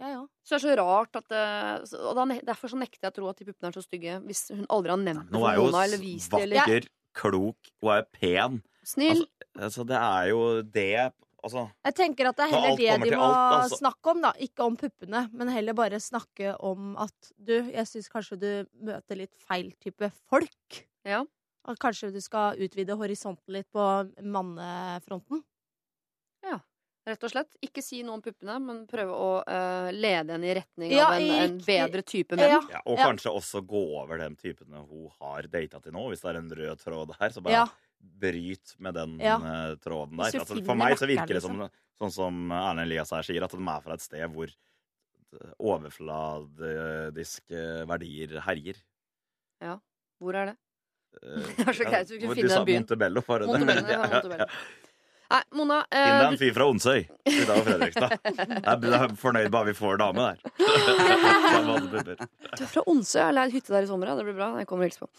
ja, 0.00 0.08
ja. 0.14 0.22
Så 0.40 0.56
det 0.56 0.62
er 0.62 0.64
så 0.64 0.76
rart 0.80 1.18
at 1.20 1.34
eh, 1.36 1.98
Og 2.08 2.16
Derfor 2.48 2.72
så 2.72 2.78
nekter 2.80 3.04
jeg 3.04 3.12
å 3.12 3.16
tro 3.18 3.28
at 3.28 3.36
de 3.42 3.44
puppene 3.50 3.68
er 3.68 3.76
så 3.76 3.84
stygge 3.84 4.16
hvis 4.24 4.46
hun 4.54 4.64
aldri 4.72 4.94
har 4.94 5.02
nevnt 5.04 5.28
det 5.28 5.36
Nå 5.36 5.42
for 5.44 5.50
er 5.52 5.60
Mona 5.66 5.84
eller 5.84 6.00
vist 6.00 6.32
det. 6.32 6.40
Eller 6.46 6.62
vakker, 6.62 6.88
klok, 7.16 7.72
hun 7.84 7.92
er 7.98 8.08
pen. 8.08 8.62
snill. 8.86 9.26
Altså, 9.58 9.84
det 9.88 10.00
er 10.00 10.30
jo 10.32 10.40
det 10.62 11.12
Altså, 11.46 11.62
Jeg 11.86 11.94
tenker 11.98 12.28
at 12.30 12.36
det 12.40 12.44
er 12.48 12.52
heller 12.54 12.76
det 12.76 13.10
de 13.10 13.16
må 13.16 13.22
alt, 13.30 13.62
altså. 13.62 13.78
snakke 13.80 14.12
om, 14.12 14.20
da. 14.26 14.32
Ikke 14.46 14.66
om 14.66 14.76
puppene, 14.80 15.22
men 15.32 15.48
heller 15.54 15.76
bare 15.78 16.00
snakke 16.02 16.52
om 16.66 16.92
at 17.02 17.32
du, 17.38 17.54
jeg 17.70 17.86
syns 17.88 18.10
kanskje 18.12 18.38
du 18.42 18.50
møter 18.90 19.16
litt 19.22 19.34
feil 19.46 19.72
type 19.82 20.10
folk. 20.30 20.82
Ja. 21.06 21.22
At 21.66 21.78
kanskje 21.82 22.12
du 22.14 22.20
skal 22.22 22.58
utvide 22.62 22.94
horisonten 22.98 23.54
litt 23.56 23.66
på 23.74 23.84
mannefronten. 24.22 25.42
Ja. 26.46 26.60
Rett 27.06 27.22
og 27.22 27.30
slett. 27.30 27.52
Ikke 27.62 27.82
si 27.86 28.00
noe 28.02 28.16
om 28.18 28.22
puppene, 28.22 28.56
men 28.62 28.80
prøve 28.90 29.14
å 29.14 29.28
uh, 29.46 29.90
lede 29.94 30.34
henne 30.34 30.48
i 30.50 30.54
retning 30.58 30.90
Ja, 30.90 31.12
av 31.12 31.20
en, 31.20 31.28
en 31.44 31.58
bedre 31.62 32.02
type 32.02 32.34
menn. 32.38 32.50
Ja. 32.56 32.60
Ja, 32.72 32.80
og 32.84 32.98
Ja. 32.98 33.06
kanskje 33.12 33.30
også 33.30 33.62
gå 33.62 33.82
over 34.00 34.18
den 34.18 34.34
typen 34.34 34.74
hun 34.74 35.08
har 35.20 35.46
data 35.46 35.78
til 35.84 35.94
nå. 35.94 36.08
Hvis 36.10 36.24
det 36.24 36.32
er 36.32 36.40
en 36.40 36.50
rød 36.50 36.82
tråd 36.82 37.14
her, 37.20 37.30
så 37.30 37.42
bare 37.46 37.60
Ja. 37.60 37.66
Bryt 38.20 38.74
med 38.78 38.94
den 38.94 39.18
Ja. 39.20 39.36
eh, 39.38 39.74
tråden 39.82 40.16
der. 40.16 40.24
Altså, 40.40 40.62
for 40.64 40.74
meg 40.78 40.96
så 40.98 41.06
virker 41.08 41.34
det 41.38 41.42
som 41.42 41.58
liksom. 41.58 41.70
sånn 42.00 42.12
som 42.12 42.50
Erlend 42.52 42.80
Elias 42.86 43.10
her 43.10 43.22
sier, 43.26 43.42
at 43.44 43.50
de 43.50 43.56
er 43.62 43.80
fra 43.84 43.94
et 43.94 44.00
sted 44.04 44.30
hvor 44.32 44.48
overfladiske 45.60 47.60
verdier 47.88 48.40
herjer. 48.46 48.76
Ja. 49.62 49.78
Hvor 50.20 50.34
er 50.38 50.44
det? 50.52 50.56
Eh, 51.22 51.42
Det 51.56 51.68
er 51.68 51.72
så 51.76 51.84
greit, 51.88 52.10
vi 52.10 52.18
kunne 52.22 52.34
finne 52.36 52.48
du 52.48 52.54
den 52.54 52.64
byen. 52.68 52.82
Montebello, 52.84 53.20
for 53.24 53.38
det? 53.40 53.46
Montebello. 53.52 54.46
Nei, 55.26 55.42
Mona, 55.58 55.80
eh, 55.90 56.04
Finn 56.06 56.20
deg 56.22 56.28
en 56.28 56.38
fyr 56.38 56.52
fra 56.54 56.64
Onsøy 56.70 57.00
Fredrikstad. 57.66 58.10
Jeg 58.62 58.78
er 58.94 59.10
fornøyd 59.18 59.50
bare 59.50 59.66
vi 59.72 59.74
får 59.74 59.98
dame 59.98 60.22
der. 60.22 60.38
Du 62.54 62.62
er 62.62 62.70
fra 62.70 62.82
Onsøy. 62.86 63.18
Jeg 63.18 63.26
har 63.26 63.34
leid 63.34 63.50
hytte 63.56 63.74
der 63.74 63.82
i 63.82 63.88
sommer. 63.90 64.06
Det 64.14 64.22
blir 64.28 64.36
bra. 64.38 64.52
Jeg 64.60 64.68
kommer 64.70 64.86
og 64.86 64.90
hilser 64.92 65.02
på. 65.02 65.10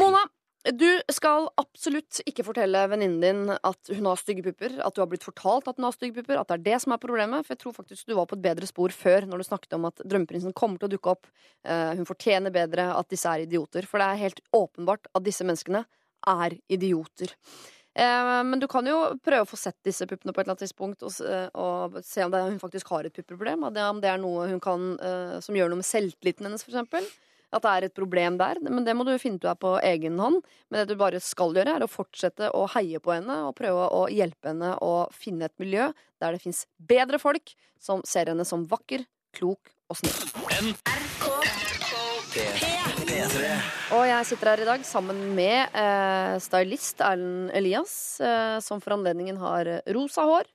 Mona, 0.00 0.22
du 0.60 0.88
skal 1.08 1.46
absolutt 1.60 2.18
ikke 2.28 2.44
fortelle 2.44 2.82
venninnen 2.92 3.22
din 3.22 3.52
at 3.54 3.90
hun 3.96 4.08
har 4.10 4.18
stygge 4.20 4.44
pupper. 4.44 4.74
At 4.84 4.92
du 4.96 5.00
har 5.00 5.08
blitt 5.08 5.24
fortalt 5.24 5.70
at 5.70 5.80
hun 5.80 5.86
har 5.88 5.94
stygge 5.96 6.20
pupper. 6.20 6.36
At 6.36 6.50
det 6.50 6.58
er 6.58 6.66
det 6.66 6.80
som 6.84 6.92
er 6.92 7.00
problemet. 7.00 7.46
For 7.46 7.54
jeg 7.54 7.62
tror 7.62 7.76
faktisk 7.78 8.10
du 8.10 8.14
var 8.18 8.28
på 8.28 8.36
et 8.36 8.44
bedre 8.44 8.68
spor 8.68 8.92
før 8.92 9.24
når 9.28 9.40
du 9.40 9.48
snakket 9.48 9.78
om 9.78 9.88
at 9.88 10.02
drømmeprinsen 10.04 10.52
kommer 10.56 10.76
til 10.80 10.90
å 10.90 10.92
dukke 10.92 11.14
opp. 11.14 11.30
eh, 11.64 11.94
hun 11.96 12.08
fortjener 12.08 12.52
bedre 12.52 12.90
at 12.92 13.08
disse 13.08 13.24
er 13.28 13.46
idioter. 13.46 13.88
For 13.88 14.02
det 14.02 14.10
er 14.10 14.24
helt 14.26 14.44
åpenbart 14.52 15.08
at 15.14 15.24
disse 15.24 15.48
menneskene 15.48 15.86
er 16.28 16.58
idioter. 16.68 17.32
Eh, 17.96 18.42
men 18.44 18.60
du 18.60 18.68
kan 18.68 18.84
jo 18.84 19.16
prøve 19.24 19.48
å 19.48 19.48
få 19.48 19.56
sett 19.56 19.80
disse 19.82 20.04
puppene 20.04 20.34
på 20.36 20.42
et 20.42 20.44
eller 20.44 20.58
annet 20.58 20.66
tidspunkt 20.68 21.02
og, 21.08 21.16
eh, 21.24 22.02
se 22.04 22.28
om 22.28 22.36
hun 22.36 22.60
faktisk 22.60 22.92
har 22.92 23.08
et 23.08 23.16
puppeproblem. 23.16 23.64
Om 23.64 24.00
det 24.04 24.12
er 24.12 24.20
noe 24.20 24.46
hun 24.52 24.60
kan 24.60 24.92
som 25.40 25.56
gjør 25.56 25.72
noe 25.72 25.80
med 25.80 25.88
selvtilliten 25.88 26.44
hennes, 26.44 26.62
for 26.62 26.76
eksempel. 26.76 27.08
At 27.50 27.64
det 27.64 27.70
er 27.70 27.86
et 27.88 27.96
problem 27.96 28.36
der. 28.38 28.60
Men 28.62 28.84
det 28.86 28.94
må 28.94 29.04
du 29.06 29.12
finne 29.18 29.40
ut 29.40 29.48
av 29.50 29.58
på 29.62 29.74
egen 29.82 30.18
hånd. 30.22 30.38
Men 30.70 30.82
det 30.82 30.94
du 30.94 31.00
bare 31.00 31.20
skal 31.22 31.56
gjøre, 31.56 31.76
er 31.78 31.86
å 31.86 31.90
fortsette 31.90 32.52
å 32.54 32.66
heie 32.76 33.00
på 33.02 33.14
henne 33.16 33.40
og 33.48 33.56
prøve 33.58 33.88
å 33.96 34.04
hjelpe 34.12 34.52
henne 34.52 34.76
å 34.84 35.08
finne 35.14 35.50
et 35.50 35.56
miljø 35.62 35.90
der 36.22 36.36
det 36.36 36.44
fins 36.44 36.66
bedre 36.78 37.18
folk 37.22 37.54
som 37.80 38.04
ser 38.06 38.30
henne 38.30 38.46
som 38.46 38.66
vakker, 38.70 39.06
klok 39.36 39.72
og 39.90 39.98
snill. 39.98 40.76
Og 43.90 44.04
jeg 44.06 44.26
sitter 44.28 44.52
her 44.52 44.62
i 44.62 44.68
dag 44.68 44.86
sammen 44.86 45.18
med 45.34 45.74
eh, 45.74 46.36
stylist 46.42 47.02
Erlend 47.02 47.50
Elias, 47.58 47.94
eh, 48.22 48.60
som 48.62 48.82
for 48.84 48.94
anledningen 48.94 49.40
har 49.42 49.72
rosa 49.96 50.28
hår 50.28 50.50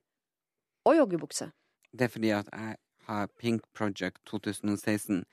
og 0.87 0.99
joggebukse. 1.01 1.49
Det 1.91 2.07
er 2.07 2.13
fordi 2.13 2.31
at 2.35 2.47
jeg 2.53 2.77
har 3.07 3.27
Pink 3.39 3.65
Project 3.75 4.21
2016, 4.29 5.25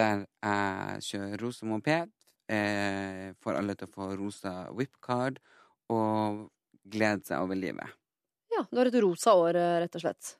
der 0.00 0.24
jeg 0.24 1.06
kjører 1.08 1.44
rosa 1.44 1.68
moped, 1.70 2.12
eh, 2.50 3.30
får 3.44 3.60
alle 3.60 3.76
til 3.78 3.90
å 3.90 3.94
få 3.96 4.10
rosa 4.20 4.54
whipcard 4.74 5.40
og 5.92 6.46
glede 6.90 7.26
seg 7.28 7.44
over 7.44 7.58
livet. 7.60 7.99
Ja, 8.60 8.66
du 8.70 8.78
har 8.80 8.88
et 8.90 8.96
rosa 9.02 9.32
år, 9.34 9.56
eh, 9.56 9.80
rett 9.82 9.94
og 9.96 10.02
slett. 10.04 10.36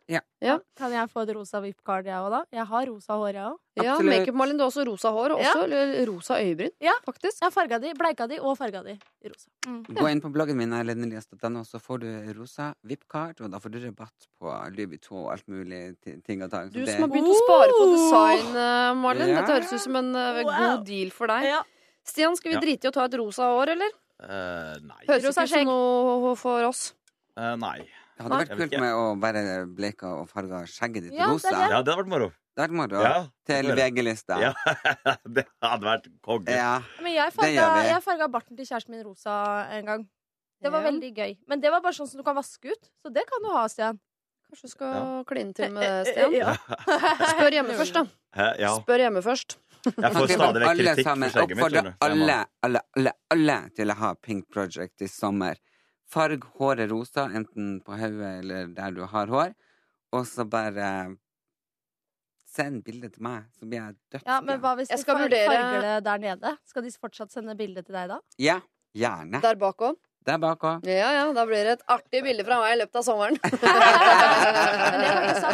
Kan 0.77 0.93
jeg 0.93 1.09
få 1.13 1.23
et 1.25 1.33
rosa 1.37 1.61
whipcard, 1.61 2.05
jeg 2.09 2.15
òg, 2.17 2.31
da? 2.31 2.41
Jeg 2.53 2.67
har 2.69 2.87
rosa 2.87 3.17
hår, 3.17 3.33
jeg 3.33 3.45
òg. 3.49 3.57
Ja. 3.81 3.95
Makeup-Malin, 4.05 4.59
du 4.59 4.65
har 4.65 4.71
også 4.71 4.85
rosa 4.87 5.09
hår, 5.15 5.33
og 5.37 5.41
Ja. 5.41 5.53
også 5.55 5.65
eller 5.65 6.07
rosa 6.07 6.35
øyebryn, 6.37 6.71
Ja. 6.81 6.93
faktisk. 7.07 7.41
Jeg 7.41 7.47
har 7.47 7.51
farga 7.51 7.79
de, 7.81 7.93
bleika 7.95 8.27
de 8.29 8.39
og 8.41 8.57
farga 8.59 8.83
de 8.85 8.99
rosa. 9.25 9.49
Mm. 9.67 9.85
Gå 10.05 10.11
inn 10.11 10.21
på 10.21 10.33
bloggen 10.33 10.57
min, 10.57 10.71
erlendelias.no, 10.73 11.63
så 11.65 11.81
får 11.81 12.01
du 12.01 12.09
rosa 12.39 12.75
VIP-card, 12.85 13.41
og 13.41 13.51
da 13.51 13.59
får 13.59 13.71
du 13.73 13.79
rabatt 13.87 14.29
på 14.41 14.53
Louis 14.77 14.87
Vuitton 14.91 15.25
og 15.25 15.33
alt 15.33 15.47
mulig 15.49 15.97
ting 16.25 16.43
og 16.43 16.51
tang. 16.51 16.71
Du 16.71 16.81
det- 16.85 16.93
som 16.95 17.03
har 17.03 17.09
begynt 17.09 17.33
å 17.33 17.41
spare 17.41 17.73
på 17.81 17.89
design, 17.97 18.57
eh, 18.57 18.95
Malin. 18.95 19.29
Ja. 19.29 19.41
Dette 19.41 19.57
høres 19.61 19.73
ut 19.73 19.81
som 19.81 19.97
en 19.97 20.15
eh, 20.15 20.43
Wow. 20.45 20.77
god 20.77 20.87
deal 20.87 21.11
for 21.11 21.27
deg. 21.27 21.45
Ja. 21.45 21.63
Stian, 22.05 22.37
skal 22.37 22.53
vi 22.53 22.59
drite 22.61 22.85
i 22.87 22.91
å 22.91 22.93
ta 22.93 23.05
et 23.05 23.13
rosa 23.15 23.43
hår, 23.45 23.69
eller? 23.77 23.91
Uh, 24.21 24.77
nei. 24.85 25.01
Høres 25.09 25.25
Rosa 25.25 25.43
ikke 25.45 25.45
ut 25.45 25.49
som 25.49 25.65
noe 25.65 26.37
for 26.37 26.65
oss. 26.65 26.93
Uh, 27.39 27.57
nei. 27.57 27.87
Det 28.21 28.27
hadde 28.29 28.39
vært 28.45 28.59
kult 28.61 28.75
med 28.83 28.93
å 28.93 29.05
bare 29.21 29.43
bleika 29.67 30.11
og 30.21 30.27
farga 30.29 30.59
skjegget 30.69 31.07
ditt 31.09 31.15
Ja, 31.17 31.31
rosa. 31.33 31.49
det. 31.55 31.61
Ja, 31.73 31.81
det 31.81 31.95
hadde 31.95 31.97
vært 32.03 32.11
moro. 32.13 32.29
Det 32.53 32.61
hadde 32.67 32.75
vært 32.75 32.77
moro. 32.77 33.01
Ja, 33.07 33.21
Til 33.49 33.71
VG-lista. 33.79 34.37
Ja, 34.43 34.53
det 35.39 35.47
hadde 35.65 35.87
vært 35.89 36.09
konge. 36.27 36.53
Ja. 36.53 36.83
Men 37.01 37.15
jeg 37.17 37.33
farga, 37.33 37.67
jeg 37.89 38.03
farga 38.05 38.29
barten 38.29 38.59
til 38.59 38.69
kjæresten 38.69 38.93
min 38.97 39.05
rosa 39.07 39.39
en 39.73 39.89
gang. 39.89 40.05
Det 40.61 40.69
var 40.75 40.83
Ja. 40.85 40.91
veldig 40.91 41.11
gøy. 41.17 41.37
Men 41.49 41.61
det 41.65 41.71
var 41.73 41.81
bare 41.81 41.97
sånn 41.97 42.09
som 42.11 42.21
du 42.21 42.25
kan 42.27 42.37
vaske 42.37 42.69
ut. 42.75 42.91
Så 43.01 43.13
det 43.15 43.25
kan 43.31 43.41
du 43.43 43.49
ha, 43.55 43.65
Stian. 43.73 43.99
Kanskje 44.51 44.67
du 44.69 44.73
skal 44.75 45.25
kline 45.25 45.55
til 45.57 45.73
med 45.73 45.83
det, 45.87 46.13
Stian? 46.13 46.35
Ja. 46.37 46.53
Spør 47.33 47.57
hjemme 47.57 47.77
først, 47.81 47.97
da. 47.97 48.05
Ja. 48.61 48.75
Spør 48.83 48.99
hjemme 49.07 49.23
først. 49.25 49.57
Jeg 49.87 50.13
får 50.13 50.27
stadig 50.29 50.61
vekk 50.61 50.77
kritikk 50.77 51.07
for 51.09 51.31
skjegget 51.33 51.57
mitt. 51.57 51.65
Oppfordre. 51.65 51.95
Alle, 52.05 52.35
alle, 52.67 52.83
alle, 52.99 53.13
alle 53.33 53.55
til 53.79 53.89
å 53.89 53.97
ha 54.03 54.11
Pink 54.21 54.51
Project 54.53 55.01
i 55.01 55.09
sommer. 55.09 55.57
Farg 56.11 56.43
håret 56.59 56.91
rosa, 56.91 57.29
enten 57.39 57.77
på 57.87 57.95
hodet 57.95 58.31
eller 58.43 58.67
der 58.75 58.91
du 58.97 59.05
har 59.07 59.27
hår, 59.31 59.53
og 60.13 60.25
så 60.27 60.45
bare 60.51 61.17
Send 62.51 62.81
bilde 62.83 63.07
til 63.15 63.23
meg, 63.23 63.45
så 63.55 63.63
blir 63.63 63.79
jeg 63.79 63.95
dødsglad. 64.11 64.27
Ja, 64.33 64.41
men 64.43 64.59
hva 64.59 64.73
hvis 64.75 64.89
Jeg 64.91 64.99
de 64.99 65.03
skal 65.05 65.19
vurdere- 65.21 65.47
farger 65.53 65.81
det 65.85 65.93
der 66.09 66.19
nede? 66.19 66.51
Skal 66.67 66.83
de 66.83 66.91
fortsatt 66.99 67.31
sende 67.31 67.55
bilde 67.55 67.85
til 67.87 67.95
deg 67.95 68.09
da? 68.11 68.17
Ja, 68.43 68.57
gjerne. 68.99 69.39
Der 69.45 69.55
bak 69.55 69.79
òg. 69.87 69.95
Der 70.27 70.37
bak 70.43 70.59
òg. 70.67 70.83
Ja, 70.91 71.13
ja, 71.15 71.33
da 71.33 71.45
blir 71.47 71.63
det 71.69 71.77
et 71.79 71.85
artig 71.87 72.25
bilde 72.27 72.43
fra 72.45 72.59
meg 72.61 72.75
i 72.75 72.81
løpet 72.83 72.97
av 72.99 73.07
sommeren. 73.07 73.39
Men. 73.45 73.55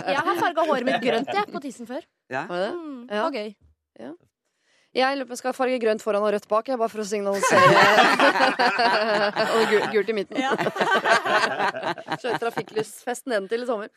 Jeg 0.09 0.23
har 0.25 0.41
farga 0.41 0.65
håret 0.71 0.89
mitt 0.89 1.03
grønt 1.05 1.29
jeg, 1.37 1.47
på 1.53 1.61
tissen 1.67 1.87
før. 1.87 2.01
Ja. 2.33 2.47
Var 2.49 2.57
det 2.65 2.71
det? 2.71 2.75
Mm, 2.81 3.03
Ja. 3.03 3.13
det 3.13 3.23
var 3.27 3.37
gøy. 3.37 4.17
Jeg 4.97 5.19
lurer 5.19 5.29
på 5.29 5.37
skal 5.37 5.53
farge 5.53 5.77
grønt 5.83 6.01
foran 6.01 6.25
og 6.25 6.31
rødt 6.33 6.47
bak, 6.49 6.69
jeg, 6.71 6.79
bare 6.81 6.89
for 6.89 7.03
å 7.03 7.05
signalisere. 7.05 7.81
og 9.57 9.65
gu- 9.69 9.89
gult 9.93 10.09
i 10.09 10.15
midten. 10.17 10.39
Kjøre 12.23 12.39
trafikklysfest 12.41 13.27
nedentil 13.29 13.67
i 13.67 13.69
sommer. 13.69 13.91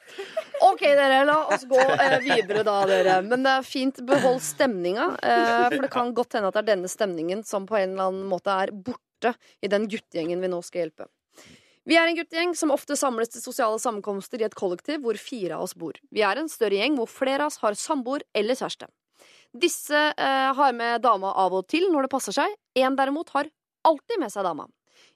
OK, 0.68 0.84
dere. 0.84 1.22
La 1.30 1.38
oss 1.56 1.64
gå 1.70 1.80
eh, 1.80 2.18
videre, 2.26 2.66
da, 2.68 2.76
dere. 2.90 3.16
Men 3.26 3.48
det 3.48 3.54
er 3.62 3.68
fint. 3.68 4.02
Behold 4.10 4.42
stemninga. 4.44 5.08
Eh, 5.24 5.70
for 5.72 5.88
det 5.88 5.92
kan 5.94 6.12
godt 6.18 6.36
hende 6.36 6.52
at 6.52 6.58
det 6.60 6.66
er 6.66 6.70
denne 6.74 6.92
stemningen 6.92 7.46
som 7.48 7.68
på 7.70 7.80
en 7.80 7.94
eller 7.96 8.10
annen 8.12 8.28
måte 8.30 8.52
er 8.66 8.74
borte 8.76 9.34
i 9.64 9.72
den 9.72 9.88
guttegjengen 9.92 10.44
vi 10.44 10.52
nå 10.52 10.60
skal 10.68 10.84
hjelpe. 10.86 11.08
Vi 11.90 11.96
er 11.98 12.06
en 12.12 12.18
guttegjeng 12.20 12.52
som 12.60 12.76
ofte 12.76 13.00
samles 13.00 13.32
til 13.34 13.42
sosiale 13.42 13.80
sammenkomster 13.82 14.44
i 14.44 14.46
et 14.52 14.56
kollektiv 14.58 15.00
hvor 15.06 15.18
fire 15.18 15.56
av 15.58 15.64
oss 15.66 15.74
bor. 15.80 15.96
Vi 16.14 16.22
er 16.28 16.38
en 16.44 16.52
større 16.52 16.78
gjeng 16.78 17.00
hvor 17.00 17.08
flere 17.10 17.48
av 17.48 17.54
oss 17.54 17.62
har 17.64 17.80
samboer 17.80 18.22
eller 18.38 18.60
kjæreste. 18.60 18.92
Disse 19.54 20.14
eh, 20.14 20.50
har 20.56 20.74
med 20.78 21.02
dama 21.02 21.32
av 21.42 21.56
og 21.58 21.70
til 21.70 21.88
når 21.90 22.06
det 22.06 22.12
passer 22.14 22.36
seg. 22.36 22.54
En 22.78 22.98
derimot 22.98 23.32
har 23.34 23.50
alltid 23.88 24.22
med 24.22 24.34
seg 24.34 24.46
dama. 24.46 24.68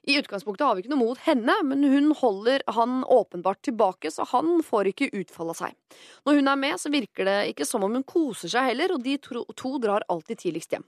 I 0.04 0.18
utgangspunktet 0.18 0.66
har 0.66 0.76
vi 0.76 0.82
ikke 0.84 0.92
noe 0.92 1.00
mot 1.00 1.20
henne, 1.24 1.54
men 1.64 1.84
hun 1.88 2.10
holder 2.18 2.64
han 2.76 3.04
åpenbart 3.08 3.62
tilbake, 3.64 4.10
så 4.12 4.26
han 4.28 4.58
får 4.64 4.90
ikke 4.90 5.10
utfall 5.16 5.52
seg. 5.56 5.72
Når 6.28 6.40
hun 6.40 6.50
er 6.50 6.60
med, 6.60 6.80
så 6.80 6.92
virker 6.92 7.28
det 7.28 7.38
ikke 7.52 7.68
som 7.68 7.86
om 7.86 7.96
hun 7.96 8.04
koser 8.04 8.52
seg 8.52 8.68
heller, 8.72 8.92
og 8.92 9.04
de 9.04 9.16
to 9.20 9.72
drar 9.80 10.04
alltid 10.12 10.42
tidligst 10.42 10.76
hjem. 10.76 10.84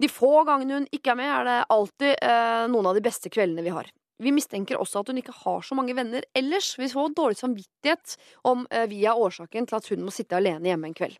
De 0.00 0.08
få 0.10 0.32
gangene 0.48 0.80
hun 0.80 0.90
ikke 0.90 1.12
er 1.12 1.20
med, 1.20 1.30
er 1.30 1.46
det 1.46 1.58
alltid 1.76 2.12
eh, 2.16 2.66
noen 2.72 2.90
av 2.90 2.98
de 2.98 3.04
beste 3.04 3.30
kveldene 3.30 3.66
vi 3.66 3.74
har. 3.76 3.90
Vi 4.20 4.34
mistenker 4.34 4.80
også 4.80 5.00
at 5.00 5.12
hun 5.12 5.20
ikke 5.20 5.36
har 5.44 5.62
så 5.64 5.76
mange 5.76 5.94
venner 5.96 6.26
ellers. 6.36 6.74
Vi 6.80 6.90
får 6.90 7.14
dårlig 7.16 7.38
samvittighet 7.38 8.16
om 8.50 8.66
eh, 8.72 8.88
vi 8.90 9.04
er 9.06 9.20
årsaken 9.20 9.68
til 9.68 9.78
at 9.78 9.88
hun 9.92 10.04
må 10.04 10.14
sitte 10.14 10.40
alene 10.40 10.72
hjemme 10.72 10.90
en 10.90 10.96
kveld. 10.96 11.16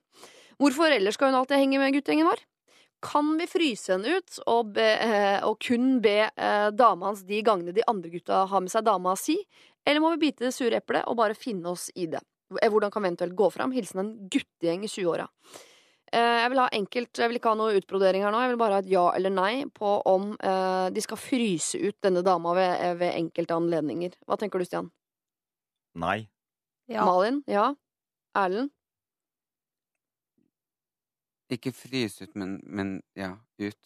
Hvorfor 0.61 0.93
ellers 0.93 1.17
skal 1.17 1.31
hun 1.31 1.39
alltid 1.41 1.57
henge 1.63 1.79
med 1.81 1.95
guttegjengen 1.97 2.29
vår? 2.29 2.43
Kan 3.01 3.31
vi 3.41 3.47
fryse 3.49 3.95
henne 3.95 4.19
ut 4.19 4.35
og, 4.45 4.75
be, 4.77 4.85
eh, 5.01 5.39
og 5.49 5.57
kun 5.65 6.03
be 6.05 6.19
eh, 6.29 6.67
dama 6.77 7.09
hans 7.09 7.23
de 7.25 7.39
gangene 7.47 7.73
de 7.73 7.85
andre 7.89 8.11
gutta 8.13 8.43
har 8.51 8.61
med 8.61 8.69
seg 8.73 8.85
dama 8.85 9.15
si, 9.17 9.39
eller 9.89 10.03
må 10.05 10.11
vi 10.13 10.27
bite 10.27 10.45
det 10.45 10.53
sure 10.53 10.77
eplet 10.77 11.07
og 11.09 11.17
bare 11.17 11.33
finne 11.39 11.73
oss 11.73 11.87
i 11.97 12.05
det? 12.13 12.21
Eh, 12.61 12.69
Hvordan 12.69 12.93
kan 12.93 13.01
vi 13.03 13.09
eventuelt 13.09 13.37
gå 13.39 13.49
fram? 13.55 13.73
Hilsen 13.73 14.03
en 14.03 14.11
guttegjeng 14.29 14.85
i 14.85 14.91
20-åra. 14.93 15.25
Eh, 16.13 16.37
Jeg 16.43 16.51
vil 16.53 16.61
ha 16.61 16.67
enkelt, 16.77 17.13
jeg 17.23 17.31
vil 17.33 17.41
ikke 17.41 17.55
ha 17.55 17.59
noe 17.63 17.79
utbrodering 17.81 18.27
her 18.27 18.35
nå, 18.35 18.43
jeg 18.45 18.53
vil 18.53 18.61
bare 18.61 18.77
ha 18.77 18.83
et 18.85 18.93
ja 18.93 19.07
eller 19.17 19.33
nei 19.33 19.65
på 19.73 19.95
om 20.11 20.35
de 20.93 21.01
skal 21.07 21.17
fryse 21.23 21.81
ut 21.81 21.97
denne 22.05 22.21
dama 22.27 22.53
ved, 22.59 22.99
ved 23.01 23.15
enkelte 23.17 23.57
anledninger. 23.57 24.13
Hva 24.29 24.37
tenker 24.37 24.61
du, 24.61 24.67
Stian? 24.69 24.91
Nei. 25.97 26.27
Ja. 26.91 27.07
Malin? 27.09 27.41
Ja? 27.49 27.71
Erlend? 28.37 28.75
Ikke 31.51 31.73
frys 31.75 32.21
ut, 32.23 32.31
men, 32.39 32.61
men 32.65 33.01
ja, 33.19 33.33
ut. 33.61 33.77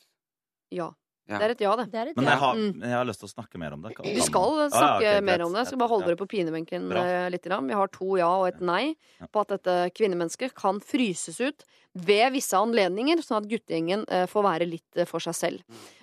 Ja. 0.75 0.91
Ja. 1.25 1.39
Det 1.41 1.45
er 1.47 1.53
et 1.55 1.63
ja, 1.65 1.71
det. 1.81 1.85
Det 1.89 2.01
et 2.11 2.17
Men 2.19 2.27
jeg 2.29 2.37
har, 2.37 2.55
Mm. 2.55 2.83
jeg 2.85 2.93
har 2.93 3.05
lyst 3.09 3.21
til 3.23 3.29
å 3.31 3.33
snakke 3.33 3.57
mer 3.57 3.73
om 3.73 3.81
det. 3.81 3.95
Kan- 3.97 4.05
Vi 4.05 4.13
kan- 4.19 4.27
skal 4.27 4.59
Ah, 4.61 4.69
ja, 4.69 4.69
snakke 4.69 5.23
mer 5.25 5.41
om 5.47 5.53
det. 5.55 5.59
Jeg 5.63 5.67
skal 5.69 5.79
bare 5.79 5.89
holde 5.89 6.05
Ja. 6.05 6.09
dere 6.15 6.21
på 6.21 6.29
pinebenken 6.29 6.89
Bra. 6.91 7.01
eh, 7.03 7.29
litt. 7.31 7.45
Vi 7.45 7.73
har 7.73 7.87
to 7.89 8.17
ja 8.19 8.29
og 8.29 8.49
et 8.49 8.61
nei 8.61 8.95
på 9.33 9.41
at 9.41 9.49
dette 9.49 9.91
kvinnemennesket 9.97 10.53
kan 10.55 10.81
fryses 10.81 11.41
ut 11.41 11.65
ved 11.95 12.31
visse 12.35 12.53
anledninger, 12.53 13.17
sånn 13.25 13.39
at 13.41 13.49
guttegjengen 13.49 14.05
eh, 14.09 14.27
får 14.27 14.43
være 14.45 14.67
litt 14.69 14.85
eh, 14.97 15.07
for 15.07 15.19
seg 15.19 15.33
selv. 15.35 15.63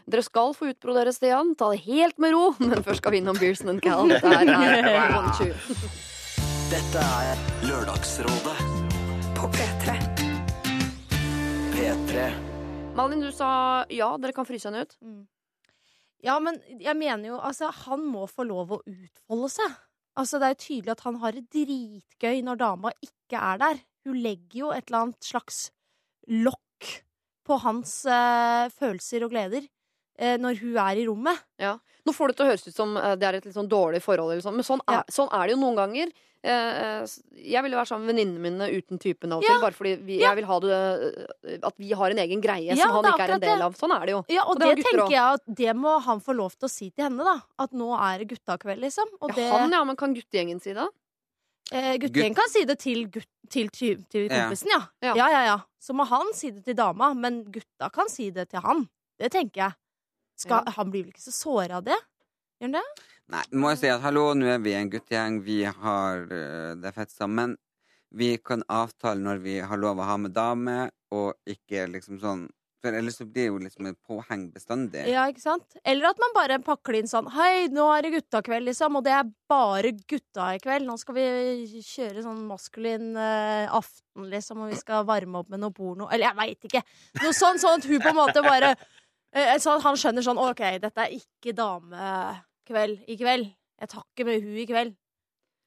Dere 0.09 0.23
skal 0.23 0.53
få 0.55 0.73
utbrodere 0.73 1.13
Stian. 1.13 1.53
Ta 1.55 1.69
det 1.69 1.81
helt 1.81 2.17
med 2.17 2.31
ro, 2.33 2.55
men 2.59 2.81
først 2.81 2.97
skal 2.97 3.11
vi 3.11 3.17
innom 3.21 3.37
Beerson 3.37 3.69
and 3.69 3.81
Cal. 3.83 4.07
Dette 4.07 4.25
er 4.25 4.45
Dette 6.71 6.97
er 6.97 7.35
Lørdagsrådet 7.67 8.57
På 9.35 9.47
P3. 9.51 10.20
P3. 11.81 12.25
Malin, 12.93 13.23
du 13.25 13.31
sa 13.33 13.47
ja, 13.89 14.11
dere 14.21 14.35
kan 14.37 14.45
fryse 14.45 14.69
henne 14.69 14.83
ut. 14.85 14.91
Mm. 15.01 15.21
Ja, 16.21 16.35
men 16.37 16.59
jeg 16.77 16.93
mener 16.99 17.31
jo 17.31 17.39
altså, 17.41 17.71
Han 17.87 18.03
må 18.05 18.27
få 18.29 18.45
lov 18.45 18.75
å 18.75 18.79
utfolde 18.85 19.49
seg. 19.49 19.79
Altså, 20.13 20.37
Det 20.37 20.45
er 20.45 20.53
jo 20.53 20.59
tydelig 20.61 20.93
at 20.93 21.01
han 21.07 21.17
har 21.23 21.33
det 21.33 21.47
dritgøy 21.55 22.43
når 22.45 22.59
dama 22.61 22.91
ikke 23.01 23.41
er 23.41 23.63
der. 23.63 23.81
Hun 24.05 24.19
legger 24.21 24.59
jo 24.59 24.69
et 24.75 24.85
eller 24.91 25.07
annet 25.07 25.25
slags 25.25 25.63
lokk 26.29 26.91
på 27.49 27.57
hans 27.65 27.95
eh, 28.05 28.69
følelser 28.77 29.25
og 29.25 29.33
gleder 29.33 29.65
eh, 29.65 30.37
når 30.37 30.61
hun 30.61 30.77
er 30.85 31.01
i 31.01 31.07
rommet. 31.09 31.41
Ja. 31.57 31.79
Nå 32.05 32.13
får 32.13 32.29
det 32.29 32.37
til 32.37 32.45
å 32.45 32.51
høres 32.51 32.67
ut 32.67 32.77
som 32.77 32.93
eh, 32.93 33.15
det 33.17 33.25
er 33.25 33.39
et 33.39 33.49
litt 33.49 33.57
sånn 33.57 33.71
dårlig 33.71 34.03
forhold, 34.05 34.35
eller 34.35 34.45
sånn, 34.45 34.59
men 34.61 34.69
sånn 34.69 34.85
er, 34.85 35.01
sånn 35.09 35.33
er 35.33 35.49
det 35.49 35.57
jo 35.57 35.63
noen 35.65 35.81
ganger. 35.81 36.13
Eh, 36.43 37.01
eh, 37.03 37.05
Jeg 37.37 37.61
ville 37.61 37.77
være 37.77 37.85
sammen 37.85 38.07
med 38.07 38.15
venninnene 38.15 38.41
mine 38.41 38.67
uten 38.73 38.97
typen 38.97 39.29
av 39.31 39.43
og 39.43 39.45
Ja. 39.45 39.59
bare 39.61 39.75
fordi 39.77 39.91
vi, 40.01 40.15
jeg 40.23 40.35
vil 40.39 40.45
ha 40.49 40.55
det 40.63 40.77
eh, 41.45 41.57
At 41.61 41.75
vi 41.77 41.91
har 41.93 42.09
en 42.09 42.17
egen 42.17 42.41
greie 42.41 42.73
Ja, 42.73 42.87
som 42.87 42.95
han 42.95 43.05
er 43.05 43.13
ikke 43.13 43.27
er 43.27 43.33
en 43.35 43.43
del 43.43 43.61
av. 43.61 43.75
Sånn 43.77 43.93
er 43.93 44.05
det 44.09 44.15
jo. 44.15 44.21
Ja, 44.33 44.45
og, 44.49 44.57
det 44.57 44.71
det, 44.79 44.85
tenker 44.87 45.11
jeg 45.13 45.35
at 45.37 45.43
det 45.45 45.75
må 45.77 45.99
han 46.01 46.19
få 46.19 46.33
lov 46.33 46.55
til 46.57 46.65
å 46.65 46.71
si 46.71 46.89
til 46.89 47.05
henne, 47.05 47.21
da. 47.23 47.35
At 47.61 47.71
nå 47.77 47.91
er 47.93 48.23
det 48.23 48.29
guttakveld, 48.33 48.81
liksom. 48.81 49.05
Og 49.21 49.35
det, 49.37 49.45
han, 49.53 49.69
ja, 49.71 49.83
men 49.85 49.95
kan 49.95 50.15
guttegjengen 50.17 50.59
si 50.63 50.73
det? 50.73 50.87
eh, 51.71 51.93
Guttegjengen 52.01 52.35
kan 52.35 52.49
si 52.49 52.65
det 52.65 52.79
til, 52.79 53.05
gutt, 53.13 53.29
til, 53.47 53.69
til, 53.69 54.01
til 54.09 54.25
kompisen, 54.27 54.73
ja. 54.73 54.81
Ja. 55.03 55.13
ja. 55.15 55.29
Ja, 55.29 55.43
ja, 55.45 55.59
Så 55.79 55.93
må 55.93 56.07
han 56.09 56.33
si 56.33 56.49
det 56.49 56.65
til 56.65 56.73
dama, 56.75 57.13
men 57.13 57.43
gutta 57.53 57.91
kan 57.93 58.09
si 58.09 58.31
det 58.31 58.49
til 58.49 58.65
han. 58.65 58.87
Det 59.21 59.29
tenker 59.31 59.67
jeg. 59.67 59.77
Skal, 60.41 60.63
Ja. 60.65 60.73
Han 60.79 60.89
blir 60.89 61.03
vel 61.05 61.13
ikke 61.13 61.21
så 61.21 61.37
såra 61.37 61.77
av 61.77 61.85
det? 61.85 61.99
Gjør 62.57 62.71
han 62.73 62.79
det? 62.81 62.87
Nei, 63.31 63.43
må 63.55 63.71
jeg 63.71 63.79
si 63.83 63.91
at 63.91 64.01
hallo, 64.03 64.31
nå 64.35 64.47
er 64.51 64.63
vi 64.63 64.73
en 64.75 64.89
guttegjeng, 64.91 65.41
vi 65.45 65.61
har 65.63 66.25
eh, 66.35 66.71
det 66.79 66.91
fett 66.95 67.13
sammen. 67.13 67.55
Vi 68.11 68.33
kan 68.43 68.63
avtale 68.67 69.23
når 69.23 69.43
vi 69.43 69.59
har 69.63 69.79
lov 69.79 70.01
å 70.01 70.07
ha 70.09 70.17
med 70.19 70.33
dame, 70.35 70.89
og 71.15 71.37
ikke 71.47 71.87
liksom 71.91 72.19
sånn 72.23 72.49
For 72.81 72.95
ellers 72.97 73.19
så 73.19 73.27
blir 73.29 73.43
det 73.43 73.49
jo 73.51 73.57
liksom 73.61 73.87
et 73.91 73.97
påheng 74.09 74.47
bestandig. 74.49 75.03
Ja, 75.05 75.27
ikke 75.29 75.43
sant? 75.43 75.75
Eller 75.85 76.07
at 76.09 76.21
man 76.23 76.31
bare 76.33 76.57
pakker 76.65 76.95
det 76.95 77.01
inn 77.03 77.11
sånn 77.11 77.27
Hei, 77.29 77.67
nå 77.69 77.85
er 77.93 78.07
det 78.07 78.13
guttakveld, 78.15 78.65
liksom, 78.71 78.97
og 78.97 79.03
det 79.05 79.13
er 79.13 79.29
bare 79.51 79.91
gutta 79.93 80.47
i 80.55 80.61
kveld. 80.63 80.87
Nå 80.89 80.95
skal 80.97 81.19
vi 81.19 81.25
kjøre 81.85 82.23
sånn 82.25 82.41
maskulin 82.49 83.11
uh, 83.13 83.69
aften, 83.77 84.25
liksom, 84.33 84.63
og 84.65 84.73
vi 84.73 84.79
skal 84.81 85.05
varme 85.05 85.43
opp 85.43 85.53
med 85.53 85.61
noe 85.61 85.75
porno. 85.77 86.09
Eller 86.09 86.31
jeg 86.31 86.39
veit 86.41 86.71
ikke. 86.71 86.81
Noe 87.21 87.37
sånn, 87.37 87.61
sånn 87.61 87.77
at 87.83 87.87
hun 87.91 88.01
på 88.01 88.11
en 88.15 88.17
måte 88.17 88.43
bare 88.47 88.73
uh, 88.73 89.55
Sånn 89.61 89.77
at 89.77 89.85
han 89.85 90.01
skjønner 90.01 90.25
sånn 90.25 90.41
OK, 90.41 90.65
dette 90.81 91.05
er 91.05 91.19
ikke 91.21 91.53
damekveld 92.71 93.03
i 93.07 93.17
kveld. 93.17 93.53
Jeg 93.81 93.89
tar 93.89 94.03
ikke 94.15 94.25
med 94.27 94.41
hun 94.43 94.57
i 94.57 94.65
kveld. 94.69 94.95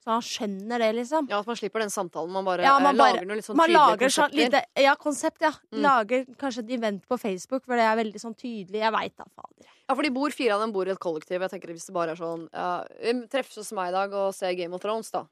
Så 0.05 0.11
han 0.13 0.21
skjønner 0.21 0.79
det, 0.79 0.91
liksom. 0.99 1.29
Ja, 1.31 1.39
At 1.41 1.47
man 1.47 1.57
slipper 1.57 1.81
den 1.81 1.89
samtalen. 1.89 2.29
Man 2.31 2.45
bare 2.45 2.61
Ja, 2.63 2.77
eh, 2.77 2.83
man 2.83 2.97
bare- 2.97 3.15
lager 3.15 3.27
noe 3.27 3.37
litt 3.37 3.45
sånn 3.47 3.57
Man 3.57 3.69
tydelige 3.71 3.89
lager 3.89 4.07
sånn 4.09 4.31
konsepter. 4.31 4.37
lite 4.37 4.65
Ja, 4.77 4.95
konsept, 4.97 5.41
ja. 5.41 5.51
Mm. 5.73 5.81
Lager 5.83 6.25
kanskje 6.37 6.59
et 6.59 6.71
event 6.79 7.09
på 7.09 7.19
Facebook 7.19 7.65
hvor 7.65 7.77
det 7.77 7.87
er 7.89 7.97
veldig 8.05 8.21
sånn 8.21 8.37
tydelig. 8.37 8.81
Jeg 8.85 8.93
veit 8.93 9.17
da, 9.17 9.25
fader. 9.35 9.67
Ja, 9.89 9.95
for 9.95 10.03
de 10.03 10.11
bor, 10.11 10.29
fire 10.31 10.51
av 10.53 10.61
dem 10.61 10.73
bor 10.73 10.87
i 10.87 10.91
et 10.91 10.99
kollektiv. 11.01 11.41
Jeg 11.41 11.51
tenker 11.51 11.69
Hvis 11.73 11.87
det 11.87 11.95
bare 11.95 12.11
er 12.11 12.17
sånn 12.17 12.49
ja, 12.53 12.85
Vi 13.01 13.27
treffes 13.29 13.57
hos 13.57 13.73
meg 13.73 13.89
i 13.89 13.93
dag 13.93 14.13
og 14.13 14.35
ser 14.35 14.53
Game 14.55 14.75
of 14.75 14.81
Thrones, 14.83 15.11
da. 15.11 15.25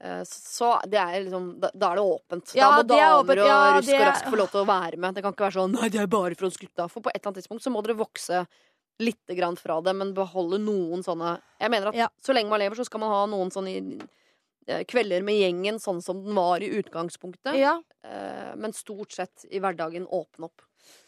Eh, 0.00 0.22
Så 0.22 0.80
det 0.88 0.94
er 0.94 1.24
liksom 1.24 1.58
Da, 1.58 1.70
da 1.76 1.90
er 1.90 1.96
det 1.96 2.04
åpent. 2.04 2.54
Ja, 2.54 2.70
da 2.70 2.94
må 2.94 2.98
er 3.00 3.24
damer 3.24 3.42
og 3.42 3.46
Ja, 3.48 3.78
rusk 3.80 3.94
og 3.94 4.00
rask 4.06 4.24
få 4.26 4.36
lov 4.36 4.50
til 4.52 4.64
å 4.64 4.66
være 4.66 4.96
med. 4.96 5.14
Det 5.16 5.22
kan 5.24 5.32
ikke 5.32 5.50
være 5.50 5.58
sånn 5.58 5.72
Nei, 5.72 5.88
det 5.88 6.00
er 6.00 6.06
bare 6.06 6.36
for 6.36 6.46
oss 6.46 6.56
gutta. 6.56 6.88
For 6.88 7.00
på 7.00 7.10
et 7.12 7.16
eller 7.20 7.32
annet 7.32 7.42
tidspunkt 7.42 7.62
så 7.62 7.72
må 7.72 7.82
dere 7.82 7.96
vokse 7.96 8.46
litt 8.98 9.26
grann 9.36 9.56
fra 9.56 9.80
det, 9.80 9.94
men 9.94 10.14
beholde 10.16 10.58
noen 10.58 11.02
sånne 11.06 11.36
Jeg 11.60 11.70
mener 11.70 11.88
at 11.88 11.94
Ja. 11.94 12.08
så 12.22 12.34
lenge 12.34 12.50
man 12.50 12.60
lever, 12.60 12.74
så 12.76 12.84
skal 12.84 13.00
man 13.00 13.10
ha 13.10 13.26
noen 13.26 13.50
sånne 13.50 14.08
eh, 14.68 14.84
kvelder 14.84 15.22
med 15.24 15.38
gjengen 15.38 15.78
sånn 15.80 16.02
som 16.02 16.22
den 16.24 16.34
var 16.34 16.60
i 16.60 16.68
utgangspunktet. 16.80 17.54
Ja. 17.56 17.80
Eh, 18.04 18.54
Men 18.56 18.72
stort 18.72 19.12
sett 19.12 19.44
i 19.50 19.58
hverdagen 19.60 20.06
åpne 20.06 20.44
opp. 20.50 20.62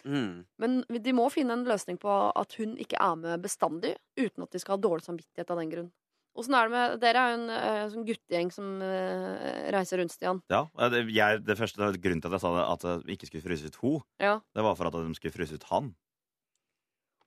Mm. 0.05 0.45
Men 0.59 0.84
de 0.88 1.12
må 1.12 1.30
finne 1.32 1.53
en 1.53 1.64
løsning 1.64 1.99
på 1.99 2.11
at 2.36 2.53
hun 2.59 2.76
ikke 2.76 2.97
er 3.01 3.16
med 3.16 3.43
bestandig, 3.43 3.97
uten 4.16 4.43
at 4.45 4.51
de 4.51 4.59
skal 4.59 4.76
ha 4.76 4.80
dårlig 4.82 5.03
samvittighet 5.05 5.51
av 5.51 5.57
den 5.59 5.70
grunn. 5.70 5.91
Åssen 6.36 6.55
er 6.55 6.68
det 6.68 6.70
med 6.70 7.01
Dere 7.01 7.16
er 7.18 7.30
jo 7.32 7.38
en 7.43 7.51
eh, 7.51 7.88
sånn 7.91 8.07
guttegjeng 8.07 8.53
som 8.55 8.78
reiser 9.74 9.99
rundt, 9.99 10.12
Stian. 10.14 10.43
Ja, 10.49 10.66
jeg, 10.78 11.43
det 11.45 11.57
første 11.59 11.91
Grunnen 12.01 12.22
til 12.22 12.30
at 12.30 12.36
jeg 12.38 12.41
sa 12.45 12.53
det, 12.55 12.66
at 12.70 13.05
vi 13.07 13.16
ikke 13.16 13.26
skulle 13.30 13.43
fryse 13.45 13.66
ut 13.66 13.78
ho, 13.82 14.03
Ja. 14.20 14.38
det 14.55 14.62
var 14.62 14.76
for 14.76 14.86
at 14.86 14.93
de 14.95 15.14
skulle 15.18 15.34
fryse 15.34 15.55
ut 15.59 15.64
han. 15.72 15.95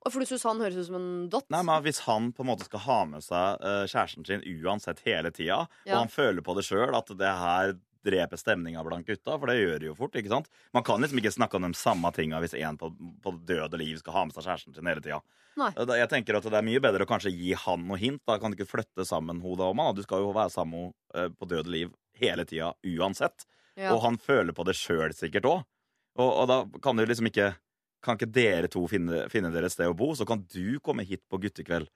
Og 0.04 0.12
fordi 0.12 0.28
Susann 0.28 0.60
høres 0.60 0.76
ut 0.82 0.88
som 0.90 0.98
en 1.00 1.30
dott. 1.32 1.46
Nei, 1.54 1.62
men 1.64 1.84
Hvis 1.86 2.02
han 2.08 2.32
på 2.36 2.44
en 2.44 2.50
måte 2.52 2.66
skal 2.68 2.82
ha 2.84 3.00
med 3.08 3.24
seg 3.24 3.62
eh, 3.64 3.86
kjæresten 3.88 4.26
sin 4.28 4.44
uansett 4.64 5.00
hele 5.06 5.32
tida, 5.32 5.62
Ja. 5.88 5.96
og 5.96 6.00
han 6.04 6.12
føler 6.12 6.44
på 6.44 6.56
det 6.58 6.66
sjøl, 6.68 6.92
at 6.98 7.08
det 7.18 7.34
her 7.40 7.76
dreper 8.04 8.36
stemninga 8.36 8.82
blant 8.84 9.08
gutta, 9.08 9.38
for 9.40 9.48
det 9.48 9.62
gjør 9.62 9.80
det 9.80 9.88
jo 9.88 9.94
fort. 9.96 10.12
ikke 10.20 10.28
sant? 10.28 10.50
Man 10.76 10.84
kan 10.84 11.00
liksom 11.00 11.22
ikke 11.22 11.32
snakke 11.32 11.56
om 11.56 11.64
de 11.70 11.74
samme 11.80 12.12
tinga 12.12 12.42
hvis 12.44 12.54
en 12.60 12.76
på, 12.78 12.90
på 13.24 13.32
død 13.48 13.70
og 13.74 13.80
liv 13.80 13.96
skal 14.02 14.14
ha 14.18 14.26
med 14.28 14.36
seg 14.36 14.44
kjæresten 14.44 14.76
sin 14.76 14.86
hele 14.92 15.00
tida. 15.00 15.22
Nei. 15.56 15.70
Jeg 15.78 16.10
tenker 16.12 16.36
at 16.36 16.44
Det 16.44 16.54
er 16.60 16.66
mye 16.68 16.82
bedre 16.84 17.06
å 17.06 17.08
kanskje 17.08 17.32
gi 17.32 17.54
han 17.54 17.88
noe 17.88 17.98
hint. 18.02 18.20
Da 18.28 18.36
kan 18.42 18.52
du 18.52 18.58
ikke 18.58 18.68
flytte 18.74 19.06
sammen 19.08 19.40
hodet 19.40 19.70
og 19.70 19.78
han. 19.80 19.96
Du 19.96 20.04
skal 20.04 20.20
jo 20.20 20.34
være 20.36 20.52
sammen 20.52 20.74
med 20.90 20.94
henne 21.16 21.30
eh, 21.32 21.36
på 21.40 21.48
død 21.48 21.64
og 21.64 21.72
liv 21.72 21.94
hele 22.20 22.44
tida 22.50 22.74
uansett. 22.84 23.46
Ja. 23.80 23.94
Og 23.96 24.02
han 24.04 24.18
føler 24.20 24.52
på 24.52 24.66
det 24.68 24.76
sjøl 24.76 25.14
sikkert 25.16 25.48
òg. 25.48 25.64
Og, 26.20 26.28
og 26.44 26.48
da 26.52 26.60
kan 26.84 26.98
du 27.00 27.06
liksom 27.08 27.30
ikke 27.32 27.54
Kan 28.04 28.18
ikke 28.20 28.32
dere 28.36 28.68
to 28.68 28.82
finne, 28.92 29.30
finne 29.32 29.50
dere 29.54 29.66
et 29.70 29.72
sted 29.72 29.88
å 29.88 29.96
bo, 29.96 30.12
så 30.14 30.26
kan 30.28 30.42
du 30.52 30.80
komme 30.84 31.06
hit 31.08 31.22
på 31.32 31.40
guttekveld? 31.40 31.88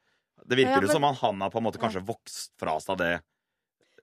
Det 0.48 0.56
virker 0.56 0.78
Ja, 0.80 0.86
jo 0.86 0.88
som 0.94 1.04
han, 1.04 1.16
han 1.20 1.42
har 1.44 1.50
på 1.52 1.58
en 1.60 1.66
måte 1.66 1.82
kanskje 1.82 2.00
vokst 2.08 2.54
fra 2.58 2.78
seg 2.80 2.98
det. 3.02 3.16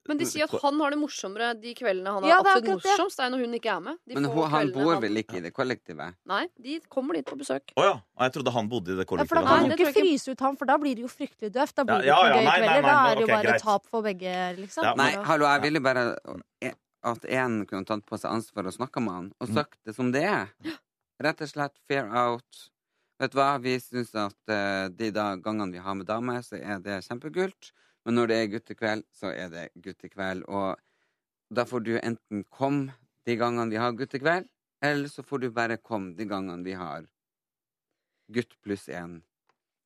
Men 0.06 0.18
de 0.20 0.26
sier 0.28 0.44
at 0.44 0.60
han 0.60 0.76
har 0.82 0.90
det 0.92 0.98
morsommere 1.00 1.54
de 1.56 1.70
kveldene 1.78 2.12
han 2.12 2.22
har 2.26 2.28
Ja, 2.28 2.38
det 2.44 2.50
er 2.50 2.58
absolutt 2.58 2.82
det. 2.82 2.90
morsomst. 2.92 3.16
Det 3.16 3.24
er 3.24 3.30
når 3.32 3.44
hun 3.46 3.54
ikke 3.56 3.70
er 3.72 3.80
med. 3.86 3.96
De 4.04 4.14
Men 4.18 4.24
hun, 4.28 4.50
han 4.52 4.72
bor 4.74 5.00
vel 5.00 5.16
ikke 5.22 5.38
i 5.38 5.40
det 5.46 5.52
kollektivet? 5.56 6.18
Nei, 6.28 6.42
de 6.60 6.74
kommer 6.92 7.16
dit 7.16 7.24
på 7.24 7.38
besøk. 7.40 7.72
Å 7.80 7.86
ja. 7.86 7.94
Og 8.18 8.26
Jeg 8.26 8.34
trodde 8.36 8.52
han 8.52 8.68
bodde 8.68 8.92
i 8.92 8.98
det 8.98 9.06
Ja, 9.08 9.08
for 9.08 9.16
da 9.16 9.24
kollektivet. 9.24 9.48
kan 9.48 9.64
Nei, 9.64 9.76
du 9.78 9.84
ikke 9.86 9.94
fryse 9.96 10.28
ut 10.36 10.40
ham, 10.44 10.56
for 10.60 10.66
da 10.68 10.76
blir 10.76 10.94
det 11.00 11.06
jo 11.06 11.08
fryktelig 11.08 11.52
døvt. 11.56 11.74
Da 11.80 11.84
blir 11.88 12.04
det 12.04 12.10
Ja, 12.12 12.18
ikke 12.20 12.28
ja, 12.28 12.36
gøy 12.36 12.44
nei, 12.44 12.44
nei, 12.44 12.58
kvelder. 12.68 12.82
nei, 12.82 12.82
Da 12.84 12.98
er 13.00 13.14
det 13.14 13.20
jo 13.20 13.24
okay, 13.24 13.34
bare 13.38 13.48
greit. 13.48 13.62
tap 13.64 13.86
for 13.86 14.02
begge, 14.02 14.34
liksom. 14.60 14.82
Ja, 14.84 14.94
Nei, 15.00 15.10
men- 15.16 15.24
hallo, 15.24 15.44
jeg 15.54 15.62
ville 15.62 15.80
bare 15.80 16.04
at 17.04 17.20
én 17.22 17.66
kunne 17.66 17.84
tatt 17.88 18.04
på 18.04 18.18
seg 18.20 18.30
ansvar 18.30 18.66
og 18.66 18.72
snakka 18.76 19.00
med 19.00 19.12
han, 19.14 19.32
og 19.40 19.48
Mm. 19.48 19.54
sagt 19.54 19.78
det 19.86 19.94
som 19.94 20.12
det 20.12 20.22
er. 20.24 20.48
Rett 21.22 21.42
og 21.44 21.50
slett 21.50 21.76
fair 21.88 22.08
out. 22.10 22.64
Vet 23.22 23.32
du 23.32 23.38
hva, 23.38 23.52
vi 23.62 23.76
syns 23.78 24.10
at 24.18 24.50
eh, 24.50 24.88
de 24.90 25.10
da 25.14 25.34
gangene 25.38 25.76
vi 25.76 25.82
har 25.82 25.94
med 25.94 26.08
damer, 26.10 26.42
så 26.42 26.58
er 26.58 26.82
det 26.82 27.04
kjempegult. 27.06 27.70
Men 28.04 28.18
når 28.18 28.30
det 28.30 28.38
er 28.38 28.50
guttekveld, 28.56 29.06
så 29.14 29.30
er 29.30 29.52
det 29.52 29.68
guttekveld. 29.84 30.44
Og 30.50 31.54
da 31.54 31.64
får 31.68 31.84
du 31.86 31.94
enten 32.00 32.42
komme 32.50 32.96
de 33.24 33.36
gangene 33.40 33.70
vi 33.70 33.80
har 33.80 33.94
guttekveld, 33.96 34.50
eller 34.84 35.08
så 35.08 35.22
får 35.24 35.44
du 35.44 35.50
bare 35.54 35.78
komme 35.80 36.12
de 36.18 36.26
gangene 36.28 36.66
vi 36.66 36.74
har 36.76 37.06
gutt 38.34 38.58
pluss 38.64 38.88
én. 38.88 39.20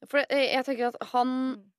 For 0.08 0.22
jeg, 0.24 0.48
jeg 0.54 0.66
tenker 0.66 0.90
at 0.90 0.98
han 1.12 1.30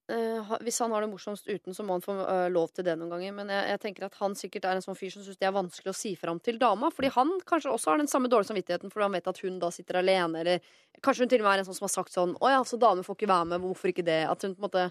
eh, 0.10 0.42
ha- 0.50 0.58
Hvis 0.66 0.80
han 0.84 0.92
har 0.92 1.02
det 1.06 1.10
morsomst 1.12 1.48
uten, 1.48 1.74
så 1.78 1.84
må 1.86 1.96
han 1.96 2.02
få 2.04 2.16
uh, 2.18 2.50
lov 2.50 2.72
til 2.74 2.84
det 2.88 2.96
noen 3.00 3.10
ganger. 3.14 3.34
Men 3.38 3.48
jeg, 3.54 3.68
jeg 3.70 3.80
tenker 3.84 4.06
at 4.08 4.16
han 4.20 4.36
sikkert 4.36 4.66
er 4.66 4.76
en 4.80 4.84
sånn 4.86 4.98
fyr 4.98 5.12
som 5.14 5.24
syns 5.24 5.38
det 5.40 5.48
er 5.48 5.54
vanskelig 5.56 5.94
å 5.94 5.96
si 5.96 6.16
fram 6.20 6.40
til 6.44 6.58
dama. 6.62 6.90
Fordi 6.92 7.12
han 7.16 7.32
kanskje 7.50 7.72
også 7.72 7.92
har 7.94 8.02
den 8.02 8.10
samme 8.12 8.28
dårlige 8.32 8.50
samvittigheten 8.52 8.92
fordi 8.92 9.06
han 9.08 9.16
vet 9.18 9.30
at 9.32 9.42
hun 9.46 9.60
da 9.62 9.70
sitter 9.72 10.02
alene. 10.02 10.42
Eller 10.42 10.60
kanskje 11.06 11.24
hun 11.26 11.30
til 11.34 11.42
og 11.44 11.48
med 11.48 11.54
er 11.54 11.64
en 11.64 11.70
sånn 11.70 11.78
som 11.80 11.88
har 11.88 11.94
sagt 11.96 12.14
sånn 12.18 12.36
Å 12.42 12.50
ja, 12.56 12.60
så 12.68 12.80
damer 12.82 13.06
får 13.08 13.16
ikke 13.20 13.32
være 13.32 13.50
med, 13.54 13.62
hvorfor 13.64 13.94
ikke 13.94 14.06
det? 14.10 14.20
At 14.30 14.42
hun 14.44 14.56
på 14.58 14.64
en 14.64 14.68
måte 14.68 14.88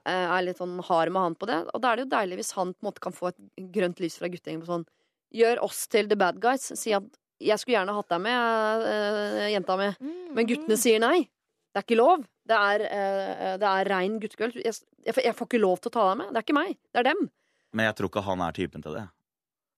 er, 0.00 0.24
er 0.38 0.42
litt 0.46 0.58
sånn 0.60 0.78
hard 0.88 1.12
med 1.14 1.22
han 1.28 1.36
på 1.38 1.46
det. 1.50 1.60
Og 1.74 1.80
da 1.84 1.92
er 1.92 2.00
det 2.00 2.06
jo 2.08 2.14
deilig 2.16 2.40
hvis 2.42 2.52
han 2.58 2.72
på 2.74 2.82
en 2.84 2.88
måte 2.90 3.04
kan 3.04 3.14
få 3.16 3.30
et 3.32 3.40
grønt 3.74 4.00
lys 4.02 4.16
fra 4.18 4.28
guttegjengen 4.32 4.64
på 4.64 4.72
sånn 4.72 4.88
Gjør 5.30 5.60
oss 5.62 5.84
til 5.86 6.08
the 6.10 6.16
bad 6.18 6.40
guys. 6.42 6.64
Si 6.74 6.90
at 6.96 7.04
jeg 7.40 7.54
skulle 7.60 7.76
gjerne 7.78 7.92
hatt 7.94 8.08
deg 8.10 8.18
med, 8.24 8.82
eh, 8.90 9.44
jenta 9.54 9.76
mi, 9.78 9.86
Mm, 10.02 10.34
men 10.34 10.46
guttene 10.48 10.76
sier 10.76 10.98
nei. 10.98 11.28
Det 11.70 11.80
er 11.80 11.86
ikke 11.86 12.00
lov. 12.00 12.24
Det 12.50 12.56
er, 12.56 12.82
uh, 12.90 13.54
det 13.62 13.70
er 13.70 13.90
rein 13.92 14.18
guttekveld. 14.22 14.58
Jeg, 14.58 14.74
jeg, 15.06 15.14
jeg 15.22 15.36
får 15.38 15.46
ikke 15.50 15.62
lov 15.62 15.78
til 15.80 15.92
å 15.92 15.94
ta 15.94 16.06
deg 16.10 16.20
med. 16.22 16.32
Det 16.34 16.40
er 16.40 16.46
ikke 16.48 16.58
meg. 16.58 16.76
Det 16.90 17.02
er 17.02 17.08
dem. 17.12 17.28
Men 17.72 17.86
jeg 17.86 17.98
tror 18.00 18.10
ikke 18.10 18.26
han 18.26 18.40
er 18.42 18.56
typen 18.56 18.82
til 18.82 18.96
det. 18.98 19.06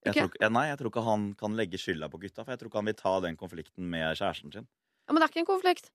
Jeg 0.03 0.15
okay. 0.17 0.27
tror, 0.27 0.51
nei, 0.51 0.67
jeg 0.71 0.79
tror 0.81 0.91
ikke 0.91 1.03
han 1.07 1.27
kan 1.39 1.59
legge 1.59 1.79
skylda 1.79 2.09
på 2.11 2.19
gutta, 2.25 2.43
for 2.43 2.55
jeg 2.55 2.59
tror 2.63 2.71
ikke 2.73 2.81
han 2.81 2.89
vil 2.91 2.97
ta 2.99 3.13
den 3.23 3.37
konflikten 3.39 3.91
med 3.93 4.17
kjæresten 4.19 4.55
sin. 4.55 4.65
Ja, 5.07 5.13
men 5.13 5.21
det 5.21 5.29
er 5.29 5.35
ikke 5.35 5.45
en 5.45 5.53
konflikt. 5.53 5.93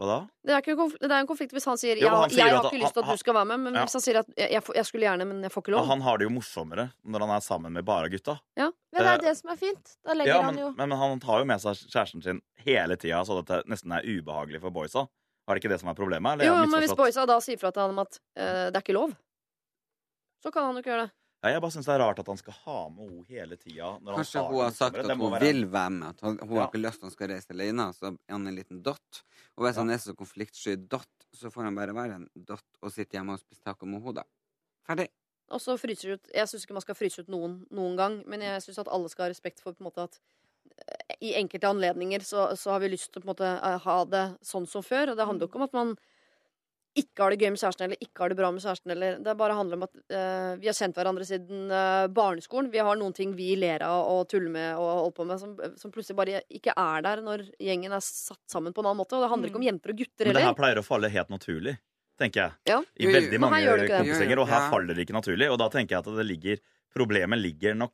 Hva 0.00 0.06
da? 0.08 0.18
Det 0.46 0.54
er, 0.54 0.62
ikke 0.62 0.72
en 0.72 0.78
konflikt, 0.78 1.02
det 1.04 1.12
er 1.12 1.20
en 1.20 1.28
konflikt 1.28 1.52
hvis 1.52 1.66
han 1.68 1.76
sier 1.80 1.98
Jo, 2.00 2.08
han 2.08 2.30
sier 2.32 2.40
jeg 2.40 2.54
har 2.54 2.62
ikke 2.64 2.70
han- 2.72 2.84
lyst 2.86 2.94
til 2.96 3.02
at 3.04 3.10
du 3.10 3.20
skal 3.20 3.34
være 3.36 3.48
med, 3.50 3.60
men 3.66 3.74
Ja. 3.74 3.82
hvis 3.84 3.92
han 3.98 4.04
sier 4.06 4.18
at 4.22 4.30
jeg, 4.32 4.62
jeg, 4.78 4.86
skulle 4.88 5.04
gjerne, 5.04 5.26
men 5.28 5.42
jeg 5.44 5.52
får 5.52 5.62
ikke 5.62 5.72
lov'. 5.74 5.82
lov. 5.84 5.90
han 5.92 6.00
har 6.00 6.16
det 6.16 6.24
jo 6.24 6.30
morsommere 6.30 6.86
når 7.04 7.20
han 7.26 7.30
er 7.36 7.40
sammen 7.44 7.72
med 7.72 7.84
bare 7.84 8.08
gutta. 8.08 8.40
Ja, 8.56 8.70
det 8.96 9.04
er 9.04 9.18
det 9.18 9.36
som 9.36 9.50
er 9.50 9.56
fint. 9.60 9.96
Da 10.06 10.14
legger 10.14 10.32
Ja, 10.32 10.42
han 10.42 10.56
jo 10.56 10.70
men, 10.72 10.88
men 10.88 10.98
han 10.98 11.20
tar 11.20 11.40
jo 11.40 11.44
med 11.44 11.60
seg 11.60 11.76
kjæresten 11.92 12.22
sin 12.22 12.40
hele 12.64 12.96
tida, 12.96 13.20
så 13.28 13.44
det 13.44 13.66
nesten 13.68 13.92
er 13.92 14.00
ubehagelig 14.00 14.62
for 14.62 14.70
boysa. 14.70 15.06
Er 15.50 15.58
det 15.58 15.64
ikke 15.64 15.72
det 15.74 15.80
som 15.82 15.90
er 15.90 15.96
problemet? 15.98 16.36
Eller 16.38 16.46
Jo, 16.46 16.58
men 16.70 16.80
hvis 16.84 16.94
boysa 16.96 17.24
da 17.26 17.40
sier 17.42 17.58
fra 17.58 17.72
til 17.74 17.82
han 17.82 17.90
om 17.96 18.04
at 18.04 18.20
eh, 18.38 18.68
det 18.70 18.78
er 18.78 18.84
ikke 18.84 18.94
lov, 18.96 19.16
så 20.44 20.52
kan 20.54 20.68
han 20.68 20.78
jo 20.78 20.82
ikke 20.84 20.92
gjøre 20.94 21.06
det. 21.08 21.14
Nei, 21.40 21.54
jeg 21.54 21.62
bare 21.64 21.72
syns 21.72 21.86
det 21.88 21.92
er 21.94 22.02
rart 22.02 22.18
at 22.20 22.26
han 22.28 22.36
skal 22.40 22.56
ha 22.66 22.78
med 22.92 23.06
henne 23.08 23.22
hele 23.32 23.56
tida. 23.56 23.90
Kanskje 24.04 24.42
hun 24.44 24.58
har 24.60 24.74
sagt 24.76 24.98
at 25.00 25.08
hun 25.16 25.36
vil 25.40 25.62
være 25.72 25.90
med. 25.94 26.08
At 26.10 26.20
hun, 26.20 26.34
hun 26.42 26.52
Ja. 26.52 26.60
har 26.60 26.68
ikke 26.68 26.82
lyst 26.82 27.00
til 27.00 27.06
at 27.06 27.08
han 27.08 27.14
skal 27.14 27.30
reise 27.32 27.54
alene. 27.54 27.86
Så 27.96 28.10
er 28.12 28.34
han 28.34 28.46
en 28.46 28.54
liten 28.58 28.82
dott. 28.84 29.22
Og 29.56 29.64
hvis 29.64 29.76
han 29.80 29.88
er 29.90 29.96
så 30.04 30.12
konfliktsky 30.14 30.76
dott, 30.76 31.08
så 31.32 31.48
får 31.50 31.64
han 31.64 31.74
bare 31.80 31.94
være 31.96 32.18
en 32.20 32.28
dott 32.36 32.68
og 32.82 32.92
sitte 32.92 33.16
hjemme 33.16 33.32
og 33.32 33.40
spise 33.40 33.64
taco 33.64 33.86
med 33.88 34.02
henne, 34.02 34.20
da. 34.20 34.26
Ferdig. 34.86 35.08
Og 35.50 35.60
så 35.64 35.74
fryser 35.80 36.12
ut 36.14 36.28
Jeg 36.34 36.46
syns 36.46 36.62
ikke 36.66 36.76
man 36.76 36.84
skal 36.84 36.94
fryse 36.94 37.24
ut 37.24 37.28
noen 37.32 37.56
noen 37.72 37.96
gang, 37.96 38.20
men 38.28 38.40
jeg 38.44 38.60
syns 38.62 38.78
at 38.84 38.88
alle 38.92 39.08
skal 39.08 39.24
ha 39.24 39.30
respekt 39.32 39.60
for 39.64 39.72
på 39.72 39.80
en 39.80 39.88
måte 39.88 40.04
at 40.04 40.20
i 41.20 41.34
enkelte 41.36 41.68
anledninger 41.68 42.24
så, 42.24 42.50
så 42.56 42.74
har 42.74 42.80
vi 42.80 42.94
lyst 42.94 43.12
til 43.12 43.20
å 43.20 43.24
på 43.24 43.28
en 43.28 43.34
måte 43.34 43.50
eh, 43.50 43.82
ha 43.84 43.98
det 44.08 44.24
sånn 44.46 44.68
som 44.68 44.84
før. 44.84 45.12
Og 45.12 45.18
det 45.18 45.26
handler 45.28 45.46
jo 45.46 45.50
ikke 45.50 45.60
om 45.60 45.68
at 45.68 45.76
man 45.76 45.92
ikke 46.98 47.22
har 47.22 47.30
det 47.30 47.44
gøy 47.44 47.52
med 47.54 47.60
kjæresten 47.60 47.84
eller 47.86 48.00
ikke 48.02 48.22
har 48.22 48.32
det 48.32 48.36
bra 48.40 48.48
med 48.50 48.62
kjæresten. 48.64 48.92
Eller, 48.94 49.18
det 49.22 49.34
bare 49.38 49.54
handler 49.54 49.78
om 49.78 49.84
at 49.86 49.92
uh, 49.94 50.56
vi 50.58 50.66
har 50.66 50.74
kjent 50.74 50.96
hverandre 50.98 51.26
siden 51.28 51.70
uh, 51.70 52.08
barneskolen. 52.10 52.70
Vi 52.72 52.82
har 52.82 52.98
noen 52.98 53.14
ting 53.14 53.36
vi 53.38 53.52
ler 53.58 53.84
av 53.86 54.08
og 54.10 54.24
tuller 54.30 54.50
med 54.50 54.72
og 54.74 54.88
holder 54.88 55.14
på 55.20 55.28
med, 55.28 55.42
som, 55.42 55.52
som 55.78 55.94
plutselig 55.94 56.18
bare 56.18 56.42
ikke 56.50 56.74
er 56.74 57.06
der 57.06 57.22
når 57.22 57.46
gjengen 57.62 57.94
er 57.94 58.02
satt 58.02 58.42
sammen 58.50 58.74
på 58.74 58.82
en 58.82 58.90
annen 58.90 59.02
måte. 59.04 59.14
Og 59.14 59.22
det 59.22 59.30
handler 59.30 59.52
ikke 59.52 59.62
om 59.62 59.68
jenter 59.68 59.94
og 59.94 60.02
gutter 60.02 60.32
Men 60.32 60.40
det 60.40 60.48
her 60.48 60.58
pleier 60.58 60.82
å 60.82 60.86
falle 60.86 61.12
helt 61.14 61.30
naturlig, 61.30 61.76
tenker 62.18 62.42
jeg. 62.42 62.58
Ja. 62.72 62.82
I 62.98 63.14
veldig 63.20 63.42
mange 63.46 63.62
kompisgjenger, 63.84 64.42
og 64.42 64.50
her 64.50 64.66
Ja. 64.66 64.74
faller 64.74 64.98
det 64.98 65.06
ikke 65.06 65.18
naturlig. 65.20 65.52
Og 65.54 65.62
da 65.62 65.70
tenker 65.70 65.98
jeg 65.98 66.06
at 66.06 66.14
det 66.18 66.28
ligger 66.32 66.62
Problemet 66.90 67.38
ligger 67.38 67.76
nok 67.78 67.92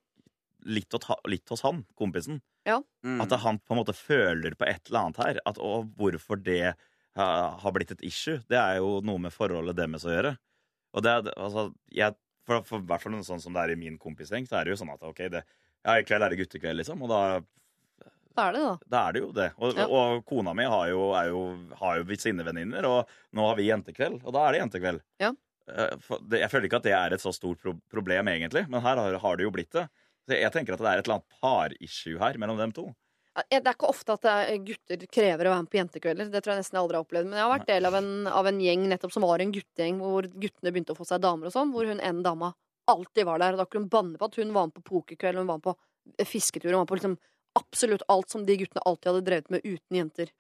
litt, 0.66 0.93
å 0.97 1.01
ta, 1.02 1.16
litt 1.30 1.48
hos 1.52 1.62
han, 1.66 1.84
kompisen. 1.98 2.40
Mm. 2.66 3.20
At 3.22 3.30
han 3.44 3.60
på 3.62 3.74
en 3.74 3.80
måte 3.80 3.94
føler 3.94 4.56
på 4.59 4.66
et 4.66 4.88
eller 4.90 5.05
annet 5.06 5.20
her. 5.22 5.40
At, 5.47 5.59
og 5.62 5.93
hvorfor 5.98 6.40
det 6.43 6.74
ha- 7.16 7.56
har 7.62 7.72
blitt 7.76 7.93
et 7.94 8.02
issue, 8.06 8.40
det 8.51 8.59
er 8.59 8.80
jo 8.82 9.01
noe 9.06 9.22
med 9.22 9.34
forholdet 9.34 9.76
deres 9.78 10.05
å 10.06 10.12
gjøre. 10.14 10.34
Og 10.97 11.05
det 11.06 11.12
altså, 11.36 11.68
jeg, 11.94 12.16
for, 12.47 12.62
for 12.66 12.82
hvert 12.86 13.02
fall 13.05 13.18
sånn 13.26 13.43
som 13.43 13.55
det 13.55 13.62
er 13.66 13.74
i 13.76 13.80
min 13.80 13.98
kompisgjeng, 14.02 14.47
så 14.48 14.59
er 14.60 14.64
det 14.66 14.74
jo 14.74 14.80
sånn 14.82 14.94
at 14.94 15.02
ok, 15.06 15.22
det, 15.32 15.44
ja, 15.86 15.97
i 16.01 16.06
kveld 16.09 16.24
er 16.26 16.32
det 16.34 16.40
guttekveld, 16.43 16.80
liksom. 16.82 17.02
Og 17.06 17.10
da, 17.12 17.20
Da 18.36 18.48
er 18.51 18.52
det 18.56 18.60
det, 18.60 18.68
da. 18.68 18.76
da 18.93 19.01
er 19.09 19.12
det 19.16 19.20
jo 19.22 19.32
det. 19.32 19.48
Og, 19.59 19.74
Ja. 19.78 19.86
og 19.88 20.24
kona 20.28 20.52
mi 20.56 20.64
har 20.68 20.88
jo, 20.90 21.02
er 21.16 21.30
jo, 21.32 21.43
har 21.80 22.01
jo 22.02 22.16
sine 22.20 22.44
venninner, 22.44 22.84
og 22.88 23.09
nå 23.32 23.47
har 23.48 23.56
vi 23.56 23.68
jentekveld, 23.70 24.24
og 24.24 24.34
da 24.36 24.47
er 24.48 24.52
det 24.56 24.60
jentekveld. 24.64 25.01
Ja. 25.22 25.30
Eh, 25.66 25.97
jeg 26.36 26.51
føler 26.52 26.68
ikke 26.68 26.76
at 26.82 26.84
det 26.86 26.93
er 26.94 27.14
et 27.16 27.22
så 27.24 27.32
stort 27.34 27.62
problem, 27.90 28.28
egentlig, 28.28 28.66
men 28.68 28.82
her 28.84 28.97
har, 29.01 29.16
har 29.22 29.36
det 29.40 29.47
jo 29.48 29.55
blitt 29.55 29.72
det. 29.72 29.86
Så 30.27 30.36
jeg 30.40 30.53
tenker 30.55 30.74
at 30.74 30.82
det 30.82 30.90
er 30.90 31.01
et 31.01 31.07
eller 31.07 31.20
annet 31.20 31.40
par-issue 31.43 32.19
her 32.19 32.39
mellom 32.43 32.59
dem 32.59 32.73
to. 32.74 32.89
Det 33.36 33.61
er 33.61 33.74
ikke 33.74 33.89
ofte 33.90 34.15
at 34.16 34.24
er- 34.24 34.59
gutter 34.65 35.03
krever 35.12 35.47
å 35.47 35.53
være 35.53 35.65
med 35.66 35.70
på 35.70 35.78
jentekvelder. 35.78 36.31
Det 36.32 36.40
tror 36.43 36.55
jeg 36.55 36.62
nesten 36.62 36.78
jeg 36.78 36.82
aldri 36.82 36.97
har 36.97 37.05
opplevd. 37.05 37.28
Men 37.28 37.36
jeg 37.36 37.44
har 37.44 37.53
vært 37.53 37.69
del 37.69 37.89
av 37.90 37.94
en, 37.98 38.09
av 38.32 38.47
en 38.48 38.61
gjeng 38.65 38.86
nettopp 38.89 39.12
som 39.12 39.27
var 39.28 39.44
en 39.44 39.53
guttegjeng, 39.53 39.98
hvor 40.01 40.28
guttene 40.40 40.73
begynte 40.73 40.97
å 40.97 40.98
få 40.98 41.05
seg 41.05 41.20
damer 41.20 41.51
og 41.51 41.53
sånn. 41.53 41.73
Hvor 41.74 41.85
hun 41.85 42.01
ene 42.01 42.24
dama 42.24 42.55
alltid 42.89 43.28
var 43.28 43.43
der. 43.43 43.53
Og 43.53 43.61
da 43.61 43.66
kunne 43.69 43.85
hun 43.85 43.93
banne 43.93 44.19
på 44.19 44.24
at 44.31 44.39
hun 44.40 44.55
var 44.57 44.70
med 44.70 44.78
på 44.78 44.86
pokerkveld, 44.89 45.43
hun 45.43 45.51
var 45.53 45.61
med 45.61 45.66
på 45.69 45.77
fisketur, 46.24 46.73
hun 46.73 46.81
var 46.81 46.89
på 46.89 46.97
liksom 46.97 47.19
absolutt 47.61 48.05
alt 48.12 48.32
som 48.32 48.47
de 48.47 48.57
guttene 48.57 48.85
alltid 48.89 49.11
hadde 49.12 49.27
drevet 49.28 49.53
med 49.53 49.65
uten 49.65 50.01
jenter. 50.01 50.32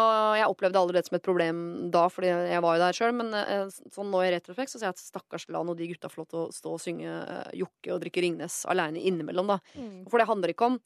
Og 0.00 0.36
jeg 0.38 0.48
opplevde 0.48 0.80
aldri 0.80 0.96
det 0.96 1.04
som 1.08 1.18
et 1.18 1.24
problem 1.24 1.58
da, 1.92 2.06
fordi 2.08 2.30
jeg 2.32 2.62
var 2.64 2.76
jo 2.76 2.82
der 2.84 2.96
sjøl. 2.96 3.12
Men 3.18 3.34
eh, 3.36 3.66
sånn 3.92 4.08
nå 4.12 4.22
i 4.24 4.30
retrofekt 4.32 4.72
så 4.72 4.78
sier 4.80 4.88
jeg 4.88 4.96
at 4.96 5.02
stakkars 5.02 5.48
la 5.52 5.60
nå 5.66 5.76
de 5.76 5.90
gutta 5.90 6.08
få 6.08 6.22
lov 6.22 6.30
til 6.30 6.40
å 6.40 6.48
stå 6.54 6.72
og 6.78 6.80
synge 6.80 7.12
eh, 7.20 7.52
Jokke 7.60 7.92
og 7.92 8.00
drikke 8.04 8.24
Ringnes 8.24 8.62
aleine 8.72 9.02
innimellom, 9.02 9.52
da. 9.52 9.60
Mm. 9.76 10.08
For 10.08 10.22
det 10.22 10.30
handler 10.30 10.54
ikke 10.54 10.72
om 10.72 10.80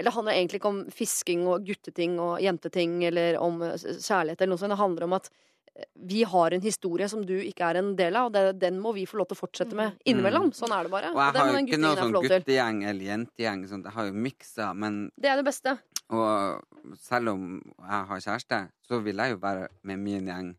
eller 0.00 0.10
det 0.10 0.14
handler 0.14 0.32
egentlig 0.32 0.58
ikke 0.62 0.70
om 0.70 0.80
fisking 0.96 1.44
og 1.44 1.66
gutteting 1.68 2.14
og 2.24 2.40
jenteting 2.40 3.02
eller 3.04 3.36
om 3.36 3.60
eh, 3.66 3.76
kjærlighet 3.76 4.40
eller 4.40 4.54
noe 4.54 4.60
sånt. 4.62 4.72
Det 4.72 4.80
handler 4.80 5.04
om 5.04 5.16
at 5.18 5.26
eh, 5.28 5.88
vi 6.08 6.22
har 6.24 6.56
en 6.56 6.62
historie 6.64 7.08
som 7.12 7.26
du 7.28 7.34
ikke 7.36 7.66
er 7.68 7.82
en 7.82 7.90
del 7.98 8.16
av, 8.16 8.30
og 8.30 8.32
det, 8.32 8.54
den 8.62 8.78
må 8.80 8.94
vi 8.96 9.04
få 9.10 9.20
lov 9.20 9.28
til 9.28 9.36
å 9.36 9.40
fortsette 9.42 9.76
med 9.76 9.98
innimellom. 10.08 10.54
Sånn 10.56 10.72
er 10.72 10.88
det 10.88 10.94
bare. 10.94 11.10
Mm. 11.12 11.18
Og 11.18 11.22
jeg 11.26 11.36
har 11.36 11.52
jo 11.52 11.60
ikke 11.66 11.80
noe 11.82 11.98
sånn 12.00 12.16
guttegjeng 12.16 12.80
eller 12.88 13.10
jentegjeng. 13.10 13.66
Sånn, 13.74 13.84
jeg 13.90 13.96
har 13.98 14.08
jo 14.08 14.16
miksa, 14.28 14.70
men 14.72 15.02
Det 15.20 15.34
er 15.34 15.42
det 15.42 15.46
beste. 15.50 15.76
Og 16.10 16.96
selv 16.98 17.34
om 17.34 17.46
jeg 17.60 18.10
har 18.10 18.26
kjæreste, 18.26 18.58
så 18.86 18.98
vil 19.04 19.22
jeg 19.22 19.36
jo 19.36 19.40
være 19.42 19.68
med 19.86 20.02
min 20.02 20.28
gjeng 20.30 20.52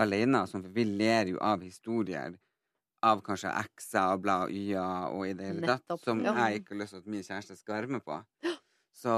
alene. 0.00 0.44
Sånn, 0.50 0.64
for 0.66 0.76
vi 0.76 0.84
ler 0.88 1.32
jo 1.32 1.40
av 1.44 1.64
historier 1.64 2.36
av 3.06 3.22
kanskje 3.24 3.52
ekser 3.62 4.14
og 4.14 4.24
bla 4.24 4.36
og 4.44 4.52
y-er 4.52 5.14
og 5.16 5.22
i 5.24 5.34
det 5.36 5.46
hele 5.48 5.68
tatt, 5.68 6.02
som 6.04 6.20
ja. 6.24 6.34
jeg 6.36 6.60
ikke 6.60 6.74
har 6.74 6.82
lyst 6.82 6.96
til 6.96 7.00
at 7.00 7.12
min 7.14 7.24
kjæreste 7.24 7.56
skal 7.56 7.78
være 7.78 7.94
med 7.96 8.04
på. 8.04 8.18
Så 9.00 9.14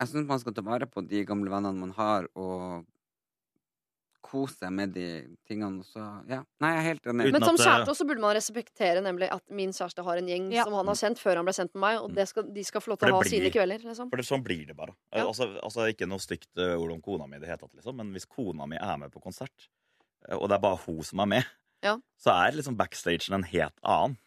jeg 0.00 0.10
syns 0.10 0.26
man 0.26 0.40
skal 0.42 0.56
ta 0.56 0.64
vare 0.66 0.88
på 0.90 1.04
de 1.06 1.22
gamle 1.28 1.52
vennene 1.52 1.78
man 1.78 1.94
har, 1.94 2.26
og 2.34 2.82
kose 4.22 4.56
seg 4.60 4.72
med 4.72 4.92
de 4.94 5.04
tingene. 5.48 5.82
Så, 5.86 6.00
ja. 6.28 6.42
Nei, 6.60 6.70
jeg 6.74 6.80
er 6.80 6.86
helt 6.86 7.08
enig. 7.12 7.26
Men 7.32 7.42
som 7.44 7.54
at, 7.56 7.60
eh, 7.60 7.66
kjæreste 7.66 7.92
også 7.94 8.06
burde 8.08 8.20
man 8.24 8.34
respektere 8.36 9.02
nemlig 9.04 9.28
at 9.32 9.42
min 9.50 9.72
kjæreste 9.72 10.04
har 10.04 10.20
en 10.20 10.28
gjeng 10.28 10.50
Ja. 10.52 10.64
som 10.64 10.74
han 10.74 10.86
har 10.86 10.94
kjent 11.00 11.18
før 11.18 11.36
han 11.40 11.44
ble 11.48 11.54
sendt 11.56 11.74
med 11.74 11.80
meg, 11.80 11.98
og 12.02 12.14
det 12.14 12.28
skal, 12.28 12.44
de 12.52 12.64
skal 12.64 12.80
få 12.80 12.92
lov 12.92 12.98
til 12.98 13.08
å 13.10 13.16
ha 13.16 13.20
blir, 13.24 13.30
sine 13.30 13.50
kvelder. 13.50 13.84
Liksom. 13.84 14.10
For 14.10 14.16
det, 14.16 14.26
sånn 14.26 14.44
blir 14.44 14.66
det 14.66 14.76
bare. 14.76 14.94
Ja. 15.12 15.26
Altså, 15.26 15.48
altså 15.62 15.88
Ikke 15.92 16.06
noe 16.08 16.18
stygt 16.22 16.48
eh, 16.58 16.76
ord 16.76 16.92
om 16.92 17.00
kona 17.00 17.26
mi, 17.26 17.36
i 17.36 17.40
det 17.40 17.48
hele 17.48 17.58
tatt, 17.58 17.74
liksom, 17.74 17.96
men 17.96 18.12
hvis 18.12 18.26
kona 18.28 18.66
mi 18.66 18.76
er 18.76 18.96
med 18.98 19.10
på 19.10 19.20
konsert, 19.22 19.68
eh, 20.28 20.36
og 20.36 20.48
det 20.48 20.56
er 20.58 20.64
bare 20.64 20.80
hun 20.86 21.02
som 21.02 21.20
er 21.20 21.26
med, 21.26 21.44
Ja. 21.82 21.96
så 22.20 22.30
er 22.46 22.52
liksom 22.52 22.76
backstagen 22.76 23.34
en 23.34 23.42
helt 23.44 23.78
annen. 23.82 24.18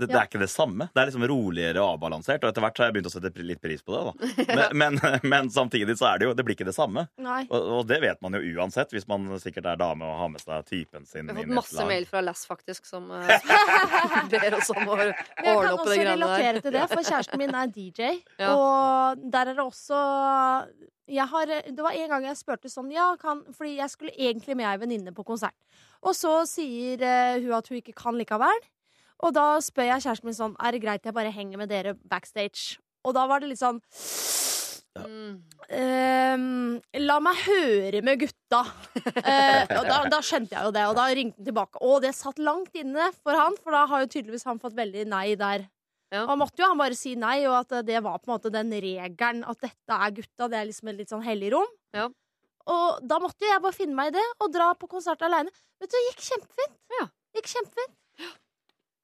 Ja. 0.00 0.06
Det, 0.06 0.12
det 0.12 0.20
er 0.20 0.28
ikke 0.30 0.42
det 0.42 0.50
samme. 0.50 0.88
Det 0.94 1.02
er 1.02 1.10
liksom 1.10 1.26
roligere 1.28 1.82
og 1.82 1.96
avbalansert. 1.96 2.44
Og 2.44 2.52
etter 2.52 2.64
hvert 2.64 2.76
så 2.78 2.84
har 2.84 2.90
jeg 2.90 2.96
begynt 2.96 3.10
å 3.10 3.12
sette 3.12 3.44
litt 3.44 3.60
pris 3.62 3.84
på 3.84 3.94
det. 3.94 4.00
da 4.06 4.56
Men, 4.80 4.96
men, 4.98 5.20
men 5.28 5.50
samtidig 5.52 5.96
så 6.00 6.10
er 6.12 6.20
det 6.20 6.28
jo 6.28 6.34
Det 6.36 6.46
blir 6.46 6.56
ikke 6.56 6.68
det 6.68 6.76
samme. 6.76 7.06
Nei. 7.20 7.42
Og, 7.48 7.68
og 7.78 7.88
det 7.90 8.00
vet 8.04 8.20
man 8.24 8.38
jo 8.38 8.42
uansett, 8.56 8.92
hvis 8.94 9.08
man 9.10 9.28
sikkert 9.42 9.68
er 9.72 9.80
dame 9.80 10.06
og 10.06 10.18
har 10.22 10.32
med 10.32 10.42
seg 10.42 10.66
typen 10.68 11.06
sin. 11.08 11.28
Vi 11.28 11.36
har 11.36 11.44
fått 11.44 11.58
masse 11.60 11.88
mail 11.88 12.06
fra 12.08 12.22
Lass, 12.24 12.46
faktisk, 12.48 12.88
som 12.88 13.10
uh, 13.14 13.26
ber 14.32 14.56
oss 14.58 14.72
om 14.74 14.84
å 14.86 14.98
jeg 15.00 15.12
ordne 15.12 15.66
kan 15.66 15.74
opp 15.74 15.84
i 15.84 15.90
også 15.90 15.90
det 15.90 15.98
greiene 15.98 16.16
relatere 16.16 16.64
til 16.64 16.76
det, 16.76 16.86
for 16.92 17.10
kjæresten 17.10 17.42
min 17.42 17.54
er 17.56 17.74
DJ. 17.74 18.14
Ja. 18.40 18.54
Og 18.54 19.28
der 19.32 19.52
er 19.52 19.58
det 19.58 19.66
også 19.66 20.00
jeg 21.10 21.26
har, 21.26 21.46
Det 21.46 21.82
var 21.82 21.96
en 21.96 22.12
gang 22.12 22.26
jeg 22.28 22.38
spurte 22.38 22.70
sånn 22.70 22.90
ja, 22.94 23.08
kan, 23.20 23.42
Fordi 23.56 23.72
jeg 23.80 23.90
skulle 23.90 24.12
egentlig 24.14 24.54
med 24.58 24.68
ei 24.70 24.76
venninne 24.78 25.14
på 25.14 25.24
konsert. 25.26 25.56
Og 26.00 26.14
så 26.16 26.40
sier 26.48 27.02
uh, 27.02 27.40
hun 27.42 27.56
at 27.58 27.68
hun 27.68 27.80
ikke 27.80 27.96
kan 27.98 28.16
likevel. 28.16 28.62
Og 29.26 29.34
da 29.36 29.46
spør 29.64 29.90
jeg 29.90 30.04
kjæresten 30.06 30.30
min 30.30 30.36
sånn 30.36 30.54
Er 30.56 30.72
det 30.72 30.82
greit 30.84 31.04
jeg 31.04 31.16
bare 31.16 31.32
henger 31.34 31.60
med 31.60 31.68
dere 31.72 31.96
backstage. 32.08 32.78
Og 33.04 33.16
da 33.16 33.26
var 33.28 33.42
det 33.42 33.52
litt 33.52 33.62
sånn 33.62 33.80
Mm. 34.98 35.36
Um, 35.70 36.80
La 37.06 37.18
meg 37.22 37.42
høre 37.46 38.00
med 38.02 38.20
gutta. 38.24 38.62
uh, 38.66 39.62
og 39.78 39.84
da, 39.86 39.98
da 40.10 40.18
skjønte 40.24 40.56
jeg 40.56 40.66
jo 40.66 40.72
det, 40.74 40.86
og 40.90 40.96
da 40.98 41.04
ringte 41.14 41.38
han 41.38 41.46
tilbake. 41.50 41.82
Og 41.86 42.00
det 42.04 42.10
satt 42.18 42.40
langt 42.42 42.74
inne 42.78 43.10
for 43.20 43.38
han, 43.38 43.54
for 43.62 43.76
da 43.76 43.84
har 43.90 44.04
jo 44.04 44.10
tydeligvis 44.10 44.46
han 44.48 44.60
fått 44.62 44.74
veldig 44.78 45.06
nei 45.10 45.36
der. 45.40 45.68
Ja. 46.10 46.24
Og 46.24 46.32
han 46.32 46.40
måtte 46.40 46.62
jo 46.62 46.66
han 46.72 46.80
bare 46.80 46.98
si 46.98 47.14
nei, 47.18 47.36
og 47.46 47.54
at 47.60 47.86
det 47.86 48.00
var 48.02 48.18
på 48.18 48.30
en 48.30 48.34
måte 48.34 48.50
den 48.52 48.72
regelen 48.74 49.44
at 49.46 49.62
dette 49.62 50.00
er 50.00 50.16
gutta. 50.16 50.50
Det 50.50 50.58
er 50.58 50.66
liksom 50.72 50.90
et 50.90 50.98
litt 51.04 51.14
sånn 51.14 51.24
hellig 51.26 51.52
rom. 51.54 51.70
Ja. 51.94 52.08
Og 52.70 52.98
da 53.06 53.20
måtte 53.22 53.46
jo 53.46 53.52
jeg 53.52 53.62
bare 53.62 53.76
finne 53.76 53.96
meg 53.96 54.10
i 54.10 54.18
det 54.18 54.26
og 54.42 54.50
dra 54.52 54.72
på 54.78 54.90
konsert 54.90 55.22
aleine. 55.26 55.54
Vet 55.80 55.90
du, 55.90 55.96
det 55.96 56.02
gikk 56.08 56.26
kjempefint. 56.26 56.76
Ja. 56.98 57.06
Gikk 57.38 57.48
kjempefint. 57.54 57.96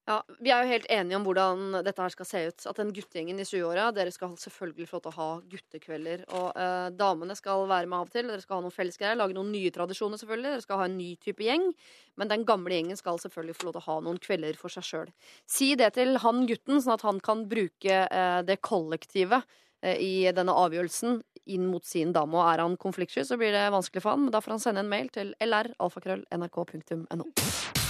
Ja, 0.06 0.20
Vi 0.38 0.52
er 0.54 0.62
jo 0.62 0.70
helt 0.70 0.86
enige 0.92 1.18
om 1.18 1.24
hvordan 1.26 1.80
dette 1.82 1.98
her 1.98 2.12
skal 2.14 2.26
se 2.28 2.40
ut. 2.46 2.64
At 2.70 2.78
den 2.78 2.92
guttegjengen 2.94 3.40
i 3.42 3.46
20-åra 3.46 3.88
Dere 3.94 4.12
skal 4.14 4.36
selvfølgelig 4.38 4.86
få 4.86 5.00
lov 5.00 5.02
til 5.02 5.10
å 5.10 5.16
ha 5.16 5.30
guttekvelder. 5.50 6.22
Og 6.38 6.60
eh, 6.62 6.90
damene 6.94 7.34
skal 7.38 7.64
være 7.66 7.90
med 7.90 7.98
av 7.98 8.06
og 8.06 8.12
til. 8.14 8.30
Dere 8.30 8.44
skal 8.44 8.60
ha 8.60 8.62
noen 8.62 8.76
fellesgreier. 8.76 9.18
Lage 9.18 9.34
noen 9.34 9.50
nye 9.50 9.72
tradisjoner, 9.74 10.20
selvfølgelig. 10.22 10.52
Dere 10.54 10.62
skal 10.62 10.78
ha 10.78 10.86
en 10.86 10.94
ny 11.00 11.08
type 11.18 11.42
gjeng. 11.42 11.66
Men 12.14 12.30
den 12.30 12.46
gamle 12.46 12.78
gjengen 12.78 13.00
skal 13.00 13.18
selvfølgelig 13.22 13.58
få 13.58 13.66
lov 13.66 13.74
til 13.74 13.82
å 13.82 13.86
ha 13.88 13.96
noen 14.06 14.20
kvelder 14.22 14.60
for 14.60 14.76
seg 14.76 14.86
sjøl. 14.86 15.10
Si 15.50 15.72
det 15.80 15.90
til 15.98 16.22
han 16.22 16.46
gutten, 16.46 16.78
sånn 16.84 16.94
at 16.94 17.06
han 17.08 17.18
kan 17.26 17.42
bruke 17.50 17.98
eh, 18.06 18.40
det 18.46 18.60
kollektive 18.62 19.42
eh, 19.82 19.98
i 19.98 20.30
denne 20.30 20.54
avgjørelsen 20.54 21.18
inn 21.50 21.66
mot 21.66 21.82
sin 21.86 22.14
dame. 22.14 22.38
Og 22.38 22.46
er 22.46 22.62
han 22.62 22.78
konfliktsky, 22.78 23.26
så 23.26 23.40
blir 23.42 23.50
det 23.58 23.66
vanskelig 23.74 24.06
for 24.06 24.14
han. 24.14 24.28
Men 24.28 24.38
da 24.38 24.44
får 24.44 24.54
han 24.54 24.64
sende 24.68 24.86
en 24.86 24.94
mail 24.94 25.10
til 25.14 25.34
lr.alfakrøll.nrk.no. 25.42 27.85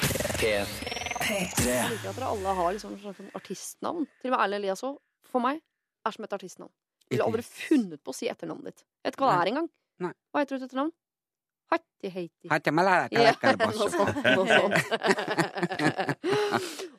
P3. 1.24 1.62
Jeg 1.64 1.88
liker 1.94 2.10
at 2.10 2.18
dere 2.18 2.26
alle 2.28 2.52
har 2.58 2.74
liksom 2.76 2.98
sånn 3.00 3.30
artistnavn. 3.38 4.04
Til 4.20 4.28
og 4.28 4.34
med 4.34 4.42
Erlend 4.44 4.60
Elias 4.60 4.82
òg, 4.84 4.98
for 5.24 5.40
meg, 5.40 5.62
er 6.04 6.12
som 6.12 6.26
et 6.26 6.34
artistnavn. 6.36 6.72
Ville 7.08 7.24
aldri 7.24 7.44
funnet 7.46 8.02
på 8.04 8.12
å 8.12 8.16
si 8.16 8.28
etternavnet 8.28 8.68
ditt. 8.68 8.82
Jeg 8.84 9.08
vet 9.08 9.16
ikke 9.16 9.24
hva 9.24 9.30
det 9.32 9.38
er 9.46 9.50
engang. 9.54 9.68
Hva 10.04 10.42
heter 10.42 10.52
du 10.52 10.58
til 10.58 10.66
etternavn? 10.68 10.92
Hatti 11.72 12.10
heiti. 12.12 12.50
Hatti 12.52 12.74
noe 14.36 14.46
sånt. 14.52 14.76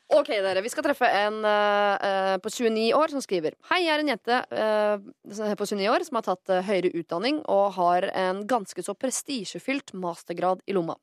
Ok, 0.10 0.26
dere. 0.42 0.58
Vi 0.64 0.72
skal 0.72 0.82
treffe 0.82 1.06
en 1.06 1.36
uh, 1.46 2.34
på 2.42 2.50
29 2.50 2.88
år 2.98 3.12
som 3.12 3.22
skriver 3.22 3.54
Hei, 3.68 3.84
jeg 3.84 3.92
er 3.94 4.00
en 4.02 4.08
jente 4.10 4.38
uh, 4.50 5.54
på 5.54 5.68
29 5.70 5.86
år 5.86 6.02
som 6.08 6.18
har 6.18 6.26
tatt 6.26 6.50
uh, 6.50 6.64
høyere 6.66 6.90
utdanning 6.98 7.38
og 7.46 7.76
har 7.76 8.08
en 8.10 8.42
ganske 8.50 8.82
så 8.82 8.96
prestisjefylt 8.98 9.94
mastergrad 9.94 10.66
i 10.66 10.74
lomma. 10.74 10.98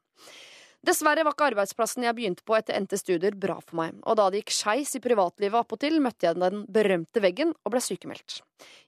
Dessverre 0.85 1.23
var 1.25 1.33
ikke 1.33 1.47
arbeidsplassen 1.49 2.05
jeg 2.05 2.15
begynte 2.15 2.43
på 2.45 2.53
etter 2.53 2.75
endte 2.77 2.99
studier 2.99 3.33
bra 3.35 3.55
for 3.63 3.79
meg, 3.79 3.95
og 4.05 4.19
da 4.19 4.27
det 4.29 4.43
gikk 4.43 4.53
skeis 4.53 4.93
i 4.95 5.01
privatlivet 5.01 5.57
appåtil, 5.57 5.97
møtte 6.03 6.27
jeg 6.27 6.37
den 6.37 6.61
berømte 6.69 7.23
veggen 7.23 7.55
og 7.65 7.73
ble 7.73 7.81
sykemeldt. 7.81 8.37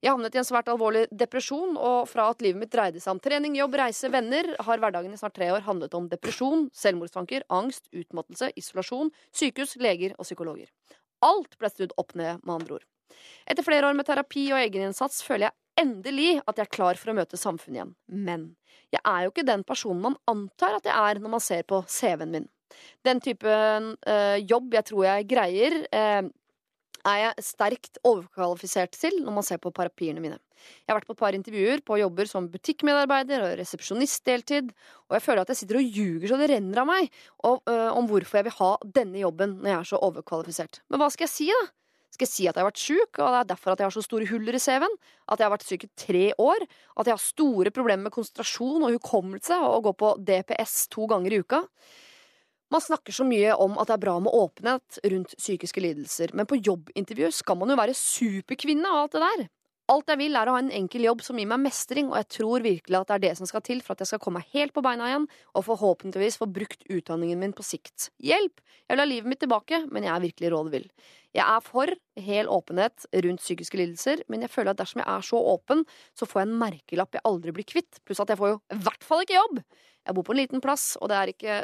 Jeg 0.03 0.13
havnet 0.13 0.37
i 0.37 0.41
en 0.41 0.47
svært 0.47 0.69
alvorlig 0.69 1.07
depresjon, 1.09 1.73
og 1.75 2.05
fra 2.11 2.29
at 2.29 2.45
livet 2.45 2.61
mitt 2.61 2.73
dreide 2.73 3.01
seg 3.01 3.15
om 3.15 3.23
trening, 3.23 3.57
jobb, 3.57 3.79
reise, 3.81 4.11
venner, 4.13 4.53
har 4.67 4.83
hverdagen 4.83 5.15
i 5.15 5.19
snart 5.19 5.35
tre 5.39 5.49
år 5.55 5.65
handlet 5.65 5.97
om 5.97 6.07
depresjon, 6.13 6.67
selvmordstanker, 6.77 7.47
angst, 7.49 7.89
utmattelse, 7.89 8.51
isolasjon, 8.59 9.09
sykehus, 9.33 9.75
leger 9.81 10.13
og 10.19 10.29
psykologer. 10.29 10.69
Alt 11.25 11.57
ble 11.59 11.73
snudd 11.73 11.97
opp 11.99 12.13
ned, 12.15 12.45
med 12.45 12.55
andre 12.59 12.79
ord. 12.79 12.87
Etter 13.49 13.65
flere 13.65 13.89
år 13.89 13.97
med 13.97 14.07
terapi 14.07 14.45
og 14.53 14.61
egeninnsats 14.61 15.23
føler 15.25 15.49
jeg 15.49 15.57
endelig 15.79 16.39
at 16.45 16.57
jeg 16.57 16.67
er 16.67 16.75
klar 16.75 16.99
for 16.99 17.11
å 17.11 17.17
møte 17.17 17.39
samfunnet 17.39 17.79
igjen. 17.79 17.93
Men 18.07 18.47
jeg 18.93 19.01
er 19.03 19.25
jo 19.25 19.33
ikke 19.33 19.47
den 19.47 19.65
personen 19.67 20.03
man 20.07 20.17
antar 20.29 20.79
at 20.79 20.89
jeg 20.89 20.95
er 20.95 21.21
når 21.21 21.35
man 21.37 21.43
ser 21.43 21.65
på 21.69 21.81
CV-en 21.87 22.35
min. 22.35 22.49
Den 23.05 23.21
typen 23.23 23.95
øh, 23.97 24.37
jobb 24.45 24.75
jeg 24.77 24.87
tror 24.91 25.07
jeg 25.07 25.29
greier, 25.29 25.79
øh, 25.89 26.29
er 27.07 27.17
jeg 27.23 27.45
sterkt 27.47 27.99
overkvalifisert 28.05 28.93
til 28.97 29.21
når 29.23 29.35
man 29.39 29.45
ser 29.47 29.61
på 29.61 29.71
paraplyene 29.75 30.21
mine. 30.23 30.37
Jeg 30.83 30.91
har 30.91 30.99
vært 30.99 31.07
på 31.07 31.15
et 31.15 31.21
par 31.21 31.35
intervjuer 31.37 31.81
på 31.87 31.97
jobber 32.01 32.27
som 32.27 32.49
butikkmedarbeider 32.51 33.45
og 33.45 33.53
resepsjonist 33.61 34.25
deltid, 34.27 34.73
og 35.07 35.15
jeg 35.15 35.23
føler 35.23 35.45
at 35.45 35.53
jeg 35.53 35.61
sitter 35.61 35.79
og 35.79 35.99
ljuger 35.99 36.27
så 36.31 36.39
det 36.41 36.49
renner 36.51 36.83
av 36.83 36.89
meg 36.89 37.07
og, 37.47 37.63
øh, 37.71 37.89
om 37.95 38.09
hvorfor 38.09 38.41
jeg 38.41 38.49
vil 38.49 38.57
ha 38.59 38.71
denne 38.99 39.21
jobben 39.23 39.59
når 39.61 39.71
jeg 39.71 39.79
er 39.79 39.91
så 39.93 40.01
overkvalifisert. 40.09 40.81
Men 40.89 41.01
hva 41.01 41.11
skal 41.13 41.29
jeg 41.29 41.35
si, 41.35 41.49
da? 41.53 41.67
Skal 42.09 42.25
jeg 42.25 42.31
si 42.31 42.47
at 42.49 42.57
jeg 42.57 42.63
har 42.63 42.69
vært 42.71 42.81
sjuk, 42.81 43.19
og 43.21 43.31
det 43.31 43.39
er 43.39 43.49
derfor 43.51 43.73
at 43.73 43.81
jeg 43.81 43.89
har 43.89 43.95
så 43.95 44.03
store 44.03 44.27
huller 44.31 44.57
i 44.57 44.61
CV-en? 44.61 44.95
At 45.29 45.39
jeg 45.39 45.45
har 45.45 45.53
vært 45.53 45.67
syk 45.67 45.85
i 45.85 45.91
tre 46.03 46.23
år? 46.41 46.65
At 46.97 47.09
jeg 47.09 47.15
har 47.15 47.23
store 47.23 47.73
problemer 47.75 48.07
med 48.07 48.15
konsentrasjon 48.15 48.85
og 48.87 48.95
hukommelse 48.97 49.59
og 49.69 49.85
går 49.87 49.97
på 49.99 50.13
DPS 50.27 50.87
to 50.93 51.05
ganger 51.11 51.35
i 51.35 51.41
uka? 51.43 51.61
Man 52.69 52.83
snakker 52.85 53.13
så 53.13 53.25
mye 53.25 53.53
om 53.57 53.77
at 53.81 53.89
det 53.89 53.95
er 53.95 54.03
bra 54.03 54.17
med 54.21 54.33
åpenhet 54.35 54.99
rundt 55.13 55.31
psykiske 55.37 55.81
lidelser, 55.81 56.35
men 56.37 56.49
på 56.49 56.59
jobbintervju 56.61 57.31
skal 57.33 57.57
man 57.57 57.73
jo 57.73 57.79
være 57.79 57.97
superkvinne 57.97 58.91
og 58.91 59.05
alt 59.05 59.15
det 59.15 59.23
der. 59.25 59.47
Alt 59.89 60.11
jeg 60.11 60.19
vil, 60.19 60.35
er 60.37 60.45
å 60.45 60.53
ha 60.53 60.59
en 60.61 60.69
enkel 60.69 61.07
jobb 61.07 61.23
som 61.25 61.39
gir 61.41 61.47
meg 61.49 61.63
mestring, 61.63 62.11
og 62.11 62.19
jeg 62.19 62.27
tror 62.35 62.61
virkelig 62.61 62.97
at 62.99 63.09
det 63.09 63.15
er 63.15 63.21
det 63.23 63.31
som 63.39 63.47
skal 63.49 63.63
til 63.65 63.79
for 63.81 63.95
at 63.95 64.03
jeg 64.03 64.11
skal 64.11 64.19
komme 64.21 64.43
meg 64.43 64.51
helt 64.53 64.73
på 64.75 64.83
beina 64.85 65.07
igjen, 65.09 65.25
og 65.57 65.65
forhåpentligvis 65.65 66.37
få 66.37 66.45
brukt 66.53 66.85
utdanningen 66.93 67.41
min 67.41 67.55
på 67.57 67.65
sikt. 67.65 68.11
Hjelp! 68.21 68.61
Jeg 68.85 68.93
vil 68.93 69.01
ha 69.01 69.07
livet 69.09 69.31
mitt 69.31 69.41
tilbake, 69.41 69.81
men 69.89 70.05
jeg 70.05 70.13
er 70.13 70.23
virkelig 70.27 70.51
rådvill. 70.53 70.85
Jeg 71.33 71.45
er 71.45 71.65
for 71.65 71.93
hel 72.21 72.49
åpenhet 72.53 73.09
rundt 73.25 73.41
psykiske 73.41 73.81
lidelser, 73.81 74.21
men 74.29 74.45
jeg 74.45 74.53
føler 74.53 74.75
at 74.75 74.81
dersom 74.81 75.01
jeg 75.01 75.09
er 75.09 75.25
så 75.25 75.41
åpen, 75.55 75.81
så 76.17 76.29
får 76.29 76.43
jeg 76.43 76.49
en 76.51 76.61
merkelapp 76.61 77.17
jeg 77.17 77.25
aldri 77.29 77.53
blir 77.57 77.69
kvitt, 77.69 78.01
pluss 78.05 78.21
at 78.21 78.29
jeg 78.29 78.41
får 78.41 78.53
jo 78.53 78.61
i 78.69 78.81
hvert 78.85 79.09
fall 79.09 79.25
ikke 79.25 79.39
jobb! 79.39 79.63
Jeg 80.09 80.15
bor 80.17 80.25
på 80.25 80.33
en 80.33 80.39
liten 80.39 80.61
plass, 80.63 80.95
og 80.97 81.11
det 81.11 81.17
er 81.19 81.29
ikke 81.29 81.55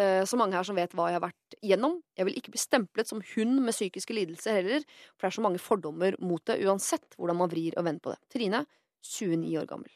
eh, 0.00 0.22
så 0.24 0.38
mange 0.40 0.56
her 0.56 0.64
som 0.64 0.78
vet 0.78 0.94
hva 0.96 1.10
jeg 1.10 1.18
har 1.18 1.24
vært 1.26 1.56
gjennom. 1.60 1.98
Jeg 2.16 2.24
vil 2.24 2.36
ikke 2.40 2.52
bli 2.54 2.60
stemplet 2.62 3.10
som 3.10 3.18
hun 3.34 3.58
med 3.60 3.74
psykiske 3.76 4.14
lidelser 4.16 4.56
heller, 4.56 4.86
for 5.18 5.26
det 5.26 5.28
er 5.28 5.36
så 5.36 5.42
mange 5.44 5.60
fordommer 5.60 6.16
mot 6.24 6.40
det, 6.48 6.56
uansett 6.64 7.18
hvordan 7.18 7.36
man 7.42 7.50
vrir 7.52 7.76
og 7.76 7.84
vender 7.84 8.00
på 8.06 8.14
det. 8.14 8.20
Trine, 8.32 8.62
29 9.04 9.50
år 9.60 9.66
gammel. 9.68 9.92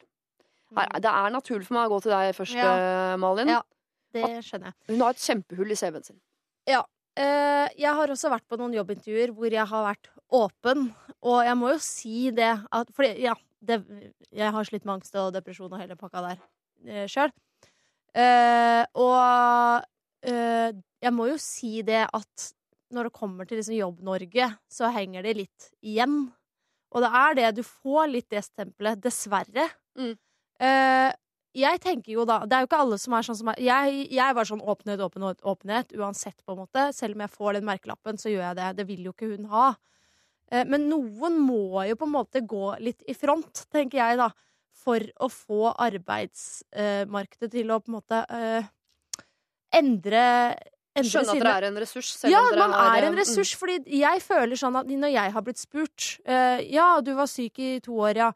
Her, 0.75 0.91
det 1.01 1.13
er 1.17 1.33
naturlig 1.33 1.65
for 1.65 1.77
meg 1.79 1.87
å 1.89 1.95
gå 1.95 2.01
til 2.05 2.13
deg 2.13 2.35
først, 2.37 2.57
Ja. 2.59 2.73
eh, 2.77 3.15
Malin. 3.21 3.53
Ja. 3.55 3.63
Det 4.13 4.27
skjønner 4.45 4.69
jeg. 4.69 4.77
Hun 4.93 5.01
har 5.01 5.15
et 5.15 5.23
kjempehull 5.25 5.73
i 5.73 5.79
CV-en 5.81 6.05
sin. 6.05 6.21
Ja. 6.69 6.83
jeg 7.17 7.93
har 7.95 8.11
også 8.11 8.29
vært 8.29 8.45
på 8.47 8.57
noen 8.59 8.73
jobbintervjuer 8.75 9.33
hvor 9.33 9.49
jeg 9.49 9.65
har 9.71 9.83
vært 9.87 10.09
åpen, 10.35 10.89
og 11.23 11.41
jeg 11.47 11.57
må 11.57 11.73
jo 11.73 11.79
si 11.81 12.29
det 12.35 12.51
at 12.71 12.91
For 12.93 13.07
ja, 13.07 13.33
det, 13.65 13.81
jeg 14.35 14.51
har 14.51 14.67
slitt 14.67 14.85
med 14.85 14.99
angst 14.99 15.15
og 15.19 15.33
depresjon 15.33 15.71
og 15.73 15.79
hele 15.79 15.97
pakka 15.99 16.21
der 16.29 16.37
uh, 18.15 18.83
og 18.95 19.85
uh, 20.29 20.69
jeg 21.03 21.13
må 21.13 21.27
jo 21.29 21.37
si 21.41 21.79
det 21.85 22.05
at 22.07 22.47
når 22.95 23.09
det 23.09 23.17
kommer 23.17 23.47
til 23.47 23.59
liksom 23.59 23.75
Jobb-Norge, 23.75 24.47
så 24.71 24.91
henger 24.93 25.25
det 25.25 25.35
litt 25.41 25.69
igjen. 25.83 26.29
Og 26.95 27.03
det 27.03 27.09
er 27.19 27.37
det. 27.39 27.47
Du 27.57 27.63
får 27.65 28.07
litt 28.11 28.29
det 28.31 28.45
stempelet, 28.45 29.01
dessverre. 29.03 29.67
Mm. 29.99 30.13
Uh, 30.61 31.11
jeg 31.55 31.79
tenker 31.83 32.11
jo 32.13 32.23
da 32.27 32.41
Det 32.43 32.55
er 32.55 32.63
jo 32.63 32.67
ikke 32.67 32.77
alle 32.83 32.97
som 32.99 33.13
er 33.15 33.25
sånn 33.27 33.37
som 33.39 33.49
meg. 33.49 33.59
Jeg, 33.63 34.05
jeg 34.15 34.37
var 34.37 34.47
sånn 34.47 34.63
åpenhet, 34.63 35.03
åpenhet, 35.03 35.43
åpenhet, 35.43 35.91
uansett, 35.97 36.37
på 36.45 36.55
en 36.55 36.61
måte. 36.63 36.87
Selv 36.95 37.17
om 37.17 37.25
jeg 37.25 37.35
får 37.35 37.57
den 37.57 37.67
merkelappen, 37.67 38.19
så 38.21 38.31
gjør 38.31 38.49
jeg 38.49 38.59
det. 38.59 38.71
Det 38.79 38.87
vil 38.91 39.07
jo 39.07 39.15
ikke 39.15 39.31
hun 39.33 39.51
ha. 39.51 39.67
Men 40.69 40.83
noen 40.91 41.39
må 41.41 41.81
jo 41.87 41.95
på 41.97 42.05
en 42.05 42.13
måte 42.13 42.43
gå 42.45 42.75
litt 42.83 43.01
i 43.09 43.15
front, 43.17 43.63
tenker 43.73 43.97
jeg, 43.97 44.19
da. 44.19 44.27
For 44.75 45.01
å 45.23 45.29
få 45.31 45.71
arbeidsmarkedet 45.71 47.51
til 47.53 47.71
å 47.71 47.79
på 47.81 47.89
en 47.89 47.97
måte 47.97 48.21
eh, 48.29 48.71
endre, 49.75 50.25
Skjønne 50.95 51.33
at 51.33 51.41
dere 51.41 51.53
er 51.59 51.65
en 51.67 51.79
ressurs. 51.81 52.09
ja, 52.31 52.41
man 52.55 52.71
er 52.71 53.01
er 53.01 53.05
en 53.09 53.17
ressurs, 53.19 53.51
fordi 53.59 53.81
jeg 53.99 54.21
føler 54.23 54.55
sånn 54.55 54.77
at 54.79 54.87
når 54.87 55.11
jeg 55.11 55.33
har 55.35 55.43
blitt 55.43 55.59
spurt 55.59 56.05
eh, 56.23 56.61
Ja, 56.71 57.01
du 57.03 57.11
var 57.17 57.27
syk 57.27 57.59
i 57.59 57.81
to 57.83 57.97
år, 57.99 58.15
ja. 58.15 58.29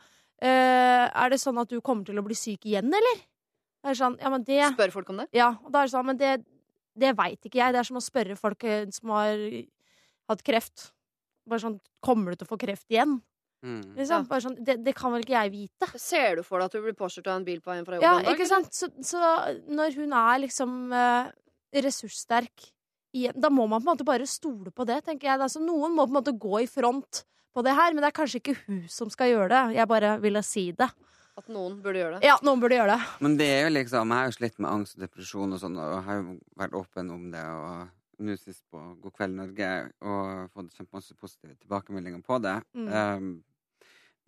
Eh, 0.43 1.05
er 1.07 1.31
det 1.31 1.39
sånn 1.39 1.59
at 1.61 1.71
du 1.71 1.79
kommer 1.79 2.03
til 2.07 2.19
å 2.19 2.25
bli 2.25 2.35
syk 2.35 2.67
igjen, 2.67 2.91
eller? 2.91 3.23
Det 3.79 3.93
er 3.93 3.99
sånn, 4.01 4.17
ja, 4.19 4.31
men 4.33 4.43
det 4.43 4.59
mm, 4.59 4.75
Spør 4.75 4.91
folk 4.97 5.13
om 5.13 5.21
det? 5.21 5.29
Ja, 5.39 5.53
og 5.63 5.71
da 5.71 5.81
er 5.81 5.87
det 5.87 5.93
sånn, 5.93 6.07
men 6.09 6.19
det, 6.19 6.33
det 6.99 7.15
veit 7.15 7.39
ikke 7.39 7.61
jeg. 7.61 7.75
Det 7.75 7.79
er 7.79 7.87
som 7.87 7.99
å 7.99 8.03
spørre 8.03 8.35
folk 8.39 8.67
som 8.95 9.15
har 9.15 9.45
hatt 10.31 10.43
kreft. 10.43 10.89
Bare 11.47 11.63
sånn, 11.63 11.79
kommer 12.03 12.35
du 12.35 12.41
til 12.41 12.49
å 12.49 12.51
få 12.51 12.59
kreft 12.59 12.91
igjen? 12.91 13.21
Mm. 13.65 13.81
Liksom. 13.97 14.25
Bare 14.29 14.43
sånn, 14.45 14.57
det, 14.63 14.77
det 14.85 14.93
kan 14.95 15.11
vel 15.13 15.25
ikke 15.25 15.35
jeg 15.35 15.51
vite? 15.51 15.89
Ser 15.99 16.39
du 16.39 16.43
for 16.47 16.61
deg 16.61 16.69
at 16.69 16.77
du 16.77 16.83
blir 16.85 16.95
påkjørt 16.97 17.27
av 17.27 17.39
en 17.39 17.47
bil 17.47 17.59
på 17.63 17.73
veien 17.73 17.87
fra 17.87 17.97
jobb 17.97 18.05
Ja, 18.05 18.13
en 18.19 18.27
dag? 18.29 18.37
ikke 18.37 18.47
sant? 18.49 18.71
Så, 18.75 18.87
så 19.03 19.19
når 19.67 19.97
hun 19.99 20.15
er 20.15 20.43
liksom 20.45 20.77
eh, 20.95 21.31
ressurssterk 21.83 22.69
igjen, 23.17 23.35
da 23.41 23.51
må 23.51 23.65
man 23.67 23.81
på 23.81 23.87
en 23.87 23.91
måte 23.93 24.07
bare 24.07 24.29
stole 24.29 24.71
på 24.71 24.85
det, 24.87 25.01
tenker 25.07 25.31
jeg. 25.31 25.41
Altså, 25.41 25.61
noen 25.63 25.95
må 25.97 26.05
på 26.05 26.13
en 26.13 26.19
måte 26.21 26.35
gå 26.39 26.63
i 26.63 26.69
front 26.69 27.23
på 27.55 27.63
det 27.65 27.75
her, 27.75 27.93
men 27.93 28.03
det 28.05 28.11
er 28.11 28.17
kanskje 28.19 28.39
ikke 28.43 28.57
hun 28.67 28.83
som 28.91 29.11
skal 29.11 29.31
gjøre 29.33 29.51
det. 29.51 29.63
Jeg 29.79 29.89
bare 29.89 30.15
ville 30.23 30.43
si 30.45 30.69
det. 30.77 30.89
At 31.39 31.47
noen 31.51 31.79
burde 31.83 32.01
gjøre 32.01 32.17
det? 32.19 32.27
Ja, 32.27 32.35
noen 32.43 32.59
burde 32.61 32.75
gjøre 32.77 32.97
det. 32.97 33.11
Men 33.23 33.37
det 33.39 33.47
er 33.47 33.61
jo 33.65 33.75
liksom, 33.77 34.11
jeg 34.11 34.21
har 34.21 34.27
jo 34.27 34.35
slitt 34.35 34.57
med 34.59 34.71
angst 34.71 34.97
og 34.97 35.05
depresjon 35.05 35.55
og 35.55 35.61
sånn, 35.61 35.77
og 35.79 36.01
har 36.05 36.19
jo 36.19 36.35
vært 36.59 36.75
åpen 36.77 37.11
om 37.15 37.29
det. 37.33 37.43
Og 37.43 38.25
nå 38.27 38.35
sist 38.35 38.65
på 38.69 38.81
God 38.99 39.15
kveld 39.15 39.37
Norge 39.37 39.69
og 40.03 40.49
fått 40.51 40.73
kjempemasse 40.75 41.15
positive 41.15 41.55
tilbakemeldinger 41.61 42.21
på 42.27 42.41
det. 42.43 42.57
Mm. 42.75 42.89
Um, 42.91 43.29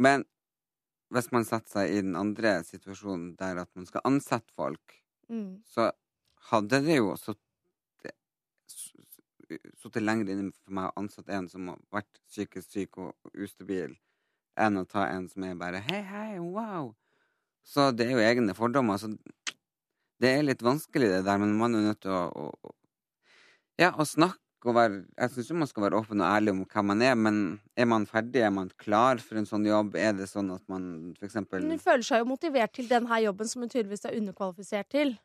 men 0.02 0.26
hvis 1.12 1.28
man 1.36 1.44
setter 1.48 1.70
seg 1.76 1.92
i 1.94 2.02
den 2.04 2.16
andre 2.20 2.58
situasjonen 2.66 3.34
der 3.40 3.60
at 3.66 3.72
man 3.78 3.88
skal 3.90 4.06
ansette 4.08 4.54
folk, 4.58 4.98
Mm. 5.32 5.62
så 5.64 5.86
hadde 6.50 6.82
det 6.84 6.98
jo 6.98 7.14
sittet 9.80 10.04
lenger 10.04 10.32
inne 10.34 10.52
for 10.56 10.74
meg 10.76 10.90
å 10.90 11.02
ansette 11.02 11.34
en 11.36 11.48
som 11.52 11.70
har 11.72 11.80
vært 11.94 12.20
psykisk 12.30 12.72
syk 12.72 12.98
og 13.04 13.32
ustabil, 13.46 13.96
enn 14.60 14.80
å 14.80 14.86
ta 14.88 15.06
en 15.12 15.28
som 15.32 15.46
er 15.48 15.56
bare 15.60 15.82
hei, 15.88 16.02
hei, 16.08 16.40
wow. 16.40 16.92
Så 17.64 17.90
det 17.96 18.08
er 18.10 18.16
jo 18.18 18.24
egne 18.26 18.56
fordommer. 18.58 19.00
Så 19.00 19.12
det 20.22 20.32
er 20.36 20.46
litt 20.46 20.64
vanskelig, 20.66 21.10
det 21.12 21.24
der, 21.28 21.40
men 21.42 21.56
man 21.60 21.76
er 21.78 21.88
nødt 21.92 22.02
til 22.04 22.12
å, 22.16 22.24
å, 22.28 22.52
å 22.72 22.78
Ja, 23.80 23.94
å 23.98 24.06
snakke 24.06 24.38
og 24.70 24.76
være 24.78 25.02
Jeg 25.18 25.32
syns 25.34 25.52
man 25.64 25.70
skal 25.70 25.86
være 25.88 26.00
åpen 26.02 26.22
og 26.22 26.28
ærlig 26.28 26.54
om 26.54 26.62
hvem 26.66 26.88
man 26.92 27.02
er, 27.02 27.16
men 27.16 27.38
er 27.76 27.88
man 27.90 28.06
ferdig? 28.10 28.44
Er 28.46 28.54
man 28.54 28.70
klar 28.78 29.22
for 29.24 29.40
en 29.42 29.48
sånn 29.50 29.66
jobb? 29.66 29.96
Er 29.96 30.14
det 30.18 30.30
sånn 30.30 30.52
at 30.54 30.64
man 30.72 30.86
for 31.18 31.28
eksempel 31.30 31.66
hun 31.66 31.82
føler 31.82 32.06
seg 32.06 32.24
jo 32.24 32.30
motivert 32.30 32.74
til 32.78 32.90
denne 32.92 33.22
jobben 33.24 33.50
som 33.50 33.66
hun 33.66 33.74
tydeligvis 33.74 34.06
er 34.06 34.18
underkvalifisert 34.20 34.90
til. 34.94 35.16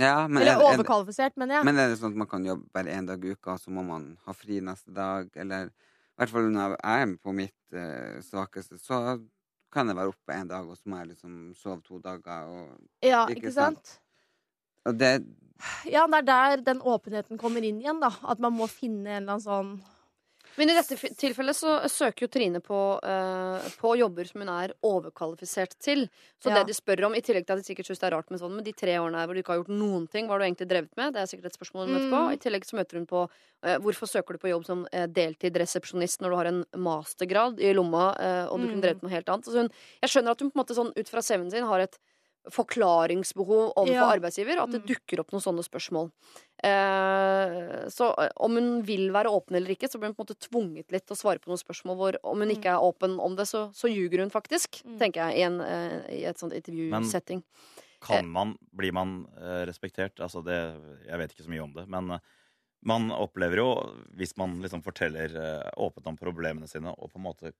ja, 0.00 0.26
men 0.28 0.42
Eller 0.42 0.54
er, 0.54 0.62
er, 0.62 0.72
overkvalifisert, 0.72 1.36
mener 1.36 1.58
jeg. 1.58 1.68
Men 1.68 1.80
er 1.80 1.92
det 1.92 2.00
sånn 2.00 2.14
at 2.14 2.22
man 2.24 2.30
kan 2.30 2.44
jobbe 2.44 2.68
bare 2.72 2.96
én 2.96 3.08
dag 3.08 3.24
i 3.24 3.36
uka, 3.36 3.56
så 3.60 3.72
må 3.72 3.84
man 3.86 4.10
ha 4.26 4.34
fri 4.36 4.60
neste 4.64 4.92
dag? 4.96 5.30
Eller 5.36 5.70
i 5.70 6.20
hvert 6.20 6.32
fall 6.32 6.50
når 6.52 6.76
jeg 6.76 7.06
er 7.06 7.16
på 7.20 7.36
mitt 7.36 7.76
eh, 7.76 8.18
svakeste, 8.24 8.80
så 8.80 9.18
kan 9.72 9.90
jeg 9.90 9.98
være 9.98 10.12
oppe 10.12 10.32
en 10.32 10.48
dag, 10.48 10.68
og 10.68 10.78
så 10.78 10.88
må 10.88 11.00
jeg 11.02 11.12
liksom 11.14 11.40
sove 11.58 11.82
to 11.84 12.00
dager. 12.00 12.48
Og, 12.48 12.76
ja, 13.04 13.26
ikke 13.28 13.44
ikke 13.44 13.56
sant? 13.56 13.98
og 14.86 14.94
det 15.00 15.10
Ja, 15.88 16.06
det 16.06 16.18
er 16.18 16.26
der 16.28 16.56
den 16.66 16.80
åpenheten 16.84 17.38
kommer 17.40 17.64
inn 17.64 17.80
igjen, 17.80 18.00
da. 18.02 18.10
At 18.28 18.38
man 18.42 18.52
må 18.52 18.68
finne 18.68 19.08
en 19.08 19.22
eller 19.22 19.38
annen 19.38 19.46
sånn 19.46 19.76
Men 20.56 20.70
i 20.70 20.74
dette 20.74 20.96
tilfellet 21.20 21.52
så 21.56 21.72
søker 21.84 22.24
jo 22.24 22.28
Trine 22.32 22.62
på, 22.64 22.76
uh, 23.04 23.60
på 23.76 23.90
jobber 23.98 24.24
som 24.24 24.40
hun 24.40 24.48
er 24.48 24.72
overkvalifisert 24.88 25.74
til. 25.84 26.06
Så 26.40 26.48
Ja. 26.48 26.54
det 26.56 26.68
de 26.68 26.72
spør 26.72 27.04
om, 27.04 27.14
i 27.14 27.20
tillegg 27.20 27.44
til 27.44 27.52
at 27.52 27.60
de 27.60 27.66
sikkert 27.74 27.84
syns 27.90 28.00
det 28.00 28.06
er 28.08 28.16
rart 28.16 28.30
med 28.30 28.40
sånn, 28.40 28.54
men 28.56 28.64
de 28.64 28.72
tre 28.72 28.94
årene 28.96 29.18
her 29.20 29.26
hvor 29.28 29.34
du 29.36 29.42
ikke 29.42 29.52
har 29.52 29.60
gjort 29.60 29.74
noen 29.76 30.08
ting, 30.08 30.24
hva 30.24 30.32
har 30.32 30.38
du 30.40 30.46
egentlig 30.46 30.68
drevet 30.70 30.96
med? 30.96 31.12
Det 31.12 31.20
er 31.20 31.26
sikkert 31.28 31.50
et 31.50 31.58
spørsmål 31.60 31.84
hun 31.84 31.92
møter 31.96 32.08
på. 32.08 32.22
Mm. 32.24 32.32
I 32.32 32.40
tillegg 32.40 32.64
så 32.64 32.76
møter 32.80 32.96
hun 32.96 33.06
på 33.06 33.20
uh, 33.28 33.76
hvorfor 33.84 34.08
søker 34.08 34.32
du 34.32 34.38
på 34.38 34.48
jobb 34.48 34.64
som 34.64 34.86
uh, 34.88 35.06
deltidsresepsjonist 35.06 36.20
når 36.24 36.30
du 36.30 36.36
har 36.40 36.46
en 36.46 36.64
mastergrad 36.88 37.60
i 37.60 37.74
lomma, 37.76 38.14
eh, 38.16 38.44
og 38.48 38.56
du 38.60 38.64
Mm. 38.66 38.70
kunne 38.72 38.82
drevet 38.86 39.02
med 39.02 39.10
noe 39.10 39.16
helt 39.18 39.28
annet. 39.28 39.44
Så 39.44 39.60
hun, 39.60 39.68
jeg 40.00 40.08
skjønner 40.08 40.30
at 40.32 40.40
hun 40.40 40.50
på 40.50 40.56
en 40.56 40.64
måte 40.64 40.74
sånn 40.76 40.92
ut 40.96 41.08
fra 41.08 41.20
CV-en 41.20 41.50
sin 41.52 41.64
har 41.68 41.80
et 41.80 41.98
forklaringsbehov 42.52 43.72
overfor 43.76 43.92
Ja. 43.94 44.10
arbeidsgiver, 44.16 44.60
at 44.62 44.70
det 44.70 44.82
Mm. 44.82 44.86
dukker 44.94 45.20
opp 45.20 45.30
noen 45.32 45.42
sånne 45.42 45.64
spørsmål. 45.66 46.10
Eh, 46.62 47.86
så 47.92 48.10
eh, 48.18 48.30
om 48.42 48.54
hun 48.58 48.82
vil 48.86 49.10
være 49.14 49.30
åpen 49.32 49.56
eller 49.58 49.74
ikke, 49.74 49.88
så 49.90 49.98
blir 50.00 50.10
hun 50.12 50.14
på 50.18 50.22
en 50.24 50.28
måte 50.28 50.38
tvunget 50.48 50.92
litt 50.94 51.06
til 51.06 51.16
å 51.16 51.20
svare 51.20 51.40
på 51.42 51.50
noen 51.52 51.60
spørsmål 51.62 51.96
hvor 52.00 52.18
om 52.24 52.38
hun 52.44 52.52
ikke 52.54 52.72
er 52.72 52.84
åpen 52.86 53.18
om 53.22 53.36
det, 53.38 53.46
så, 53.50 53.66
så 53.76 53.90
ljuger 53.90 54.20
hun 54.24 54.30
faktisk, 54.30 54.82
Mm. 54.86 54.98
tenker 54.98 55.26
jeg, 55.28 55.38
i, 55.38 55.42
en, 55.42 55.60
eh, 55.60 55.98
i 56.20 56.24
et 56.24 56.38
sånt 56.38 56.52
intervjusetting. 56.56 57.42
Kan 58.00 58.28
man, 58.30 58.56
blir 58.74 58.92
man 58.92 59.26
eh, 59.36 59.64
respektert? 59.66 60.20
Altså 60.20 60.42
det, 60.44 60.56
jeg 61.08 61.18
vet 61.18 61.32
ikke 61.34 61.46
så 61.46 61.50
mye 61.52 61.64
om 61.64 61.72
det, 61.74 61.86
men 61.88 62.20
man 62.86 63.08
opplever 63.10 63.56
jo, 63.56 63.70
hvis 64.14 64.36
man 64.38 64.60
liksom 64.62 64.82
forteller 64.84 65.32
åpent 65.76 66.06
om 66.06 66.16
problemene 66.16 66.68
sine, 66.68 66.92
og 66.96 67.10
på 67.10 67.16
en 67.18 67.24
måte 67.26 67.52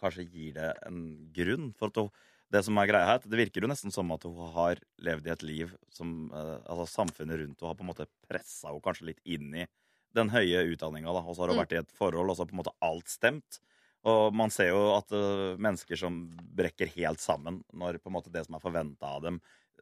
kanskje 0.00 0.24
gir 0.28 0.54
det 0.56 0.72
en 0.86 1.30
grunn 1.32 1.72
for 1.78 1.86
at 1.92 2.00
hun, 2.00 2.10
det 2.52 2.62
som 2.66 2.76
er 2.78 2.86
greia 2.90 3.06
her, 3.08 3.22
det 3.24 3.38
virker 3.40 3.64
jo 3.64 3.70
nesten 3.70 3.92
som 3.94 4.10
at 4.14 4.24
hun 4.28 4.52
har 4.54 4.80
levd 5.02 5.26
i 5.26 5.32
et 5.32 5.42
liv 5.46 5.72
som 5.92 6.30
eh, 6.32 6.58
altså 6.70 6.86
samfunnet 6.92 7.40
rundt 7.40 7.56
henne 7.60 7.70
har 7.70 7.78
på 7.78 7.86
en 7.86 7.90
måte 7.90 8.06
pressa 8.28 8.68
henne 8.70 8.84
kanskje 8.84 9.08
litt 9.10 9.22
inn 9.24 9.54
i 9.54 9.66
den 10.14 10.30
høye 10.30 10.60
utdanninga, 10.70 11.10
og 11.10 11.34
så 11.34 11.42
har 11.42 11.50
hun 11.50 11.56
Mm. 11.58 11.62
vært 11.64 11.72
i 11.74 11.80
et 11.80 11.90
forhold, 11.98 12.30
og 12.30 12.36
så 12.36 12.44
har 12.44 12.50
på 12.52 12.54
en 12.54 12.62
måte 12.62 12.76
alt 12.86 13.08
stemt. 13.10 13.58
Og 14.04 14.34
man 14.36 14.50
ser 14.52 14.68
jo 14.68 14.82
at 14.94 15.10
uh, 15.16 15.56
mennesker 15.58 15.96
som 15.98 16.28
brekker 16.54 16.86
helt 16.94 17.18
sammen 17.18 17.62
når 17.72 17.98
på 17.98 18.12
en 18.12 18.14
måte 18.18 18.30
det 18.30 18.44
som 18.46 18.54
er 18.54 18.62
forventa 18.62 19.16
av 19.16 19.22
dem, 19.24 19.40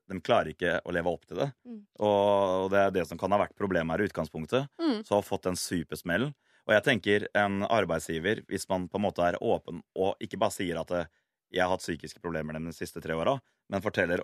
de 0.08 0.20
klarer 0.20 0.52
ikke 0.54 0.80
å 0.84 0.92
leve 0.94 1.10
opp 1.10 1.26
til 1.26 1.36
det. 1.42 1.48
Mm. 1.66 1.80
Og 2.06 2.70
det 2.72 2.78
er 2.78 2.94
det 2.94 3.04
som 3.08 3.18
kan 3.18 3.32
ha 3.34 3.38
vært 3.42 3.56
problemet 3.58 3.92
her 3.94 4.04
i 4.04 4.08
utgangspunktet. 4.08 4.68
Mm. 4.80 5.02
Så 5.04 5.14
har 5.18 5.26
fått 5.26 5.46
en 5.50 5.58
supersmell. 5.58 6.30
Og 6.66 6.74
jeg 6.76 6.84
tenker 6.86 7.26
en 7.38 7.62
arbeidsgiver, 7.66 8.44
hvis 8.48 8.68
man 8.70 8.88
på 8.88 8.98
en 9.00 9.04
måte 9.06 9.24
er 9.26 9.38
åpen 9.42 9.82
og 9.98 10.14
ikke 10.22 10.38
bare 10.38 10.54
sier 10.54 10.78
at 10.78 10.90
eh, 10.94 11.08
jeg 11.52 11.62
har 11.62 11.70
hatt 11.74 11.84
psykiske 11.84 12.20
problemer 12.24 12.56
de 12.58 12.72
siste 12.72 13.00
tre 13.04 13.14
åra, 13.14 13.36
men 13.70 13.82
forteller 13.84 14.22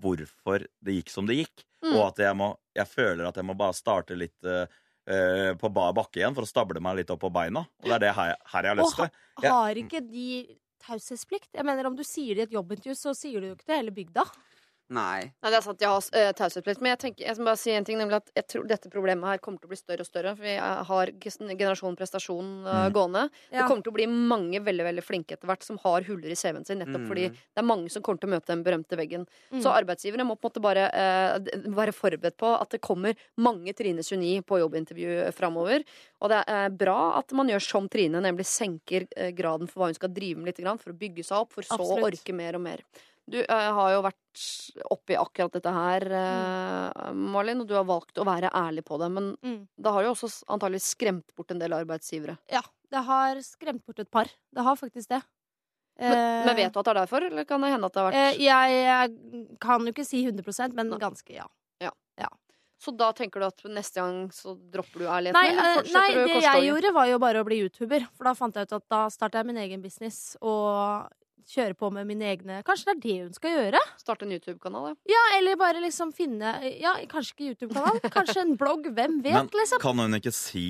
hvorfor 0.00 0.64
det 0.84 0.94
gikk 1.00 1.10
som 1.12 1.26
det 1.26 1.40
gikk, 1.42 1.64
Mm. 1.84 1.98
og 1.98 2.06
at 2.08 2.16
jeg, 2.22 2.32
må, 2.40 2.46
jeg 2.74 2.86
føler 2.88 3.26
at 3.28 3.36
jeg 3.36 3.44
må 3.44 3.52
bare 3.60 3.74
starte 3.76 4.16
litt 4.16 4.40
eh, 4.48 5.52
på 5.60 5.68
bar 5.68 5.92
bakke 5.92 6.16
igjen 6.22 6.32
for 6.32 6.46
å 6.46 6.48
stable 6.48 6.80
meg 6.80 6.96
litt 6.96 7.10
opp 7.12 7.20
på 7.20 7.28
beina. 7.34 7.60
Og 7.82 7.84
det 7.90 7.92
er 7.98 7.98
det 8.06 8.12
her, 8.16 8.30
her 8.54 8.62
jeg 8.64 8.70
har 8.72 8.78
lyst 8.80 8.94
Og 8.94 9.02
til. 9.02 9.10
Jeg- 9.42 9.50
Har 9.52 9.74
ikke 9.82 10.00
de 10.08 10.56
taushetsplikt? 10.80 11.48
Jeg 11.52 11.64
mener, 11.68 11.84
Om 11.86 11.94
du 11.96 12.02
sier 12.02 12.34
det 12.34 12.40
i 12.40 12.46
et 12.48 12.56
jobbintervju, 12.56 12.94
så 12.96 13.12
sier 13.14 13.40
du 13.40 13.48
jo 13.48 13.54
ikke 13.56 13.66
det 13.68 13.76
hele 13.76 13.90
bygda. 13.92 14.24
Nei. 14.92 15.32
Nei, 15.40 15.48
det 15.48 15.56
er 15.56 15.64
sant, 15.64 15.80
jeg 15.80 15.88
har 15.88 16.28
uh, 16.28 16.32
taushetsplikt. 16.36 16.82
Men 16.84 16.92
jeg, 16.92 16.98
tenker, 17.00 17.24
jeg 17.24 17.36
skal 17.38 17.46
bare 17.48 17.60
si 17.60 17.72
en 17.72 17.86
ting, 17.88 17.96
nemlig 17.96 18.18
at 18.18 18.26
jeg 18.36 18.46
tror 18.52 18.66
dette 18.68 18.90
problemet 18.92 19.24
her 19.30 19.40
kommer 19.40 19.62
til 19.62 19.70
å 19.70 19.72
bli 19.72 19.78
større 19.80 20.04
og 20.04 20.08
større. 20.08 20.34
For 20.36 20.44
vi 20.44 20.52
eh, 20.58 20.82
har 20.90 21.12
generasjon 21.24 21.96
prestasjon 21.96 22.50
uh, 22.66 22.72
Mm. 22.84 22.92
gående. 22.92 23.22
Det 23.48 23.64
kommer 23.64 23.84
til 23.86 23.92
å 23.92 23.96
bli 23.96 24.06
mange 24.10 24.60
veldig 24.60 24.84
veldig 24.84 25.04
flinke 25.06 25.36
etter 25.36 25.48
hvert 25.48 25.64
som 25.64 25.78
har 25.80 26.04
huller 26.04 26.28
i 26.28 26.36
CV-en 26.36 26.66
sin. 26.68 26.82
Nettopp 26.82 27.04
Mm. 27.04 27.08
fordi 27.08 27.24
det 27.32 27.60
er 27.62 27.66
mange 27.66 27.90
som 27.90 28.02
kommer 28.02 28.20
til 28.20 28.28
å 28.28 28.34
møte 28.34 28.52
den 28.52 28.64
berømte 28.66 28.98
veggen. 28.98 29.24
Mm. 29.52 29.62
Så 29.64 29.72
arbeidsgivere 29.72 30.26
må 30.26 30.36
på 30.36 30.48
en 30.48 30.52
måte 30.52 30.64
bare 30.64 30.84
uh, 30.92 31.38
være 31.78 31.96
forberedt 31.96 32.36
på 32.36 32.52
at 32.52 32.76
det 32.76 32.82
kommer 32.84 33.16
mange 33.40 33.72
Trine 33.72 34.04
29 34.04 34.44
på 34.44 34.60
jobbintervju 34.60 35.32
framover. 35.32 35.84
Og 36.20 36.28
det 36.32 36.44
er 36.46 36.68
bra 36.70 37.16
at 37.22 37.32
man 37.32 37.48
gjør 37.48 37.64
som 37.64 37.88
Trine, 37.88 38.20
nemlig 38.20 38.44
senker 38.46 39.08
graden 39.32 39.68
for 39.70 39.80
hva 39.80 39.90
hun 39.90 39.96
skal 39.96 40.12
drive 40.12 40.38
med 40.38 40.52
litt, 40.52 40.62
for 40.82 40.92
å 40.92 40.98
bygge 40.98 41.24
seg 41.24 41.40
opp, 41.40 41.52
for 41.56 41.62
så 41.66 41.80
å 41.80 42.00
orke 42.04 42.36
mer 42.36 42.56
og 42.58 42.64
mer. 42.68 42.84
Du 43.30 43.38
eh, 43.40 43.70
har 43.72 43.90
jo 43.94 44.02
vært 44.04 44.42
oppi 44.92 45.16
akkurat 45.16 45.52
dette 45.54 45.72
her, 45.72 46.04
eh, 46.12 47.12
Malin, 47.16 47.62
og 47.62 47.68
du 47.70 47.74
har 47.78 47.86
valgt 47.88 48.18
å 48.20 48.26
være 48.28 48.50
ærlig 48.52 48.84
på 48.84 48.98
det. 49.00 49.08
Men 49.10 49.30
Mm. 49.42 49.66
det 49.80 49.92
har 49.92 50.02
jo 50.04 50.10
også 50.12 50.28
s- 50.28 50.44
antagelig 50.48 50.82
skremt 50.84 51.34
bort 51.34 51.50
en 51.50 51.58
del 51.58 51.72
arbeidsgivere. 51.72 52.36
Ja, 52.52 52.60
det 52.90 53.04
har 53.06 53.36
skremt 53.40 53.84
bort 53.86 53.98
et 53.98 54.10
par. 54.10 54.26
Det 54.52 54.62
har 54.62 54.76
faktisk 54.76 55.08
det. 55.08 55.22
Men, 55.98 56.44
men 56.46 56.56
vet 56.56 56.72
du 56.74 56.78
at 56.80 56.84
det 56.84 56.90
er 56.96 57.00
derfor, 57.06 57.22
eller 57.30 57.44
kan 57.46 57.60
det 57.62 57.70
hende 57.70 57.86
at 57.86 57.92
det 57.94 58.02
har 58.02 58.10
vært 58.10 58.34
Eh, 58.34 58.38
jeg, 58.42 58.70
jeg 58.84 59.58
kan 59.60 59.80
jo 59.86 59.92
ikke 59.92 60.04
si 60.04 60.24
100% 60.26 60.74
men 60.74 60.90
ganske 60.98 61.30
ja. 61.34 61.46
Så 62.84 62.90
da 62.94 63.12
tenker 63.16 63.40
du 63.40 63.46
at 63.46 63.62
neste 63.72 63.94
gang 63.94 64.28
så 64.34 64.52
dropper 64.70 64.98
du 64.98 65.04
ærligheten? 65.06 65.32
Nei, 65.32 65.48
eller 65.54 65.78
eh, 65.78 65.92
nei 65.94 66.08
det 66.26 66.42
jeg 66.42 66.64
gjorde, 66.68 66.90
var 66.92 67.06
jo 67.08 67.18
bare 67.22 67.40
å 67.40 67.44
bli 67.46 67.56
YouTuber. 67.62 68.02
For 68.12 68.24
da 68.24 68.34
fant 68.36 68.52
jeg 68.58 68.66
ut 68.66 68.74
at 68.76 68.84
da 68.92 68.98
starta 69.08 69.38
jeg 69.40 69.46
min 69.46 69.56
egen 69.56 69.80
business 69.80 70.36
og 70.42 71.06
kjøre 71.48 71.76
på 71.78 71.90
med 71.92 72.06
mine 72.08 72.26
egne 72.32 72.60
Kanskje 72.66 72.90
det 72.90 72.94
er 72.96 73.00
det 73.04 73.16
hun 73.24 73.32
skal 73.36 73.54
gjøre? 73.58 73.80
Starte 74.00 74.26
en 74.26 74.34
YouTube-kanal, 74.36 74.90
ja. 74.92 74.94
Ja, 75.14 75.22
eller 75.38 75.56
bare 75.60 75.82
liksom 75.84 76.12
finne 76.16 76.54
Ja, 76.80 76.94
kanskje 77.10 77.34
ikke 77.36 77.48
YouTube-kanal, 77.52 78.00
kanskje 78.18 78.40
en 78.44 78.54
blogg. 78.60 78.86
Hvem 78.96 79.20
vet, 79.24 79.32
Men 79.36 79.50
liksom. 79.52 79.80
kan 79.82 79.98
hun 80.04 80.18
ikke 80.20 80.32
si, 80.34 80.66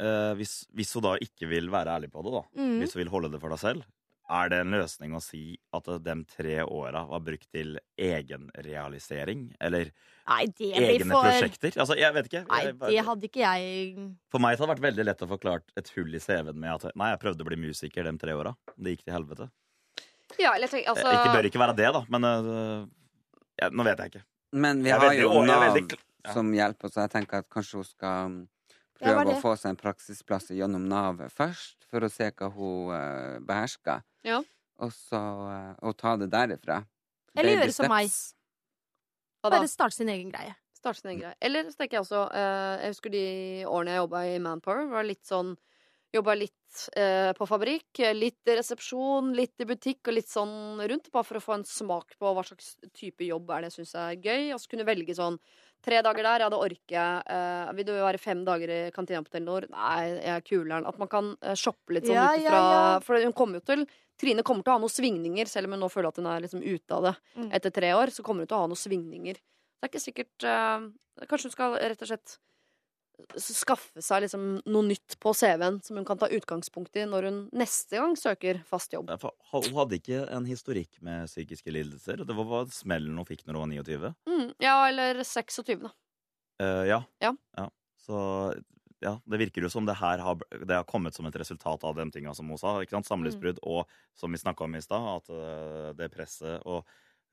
uh, 0.00 0.32
hvis, 0.38 0.64
hvis 0.74 0.94
hun 0.96 1.04
da 1.10 1.16
ikke 1.22 1.48
vil 1.50 1.68
være 1.74 1.98
ærlig 1.98 2.10
på 2.14 2.24
det, 2.24 2.32
da, 2.38 2.42
Mm. 2.56 2.78
hvis 2.82 2.94
hun 2.96 3.04
vil 3.04 3.12
holde 3.14 3.32
det 3.34 3.40
for 3.44 3.52
deg 3.54 3.62
selv, 3.62 3.84
er 4.32 4.48
det 4.48 4.58
en 4.64 4.72
løsning 4.72 5.12
å 5.12 5.20
si 5.20 5.58
at 5.76 5.84
de 6.00 6.12
tre 6.32 6.54
åra 6.64 7.02
var 7.10 7.20
brukt 7.20 7.44
til 7.52 7.74
egenrealisering? 8.00 9.50
Eller 9.60 9.90
Nei, 10.24 10.46
det 10.46 10.70
blir 10.72 10.86
egne 10.94 11.10
for 11.12 11.26
prosjekter? 11.28 11.74
Altså, 11.76 11.96
jeg 12.00 12.14
vet 12.16 12.30
ikke. 12.30 12.40
Nei, 12.48 12.60
Jeg, 12.64 12.78
det 12.80 13.02
hadde 13.04 13.28
ikke 13.28 13.42
jeg 13.42 14.06
for 14.32 14.40
meg 14.40 14.56
så 14.56 14.64
hadde 14.64 14.70
det 14.72 14.76
vært 14.78 14.86
veldig 14.88 15.06
lett 15.10 15.24
å 15.26 15.28
forklare 15.28 15.62
et 15.76 15.90
hull 15.96 16.16
i 16.16 16.22
CV-en 16.24 16.56
med 16.56 16.72
at 16.72 16.96
nei, 16.96 17.10
jeg 17.12 17.20
prøvde 17.26 17.44
å 17.44 17.48
bli 17.50 17.58
musiker 17.66 18.08
de 18.08 18.14
tre 18.22 18.32
åra. 18.38 18.54
Det 18.78 18.94
gikk 18.96 19.04
til 19.04 19.16
helvete. 19.18 19.50
Ja 20.42 20.54
eller 20.54 20.70
tenk, 20.70 20.88
altså, 20.90 21.06
Eh, 21.10 21.18
Ikke 21.20 21.36
bør 21.36 21.48
ikke 21.50 21.62
være 21.62 21.76
det, 21.78 21.90
da, 21.96 22.02
men 22.14 22.26
eh, 22.30 22.86
ja, 23.62 23.68
nå 23.70 23.86
vet 23.86 24.02
jeg 24.02 24.14
ikke. 24.14 24.24
Men 24.54 24.82
vi 24.84 24.92
har 24.94 25.14
jo 25.18 25.30
Nav 25.42 25.62
veldig 25.66 25.98
ja. 25.98 26.32
som 26.32 26.50
hjelper, 26.54 26.92
så 26.92 27.04
jeg 27.04 27.14
tenker 27.14 27.42
at 27.42 27.50
kanskje 27.52 27.80
hun 27.80 27.88
skal 27.88 28.34
er 29.02 29.10
prøve 29.10 29.34
å 29.34 29.40
få 29.42 29.54
seg 29.58 29.74
en 29.74 29.80
praksisplass 29.80 30.50
gjennom 30.54 30.86
Nav 30.90 31.22
først, 31.34 31.86
for 31.90 32.06
å 32.06 32.10
se 32.12 32.30
hva 32.30 32.50
hun 32.54 32.92
uh, 32.94 33.40
behersker. 33.46 34.04
Ja. 34.26 34.40
Og 34.82 34.92
så 34.94 35.20
uh, 35.20 35.72
og 35.82 35.96
ta 35.98 36.14
det 36.20 36.30
derifra. 36.32 36.82
Eller 37.34 37.58
gjøre 37.58 37.74
som 37.74 37.90
meg. 37.90 38.14
Bare 39.44 39.66
starte 39.68 39.98
sin 39.98 40.10
egen 40.12 40.30
greie. 40.32 40.54
Starte 40.78 41.02
sin 41.02 41.12
egen 41.12 41.24
greie. 41.26 41.36
Eller 41.44 41.66
så 41.68 41.80
tenker 41.80 41.98
jeg 41.98 42.06
også 42.06 42.22
uh, 42.30 42.80
Jeg 42.80 42.94
husker 42.94 43.12
de 43.12 43.26
årene 43.68 43.96
jeg 43.96 44.02
jobba 44.04 44.24
i 44.30 44.38
Manpower. 44.42 44.86
Var 44.94 45.08
litt 45.10 45.24
sånn 45.28 45.54
Jobba 46.14 46.34
litt 46.38 46.82
eh, 46.94 47.32
på 47.34 47.46
fabrikk, 47.50 47.98
litt 48.14 48.46
i 48.50 48.54
resepsjon, 48.58 49.32
litt 49.34 49.58
i 49.62 49.66
butikk 49.66 50.06
og 50.10 50.14
litt 50.14 50.30
sånn 50.30 50.78
rundt. 50.86 51.10
Bare 51.14 51.26
for 51.26 51.40
å 51.40 51.42
få 51.42 51.56
en 51.58 51.64
smak 51.66 52.14
på 52.20 52.30
hva 52.36 52.44
slags 52.46 52.76
type 52.94 53.26
jobb 53.26 53.50
er 53.50 53.64
det 53.64 53.72
jeg 53.72 53.80
syns 53.80 53.94
er 53.98 54.14
gøy. 54.22 54.52
Og 54.54 54.60
så 54.62 54.70
kunne 54.70 54.86
velge 54.88 55.16
sånn 55.18 55.38
Tre 55.84 55.98
dager 56.00 56.24
der, 56.24 56.40
ja, 56.40 56.46
det 56.48 56.56
orker 56.56 56.94
jeg. 56.96 57.24
Eh, 57.28 57.72
vil 57.76 57.84
du 57.84 57.90
være 57.92 58.16
fem 58.16 58.40
dager 58.46 58.70
i 58.72 58.78
kantina 58.94 59.20
på 59.20 59.28
Telenor? 59.34 59.66
Nei, 59.68 60.14
jeg 60.14 60.30
er 60.32 60.44
kuleren. 60.46 60.86
At 60.88 60.96
man 61.02 61.10
kan 61.12 61.26
eh, 61.44 61.52
shoppe 61.60 61.92
litt 61.92 62.06
sånn 62.08 62.16
Ja, 62.16 62.30
ut 62.32 62.40
ifra 62.40 62.60
ja. 62.72 62.86
For 63.04 63.20
hun 63.20 63.34
kommer 63.36 63.60
jo 63.60 63.66
til 63.68 63.82
Trine 64.16 64.40
kommer 64.46 64.64
til 64.64 64.72
å 64.72 64.78
ha 64.78 64.80
noen 64.80 64.94
svingninger, 64.94 65.50
selv 65.50 65.68
om 65.68 65.74
hun 65.76 65.82
nå 65.84 65.90
føler 65.92 66.08
at 66.08 66.20
hun 66.22 66.30
er 66.30 66.40
liksom 66.46 66.62
ute 66.64 66.94
av 66.96 67.02
det 67.10 67.12
Mm. 67.36 67.50
etter 67.58 67.74
tre 67.74 67.90
år. 67.98 68.14
Så 68.14 68.22
kommer 68.24 68.46
hun 68.46 68.48
til 68.48 68.56
å 68.56 68.62
ha 68.62 68.70
noen 68.70 68.80
svingninger. 68.80 69.34
Det 69.36 69.84
er 69.84 69.90
ikke 69.92 70.04
sikkert 70.06 70.46
eh, 70.48 70.88
Kanskje 71.28 71.50
hun 71.50 71.56
skal 71.58 71.76
rett 71.82 72.00
og 72.06 72.08
slett 72.14 72.38
skaffe 73.38 74.02
seg 74.02 74.24
liksom 74.24 74.44
noe 74.64 74.86
nytt 74.86 75.16
på 75.22 75.32
CV-en 75.36 75.80
som 75.84 75.98
hun 75.98 76.06
kan 76.08 76.18
ta 76.20 76.28
utgangspunkt 76.32 76.96
i 76.98 77.06
når 77.08 77.28
hun 77.28 77.38
neste 77.56 77.98
gang 78.00 78.16
søker 78.18 78.60
fast 78.68 78.94
jobb. 78.94 79.10
Ja, 79.10 79.32
Hun 79.52 79.78
hadde 79.78 79.98
ikke 80.00 80.24
en 80.34 80.48
historikk 80.48 81.00
med 81.04 81.28
psykiske 81.30 81.74
lidelser. 81.74 82.24
Det 82.26 82.36
var 82.36 82.50
bare 82.50 82.74
smellen 82.74 83.16
hun 83.18 83.28
fikk 83.28 83.44
når 83.46 83.58
hun 83.58 83.64
var 83.64 83.72
29. 83.84 84.12
Mm, 84.30 84.46
ja, 84.62 84.76
eller 84.88 85.22
26, 85.22 85.86
da. 85.86 85.92
Uh, 86.62 86.84
ja. 86.86 87.00
Ja. 87.22 87.68
Så 88.04 88.18
ja, 89.04 89.14
det 89.28 89.40
virker 89.40 89.64
jo 89.64 89.70
som 89.72 89.86
det 89.88 89.96
her 90.00 90.22
har, 90.22 90.42
det 90.50 90.74
har 90.74 90.86
kommet 90.88 91.16
som 91.16 91.26
et 91.28 91.36
resultat 91.36 91.84
av 91.84 91.96
de 91.98 92.06
tinga 92.12 92.34
som 92.36 92.48
hun 92.48 92.60
sa. 92.60 92.78
ikke 92.80 92.96
sant? 92.96 93.08
Samlivsbrudd 93.10 93.60
og 93.62 93.90
som 94.16 94.32
vi 94.32 94.40
snakka 94.40 94.66
om 94.66 94.76
i 94.78 94.84
stad, 94.84 95.08
at 95.18 95.32
eh, 95.34 95.90
det 95.98 96.12
presset 96.14 96.62
og 96.64 96.86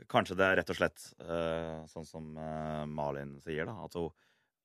Kanskje 0.10 0.34
det 0.34 0.46
er 0.48 0.56
rett 0.58 0.70
og 0.74 0.78
slett 0.80 1.04
uh, 1.22 1.84
sånn 1.86 2.08
som 2.10 2.30
uh, 2.34 2.88
Malin 2.90 3.36
sier, 3.44 3.68
da. 3.70 3.76
At 3.86 3.94
hun, 3.94 4.08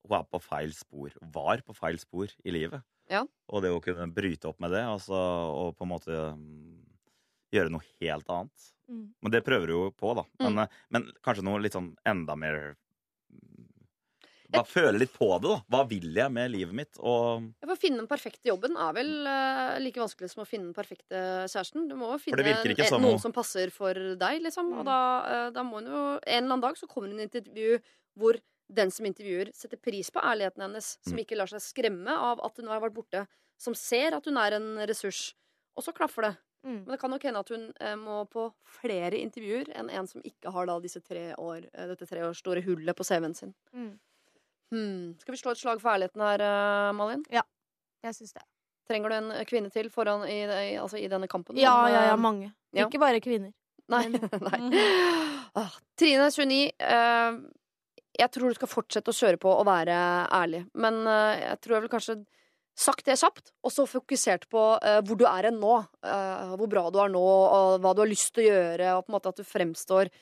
hun 0.08 0.18
er 0.20 0.28
på 0.30 0.40
feil 0.42 0.72
spor. 0.76 1.10
Var 1.34 1.62
på 1.66 1.74
feil 1.76 1.98
spor 2.02 2.30
i 2.44 2.54
livet. 2.54 2.82
Ja. 3.10 3.24
Og 3.48 3.62
det 3.62 3.70
å 3.70 3.82
kunne 3.82 4.08
bryte 4.14 4.48
opp 4.50 4.58
med 4.60 4.72
det, 4.74 4.82
altså, 4.82 5.14
og 5.14 5.76
på 5.78 5.86
en 5.86 5.92
måte 5.92 6.16
mm, 6.34 6.80
gjøre 7.54 7.70
noe 7.70 7.86
helt 8.02 8.28
annet. 8.34 8.72
Mm. 8.90 9.04
Men 9.22 9.32
det 9.34 9.44
prøver 9.46 9.70
hun 9.72 9.76
jo 9.86 9.92
på, 9.94 10.14
da. 10.18 10.24
Men, 10.42 10.54
Mm. 10.66 10.68
men 10.90 11.06
kanskje 11.22 11.44
noe 11.46 11.60
litt 11.62 11.74
sånn 11.74 11.92
enda 12.06 12.36
mer 12.38 12.76
Bare 14.46 14.62
føle 14.70 15.00
litt 15.02 15.10
på 15.12 15.26
det, 15.42 15.48
da. 15.50 15.56
Hva 15.74 15.80
vil 15.90 16.14
jeg 16.14 16.30
med 16.32 16.52
livet 16.52 16.74
mitt? 16.78 16.98
Og 17.02 17.48
for 17.58 17.72
Å 17.74 17.76
finne 17.82 17.98
den 17.98 18.06
perfekte 18.06 18.46
jobben 18.46 18.76
er 18.78 18.92
vel 18.94 19.10
uh, 19.26 19.74
like 19.82 19.98
vanskelig 19.98 20.30
som 20.30 20.44
å 20.44 20.46
finne 20.46 20.68
den 20.70 20.76
perfekte 20.76 21.18
kjæresten. 21.50 21.88
Du 21.90 21.96
må 21.98 22.12
jo 22.14 22.20
finne 22.22 22.44
en- 22.54 22.86
som 22.86 23.02
noen 23.02 23.18
som 23.20 23.34
passer 23.34 23.72
for 23.74 23.92
deg, 23.92 24.42
liksom. 24.46 24.70
Mm. 24.70 24.78
Og 24.78 24.84
da, 24.86 24.98
uh, 25.26 25.50
da 25.50 25.64
må 25.66 25.80
hun 25.82 25.90
jo 25.90 26.04
En 26.22 26.44
eller 26.44 26.52
annen 26.54 26.62
dag 26.62 26.78
så 26.78 26.86
kommer 26.86 27.10
hun 27.10 27.18
i 27.20 27.26
et 27.26 27.34
intervju 27.42 27.80
hvor 28.16 28.38
den 28.68 28.90
som 28.90 29.06
intervjuer, 29.06 29.52
setter 29.54 29.76
pris 29.78 30.10
på 30.10 30.20
ærligheten 30.20 30.62
hennes. 30.66 30.96
Som 31.04 31.14
Mm. 31.14 31.24
ikke 31.24 31.36
lar 31.36 31.46
seg 31.46 31.60
skremme 31.62 32.08
av 32.10 32.40
at 32.44 32.56
hun 32.56 32.66
har 32.68 32.80
vært 32.80 32.94
borte. 32.94 33.26
Som 33.58 33.74
ser 33.74 34.14
at 34.16 34.24
hun 34.24 34.36
er 34.36 34.52
en 34.56 34.76
ressurs. 34.86 35.34
Og 35.76 35.84
så 35.84 35.92
klaffer 35.94 36.22
det. 36.22 36.36
Mm. 36.66 36.80
Men 36.84 36.88
det 36.96 36.98
kan 37.00 37.10
nok 37.10 37.22
hende 37.22 37.38
at 37.38 37.48
hun 37.48 37.72
eh, 37.80 37.94
må 37.94 38.24
på 38.28 38.52
flere 38.64 39.12
intervjuer 39.20 39.68
enn 39.76 39.88
en 39.90 40.06
som 40.06 40.20
ikke 40.22 40.50
har 40.52 40.66
da 40.66 40.80
disse 40.80 41.00
tre 41.00 41.32
år, 41.38 41.68
eh, 41.72 41.86
dette 41.86 42.06
tre 42.08 42.20
års 42.26 42.38
store 42.42 42.60
hullet 42.66 42.96
på 42.96 43.04
CV-en 43.06 43.34
sin. 43.34 43.54
Mm. 43.72 43.98
Hmm. 44.72 45.14
Skal 45.20 45.32
vi 45.32 45.38
slå 45.38 45.52
et 45.52 45.58
slag 45.62 45.80
for 45.80 45.92
ærligheten 45.94 46.20
her, 46.20 46.92
Malin? 46.92 47.22
Ja, 47.30 47.42
Jeg 48.02 48.14
syns 48.14 48.32
det. 48.34 48.42
Trenger 48.88 49.08
du 49.10 49.14
en 49.14 49.44
kvinne 49.46 49.70
til 49.70 49.88
foran 49.90 50.24
i, 50.28 50.42
i, 50.42 50.76
altså 50.78 50.98
i 50.98 51.06
denne 51.08 51.28
kampen? 51.28 51.56
Ja, 51.56 51.86
ja, 51.88 52.02
ja, 52.08 52.12
eh, 52.12 52.16
mange. 52.18 52.52
ja. 52.74 52.86
Ikke 52.86 52.98
bare 52.98 53.20
kvinner. 53.20 53.52
Nei. 53.88 54.08
nei. 54.10 54.82
Ah, 55.54 55.70
Trine 55.96 56.26
29, 56.30 56.72
eh, 56.80 57.38
jeg 58.18 58.32
tror 58.34 58.50
du 58.50 58.58
skal 58.58 58.70
fortsette 58.70 59.12
å 59.12 59.16
kjøre 59.16 59.40
på 59.42 59.52
og 59.52 59.66
være 59.68 59.96
ærlig. 60.34 60.64
Men 60.74 61.02
eh, 61.06 61.44
jeg 61.44 61.60
tror 61.62 61.76
jeg 61.76 61.86
vil 61.86 61.94
kanskje 61.96 62.16
sagt 62.76 63.06
det 63.08 63.16
kjapt, 63.16 63.54
og 63.64 63.72
så 63.72 63.86
fokusert 63.88 64.42
på 64.52 64.62
uh, 64.76 64.98
hvor 65.08 65.16
du 65.16 65.24
er 65.24 65.48
hen 65.48 65.56
nå. 65.62 65.78
Uh, 66.04 66.56
hvor 66.60 66.68
bra 66.68 66.82
du 66.92 66.98
er 67.00 67.08
nå, 67.08 67.22
og 67.24 67.78
hva 67.80 67.94
du 67.96 68.02
har 68.04 68.10
lyst 68.10 68.34
til 68.36 68.44
å 68.44 68.50
gjøre, 68.50 68.90
og 68.98 69.06
på 69.06 69.12
en 69.12 69.16
måte 69.16 69.32
at 69.32 69.40
du 69.40 69.46
fremstår 69.48 70.12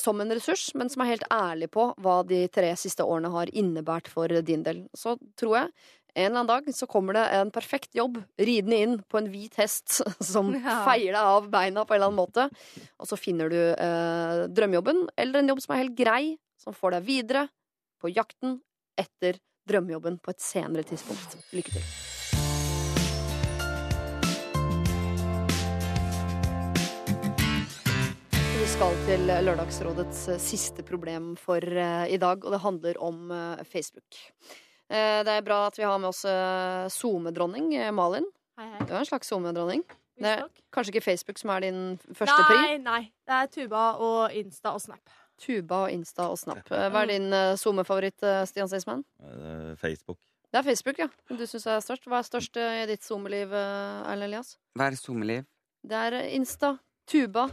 som 0.00 0.20
en 0.20 0.32
ressurs, 0.32 0.66
men 0.76 0.90
som 0.92 1.00
er 1.04 1.14
helt 1.14 1.26
ærlig 1.32 1.70
på 1.72 1.86
hva 2.04 2.18
de 2.28 2.42
tre 2.52 2.74
siste 2.76 3.04
årene 3.04 3.30
har 3.32 3.52
innebært 3.56 4.10
for 4.12 4.28
din 4.44 4.64
del. 4.64 4.82
Så 4.96 5.14
tror 5.40 5.54
jeg 5.58 5.70
en 6.18 6.26
eller 6.26 6.40
annen 6.42 6.50
dag 6.50 6.68
så 6.76 6.88
kommer 6.90 7.16
det 7.16 7.22
en 7.38 7.52
perfekt 7.54 7.96
jobb 7.96 8.18
ridende 8.40 8.80
inn 8.84 8.98
på 9.08 9.20
en 9.20 9.30
hvit 9.32 9.56
hest 9.60 10.00
som 10.32 10.50
Ja. 10.56 10.80
feier 10.88 11.12
deg 11.12 11.22
av 11.22 11.48
beina 11.52 11.84
på 11.84 11.94
en 11.96 12.00
eller 12.00 12.10
annen 12.10 12.20
måte. 12.20 12.48
Og 13.00 13.08
så 13.08 13.16
finner 13.20 13.52
du 13.52 13.60
drømmejobben, 14.56 15.06
eller 15.16 15.40
en 15.40 15.52
jobb 15.54 15.64
som 15.64 15.76
er 15.76 15.84
helt 15.84 15.96
grei, 15.96 16.22
som 16.68 16.76
får 16.76 16.98
deg 16.98 17.06
videre 17.06 17.46
på 18.00 18.10
jakten 18.12 18.58
etter 18.98 19.38
drømmejobben 19.68 20.18
på 20.20 20.34
et 20.34 20.42
senere 20.44 20.84
tidspunkt. 20.84 21.38
Lykke 21.56 21.72
til. 21.72 21.84
Vi 28.58 28.66
skal 28.68 28.98
til 29.06 29.24
Lørdagsrådets 29.46 30.26
eh, 30.34 30.40
siste 30.42 30.84
problem 30.84 31.36
for 31.40 31.64
eh, 31.64 32.04
i 32.12 32.18
dag, 32.20 32.44
og 32.44 32.52
det 32.52 32.60
handler 32.60 33.00
om 33.00 33.30
eh, 33.32 33.64
Facebook. 33.64 34.24
Det 34.88 35.28
er 35.28 35.44
bra 35.44 35.66
at 35.68 35.76
vi 35.76 35.84
har 35.84 35.98
med 36.00 36.08
oss 36.08 36.22
SoMe-dronning 36.94 37.74
Malin. 37.92 38.24
Hei, 38.56 38.70
hei. 38.70 38.86
Du 38.88 38.94
er 38.94 39.02
en 39.02 39.08
slags 39.10 39.28
SoMe-dronning. 39.28 39.82
Det 40.16 40.30
er 40.30 40.46
kanskje 40.72 40.94
ikke 40.94 41.04
Facebook 41.04 41.36
som 41.36 41.52
er 41.52 41.66
din 41.66 41.82
første 42.16 42.38
pri? 42.48 42.56
Nei, 42.56 42.78
nei. 42.86 43.02
Det 43.28 43.36
er 43.36 43.50
Tuba 43.52 43.82
og 44.00 44.32
Insta 44.32 44.72
og 44.72 44.80
Snap. 44.80 45.12
Tuba 45.38 45.84
og 45.86 45.92
Insta 45.94 46.28
og 46.32 46.38
Snap. 46.40 46.66
Hva 46.68 47.04
er 47.04 47.12
din 47.12 47.28
eh, 47.32 47.52
SoMe-favoritt, 47.58 48.22
eh, 48.26 48.42
Stian 48.48 48.70
Staysman? 48.70 49.04
Eh, 49.22 49.76
Facebook. 49.78 50.18
Det 50.48 50.60
er 50.60 50.64
Facebook, 50.64 50.98
ja. 50.98 51.08
Du 51.28 51.44
syns 51.46 51.66
er 51.68 51.82
størst. 51.84 52.08
Hva 52.08 52.22
er 52.22 52.26
størst 52.26 52.56
i 52.56 52.86
ditt 52.88 53.04
SoMe-liv, 53.04 53.52
Erlend 53.52 54.30
Elias? 54.30 54.56
Hva 54.78 54.88
er 54.88 54.96
SoMe-liv? 54.98 55.44
Det 55.84 56.02
er 56.08 56.18
Insta. 56.34 56.74
Tuba. 57.08 57.48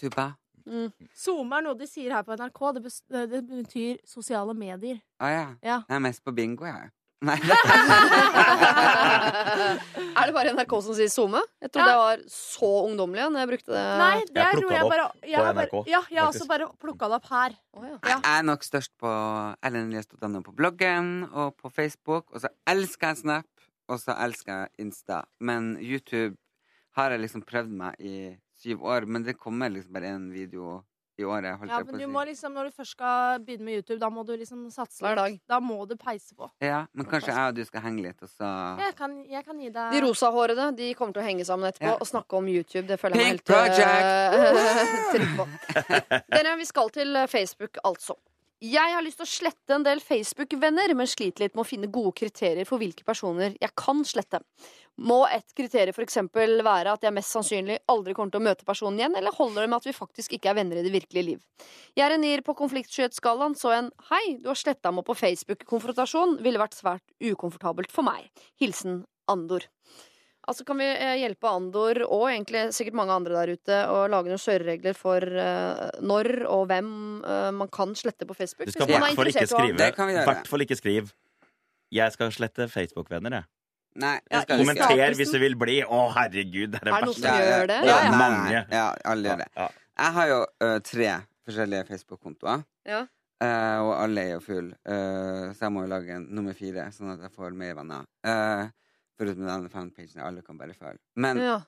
Tuba? 0.00 0.30
Mm. 0.66 0.90
SoMe 1.14 1.60
er 1.60 1.66
noe 1.68 1.78
de 1.78 1.86
sier 1.88 2.16
her 2.16 2.24
på 2.26 2.34
NRK. 2.34 2.62
Det, 2.76 2.92
det 3.30 3.42
betyr 3.50 4.00
sosiale 4.08 4.56
medier. 4.56 4.98
Å 5.22 5.30
ja. 5.30 5.44
Ja. 5.62 5.82
Jeg 5.86 5.98
er 6.00 6.02
mest 6.08 6.24
på 6.26 6.34
bingo, 6.34 6.66
jeg. 6.66 6.90
Nei. 7.24 7.36
er 10.16 10.28
det 10.28 10.34
bare 10.36 10.52
NRK 10.52 10.72
som 10.84 10.92
sier 10.96 11.08
SoMe? 11.12 11.40
Jeg 11.64 11.70
trodde 11.72 11.86
Ja. 11.88 11.92
jeg 11.94 12.02
var 12.02 12.18
så 12.28 12.68
ungdommelig 12.84 13.24
når 13.32 13.40
jeg 13.40 13.48
brukte 13.52 13.72
det. 13.72 13.84
Nei, 14.02 14.18
det 14.28 14.36
Jeg 14.36 14.52
plukka 14.58 14.74
det 14.74 14.82
opp 14.82 14.90
bare 14.92 15.06
jeg 15.24 15.38
på 15.40 15.44
bare, 15.46 15.54
NRK, 15.66 15.74
Ja, 15.88 16.00
jeg 16.10 16.20
har 16.20 16.28
også 16.28 16.46
bare 16.50 16.66
plukka 16.82 17.08
det 17.08 17.16
opp 17.16 17.28
her. 17.30 17.50
Oh, 17.72 17.84
ja. 17.86 17.96
Jeg 18.04 18.20
er 18.34 18.42
nok 18.42 18.62
størst 18.68 18.92
på 19.00 19.10
ellenelias.no 19.64 20.42
på 20.44 20.52
bloggen 20.56 21.28
og 21.32 21.56
på 21.56 21.70
Facebook. 21.72 22.24
Og 22.32 22.40
så 22.44 22.48
elsker 22.66 23.06
jeg 23.08 23.16
Snap, 23.24 23.46
og 23.88 23.98
så 24.00 24.12
elsker 24.20 24.52
jeg 24.52 24.68
Insta. 24.86 25.22
Men 25.40 25.76
YouTube 25.80 26.36
har 26.96 27.10
jeg 27.10 27.20
liksom 27.20 27.42
prøvd 27.48 27.70
meg 27.76 27.94
i 28.00 28.36
syv 28.60 28.84
år, 28.84 29.06
men 29.06 29.22
det 29.24 29.38
kommer 29.38 29.68
liksom 29.72 29.92
bare 29.92 30.12
én 30.16 30.30
video 30.32 30.82
i 31.18 31.24
året. 31.24 31.56
Holdt 31.58 31.70
Ja, 31.72 31.78
jeg 31.78 31.86
på 31.86 31.92
men 31.92 32.00
du 32.00 32.06
må 32.12 32.24
liksom, 32.28 32.52
Når 32.52 32.64
du 32.68 32.74
først 32.76 32.90
skal 32.96 33.40
begynne 33.46 33.64
med 33.64 33.78
YouTube, 33.80 33.98
da 34.00 34.10
må 34.12 34.24
du 34.26 34.32
liksom 34.36 34.66
satse 34.70 35.00
Hver 35.04 35.16
dag. 35.16 35.38
Da 35.48 35.60
må 35.60 35.78
du 35.88 35.96
peise 35.96 36.34
på. 36.36 36.50
Ja, 36.60 36.84
men 36.92 37.06
kanskje 37.06 37.32
jeg 37.32 37.48
og 37.52 37.54
du 37.56 37.64
skal 37.64 37.80
henge 37.86 38.02
litt, 38.04 38.22
og 38.22 38.28
så 38.28 38.50
Jeg 38.82 38.94
kan, 38.98 39.16
jeg 39.30 39.44
kan 39.44 39.58
gi 39.60 39.70
deg 39.70 39.92
De 39.96 40.04
rosahårede 40.04 40.68
de 40.76 40.92
kommer 40.94 41.16
til 41.16 41.22
å 41.22 41.26
henge 41.26 41.44
sammen 41.48 41.70
etterpå 41.72 41.94
Ja. 41.94 41.96
og 42.00 42.06
snakke 42.06 42.36
om 42.36 42.48
YouTube. 42.48 42.86
Det 42.88 43.00
føler 43.00 43.16
jeg 43.16 43.32
meg 43.32 43.44
Pink 43.44 43.56
helt 43.56 43.80
eh, 43.80 45.10
trygg 45.16 45.36
på. 45.40 45.48
Dere, 46.36 46.56
vi 46.60 46.64
skal 46.68 46.90
til 46.90 47.16
Facebook, 47.28 47.78
altså. 47.84 48.16
Jeg 48.64 48.88
har 48.88 49.04
lyst 49.04 49.18
til 49.20 49.26
å 49.26 49.28
slette 49.28 49.74
en 49.76 49.82
del 49.84 49.98
Facebook-venner, 50.00 50.94
men 50.96 51.08
sliter 51.10 51.44
litt 51.44 51.52
med 51.52 51.60
å 51.60 51.68
finne 51.68 51.90
gode 51.92 52.14
kriterier 52.16 52.64
for 52.64 52.80
hvilke 52.80 53.04
personer 53.04 53.52
jeg 53.60 53.68
kan 53.76 54.00
slette. 54.08 54.40
Må 54.96 55.26
et 55.28 55.52
kriterium 55.52 56.00
eksempel 56.00 56.62
være 56.64 56.94
at 56.96 57.04
jeg 57.04 57.12
mest 57.12 57.34
sannsynlig 57.36 57.76
aldri 57.92 58.14
kommer 58.16 58.32
til 58.32 58.40
å 58.40 58.46
møte 58.46 58.64
personen 58.64 59.02
igjen, 59.02 59.18
eller 59.20 59.36
holder 59.36 59.66
det 59.66 59.68
med 59.68 59.76
at 59.76 59.90
vi 59.90 59.94
faktisk 59.98 60.38
ikke 60.38 60.54
er 60.54 60.56
venner 60.62 60.80
i 60.80 60.86
det 60.86 60.94
virkelige 60.94 61.26
liv? 61.28 61.44
Jeg 61.92 62.06
er 62.06 62.16
en 62.16 62.24
nier 62.24 62.40
på 62.46 62.56
konfliktskyhetsskalaen, 62.56 63.60
så 63.60 63.76
en 63.76 63.92
'hei, 64.08 64.40
du 64.40 64.48
har 64.48 64.56
sletta 64.56 64.88
meg 64.88 65.04
på 65.04 65.20
Facebook'-konfrontasjon 65.20 66.40
ville 66.40 66.62
vært 66.62 66.80
svært 66.80 67.04
ukomfortabelt 67.20 67.92
for 67.92 68.08
meg. 68.08 68.32
Hilsen 68.56 69.04
Andor. 69.28 69.68
Altså 70.46 70.62
Kan 70.66 70.78
vi 70.78 70.86
eh, 70.86 71.16
hjelpe 71.22 71.50
Andor, 71.50 71.98
og 72.06 72.28
egentlig 72.30 72.68
sikkert 72.76 72.98
mange 73.00 73.14
andre 73.16 73.34
der 73.34 73.52
ute, 73.58 73.80
å 73.90 74.04
lage 74.10 74.30
noen 74.30 74.42
kjøreregler 74.42 74.94
for 74.94 75.26
uh, 75.26 75.88
når 76.06 76.30
og 76.46 76.68
hvem 76.70 76.90
uh, 77.24 77.50
man 77.56 77.70
kan 77.74 77.96
slette 77.98 78.28
på 78.28 78.36
Facebook? 78.38 78.70
Du 78.70 78.76
skal 78.76 78.86
i 78.86 78.94
er 78.94 79.02
hvert 79.02 79.18
fall 79.18 79.32
ikke 79.32 79.42
i 79.42 79.50
skrive 79.50 79.80
Det 79.80 79.90
kan 79.96 80.06
vi 80.06 80.14
gjøre. 80.14 80.28
hvert 80.30 80.50
fall 80.52 80.66
ikke 80.66 80.78
skriv 80.78 81.12
'Jeg 81.94 82.12
skal 82.12 82.32
slette 82.34 82.66
Facebook-venner', 82.70 83.40
jeg. 83.40 83.44
Nei, 83.96 84.14
Ja, 84.30 84.36
jeg 84.36 84.42
skal 84.42 84.60
ikke. 84.60 84.74
Kommenter 84.76 85.14
hvis 85.16 85.30
du 85.32 85.38
vil 85.38 85.54
bli. 85.56 85.76
Å, 85.82 86.00
herregud, 86.12 86.72
det 86.74 86.80
er 86.82 86.84
det 86.84 86.92
Er 86.92 87.00
det 87.00 87.06
noen 87.06 87.18
som 87.18 87.38
gjør 87.40 87.68
det? 87.70 87.76
Ja, 87.86 87.90
Ja, 87.90 87.98
ja. 88.04 88.16
Mange. 88.18 88.64
Alle 89.04 89.28
gjør 89.30 89.42
det. 89.42 89.48
Ja. 89.56 89.68
Jeg 89.96 90.12
har 90.18 90.26
jo 90.32 90.40
uh, 90.62 90.78
tre 90.84 91.12
forskjellige 91.46 91.86
Facebook-kontoer. 91.88 92.64
Ja. 92.86 93.06
Eh, 93.44 93.78
og 93.84 93.92
alle 94.00 94.22
er 94.22 94.32
jo 94.36 94.40
full, 94.40 94.70
Eh, 94.88 95.52
så 95.52 95.66
jeg 95.66 95.72
må 95.74 95.84
jo 95.84 95.92
lage 95.92 96.14
en 96.16 96.26
nummer 96.32 96.56
fire, 96.56 96.88
sånn 96.94 97.12
at 97.12 97.26
jeg 97.26 97.34
får 97.36 97.52
mer 97.52 97.74
venner. 97.76 98.06
Uh, 98.24 98.70
foruten 99.18 99.46
denne 99.48 99.70
fanpagen, 99.72 100.20
alle 100.22 100.42
kan 100.42 100.58
bare 100.58 100.74
følge. 100.76 100.98
Men 101.16 101.38
Ja. 101.42 101.60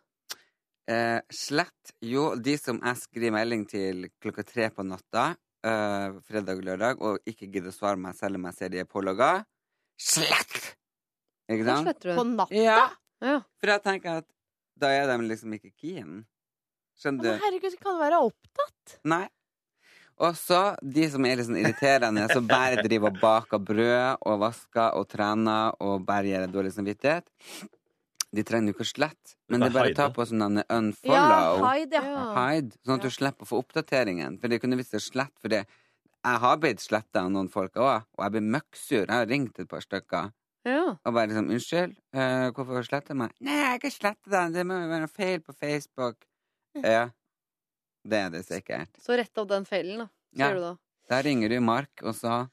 eh, 0.89 1.21
slett 1.33 1.93
jo 2.03 2.35
de 2.37 2.57
som 2.59 2.81
jeg 2.85 2.97
skriver 2.97 3.33
melding 3.33 3.67
til 3.69 4.09
klokka 4.23 4.45
tre 4.47 4.71
på 4.71 4.85
natta, 4.87 5.37
eh, 5.65 6.19
fredag 6.29 6.59
og 6.59 6.65
lørdag, 6.65 7.01
og 7.01 7.19
ikke 7.27 7.51
gidder 7.53 7.71
å 7.73 7.77
svare 7.79 7.99
meg 7.99 8.15
selv 8.15 8.37
om 8.37 8.45
jeg 8.45 8.55
ser 8.55 8.69
de 8.71 8.79
er 8.81 8.85
pålogga. 8.85 9.45
Slett! 9.99 10.75
Ikke 11.51 11.65
sant? 11.65 11.87
sletter 11.89 12.17
på 12.17 12.25
natta. 12.37 12.55
Ja, 12.55 12.91
Ja. 13.21 13.41
for 13.59 13.67
jeg 13.73 13.83
tenker 13.83 14.19
at 14.19 14.27
da 14.79 14.89
er 14.89 15.07
de 15.07 15.25
liksom 15.27 15.53
ikke 15.59 15.73
keen. 15.75 16.27
Skjønner 16.99 17.23
du? 17.23 17.29
Men 17.31 17.41
herregud, 17.41 17.79
kan 17.81 17.95
du 17.95 18.01
være 18.03 18.21
opptatt? 18.27 18.99
Nei. 19.05 19.29
Og 20.19 20.37
så 20.37 20.61
de 20.83 21.07
som 21.13 21.25
er 21.27 21.39
litt 21.39 21.47
sånn 21.47 21.61
irriterende, 21.61 22.27
som 22.33 22.47
bare 22.49 22.83
driver 22.83 23.13
og 23.13 23.19
baker 23.23 23.61
brød 23.63 24.25
og 24.27 24.39
vasker 24.43 24.97
og 24.99 25.07
trener 25.11 25.77
og 25.85 26.07
bare 26.07 26.27
gir 26.27 26.43
deg 26.43 26.55
dårlig 26.55 26.73
samvittighet. 26.75 27.29
De 28.35 28.45
trenger 28.45 28.73
jo 28.73 28.77
ikke 28.77 28.85
å 28.85 28.91
slette, 28.91 29.37
men 29.49 29.63
det 29.63 29.71
er 29.71 29.77
bare 29.79 29.93
å 29.95 29.97
ta 29.97 30.09
på 30.13 30.27
sånn 30.29 30.61
unfollow. 30.61 31.63
Ja, 31.63 31.71
hide, 31.73 32.03
ja. 32.03 32.25
Hide, 32.37 32.77
sånn 32.85 32.99
at 32.99 33.07
du 33.07 33.15
slipper 33.15 33.47
å 33.47 33.49
få 33.49 33.61
oppdateringen. 33.63 34.37
For 34.43 34.53
det 34.53 34.59
kunne 34.61 34.77
visst 34.81 34.99
slett, 35.07 35.33
for 35.41 35.55
det 35.55 35.63
jeg 36.19 36.41
har 36.43 36.59
blitt 36.61 36.83
sletta 36.83 37.23
av 37.23 37.31
noen 37.33 37.49
folk 37.49 37.79
òg, 37.79 38.05
og 38.19 38.25
jeg 38.25 38.35
blir 38.35 38.51
møkksur. 38.57 39.05
Jeg 39.05 39.15
har 39.15 39.31
ringt 39.31 39.61
et 39.63 39.71
par 39.71 39.81
stykker 39.85 40.33
Ja. 40.67 40.99
og 41.05 41.15
bare 41.15 41.29
liksom 41.29 41.49
'Unnskyld, 41.49 41.95
uh, 42.13 42.51
hvorfor 42.53 42.75
har 42.75 42.83
du 42.83 42.89
sletta 42.89 43.15
meg?' 43.15 43.33
'Nei, 43.41 43.55
jeg 43.55 43.67
har 43.67 43.79
ikke 43.79 43.95
sletta 43.95 44.31
deg. 44.31 44.53
Det 44.53 44.67
må 44.67 44.75
jo 44.83 44.89
være 44.89 45.01
noe 45.07 45.15
feil 45.15 45.41
på 45.41 45.55
Facebook.' 45.55 46.27
Ja. 46.85 47.11
Det 48.05 48.21
er 48.27 48.31
det 48.35 48.45
sikkert. 48.47 48.93
Så 49.03 49.17
rett 49.19 49.41
opp 49.41 49.49
den 49.51 49.67
feilen, 49.69 50.05
da. 50.05 50.09
Ja. 50.39 50.53
Du 50.55 50.61
da. 50.63 50.77
Da 51.09 51.23
ringer 51.25 51.49
du 51.49 51.61
Mark, 51.65 52.03
og 52.03 52.15
så 52.17 52.47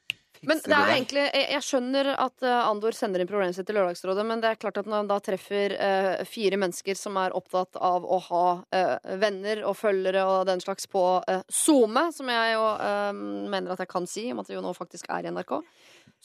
Men 0.46 0.60
det 0.64 0.72
er 0.72 0.90
egentlig, 0.94 1.22
jeg, 1.32 1.44
jeg 1.54 1.64
skjønner 1.64 2.08
at 2.12 2.44
eh, 2.44 2.68
Andor 2.68 2.96
sender 2.96 3.20
inn 3.20 3.28
problemet 3.28 3.56
sitt 3.56 3.66
til 3.68 3.76
Lørdagsrådet, 3.78 4.24
men 4.28 4.40
det 4.40 4.50
er 4.50 4.58
klart 4.60 4.80
at 4.80 4.88
når 4.88 5.02
han 5.02 5.08
da 5.10 5.16
treffer 5.24 5.74
uh, 5.76 6.24
fire 6.28 6.58
mennesker 6.60 6.96
som 6.96 7.16
er 7.20 7.34
opptatt 7.36 7.78
av 7.80 8.04
å 8.04 8.18
ha 8.28 8.42
uh, 8.60 9.14
venner 9.20 9.62
og 9.68 9.78
følgere 9.80 10.24
og 10.28 10.44
den 10.48 10.60
slags 10.64 10.88
på 10.92 11.04
uh, 11.24 11.40
SoMe, 11.48 12.06
som 12.16 12.28
jeg 12.32 12.52
jo 12.52 12.66
mener 13.48 13.72
at 13.72 13.80
jeg 13.84 13.92
kan 13.92 14.08
si, 14.08 14.26
om 14.32 14.44
at 14.44 14.52
vi 14.52 14.58
jo 14.58 14.64
nå 14.64 14.74
faktisk 14.76 15.08
er 15.12 15.24
i 15.24 15.32
NRK, 15.32 15.56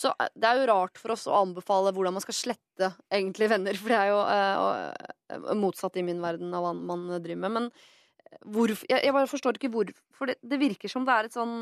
så 0.03 0.11
det 0.35 0.49
er 0.49 0.59
jo 0.59 0.67
rart 0.71 0.99
for 0.99 1.15
oss 1.15 1.27
å 1.27 1.39
anbefale 1.39 1.95
hvordan 1.95 2.15
man 2.15 2.23
skal 2.23 2.35
slette 2.37 2.91
egentlig 3.11 3.51
venner, 3.51 3.79
for 3.79 3.91
det 3.91 4.03
er 4.03 4.11
jo 4.11 5.55
motsatt 5.59 5.99
i 5.99 6.05
min 6.05 6.21
verden 6.23 6.53
av 6.55 6.67
hva 6.67 6.75
man 6.75 7.09
driver 7.17 7.43
med. 7.47 7.57
Men 7.57 7.73
hvorfor 8.41 8.87
Jeg, 8.89 9.03
jeg 9.05 9.13
bare 9.13 9.29
forstår 9.29 9.59
ikke 9.59 9.71
hvorfor. 9.73 10.31
Det, 10.31 10.37
det 10.43 10.59
virker 10.61 10.91
som 10.91 11.05
det 11.07 11.17
er 11.17 11.29
et 11.29 11.35
sånn 11.35 11.57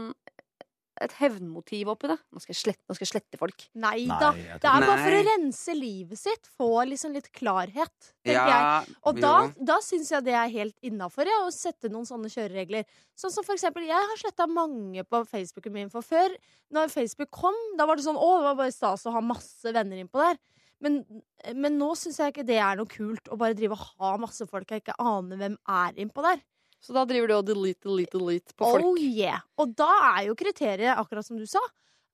et 1.03 1.13
hevnmotiv 1.19 1.89
oppi 1.93 2.09
det. 2.11 2.17
Nå 2.33 2.41
skal 2.43 2.53
jeg 2.53 2.59
slette, 2.59 2.83
nå 2.87 2.95
skal 2.95 3.05
jeg 3.05 3.11
slette 3.13 3.39
folk. 3.39 3.65
Nei 3.79 4.03
da. 4.09 4.31
Det 4.35 4.57
er 4.57 4.83
bare 4.83 4.97
Nei. 4.97 5.05
for 5.05 5.15
å 5.15 5.21
rense 5.29 5.75
livet 5.77 6.19
sitt. 6.19 6.49
Få 6.59 6.69
liksom 6.89 7.15
litt 7.15 7.29
klarhet, 7.35 8.11
tenker 8.25 8.51
jeg. 8.51 8.97
Og 9.07 9.21
da, 9.21 9.33
jo. 9.47 9.67
da 9.71 9.79
syns 9.85 10.11
jeg 10.13 10.27
det 10.27 10.35
er 10.35 10.51
helt 10.53 10.75
innafor 10.85 11.31
å 11.37 11.39
sette 11.55 11.91
noen 11.91 12.07
sånne 12.09 12.31
kjøreregler. 12.33 12.87
Sånn 13.19 13.33
som 13.33 13.47
for 13.47 13.55
eksempel, 13.55 13.87
Jeg 13.89 14.11
har 14.11 14.21
sletta 14.21 14.47
mange 14.51 15.05
på 15.07 15.23
Facebooken 15.29 15.75
min. 15.75 15.93
For 15.93 16.05
før, 16.05 16.35
når 16.75 16.91
Facebook 16.93 17.31
kom, 17.31 17.57
da 17.79 17.87
var 17.89 17.99
det 17.99 18.07
sånn 18.07 18.19
Å, 18.19 18.29
det 18.39 18.49
var 18.51 18.61
bare 18.65 18.75
stas 18.75 19.07
å 19.07 19.15
ha 19.15 19.23
masse 19.23 19.75
venner 19.75 20.03
innpå 20.03 20.21
der. 20.21 20.39
Men, 20.83 21.01
men 21.59 21.75
nå 21.75 21.91
syns 21.99 22.21
jeg 22.21 22.31
ikke 22.31 22.47
det 22.47 22.59
er 22.63 22.77
noe 22.79 22.87
kult 22.87 23.27
å 23.27 23.37
bare 23.39 23.55
drive 23.57 23.75
og 23.75 23.87
ha 23.99 24.13
masse 24.21 24.45
folk 24.47 24.69
jeg 24.71 24.83
ikke 24.83 24.95
aner 24.99 25.39
hvem 25.39 25.57
er 25.67 25.99
innpå 25.99 26.23
der. 26.23 26.43
Så 26.79 26.95
da 26.95 27.03
driver 27.07 27.27
du 27.27 27.35
og 27.35 27.45
delete, 27.47 27.83
delete, 27.83 28.15
delete 28.17 28.55
på 28.55 28.65
Oh 28.67 28.77
folk. 28.77 29.01
yeah. 29.03 29.41
Og 29.59 29.75
da 29.75 29.89
er 30.15 30.29
jo 30.29 30.35
kriteriet, 30.39 30.95
akkurat 30.95 31.25
som 31.27 31.37
du 31.39 31.45
sa, 31.49 31.59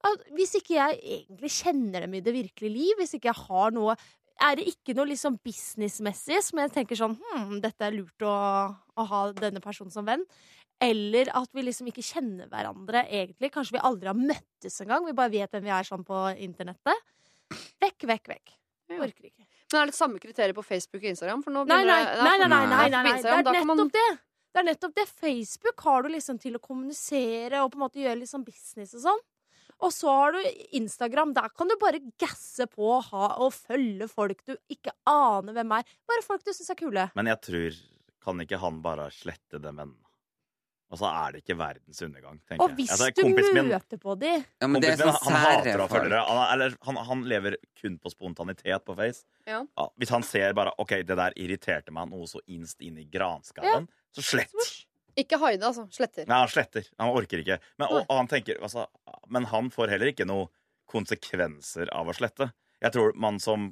at 0.06 0.24
hvis 0.38 0.56
ikke 0.60 0.76
jeg 0.78 1.00
egentlig 1.02 1.52
kjenner 1.54 2.06
dem 2.06 2.18
i 2.18 2.22
det 2.26 2.34
virkelige 2.34 2.74
liv, 2.74 2.94
hvis 3.00 3.16
ikke 3.18 3.30
jeg 3.32 3.44
har 3.48 3.74
noe 3.76 3.96
er 4.44 4.58
det 4.60 4.66
ikke 4.68 4.92
noe 4.98 5.08
liksom 5.08 5.38
businessmessig 5.46 6.42
som 6.44 6.60
jeg 6.60 6.74
tenker 6.76 6.98
sånn 7.00 7.14
hm, 7.16 7.62
dette 7.64 7.86
er 7.88 7.96
lurt 7.96 8.26
å, 8.28 8.34
å 8.76 9.06
ha 9.08 9.22
denne 9.38 9.62
personen 9.64 9.94
som 9.94 10.04
venn? 10.08 10.26
Eller 10.84 11.30
at 11.32 11.48
vi 11.56 11.64
liksom 11.64 11.88
ikke 11.88 12.04
kjenner 12.04 12.50
hverandre 12.52 13.06
egentlig. 13.08 13.48
Kanskje 13.54 13.78
vi 13.78 13.84
aldri 13.88 14.10
har 14.12 14.18
møttes 14.20 14.76
engang. 14.84 15.06
Vi 15.08 15.16
bare 15.16 15.32
vet 15.32 15.56
hvem 15.56 15.64
vi 15.64 15.72
er 15.72 15.88
sånn 15.88 16.04
på 16.04 16.26
internettet. 16.44 17.00
Vekk, 17.80 18.04
vekk, 18.12 18.28
vekk. 18.34 18.56
Ja. 18.92 19.00
Orker 19.00 19.30
ikke. 19.30 19.46
Men 19.72 19.82
er 19.82 19.90
det 19.90 19.96
samme 19.98 20.20
kriterier 20.22 20.54
på 20.58 20.66
Facebook 20.68 21.00
og 21.00 21.10
Instagram? 21.14 21.42
For 21.46 21.56
nå 21.56 21.64
Nei, 21.70 21.80
nei, 21.88 22.02
begynner 22.04 22.28
nei, 22.28 22.36
nei, 22.36 22.50
nei, 22.50 22.50
nei, 22.50 22.68
nei, 22.68 22.68
nei, 22.68 22.90
nei, 22.92 23.04
nei. 23.08 23.16
Det 23.16 23.32
nei, 23.32 23.40
er 23.40 23.48
nei, 23.48 23.54
nei, 23.56 23.64
nei, 23.64 23.72
nettopp 23.72 23.96
det. 23.96 24.10
Det 24.56 24.62
er 24.62 24.68
nettopp 24.70 24.94
det. 24.96 25.04
Facebook 25.12 25.82
har 25.84 26.06
du 26.06 26.14
liksom 26.14 26.38
til 26.40 26.56
å 26.56 26.62
kommunisere 26.64 27.60
og 27.66 27.74
på 27.74 27.80
en 27.80 27.84
måte 27.84 28.00
gjøre 28.00 28.22
litt 28.22 28.32
sånn 28.32 28.46
business 28.48 28.94
og 28.96 29.04
sånn. 29.04 29.24
Og 29.84 29.92
så 29.92 30.08
har 30.08 30.32
du 30.32 30.40
Instagram. 30.80 31.34
Der 31.36 31.50
kan 31.52 31.68
du 31.68 31.76
bare 31.82 32.00
gasse 32.22 32.64
på 32.72 32.86
og, 32.96 33.10
ha, 33.12 33.34
og 33.44 33.52
følge 33.52 34.08
folk 34.08 34.40
du 34.48 34.54
ikke 34.72 34.94
aner 35.12 35.58
hvem 35.58 35.74
er. 35.76 35.90
Bare 36.08 36.24
folk 36.24 36.46
du 36.48 36.54
syns 36.56 36.72
er 36.72 36.80
kule. 36.80 37.10
Men 37.20 37.28
jeg 37.34 37.42
tror 37.50 37.84
Kan 38.26 38.40
ikke 38.42 38.58
han 38.58 38.80
bare 38.82 39.10
slette 39.14 39.60
det 39.62 39.70
vennen? 39.76 40.00
Og 40.94 40.98
så 41.02 41.10
er 41.10 41.34
det 41.36 41.42
ikke 41.44 41.58
verdens 41.60 42.00
undergang, 42.06 42.40
tenker 42.48 42.62
Og 42.64 42.72
jeg. 42.72 42.78
hvis 42.78 42.92
Altså, 42.94 43.10
du 43.18 43.62
møter 43.68 44.00
på 44.00 44.16
de 44.22 44.32
Ja, 44.62 44.68
men 44.70 44.82
det 44.82 44.92
er 44.94 45.02
Kompisen 45.02 45.10
min, 45.10 45.18
sånn 45.18 45.34
han 45.34 45.58
hater 45.60 45.82
å 45.84 45.88
følge 45.92 46.10
det. 46.14 46.20
Han, 46.30 46.40
er- 46.40 46.54
eller, 46.56 46.76
han, 46.88 47.00
han 47.10 47.24
lever 47.34 47.58
kun 47.82 47.98
på 48.00 48.12
spontanitet 48.14 48.86
på 48.86 48.96
Face. 48.96 49.26
Ja. 49.50 49.60
hvis 50.00 50.14
han 50.14 50.24
ser 50.24 50.54
bare 50.58 50.72
OK, 50.82 50.96
det 51.04 51.18
der 51.20 51.36
irriterte 51.36 51.92
meg 51.92 52.10
noe 52.14 52.26
så 52.30 52.40
innst 52.48 52.82
inn 52.86 52.98
i 53.02 53.06
granskauen, 53.12 53.90
så 54.16 54.24
slett. 54.24 54.68
Ikke 55.20 55.40
Haide, 55.40 55.64
altså. 55.70 55.86
Sletter. 55.96 56.28
Nei, 56.28 56.42
han 56.44 56.52
sletter. 56.52 56.88
Han 57.00 57.14
orker 57.16 57.42
ikke. 57.42 57.60
Men, 57.80 57.88
og, 57.88 58.02
og 58.04 58.18
han 58.20 58.30
tenker, 58.32 58.60
altså, 58.64 58.88
men 59.32 59.48
han 59.52 59.72
får 59.72 59.94
heller 59.94 60.12
ikke 60.12 60.28
noen 60.28 60.52
konsekvenser 60.92 61.92
av 61.96 62.12
å 62.12 62.16
slette. 62.16 62.52
Jeg 62.84 62.94
tror 62.96 63.16
man 63.18 63.40
som 63.42 63.72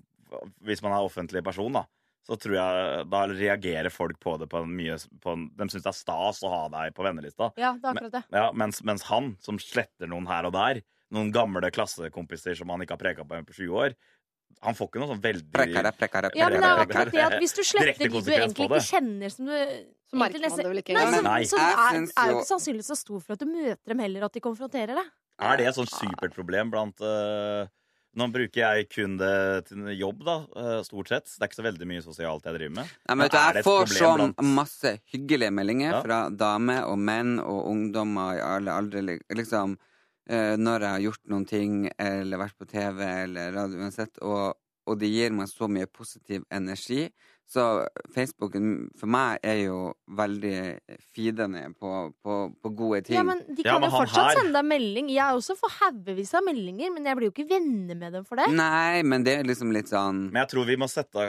Hvis 0.66 0.82
man 0.82 0.96
er 0.96 1.06
offentlig 1.06 1.44
person, 1.46 1.76
da, 1.76 1.84
så 2.26 2.34
tror 2.42 2.56
jeg 2.56 3.04
da 3.12 3.20
reagerer 3.30 3.94
folk 3.94 4.18
på 4.24 4.38
det 4.42 4.48
på 4.50 4.64
en 4.64 4.72
mye 4.74 4.96
på 5.22 5.36
en, 5.36 5.44
De 5.54 5.68
syns 5.70 5.84
det 5.84 5.92
er 5.92 5.98
stas 6.00 6.40
å 6.42 6.50
ha 6.50 6.64
deg 6.74 6.96
på 6.98 7.06
vennelista. 7.06 7.52
Ja, 7.60 7.76
det 7.78 7.86
er 7.86 7.92
akkurat 7.92 8.16
det. 8.16 8.24
Ja, 8.34 8.48
mens, 8.58 8.80
mens 8.88 9.06
han, 9.12 9.36
som 9.44 9.60
sletter 9.62 10.10
noen 10.10 10.26
her 10.32 10.48
og 10.50 10.56
der, 10.56 10.82
noen 11.14 11.30
gamle 11.36 11.70
klassekompiser 11.76 12.58
som 12.58 12.72
han 12.74 12.82
ikke 12.82 12.96
har 12.96 13.04
preka 13.04 13.28
på 13.28 13.44
på 13.46 13.58
20 13.60 13.78
år, 13.84 13.98
han 14.64 14.78
får 14.78 14.90
ikke 14.90 15.02
noe 15.02 15.12
sånn 15.12 15.22
veldig 15.22 15.52
Prekkere, 15.54 15.92
prekkere, 15.98 16.32
Ja, 16.40 16.48
men 16.50 16.62
det 16.64 16.70
er 16.70 16.82
akkurat 16.86 17.12
det 17.14 17.24
at 17.26 17.38
hvis 17.42 17.56
du 17.58 17.62
sletter 17.68 18.08
de 18.08 18.22
du 18.24 18.32
egentlig 18.32 18.70
ikke 18.70 18.86
kjenner, 18.88 19.34
som 19.34 19.50
du 19.50 19.56
Så 20.14 20.20
merker 20.22 20.44
man 20.46 20.58
det 20.62 20.70
vel 20.70 20.82
ikke 20.84 20.94
Nei, 20.96 21.04
engang. 21.10 21.20
så, 21.20 21.26
Nei. 21.26 21.44
så 21.50 21.58
det 21.58 21.70
er, 21.74 21.96
er 22.22 22.32
jo 22.32 22.40
ikke 22.40 22.50
sannsynligvis 22.54 22.90
så 22.94 22.98
stor 23.00 23.22
for 23.24 23.34
at 23.36 23.42
du 23.42 23.48
møter 23.50 23.94
dem 23.94 24.04
heller, 24.06 24.26
at 24.28 24.34
de 24.38 24.44
konfronterer 24.46 25.00
deg. 25.00 25.08
Er 25.42 25.58
det 25.58 25.66
et 25.72 25.78
sånt 25.80 25.90
supert 25.90 26.36
problem 26.38 26.70
blant 26.74 27.02
uh, 27.02 27.66
Nå 28.14 28.28
bruker 28.30 28.60
jeg 28.62 28.86
kun 28.94 29.16
det 29.18 29.66
til 29.72 29.88
jobb, 29.98 30.20
da, 30.28 30.36
uh, 30.54 30.82
stort 30.86 31.10
sett. 31.10 31.26
Det 31.34 31.42
er 31.42 31.50
ikke 31.50 31.58
så 31.58 31.66
veldig 31.66 31.88
mye 31.90 32.04
sosialt 32.06 32.46
jeg 32.46 32.54
driver 32.60 32.76
med. 32.78 32.92
Nei, 33.10 33.16
men 33.18 33.26
vet 33.26 33.34
du, 33.34 33.40
jeg 33.58 33.66
får 33.66 33.88
sånn 33.90 33.98
så 33.98 34.12
blant- 34.20 34.44
masse 34.54 34.92
hyggelige 35.16 35.50
meldinger 35.58 35.96
Ja. 35.96 36.02
fra 36.06 36.20
damer 36.30 36.86
og 36.92 37.00
menn 37.02 37.40
og 37.42 37.66
ungdommer 37.72 38.38
i 38.38 38.46
alle 38.46 38.78
aldre. 38.78 39.18
Liksom, 39.34 39.76
Uh, 40.24 40.56
når 40.56 40.80
jeg 40.86 40.88
har 40.94 41.02
gjort 41.04 41.20
noen 41.28 41.46
ting, 41.46 41.72
eller 42.00 42.40
vært 42.40 42.56
på 42.56 42.64
TV 42.72 43.02
eller 43.04 43.50
radio 43.52 43.82
uansett, 43.84 44.22
og, 44.24 44.54
og 44.88 44.96
det 45.02 45.10
gir 45.12 45.34
meg 45.36 45.50
så 45.52 45.68
mye 45.68 45.84
positiv 45.92 46.46
energi. 46.50 47.10
Så 47.54 47.64
Facebooken 48.16 48.88
for 48.98 49.12
meg 49.14 49.38
er 49.46 49.60
jo 49.68 49.80
veldig 50.18 50.56
feedende 51.14 51.68
på, 51.78 51.90
på, 52.26 52.38
på 52.64 52.72
gode 52.80 53.04
ting. 53.06 53.18
Ja, 53.20 53.24
men 53.28 53.44
De 53.48 53.62
Ja, 53.66 53.76
kan 53.76 53.84
men 53.84 53.92
jo 53.92 53.98
fortsatt 54.00 54.32
her- 54.32 54.40
sende 54.40 54.56
deg 54.58 54.66
melding. 54.72 55.10
Jeg 55.14 55.22
er 55.26 55.38
også 55.38 55.56
får 55.60 55.76
haugevis 55.82 56.34
av 56.40 56.48
meldinger, 56.48 56.94
men 56.96 57.06
jeg 57.06 57.20
blir 57.20 57.30
jo 57.30 57.36
ikke 57.36 57.50
venner 57.52 58.00
med 58.00 58.16
dem 58.18 58.26
for 58.26 58.42
det. 58.42 58.48
Nei, 58.58 59.04
men 59.06 59.24
det 59.28 59.36
er 59.40 59.46
liksom 59.46 59.74
litt 59.76 59.92
sånn 59.92 60.26
Men 60.32 60.42
jeg 60.48 60.54
tror 60.56 60.66
vi 60.72 60.80
må 60.82 60.90
sette 60.90 61.28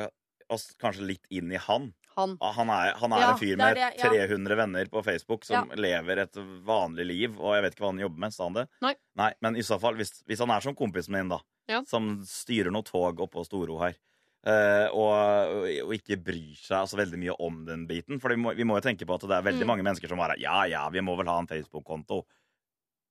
oss 0.53 0.71
kanskje 0.81 1.07
litt 1.13 1.29
inn 1.31 1.53
i 1.53 1.61
han. 1.61 1.91
Han. 2.17 2.37
Han 2.41 2.69
er, 2.71 2.93
han 3.01 3.13
er 3.17 3.21
Ja, 3.25 3.31
en 3.33 3.39
fyr 3.41 3.57
med 3.59 3.75
det, 3.75 3.87
ja. 3.99 4.09
300 4.13 4.57
venner 4.61 4.87
på 4.93 5.03
Facebook 5.03 5.43
som 5.45 5.73
lever 5.75 6.21
et 6.23 6.37
vanlig 6.65 7.07
liv, 7.09 7.41
og 7.41 7.57
jeg 7.57 7.65
vet 7.65 7.75
ikke 7.75 7.83
hva 7.85 7.91
han 7.91 8.03
jobber 8.05 8.23
med. 8.23 8.33
Sa 8.37 8.45
han 8.47 8.55
det? 8.61 8.67
Nei. 8.85 9.33
Men 9.43 9.57
i 9.59 9.65
så 9.67 9.81
fall, 9.83 9.97
hvis, 9.99 10.23
hvis 10.29 10.39
han 10.45 10.53
er 10.55 10.63
som 10.63 10.77
kompisen 10.79 11.13
min, 11.17 11.29
da, 11.33 11.41
Ja. 11.69 11.83
som 11.89 12.21
styrer 12.29 12.71
noe 12.71 12.85
tog 12.87 13.19
oppå 13.25 13.43
Storo 13.45 13.81
her, 13.83 13.97
eh, 14.47 14.87
og, 14.93 15.67
og 15.87 15.93
ikke 15.97 16.19
bryr 16.23 16.55
seg 16.61 16.89
så 16.91 16.97
veldig 17.01 17.19
mye 17.23 17.35
om 17.41 17.63
den 17.67 17.87
biten 17.89 18.21
For 18.21 18.35
vi 18.35 18.37
må, 18.41 18.53
vi 18.57 18.65
må 18.69 18.77
jo 18.79 18.85
tenke 18.87 19.07
på 19.09 19.15
at 19.17 19.27
det 19.27 19.37
er 19.39 19.47
veldig 19.51 19.65
Mm. 19.65 19.71
mange 19.73 19.85
mennesker 19.87 20.09
som 20.13 20.19
bare 20.21 20.37
Ja, 20.41 20.65
ja, 20.71 20.89
vi 20.93 21.01
må 21.01 21.17
vel 21.17 21.27
ha 21.33 21.39
en 21.41 21.47
Facebook-konto. 21.51 22.25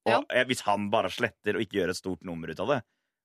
Og 0.04 0.12
Ja. 0.12 0.20
eh, 0.30 0.44
hvis 0.44 0.60
han 0.66 0.90
bare 0.92 1.08
sletter 1.10 1.56
og 1.56 1.62
ikke 1.64 1.80
gjør 1.80 1.90
et 1.94 1.96
stort 1.96 2.22
nummer 2.22 2.50
ut 2.50 2.60
av 2.60 2.68
det, 2.68 2.82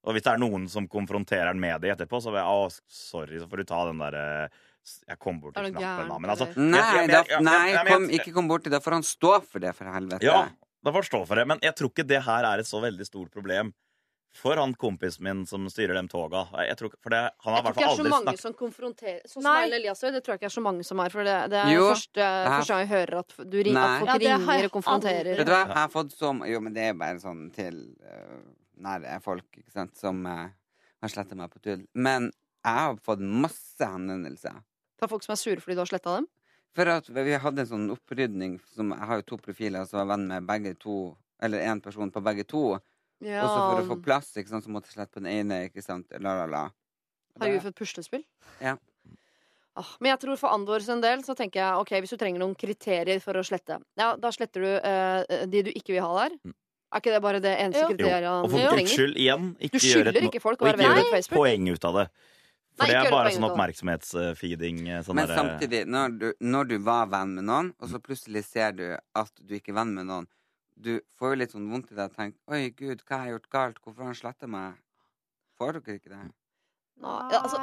og 0.07 0.13
hvis 0.15 0.23
det 0.23 0.31
er 0.31 0.39
noen 0.39 0.69
som 0.71 0.87
konfronterer 0.87 1.47
han 1.51 1.59
med 1.59 1.81
det 1.81 1.91
etterpå, 1.97 2.21
så 2.23 2.31
vil 2.31 2.39
jeg 2.39 2.47
å, 2.47 2.69
sorry, 2.87 3.37
så 3.41 3.49
får 3.51 3.57
du 3.57 3.63
ta 3.65 3.85
den 3.89 3.97
derre 3.99 4.49
Jeg 5.09 5.19
kom 5.19 5.41
bort 5.41 5.53
til 5.59 5.73
knappen, 5.73 6.07
da. 6.07 6.17
Men 6.23 6.29
altså? 6.31 6.47
Nei, 6.55 7.05
da, 7.11 7.23
nei 7.43 7.83
kom, 7.85 8.05
ikke 8.09 8.31
kom 8.33 8.47
borti 8.47 8.71
det, 8.71 8.79
får 8.81 8.95
han 8.95 9.03
stå 9.03 9.33
for 9.43 9.59
det, 9.59 9.73
for 9.75 9.85
helvete. 9.91 10.23
Ja, 10.23 10.47
da 10.81 10.89
får 10.95 11.03
han 11.03 11.09
stå 11.11 11.19
for 11.27 11.35
det. 11.35 11.45
Men 11.51 11.59
jeg 11.61 11.75
tror 11.75 11.91
ikke 11.91 12.07
det 12.07 12.21
her 12.23 12.47
er 12.47 12.63
et 12.63 12.65
så 12.65 12.79
veldig 12.81 13.05
stort 13.05 13.29
problem 13.29 13.73
for 14.35 14.55
han 14.61 14.73
kompisen 14.77 15.23
min 15.25 15.45
som 15.49 15.65
styrer 15.69 15.95
de 15.97 16.03
toga. 16.07 16.43
Jeg 16.67 16.77
tror, 16.77 16.91
for 17.01 17.09
det, 17.09 17.21
han 17.43 17.53
har 17.55 17.63
Jeg 17.63 17.63
i 17.63 17.63
tror 17.63 17.63
hvert 17.63 17.75
ikke 17.75 17.79
det 17.79 17.83
fall 17.83 17.89
er 17.89 17.95
så 17.95 18.01
aldri 18.03 18.11
mange 18.13 18.25
snakket 18.29 18.43
som 18.45 18.53
konfronterer 18.53 19.21
Sånn 19.25 19.41
som 19.43 19.55
Erlend 19.55 19.73
Elias 19.79 20.03
gjør, 20.03 20.11
det 20.13 20.21
tror 20.23 20.33
jeg 20.35 20.39
ikke 20.39 20.49
er 20.51 20.55
så 20.55 20.61
mange 20.61 20.83
som 20.85 20.99
er. 20.99 21.09
For 21.09 21.23
det, 21.23 21.37
det 21.49 21.59
er 21.63 21.71
Jo. 21.73 21.87
første, 21.89 22.27
første 22.53 22.73
gang 22.73 22.79
jeg 22.85 22.91
hører 22.93 23.19
at, 23.19 23.35
du 23.49 23.57
ring, 23.63 23.75
at 23.81 23.99
folk 23.99 24.09
Ja, 24.23 24.37
ringer 24.37 24.65
og 24.69 24.71
konfronterer. 24.77 25.19
aldri- 25.25 25.37
Vet 25.41 25.47
du 25.49 25.53
hva, 25.55 25.61
jeg 25.65 25.77
har 25.81 25.89
fått 25.89 26.11
så 26.13 26.31
Jo, 26.53 26.59
men 26.61 26.73
det 26.73 26.83
er 26.83 26.93
bare 26.93 27.19
sånn 27.19 27.51
til 27.55 27.79
uh, 28.05 28.39
nære 28.77 29.21
folk, 29.25 29.47
ikke 29.57 29.71
sant, 29.71 29.97
som 29.97 30.25
uh, 30.25 30.47
har 31.01 31.09
sletta 31.09 31.35
meg 31.35 31.49
på 31.49 31.59
tull. 31.65 31.87
Men 31.95 32.29
jeg 32.63 32.73
har 32.75 32.95
fått 33.01 33.19
masse 33.25 33.81
henvendelser. 33.81 34.61
Fra 34.99 35.07
folk 35.07 35.23
som 35.23 35.33
er 35.33 35.39
sure 35.41 35.59
fordi 35.63 35.75
du 35.75 35.81
har 35.81 35.89
sletta 35.89 36.15
dem. 36.19 36.27
For 36.75 36.85
at 36.85 37.07
vi 37.09 37.33
hadde 37.33 37.63
en 37.65 37.67
sånn 37.67 37.89
opprydning 37.91 38.59
som 38.75 38.91
Jeg 38.93 39.07
har 39.09 39.15
jo 39.23 39.25
to 39.33 39.37
profiler, 39.41 39.85
så 39.89 39.97
var 40.03 40.11
venn 40.15 40.27
med 40.27 40.45
begge 40.45 40.75
to. 40.77 41.15
Eller 41.41 41.59
én 41.65 41.81
person 41.81 42.11
på 42.11 42.21
begge 42.21 42.43
to. 42.45 42.77
Ja. 43.21 43.41
Og 43.43 43.49
så 43.51 43.63
for 43.63 43.81
å 43.83 43.87
få 43.89 43.97
plass, 44.03 44.29
ikke 44.39 44.49
sant, 44.53 44.63
så 44.63 44.71
måtte 44.71 44.87
jeg 44.87 44.95
slette 44.99 45.17
på 45.17 45.23
den 45.23 45.31
ene, 45.31 45.65
ikke 45.69 45.83
sant. 45.83 46.07
La, 46.23 46.37
la, 46.39 46.45
la. 46.47 46.61
Herregud, 47.39 47.61
for 47.65 47.73
et 47.73 47.79
puslespill. 47.79 48.23
Ja. 48.63 48.77
Ah, 49.79 49.91
men 50.01 50.09
jeg 50.11 50.19
tror 50.23 50.39
for 50.39 50.51
Andor 50.51 50.81
sin 50.83 50.99
del 51.03 51.21
så 51.23 51.35
tenker 51.37 51.61
jeg 51.61 51.83
ok, 51.83 51.91
hvis 52.03 52.11
du 52.15 52.17
trenger 52.19 52.41
noen 52.41 52.55
kriterier 52.59 53.21
for 53.23 53.37
å 53.39 53.43
slette, 53.47 53.77
ja, 53.99 54.09
da 54.19 54.31
sletter 54.35 54.65
du 54.65 54.71
eh, 54.75 55.45
de 55.47 55.61
du 55.67 55.69
ikke 55.71 55.93
vil 55.95 56.03
ha 56.03 56.25
der. 56.25 56.35
Mm. 56.43 56.55
Er 56.89 57.03
ikke 57.03 57.13
det 57.13 57.21
bare 57.21 57.39
det 57.43 57.53
eneste 57.61 57.83
Jo. 57.85 57.91
kriteriet 57.93 58.27
Og 58.33 58.49
for 58.49 58.73
guds 58.73 58.91
skyld, 58.95 59.15
igjen, 59.21 59.51
ikke 59.61 59.77
Du 59.79 59.85
gjør 59.85 60.09
et, 60.09 60.17
ikke 60.25 60.41
folk 60.41 60.63
og 60.65 60.71
ikke 60.71 60.87
gjør 60.87 60.99
et 61.03 61.11
Facebook. 61.13 61.37
poeng 61.37 61.69
ut 61.69 61.85
av 61.85 61.99
det. 61.99 62.05
For 62.79 62.87
Nei, 62.87 62.89
det 62.89 62.97
er 62.97 63.11
bare 63.13 63.31
sånn 63.35 63.45
oppmerksomhetsfeeding. 63.49 64.77
eh, 64.89 65.01
Sånn 65.05 65.15
Men 65.19 65.27
der, 65.29 65.35
samtidig, 65.37 65.81
når 65.87 66.17
du, 66.17 66.27
når 66.41 66.67
du 66.71 66.77
var 66.79 67.07
venn 67.11 67.35
med 67.35 67.45
noen, 67.45 67.71
og 67.79 67.89
så 67.93 67.99
plutselig 68.01 68.43
ser 68.47 68.71
du 68.73 68.85
at 68.97 69.31
du 69.39 69.53
ikke 69.59 69.69
er 69.75 69.79
venn 69.83 69.93
med 69.95 70.07
noen, 70.09 70.27
du 70.87 70.91
får 71.19 71.33
jo 71.33 71.39
litt 71.41 71.55
sånn 71.55 71.69
vondt 71.71 71.91
i 71.93 71.97
deg 71.99 72.11
og 72.11 72.15
tenker 72.17 72.55
Oi, 72.55 72.61
gud, 72.81 73.03
hva 73.07 73.21
har 73.21 73.29
jeg 73.29 73.35
gjort 73.37 73.49
galt? 73.57 73.81
Hvorfor 73.83 74.05
har 74.05 74.11
han 74.13 74.21
sletta 74.23 74.47
meg? 74.57 74.79
Får 75.59 75.79
dere 75.81 75.99
ikke 76.01 76.13
det? 76.15 76.23
Nei, 76.99 77.19
ja, 77.31 77.39
altså, 77.45 77.59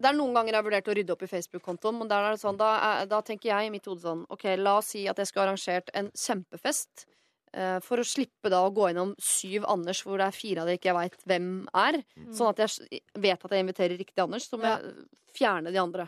det 0.00 0.08
er 0.10 0.14
noen 0.16 0.34
ganger 0.36 0.54
jeg 0.54 0.60
har 0.60 0.66
vurdert 0.66 0.90
å 0.92 0.94
rydde 0.96 1.14
opp 1.14 1.24
i 1.26 1.30
Facebook-kontoen, 1.30 1.96
men 2.00 2.10
der 2.10 2.26
er 2.28 2.36
det 2.36 2.42
sånn, 2.42 2.58
da, 2.60 2.68
er, 3.00 3.08
da 3.10 3.18
tenker 3.26 3.50
jeg 3.50 3.66
i 3.68 3.72
mitt 3.74 3.88
hode 3.90 4.04
sånn 4.04 4.22
Ok, 4.30 4.46
la 4.60 4.76
oss 4.78 4.92
si 4.94 5.02
at 5.10 5.18
jeg 5.18 5.30
skulle 5.30 5.48
arrangert 5.48 5.90
en 5.98 6.10
kjempefest. 6.14 7.06
eh, 7.52 7.80
for 7.82 7.98
å 7.98 8.06
slippe 8.06 8.50
da 8.52 8.60
å 8.62 8.70
gå 8.70 8.86
gjennom 8.92 9.14
syv 9.18 9.64
Anders 9.66 10.04
hvor 10.06 10.20
det 10.22 10.28
er 10.30 10.36
fire 10.38 10.62
av 10.62 10.68
de 10.70 10.76
ikke 10.78 10.92
jeg 10.92 10.98
veit 11.00 11.16
hvem 11.26 11.48
er. 11.74 11.98
Sånn 12.30 12.52
at 12.52 12.62
jeg 12.62 13.00
vet 13.18 13.44
at 13.44 13.50
jeg 13.56 13.64
inviterer 13.66 13.98
riktig 13.98 14.22
Anders, 14.22 14.46
så 14.48 14.60
må 14.60 14.68
Ja. 14.68 14.70
jeg 14.70 15.08
fjerne 15.34 15.72
de 15.74 15.82
andre. 15.82 16.06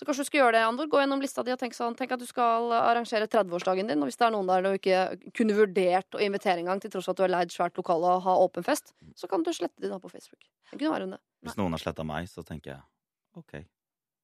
Så 0.00 0.06
kanskje 0.08 0.24
du 0.24 0.28
skal 0.30 0.40
gjøre 0.40 0.52
det, 0.56 0.60
Andor. 0.64 0.86
Gå 0.88 0.96
gjennom 0.96 1.20
lista 1.20 1.42
di 1.44 1.52
og 1.52 1.58
tenk 1.60 1.74
sånn 1.76 1.92
Tenk 1.98 2.14
at 2.14 2.22
du 2.22 2.24
skal 2.24 2.70
arrangere 2.72 3.26
30-årsdagen 3.28 3.90
din, 3.90 4.00
og 4.00 4.08
hvis 4.08 4.16
det 4.16 4.24
er 4.24 4.32
noen 4.32 4.48
der 4.48 4.64
du 4.64 4.70
ikke 4.78 5.00
kunne 5.36 5.56
vurdert 5.58 6.16
å 6.16 6.22
invitere 6.24 6.62
engang, 6.62 6.80
til 6.80 6.94
tross 6.94 7.04
for 7.04 7.12
at 7.12 7.20
du 7.20 7.26
har 7.26 7.34
leid 7.34 7.52
svært 7.52 7.76
lokale 7.76 8.14
og 8.14 8.22
har 8.24 8.40
åpen 8.46 8.64
fest, 8.64 8.94
så 9.12 9.28
kan 9.28 9.44
du 9.44 9.52
slette 9.52 9.76
de 9.84 9.90
da 9.92 9.98
på 10.00 10.08
Facebook. 10.08 10.40
Det 10.70 10.78
kunne 10.78 10.94
være 10.94 11.10
det. 11.10 11.20
Hvis 11.44 11.58
noen 11.60 11.76
har 11.76 11.84
sletta 11.84 12.06
meg, 12.08 12.30
så 12.32 12.46
tenker 12.48 12.78
jeg 12.78 12.80
OK. 13.42 13.52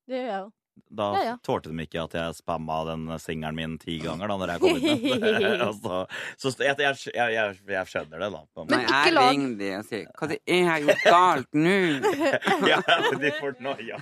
Det 0.08 0.16
gjør 0.16 0.30
jeg 0.30 0.40
jo. 0.46 0.48
Da 0.96 1.06
Ja, 1.16 1.22
ja. 1.24 1.32
tålte 1.42 1.70
de 1.72 1.82
ikke 1.82 2.02
at 2.04 2.12
jeg 2.14 2.34
spamma 2.38 2.76
den 2.86 3.06
singelen 3.20 3.56
min 3.56 3.72
ti 3.80 3.96
ganger 4.00 4.28
da 4.30 4.36
når 4.38 4.52
jeg 4.54 4.60
kom 4.62 4.76
inn. 4.76 5.24
altså, 5.68 6.02
så 6.38 6.52
jeg, 6.62 6.76
jeg, 6.78 7.00
jeg, 7.16 7.56
jeg, 7.68 7.88
skjønner 7.90 8.22
det, 8.22 8.28
da. 8.32 8.40
på 8.54 8.64
Men 8.68 8.72
Nei, 8.76 8.82
ikke 8.84 9.00
jeg 9.08 9.16
lag- 9.16 9.30
ringer 9.32 9.56
de 9.60 9.70
og 9.80 9.88
sier 9.88 10.06
Hva 10.20 10.28
det 10.30 10.38
er 10.46 10.60
jeg 10.60 10.68
har 10.70 10.84
gjort 10.86 11.04
galt 11.08 11.58
nå? 11.58 11.74
ja, 12.72 12.78
de 13.24 13.32
får 13.40 13.58
noia. 13.66 13.98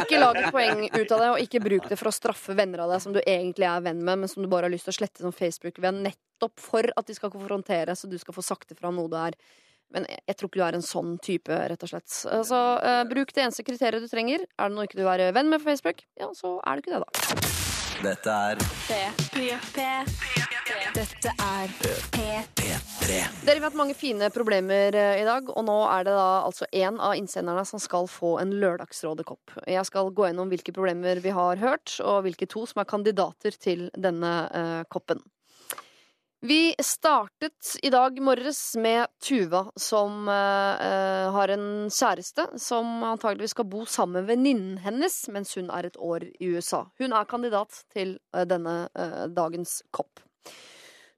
Ikke 0.00 0.22
lag 0.22 0.40
et 0.40 0.50
poeng 0.54 0.82
ut 0.88 1.14
av 1.18 1.20
det, 1.24 1.28
og 1.34 1.42
ikke 1.44 1.62
bruk 1.66 1.90
det 1.90 1.98
for 2.00 2.10
å 2.10 2.14
straffe 2.16 2.56
venner 2.58 2.84
av 2.86 2.94
deg 2.94 3.04
som 3.04 3.14
du 3.16 3.20
egentlig 3.22 3.68
er 3.68 3.84
venn 3.86 4.00
med, 4.06 4.22
men 4.24 4.30
som 4.32 4.42
du 4.46 4.50
bare 4.52 4.70
har 4.70 4.74
lyst 4.74 4.88
til 4.88 4.94
å 4.96 4.98
slette 5.02 5.22
som 5.26 5.34
Facebook-venn, 5.36 6.00
nettopp 6.06 6.56
for 6.62 6.88
at 6.96 7.06
de 7.10 7.16
skal 7.18 7.32
konfrontere, 7.34 7.94
så 7.98 8.08
du 8.10 8.16
skal 8.22 8.34
få 8.36 8.44
sagt 8.46 8.72
ifra 8.74 8.88
om 8.92 8.98
noe 9.02 9.12
du 9.12 9.18
er. 9.20 9.36
Men 9.94 10.08
jeg, 10.10 10.22
jeg 10.26 10.38
tror 10.38 10.50
ikke 10.50 10.60
du 10.60 10.66
er 10.66 10.78
en 10.78 10.86
sånn 10.86 11.16
type, 11.22 11.60
rett 11.72 11.86
og 11.86 11.92
slett. 11.92 12.10
Så 12.48 12.62
uh, 12.82 13.02
bruk 13.08 13.34
det 13.36 13.46
eneste 13.46 13.66
kriteriet 13.66 14.02
du 14.02 14.10
trenger. 14.10 14.46
Er 14.56 14.70
det 14.70 14.78
noe 14.78 14.88
ikke 14.88 15.00
du 15.00 15.06
er 15.06 15.28
venn 15.36 15.52
med 15.52 15.62
på 15.62 15.70
Facebook, 15.70 16.04
ja, 16.18 16.32
så 16.36 16.58
er 16.66 16.76
det 16.76 16.86
ikke 16.86 16.98
det, 16.98 17.04
da. 17.06 17.54
Dette 17.96 18.28
er 18.28 18.58
P3. 18.84 19.84
Dette 20.92 21.30
er 21.32 21.70
P3. 22.12 22.66
Dere 23.06 23.54
har 23.56 23.62
hatt 23.64 23.78
mange 23.78 23.94
fine 23.96 24.28
problemer 24.34 24.96
eh, 24.98 25.22
i 25.22 25.24
dag, 25.24 25.48
og 25.48 25.64
nå 25.64 25.76
er 25.88 26.04
det 26.04 26.16
da 26.16 26.26
altså 26.42 26.68
en 26.76 27.00
av 27.00 27.14
innsenderne 27.16 27.64
som 27.68 27.80
skal 27.80 28.08
få 28.10 28.34
en 28.42 28.52
Lørdagsrådet-kopp. 28.60 29.56
Jeg 29.64 29.88
skal 29.88 30.12
gå 30.12 30.28
gjennom 30.28 30.52
hvilke 30.52 30.74
problemer 30.76 31.22
vi 31.24 31.32
har 31.36 31.62
hørt, 31.62 31.96
og 32.04 32.26
hvilke 32.26 32.48
to 32.52 32.66
som 32.68 32.82
er 32.82 32.90
kandidater 32.90 33.56
til 33.56 33.88
denne 33.96 34.34
uh, 34.52 34.82
koppen. 34.92 35.24
Vi 36.40 36.74
startet 36.78 37.76
i 37.82 37.90
dag 37.90 38.22
morges 38.22 38.76
med 38.76 39.06
Tuva, 39.24 39.70
som 39.76 40.28
eh, 40.28 41.30
har 41.32 41.48
en 41.48 41.88
kjæreste 41.88 42.44
som 42.60 43.00
antageligvis 43.08 43.54
skal 43.56 43.68
bo 43.72 43.86
sammen 43.88 44.20
med 44.20 44.28
venninnen 44.28 44.76
hennes 44.84 45.16
mens 45.32 45.56
hun 45.56 45.72
er 45.72 45.88
et 45.88 45.96
år 45.96 46.26
i 46.28 46.50
USA. 46.52 46.82
Hun 47.00 47.16
er 47.16 47.30
kandidat 47.30 47.80
til 47.94 48.18
uh, 48.36 48.44
denne 48.44 48.76
uh, 48.92 49.24
dagens 49.32 49.80
kopp. 49.96 50.20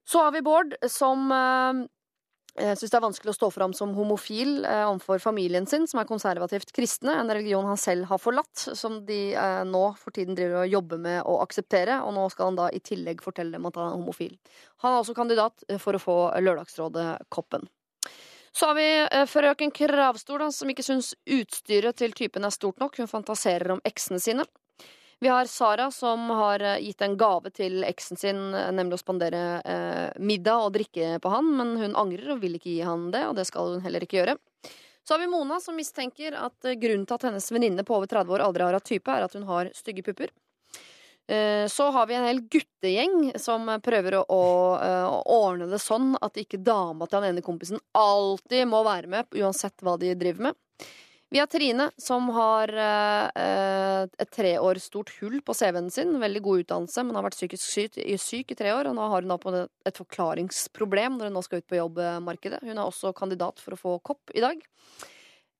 Så 0.06 0.22
har 0.22 0.32
vi 0.32 0.44
Bård, 0.46 0.78
som 0.86 1.26
eh, 2.58 2.74
syns 2.76 2.92
det 2.92 2.98
er 2.98 3.04
vanskelig 3.04 3.32
å 3.32 3.36
stå 3.36 3.48
fram 3.54 3.74
som 3.76 3.94
homofil 3.96 4.64
eh, 4.66 4.84
overfor 4.84 5.22
familien 5.22 5.66
sin, 5.70 5.86
som 5.88 6.02
er 6.02 6.08
konservativt 6.10 6.74
kristne, 6.76 7.14
en 7.16 7.32
religion 7.32 7.66
han 7.68 7.80
selv 7.80 8.10
har 8.10 8.20
forlatt, 8.22 8.66
som 8.78 9.00
de 9.08 9.20
eh, 9.32 9.62
nå 9.68 9.84
for 10.00 10.14
tiden 10.14 10.38
driver 10.38 10.64
og 10.64 10.76
jobber 10.76 11.02
med 11.06 11.22
å 11.24 11.38
akseptere, 11.44 12.00
og 12.04 12.14
nå 12.18 12.28
skal 12.34 12.50
han 12.50 12.60
da 12.60 12.68
i 12.74 12.82
tillegg 12.84 13.24
fortelle 13.24 13.56
dem 13.56 13.70
at 13.70 13.80
han 13.80 13.90
er 13.90 13.98
homofil. 13.98 14.36
Han 14.84 14.94
er 14.94 15.02
også 15.02 15.16
kandidat 15.18 15.66
eh, 15.68 15.80
for 15.82 15.96
å 15.96 16.02
få 16.02 16.20
Lørdagsrådet-koppen. 16.42 17.68
Så 18.52 18.66
har 18.66 18.74
vi 18.74 18.88
eh, 19.06 19.26
frøken 19.28 19.70
Kravstol, 19.70 20.42
som 20.52 20.70
ikke 20.70 20.86
syns 20.86 21.12
utstyret 21.24 21.98
til 22.00 22.14
typen 22.16 22.46
er 22.46 22.54
stort 22.54 22.80
nok. 22.82 22.96
Hun 22.98 23.10
fantaserer 23.10 23.76
om 23.76 23.82
eksene 23.86 24.18
sine. 24.22 24.46
Vi 25.20 25.28
har 25.28 25.44
Sara 25.44 25.90
som 25.90 26.30
har 26.30 26.60
eh, 26.60 26.78
gitt 26.78 27.02
en 27.02 27.16
gave 27.18 27.50
til 27.50 27.82
eksen 27.84 28.16
sin, 28.16 28.42
eh, 28.54 28.70
nemlig 28.70 29.00
å 29.00 29.02
spandere 29.02 29.40
eh, 29.66 30.18
middag 30.22 30.66
og 30.66 30.76
drikke 30.76 31.16
på 31.22 31.32
han, 31.32 31.48
men 31.58 31.72
hun 31.80 31.96
angrer 31.98 32.36
og 32.36 32.44
vil 32.44 32.54
ikke 32.54 32.70
gi 32.70 32.84
han 32.86 33.08
det, 33.10 33.24
og 33.26 33.34
det 33.34 33.48
skal 33.48 33.74
hun 33.74 33.82
heller 33.82 34.06
ikke 34.06 34.20
gjøre. 34.20 34.36
Så 35.02 35.16
har 35.16 35.22
vi 35.24 35.30
Mona 35.32 35.58
som 35.64 35.74
mistenker 35.74 36.36
at 36.38 36.68
eh, 36.68 36.78
grunnen 36.78 37.08
til 37.08 37.18
at 37.18 37.26
hennes 37.26 37.50
venninne 37.50 37.82
på 37.82 37.96
over 37.98 38.06
30 38.06 38.36
år 38.36 38.46
aldri 38.46 38.68
har 38.68 38.78
hatt 38.78 38.86
type, 38.86 39.10
er 39.10 39.26
at 39.26 39.34
hun 39.34 39.48
har 39.50 39.72
stygge 39.74 40.06
pupper. 40.06 40.34
Så 41.68 41.90
har 41.92 42.06
vi 42.08 42.14
en 42.16 42.24
hel 42.24 42.38
guttegjeng 42.48 43.34
som 43.36 43.66
prøver 43.84 44.14
å, 44.16 44.22
å, 44.32 44.44
å 45.12 45.34
ordne 45.44 45.66
det 45.68 45.76
sånn 45.84 46.14
at 46.24 46.38
ikke 46.40 46.56
dama 46.64 47.04
til 47.04 47.20
den 47.20 47.34
ene 47.34 47.42
kompisen 47.44 47.82
alltid 47.92 48.64
må 48.70 48.80
være 48.86 49.10
med, 49.12 49.28
uansett 49.36 49.84
hva 49.84 49.98
de 50.00 50.14
driver 50.16 50.46
med. 50.46 50.56
Vi 51.30 51.38
har 51.38 51.46
Trine, 51.46 51.90
som 52.00 52.30
har 52.32 52.70
eh, 52.72 53.26
eh, 53.36 54.06
et 54.08 54.30
tre 54.32 54.54
år 54.64 54.78
stort 54.80 55.10
hull 55.20 55.42
på 55.44 55.52
CV-en 55.52 55.90
sin. 55.92 56.14
Veldig 56.22 56.40
god 56.44 56.62
utdannelse, 56.62 57.04
men 57.04 57.18
har 57.18 57.26
vært 57.26 57.36
psykisk 57.36 57.66
syk, 57.68 57.98
syk 58.22 58.54
i 58.54 58.56
tre 58.56 58.72
år. 58.72 58.88
Og 58.88 58.96
nå 58.96 59.08
har 59.12 59.20
hun 59.20 59.34
da 59.34 59.36
på 59.42 59.52
et 59.60 60.00
forklaringsproblem 60.00 61.18
når 61.18 61.28
hun 61.28 61.36
nå 61.36 61.42
skal 61.44 61.60
ut 61.60 61.68
på 61.68 61.76
jobbmarkedet. 61.76 62.62
Hun 62.64 62.78
er 62.78 62.84
også 62.86 63.12
kandidat 63.16 63.60
for 63.60 63.76
å 63.76 63.80
få 63.82 63.94
kopp 64.08 64.32
i 64.32 64.44
dag. 64.44 64.64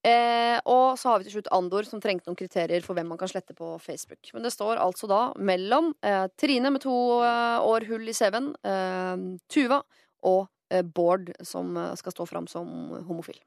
Eh, 0.08 0.56
og 0.64 0.96
så 0.96 1.10
har 1.10 1.20
vi 1.20 1.28
til 1.28 1.36
slutt 1.36 1.52
Andor, 1.52 1.84
som 1.84 2.00
trengte 2.00 2.30
noen 2.30 2.38
kriterier 2.38 2.84
for 2.86 2.96
hvem 2.96 3.12
man 3.12 3.20
kan 3.20 3.28
slette 3.28 3.52
på 3.58 3.74
Facebook. 3.84 4.32
Men 4.32 4.46
det 4.46 4.54
står 4.54 4.80
altså 4.80 5.10
da 5.10 5.20
mellom 5.36 5.92
eh, 6.00 6.30
Trine 6.40 6.72
med 6.72 6.86
to 6.86 6.96
eh, 7.26 7.58
år 7.60 7.84
hull 7.90 8.08
i 8.08 8.16
CV-en, 8.16 8.54
eh, 8.62 9.26
Tuva 9.52 9.82
og 10.28 10.46
Bård, 10.92 11.30
som 11.48 11.72
skal 11.96 12.12
stå 12.12 12.26
fram 12.28 12.44
som 12.44 12.68
homofil. 13.08 13.38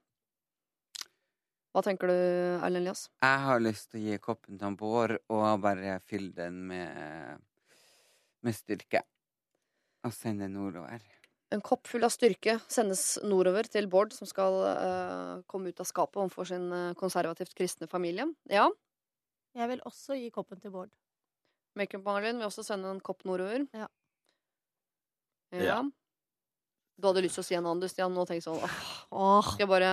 Hva 1.72 1.84
tenker 1.86 2.10
du, 2.12 2.16
Erlend 2.60 2.82
Elias? 2.82 3.06
Jeg 3.24 3.44
har 3.46 3.62
lyst 3.64 3.94
til 3.94 4.02
å 4.02 4.04
gi 4.10 4.20
koppen 4.20 4.60
til 4.60 4.76
Bård 4.80 5.16
og 5.32 5.46
bare 5.64 6.00
fylle 6.04 6.34
den 6.36 6.58
med, 6.68 7.40
med 8.44 8.58
styrke. 8.58 9.06
Og 10.04 10.12
sende 10.16 10.50
den 10.50 10.58
nordover. 10.58 11.04
En 11.52 11.64
kopp 11.64 11.88
full 11.88 12.04
av 12.08 12.12
styrke 12.12 12.58
sendes 12.72 13.20
nordover 13.28 13.68
til 13.72 13.88
Bård, 13.92 14.12
som 14.16 14.28
skal 14.28 14.58
uh, 14.64 15.40
komme 15.52 15.72
ut 15.72 15.80
av 15.84 15.88
skapet 15.88 16.20
overfor 16.20 16.48
sin 16.48 16.68
eh, 16.72 16.94
konservativt 17.00 17.54
kristne 17.56 17.90
familie. 17.92 18.28
Ja, 18.52 18.70
Jeg 19.56 19.68
vil 19.68 19.82
også 19.88 20.16
gi 20.16 20.30
koppen 20.32 20.60
til 20.64 20.72
Bård. 20.72 20.92
Makeup-Malin 21.80 22.40
vil 22.40 22.48
også 22.48 22.64
sende 22.68 22.92
en 22.92 23.04
kopp 23.04 23.24
nordover. 23.28 23.66
Ja. 23.76 23.88
ja. 25.56 25.64
Ja. 25.64 25.82
Du 27.00 27.08
hadde 27.08 27.24
lyst 27.24 27.40
til 27.40 27.44
å 27.44 27.48
si 27.48 27.56
en 27.56 27.66
annen, 27.66 27.84
du, 27.84 27.88
Stian. 27.92 28.12
Nå 28.16 28.24
tenker 28.28 28.40
jeg 28.40 28.48
sånn 28.48 28.60
åh, 28.62 29.54
Skal 29.54 29.66
jeg 29.66 29.72
bare 29.72 29.92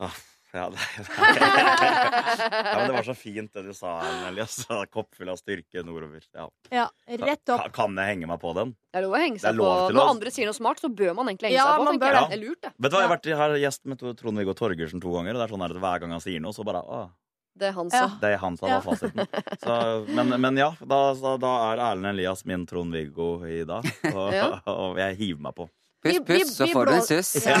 Ah, 0.00 0.14
ja, 0.52 0.64
det, 0.70 0.78
ja, 1.10 2.76
men 2.76 2.86
det 2.88 2.94
var 2.96 3.02
så 3.06 3.14
fint 3.14 3.52
det 3.54 3.62
du 3.68 3.72
sa, 3.76 3.92
Elias. 4.28 4.56
Kopp 4.94 5.14
full 5.14 5.28
av 5.32 5.38
styrke 5.40 5.82
nordover. 5.86 6.24
Ja. 6.34 6.48
Ja, 6.74 6.86
rett 7.22 7.48
opp. 7.54 7.62
Kan, 7.68 7.76
Kan 7.94 8.00
jeg 8.02 8.14
henge 8.16 8.30
meg 8.30 8.40
på 8.42 8.52
den? 8.56 8.74
Det 8.90 9.00
er 9.00 9.06
lov 9.06 9.14
å 9.16 9.22
henge 9.22 9.38
er 9.38 9.44
seg 9.46 9.60
på. 9.60 9.70
Når 9.94 10.02
å- 10.02 10.08
andre 10.10 10.32
sier 10.34 10.50
noe 10.50 10.58
smart, 10.58 10.82
så 10.82 10.90
bør 10.92 11.14
man 11.20 11.30
egentlig 11.30 11.50
henge 11.52 11.60
Ja, 11.60 11.68
seg 11.70 11.80
på. 11.82 11.88
man 11.90 12.02
bør 12.02 12.12
jeg. 12.16 12.20
det. 12.20 12.28
Det 12.34 12.38
er 12.38 12.44
lurt, 12.48 12.60
det. 12.66 12.72
Vet 12.78 12.90
du 12.90 12.96
hva, 12.96 13.00
Jeg 13.02 13.08
har 13.08 13.16
vært 13.16 13.30
her 13.44 13.56
gjest 13.64 13.86
med 13.86 14.04
Trond-Viggo 14.22 14.54
Torgersen 14.58 15.00
to 15.02 15.14
ganger. 15.14 15.34
Og 15.36 15.40
det 15.42 15.46
er 15.48 15.54
sånn 15.56 15.66
at 15.70 15.76
Hver 15.86 16.00
gang 16.04 16.10
han 16.18 16.20
sier 16.24 16.40
noe, 16.44 16.52
så 16.56 16.64
bare 16.66 16.82
å, 16.82 17.00
Det 17.60 17.72
han 17.74 17.88
Ja. 17.92 18.06
Det 18.20 18.28
er 18.34 18.38
han 18.38 18.56
sa, 18.56 18.66
var 18.66 18.82
fasiten. 18.82 19.26
Så, 19.60 19.74
men, 20.14 20.34
men 20.40 20.56
ja, 20.56 20.70
da, 20.80 21.00
da, 21.18 21.36
da 21.42 21.50
er 21.72 21.82
Erlend 21.90 22.06
Elias 22.14 22.44
min 22.46 22.64
Trond-Viggo 22.66 23.44
i 23.46 23.64
dag. 23.68 23.84
Og, 24.14 24.32
Ja. 24.34 24.60
og 24.70 24.96
jeg 24.98 25.16
hiver 25.18 25.40
meg 25.48 25.54
på. 25.58 25.68
Puss, 26.00 26.20
puss, 26.26 26.54
så 26.56 26.66
får 26.72 26.86
du 26.86 26.92
en 26.96 27.02
suss. 27.04 27.34
Ja. 27.44 27.58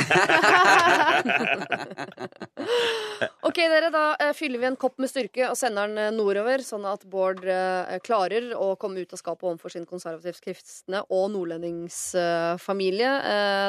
Ok, 3.44 3.56
dere, 3.56 3.88
da 3.92 4.02
eh, 4.20 4.30
fyller 4.36 4.60
vi 4.62 4.66
en 4.68 4.76
kopp 4.78 5.00
med 5.02 5.10
styrke 5.10 5.48
og 5.48 5.56
sender 5.58 5.88
den 5.88 5.98
eh, 5.98 6.10
nordover, 6.14 6.62
sånn 6.64 6.84
at 6.88 7.02
Bård 7.10 7.42
eh, 7.48 7.96
klarer 8.04 8.52
å 8.56 8.74
komme 8.80 9.02
ut 9.02 9.14
av 9.16 9.20
skapet 9.20 9.48
overfor 9.48 9.72
sin 9.74 9.86
konservativt 9.88 10.40
kristne 10.44 11.02
og 11.08 11.30
nordlendingsfamilie 11.34 13.10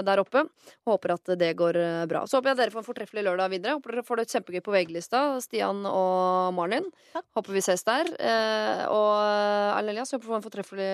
der 0.05 0.21
oppe. 0.21 0.43
Håper 0.87 1.15
at 1.15 1.33
det 1.39 1.51
går 1.59 1.79
bra. 2.11 2.23
Så 2.27 2.37
håper 2.37 2.51
jeg 2.51 2.59
dere 2.61 2.75
får 2.75 2.83
en 2.83 2.89
fortreffelig 2.89 3.25
lørdag 3.25 3.51
videre. 3.55 3.77
Håper 3.79 3.95
dere 3.95 4.05
får 4.07 4.21
det 4.21 4.27
kjempegøy 4.35 4.63
på 4.65 4.75
VG-lista, 4.75 5.23
Stian 5.43 5.83
og 5.89 6.53
Marlin. 6.57 6.87
Håper 7.35 7.55
vi 7.55 7.63
ses 7.65 7.83
der. 7.87 8.11
Eh, 8.19 8.83
og 8.91 9.11
Erlend 9.21 9.95
Elias, 9.95 10.13
håper 10.13 10.27
du 10.27 10.31
får 10.31 10.39
en 10.39 10.47
fortreffelig 10.47 10.91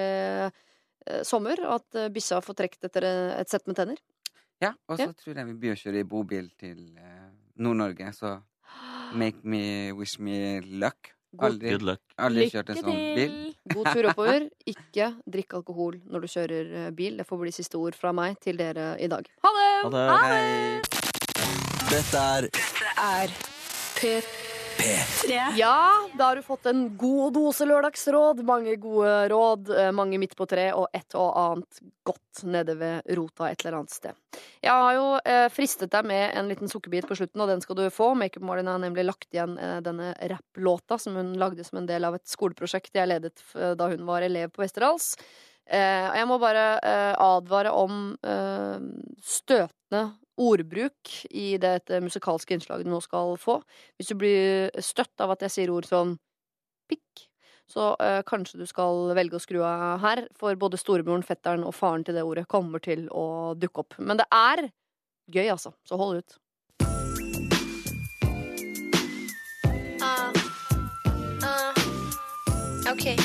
sommer, 1.28 1.60
og 1.66 1.80
at 1.82 1.96
eh, 2.04 2.08
bikkja 2.14 2.40
får 2.46 2.58
trukket 2.62 2.88
etter 2.90 3.08
eh, 3.08 3.36
et 3.42 3.50
sett 3.52 3.68
med 3.70 3.76
tenner. 3.80 4.00
Ja, 4.62 4.72
og 4.90 4.98
så 4.98 5.08
Ja. 5.10 5.14
tror 5.14 5.36
jeg 5.38 5.46
vi 5.52 5.54
blir 5.62 5.76
å 5.76 5.80
kjøre 5.80 6.00
i 6.02 6.08
bobil 6.08 6.48
til 6.60 6.80
eh, 6.98 7.28
Nord-Norge, 7.62 8.10
så 8.18 8.38
make 9.14 9.44
me, 9.44 9.92
wish 9.94 10.18
me 10.20 10.60
luck. 10.62 11.14
Aldri, 11.38 11.70
Good 11.76 11.84
luck. 11.86 12.00
aldri 12.18 12.48
kjørt 12.50 12.70
en 12.72 12.78
sånn 12.82 13.02
bil. 13.18 13.34
God 13.74 13.90
tur 13.94 14.08
oppover. 14.10 14.48
Ikke 14.74 15.10
drikk 15.30 15.54
alkohol 15.60 16.00
når 16.10 16.24
du 16.24 16.28
kjører 16.32 16.72
eh, 16.86 16.90
bil. 16.98 17.18
Det 17.20 17.28
får 17.28 17.42
bli 17.44 17.52
siste 17.54 17.78
ord 17.78 17.94
fra 18.00 18.14
meg 18.16 18.40
til 18.42 18.58
dere 18.58 18.96
i 18.98 19.10
dag. 19.12 19.28
Ha 19.44 19.52
det! 19.60 19.70
Ha 19.84 19.92
det. 19.94 20.08
Hei. 20.24 20.82
Dette 21.92 22.26
er 22.38 22.50
Er 22.98 23.38
P3. 24.00 24.47
Ja, 25.58 26.08
da 26.18 26.30
har 26.30 26.36
du 26.36 26.44
fått 26.46 26.68
en 26.70 26.84
god 26.98 27.34
dose 27.38 27.66
lørdagsråd. 27.68 28.44
Mange 28.48 28.76
gode 28.82 29.14
råd, 29.32 29.72
eh, 29.74 29.92
mange 29.96 30.20
midt 30.22 30.36
på 30.38 30.48
tre, 30.50 30.70
og 30.78 30.88
et 30.96 31.16
og 31.18 31.32
annet 31.42 31.82
godt 32.08 32.44
nede 32.48 32.78
ved 32.80 33.10
rota 33.18 33.50
et 33.50 33.64
eller 33.66 33.80
annet 33.80 33.96
sted. 33.96 34.20
Jeg 34.64 34.72
har 34.72 34.94
jo 34.98 35.08
eh, 35.20 35.48
fristet 35.54 35.92
deg 35.94 36.08
med 36.08 36.38
en 36.38 36.52
liten 36.52 36.72
sukkerbit 36.72 37.10
på 37.10 37.18
slutten, 37.20 37.44
og 37.44 37.52
den 37.52 37.64
skal 37.64 37.80
du 37.80 37.88
få. 37.94 38.14
Makeup 38.20 38.46
Marlin 38.46 38.70
har 38.72 38.82
nemlig 38.84 39.08
lagt 39.08 39.28
igjen 39.34 39.58
eh, 39.58 39.80
denne 39.86 40.14
rapplåta 40.32 41.00
som 41.02 41.18
hun 41.20 41.36
lagde 41.42 41.66
som 41.68 41.82
en 41.82 41.90
del 41.90 42.08
av 42.08 42.20
et 42.20 42.28
skoleprosjekt 42.30 42.96
jeg 42.98 43.10
ledet 43.10 43.36
da 43.54 43.90
hun 43.92 44.06
var 44.08 44.26
elev 44.26 44.54
på 44.54 44.64
Westerdals. 44.64 45.16
Eh, 45.68 46.06
og 46.08 46.16
jeg 46.16 46.28
må 46.30 46.38
bare 46.40 46.68
advare 47.20 47.74
om 47.76 48.14
eh, 48.24 48.78
støtende 49.26 50.06
ordbruk 50.38 51.14
i 51.30 51.58
dette 51.62 52.00
musikalske 52.04 52.56
innslaget 52.56 52.88
du 52.88 52.94
nå 52.94 53.02
skal 53.04 53.36
få. 53.42 53.60
Hvis 53.98 54.12
du 54.12 54.18
blir 54.20 54.70
støtt 54.84 55.24
av 55.24 55.34
at 55.34 55.46
jeg 55.46 55.54
sier 55.54 55.74
ord 55.74 55.88
som 55.90 56.16
pikk, 56.90 57.28
så 57.68 57.92
eh, 58.00 58.22
kanskje 58.28 58.62
du 58.62 58.68
skal 58.70 59.12
velge 59.18 59.36
å 59.36 59.44
skru 59.44 59.60
av 59.66 60.00
her, 60.04 60.26
for 60.38 60.56
både 60.60 60.80
storebroren, 60.80 61.26
fetteren 61.26 61.66
og 61.68 61.76
faren 61.76 62.06
til 62.08 62.16
det 62.16 62.24
ordet 62.24 62.48
kommer 62.48 62.84
til 62.84 63.08
å 63.12 63.56
dukke 63.60 63.84
opp. 63.84 63.98
Men 64.00 64.22
det 64.22 64.28
er 64.32 64.70
gøy, 65.28 65.50
altså. 65.52 65.74
Så 65.84 66.00
hold 66.00 66.22
ut. 66.22 66.38
Ah, 70.02 70.32
ah, 71.44 71.74
OK. 72.94 73.10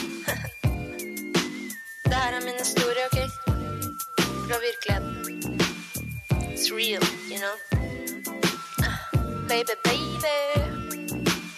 Det 2.12 2.20
her 2.20 2.34
er 2.36 2.44
min 2.44 2.58
historie, 2.58 3.06
OK? 3.08 3.18
Fra 4.44 4.58
virkeligheten. 4.60 5.21
Real, 6.74 7.02
you 7.28 7.38
know? 7.38 7.54
Uh, 8.82 9.44
baby, 9.48 9.74
baby. 9.84 10.38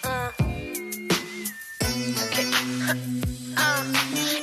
Uh. 0.04 0.30
Okay. 2.24 2.50
Uh. 3.54 3.84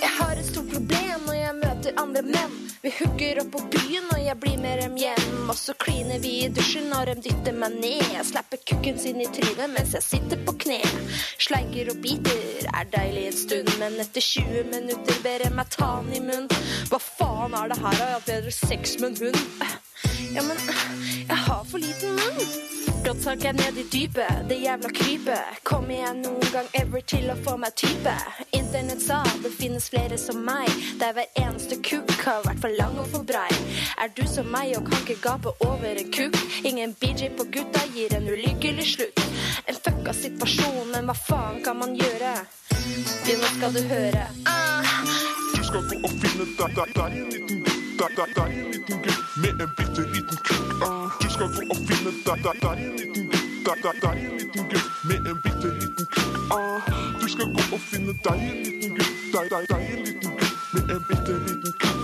jeg 0.01 0.09
har 0.19 0.31
et 0.39 0.45
stort 0.45 0.69
problem 0.71 1.25
når 1.27 1.33
jeg 1.33 1.55
møter 1.57 1.97
andre 1.99 2.21
menn. 2.23 2.53
Vi 2.81 2.93
hooker 3.01 3.41
opp 3.43 3.51
på 3.51 3.63
byen, 3.73 4.07
og 4.15 4.21
jeg 4.23 4.37
blir 4.39 4.55
med 4.63 4.79
dem 4.81 4.95
hjem. 4.95 5.49
Og 5.51 5.57
så 5.59 5.75
kliner 5.83 6.23
vi 6.23 6.31
i 6.45 6.47
dusjen 6.55 6.87
når 6.93 7.11
de 7.11 7.27
dytter 7.27 7.59
meg 7.59 7.75
ned. 7.83 8.07
Jeg 8.15 8.25
slapper 8.31 8.63
kukken 8.71 9.03
sin 9.03 9.19
i 9.19 9.27
trynet 9.27 9.75
mens 9.75 9.91
jeg 9.99 10.07
sitter 10.07 10.39
på 10.47 10.55
kne. 10.63 10.79
Sleiker 11.43 11.91
og 11.91 11.99
biter 12.07 12.71
er 12.71 12.89
deilig 12.95 13.27
en 13.33 13.39
stund, 13.43 13.75
men 13.83 13.99
etter 13.99 14.23
20 14.31 14.71
minutter 14.71 15.21
ber 15.27 15.43
jeg 15.43 15.59
meg 15.59 15.75
ta 15.75 15.93
den 15.99 16.15
i 16.15 16.25
munnen. 16.31 16.67
Hva 16.87 17.03
faen 17.03 17.59
er 17.59 17.75
det 17.75 17.81
her? 17.83 17.91
Har 17.91 18.03
jeg 18.07 18.19
hatt 18.21 18.29
bedre 18.31 18.59
sex 18.63 18.99
med 19.03 19.11
en 19.11 19.25
hund? 19.27 19.80
Ja, 20.35 20.41
men 20.43 20.57
jeg 21.27 21.37
har 21.37 21.63
for 21.65 21.77
liten 21.77 22.15
munn. 22.15 22.71
Godt 23.05 23.45
er 23.45 23.53
ned 23.53 23.77
i 23.77 23.83
dypet, 23.93 24.43
det 24.49 24.57
jævla 24.61 24.89
krypet. 24.93 25.57
Kommer 25.63 25.95
jeg 25.95 26.13
noen 26.19 26.51
gang 26.53 26.67
ever 26.77 27.01
til 27.01 27.31
å 27.33 27.35
få 27.41 27.55
meg 27.57 27.73
type? 27.75 28.13
Internett 28.53 29.01
sa 29.01 29.23
det 29.41 29.51
finnes 29.55 29.89
flere 29.89 30.19
som 30.21 30.43
meg, 30.45 30.69
der 31.01 31.15
hver 31.17 31.31
eneste 31.41 31.79
kuk 31.81 32.13
har 32.21 32.45
vært 32.45 32.61
for 32.61 32.77
lang 32.77 32.99
og 33.01 33.09
for 33.13 33.25
brei. 33.25 33.49
Er 33.97 34.13
du 34.15 34.21
som 34.29 34.51
meg 34.53 34.75
og 34.77 34.85
kan 34.91 35.01
ikke 35.01 35.17
gape 35.23 35.55
over 35.65 36.03
en 36.03 36.13
kuk? 36.13 36.37
Ingen 36.61 36.93
BJ 37.01 37.33
på 37.39 37.47
gutta 37.57 37.83
gir 37.95 38.13
en 38.17 38.29
ulykkelig 38.29 38.87
slutt. 38.93 39.25
En 39.65 39.81
fucka 39.81 40.13
situasjon, 40.21 40.93
men 40.93 41.09
hva 41.09 41.17
faen 41.17 41.59
kan 41.65 41.81
man 41.81 41.97
gjøre? 41.97 42.37
Du, 43.25 43.33
nå 43.33 43.53
skal 43.57 43.75
du 43.75 43.83
høre. 43.89 44.29
Ah. 44.45 44.95
Du 45.57 45.63
skal 45.65 45.89
gå 45.89 46.01
og 46.05 46.17
finne 46.21 46.47
deg, 46.53 46.79
deg, 46.79 46.95
deg 46.95 47.19
en 47.19 47.29
liten 47.33 47.70
deg, 48.01 48.15
deg, 48.15 48.33
deg 48.35 48.51
en 48.59 48.71
liten 48.71 49.01
gutt 49.01 49.35
med 49.41 49.61
en 49.61 49.73
bitte 49.77 50.01
liten 50.13 50.37
kuk. 50.47 50.83
Ah. 50.83 51.09
Du 51.21 51.29
skal 51.29 51.49
gå 51.53 51.61
og 51.69 51.77
finne 51.87 52.11
deg, 52.25 52.43
deg, 52.45 52.61
deg 52.61 52.79
en 52.85 52.95
liten 52.97 53.27
gutt, 53.29 53.49
deg, 53.65 53.83
deg, 53.83 53.99
deg 54.01 54.23
en 54.23 54.37
liten 54.37 54.69
gutt 54.71 55.03
med 55.09 55.27
en 55.29 55.41
bitte 55.43 55.73
liten 55.81 56.07
kuk. 56.15 56.29
Ah. 56.55 56.89
Du 57.21 57.27
skal 57.29 57.51
gå 57.55 57.67
og 57.69 57.81
finne 57.91 58.15
deg 58.25 58.45
en 58.47 58.63
liten 58.65 58.97
gutt, 58.97 59.13
deg, 59.35 59.53
deg, 59.53 59.69
deg 59.69 59.85
en 59.85 60.03
liten 60.07 60.37
gutt 60.39 60.51
med 60.73 60.91
en 60.95 61.05
bitte 61.09 61.37
liten 61.45 61.73
kukk. 61.83 61.97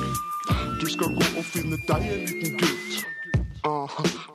Du 0.81 0.87
skal 0.93 1.13
gå 1.17 1.27
og 1.39 1.45
finne 1.51 1.77
deg 1.89 2.09
en 2.13 2.25
liten 2.29 2.57
gutt 2.61 2.75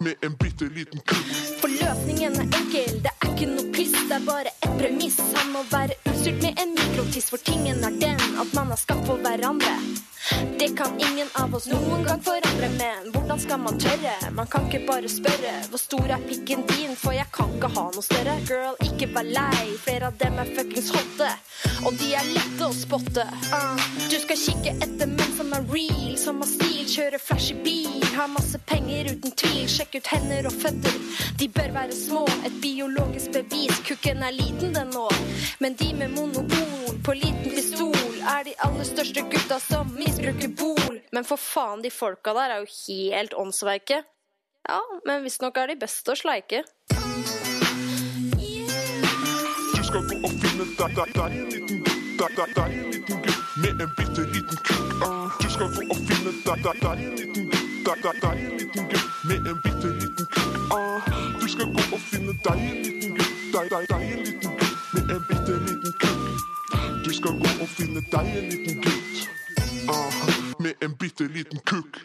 med 0.02 0.24
en 0.26 0.36
bitte 0.40 0.68
liten 0.74 1.05
kukk. 1.06 1.34
For 1.62 1.70
løsningen 1.72 2.40
er 2.43 2.56
enkel, 2.59 2.97
det 3.05 3.12
er 3.12 3.28
ikke 3.30 3.51
noe 3.52 3.68
piss, 3.76 3.94
det 4.09 4.18
er 4.18 4.24
bare 4.26 4.51
et 4.59 4.78
premiss. 4.80 5.20
Han 5.39 5.52
må 5.55 5.62
være 5.70 5.97
utstyrt 6.10 6.43
med 6.43 6.59
en 6.64 6.74
mikrotiss, 6.76 7.30
for 7.30 7.44
tingen 7.47 7.84
er 7.86 8.01
den 8.02 8.18
at 8.43 8.56
man 8.56 8.74
har 8.74 8.80
skapt 8.80 9.06
for 9.06 9.22
hverandre. 9.22 9.76
Det 10.59 10.77
kan 10.77 11.01
ingen 11.01 11.28
av 11.32 11.55
oss 11.55 11.66
noen 11.66 12.05
gang 12.07 12.20
forandre, 12.23 12.69
men 12.78 13.09
hvordan 13.11 13.40
skal 13.43 13.59
man 13.59 13.78
tørre? 13.81 14.12
Man 14.31 14.47
kan 14.47 14.69
ikke 14.69 14.85
bare 14.86 15.09
spørre 15.11 15.55
hvor 15.70 15.82
stor 15.82 16.12
er 16.15 16.23
pikken 16.28 16.62
din, 16.70 16.94
for 16.99 17.16
jeg 17.16 17.27
kan 17.35 17.51
ikke 17.57 17.70
ha 17.74 17.85
noe 17.90 18.05
større. 18.07 18.36
Girl, 18.47 18.78
ikke 18.86 19.09
vær 19.16 19.27
lei, 19.27 19.65
flere 19.82 20.12
av 20.12 20.20
dem 20.23 20.39
er 20.39 20.53
fuckings 20.55 20.93
hotte, 20.94 21.31
og 21.82 21.99
de 21.99 22.12
er 22.15 22.31
lette 22.36 22.69
å 22.69 22.77
spotte. 22.77 23.27
Uh, 23.51 23.82
du 24.07 24.16
skal 24.23 24.39
kikke 24.44 24.77
etter 24.86 25.11
menn 25.11 25.35
som 25.40 25.51
er 25.59 25.66
real, 25.73 26.15
som 26.23 26.39
har 26.44 26.53
stil, 26.53 26.86
kjører 26.94 27.24
flashy 27.27 27.59
bil, 27.66 27.99
har 28.15 28.31
masse 28.31 28.62
penger 28.70 29.11
uten 29.16 29.35
tvil, 29.43 29.66
sjekk 29.74 29.99
ut 29.99 30.12
hender 30.15 30.51
og 30.53 30.55
føtter. 30.62 31.01
De 31.43 31.51
bør 31.51 31.74
være 31.81 31.99
små, 31.99 32.28
et 32.47 32.62
biologisk 32.62 33.35
bevis, 33.35 33.82
kukken 33.90 34.23
er 34.23 34.39
liten 34.39 34.77
den 34.78 34.94
nå, 34.94 35.09
men 35.65 35.74
de 35.82 35.93
med 35.99 36.15
monopol 36.15 37.01
på 37.03 37.19
liten 37.19 37.51
pistol 37.51 38.02
er 38.23 38.44
de 38.47 38.55
aller 38.65 38.86
største 38.86 39.23
gutta 39.31 39.59
som 39.62 39.90
misbruker 39.97 40.51
bol. 40.59 40.99
Men 41.12 41.24
for 41.27 41.40
faen, 41.40 41.82
de 41.82 41.90
folka 41.90 42.35
der 42.36 42.55
er 42.55 42.59
jo 42.62 42.69
helt 42.86 43.35
åndsverke. 43.35 44.03
Ja, 44.69 44.81
men 45.07 45.24
visstnok 45.24 45.57
er 45.59 45.73
de 45.73 45.77
best 45.81 46.09
å 46.09 46.15
sleike. 46.19 46.62
Du 49.73 49.82
skal 49.82 50.05
gå 50.07 50.16
og 50.23 50.31
finne 50.44 50.65
deg, 50.78 50.94
deg, 50.94 51.09
deg 51.19 51.32
en 51.32 51.51
liten 51.51 53.19
gutt, 53.27 53.43
med 53.65 53.82
en 53.82 53.90
bitte 53.99 54.23
liten 54.31 54.59
kukk. 54.69 55.03
Ah. 55.03 55.27
Du 55.43 55.49
skal 55.51 55.69
gå 55.74 55.82
og 55.89 55.99
finne 56.07 56.32
deg, 56.47 56.62
deg, 56.62 56.77
deg 56.85 56.93
en 56.93 57.16
liten 57.19 57.51
gutt, 57.51 57.66
deg, 57.89 57.99
deg, 58.07 58.15
deg 58.23 58.31
en 58.31 58.57
liten 58.62 58.85
gutt 58.94 59.11
med 59.27 59.51
en 59.51 59.59
bitte 59.66 59.89
liten 59.99 60.27
kukk. 60.36 60.57
Ah. 60.70 61.11
Du 61.40 61.47
skal 61.51 61.74
gå 61.74 61.82
og 61.90 62.01
finne 62.12 62.39
deg 62.47 62.55
en 62.55 62.82
liten 62.86 63.19
gutt, 63.19 63.36
deg, 63.53 63.66
deg, 63.74 63.90
deg 63.90 64.01
en 64.01 64.24
liten 64.24 64.41
Du 67.12 67.16
skal 67.16 67.30
gå 67.30 67.51
og 67.60 67.68
finne 67.68 68.01
deg 68.09 68.28
en 68.40 68.47
liten 68.48 68.78
gutt 68.80 69.28
Uh, 69.82 70.62
med 70.62 70.78
en 70.80 70.93
bitte 70.97 71.26
liten 71.26 71.59
kukk. 71.66 71.98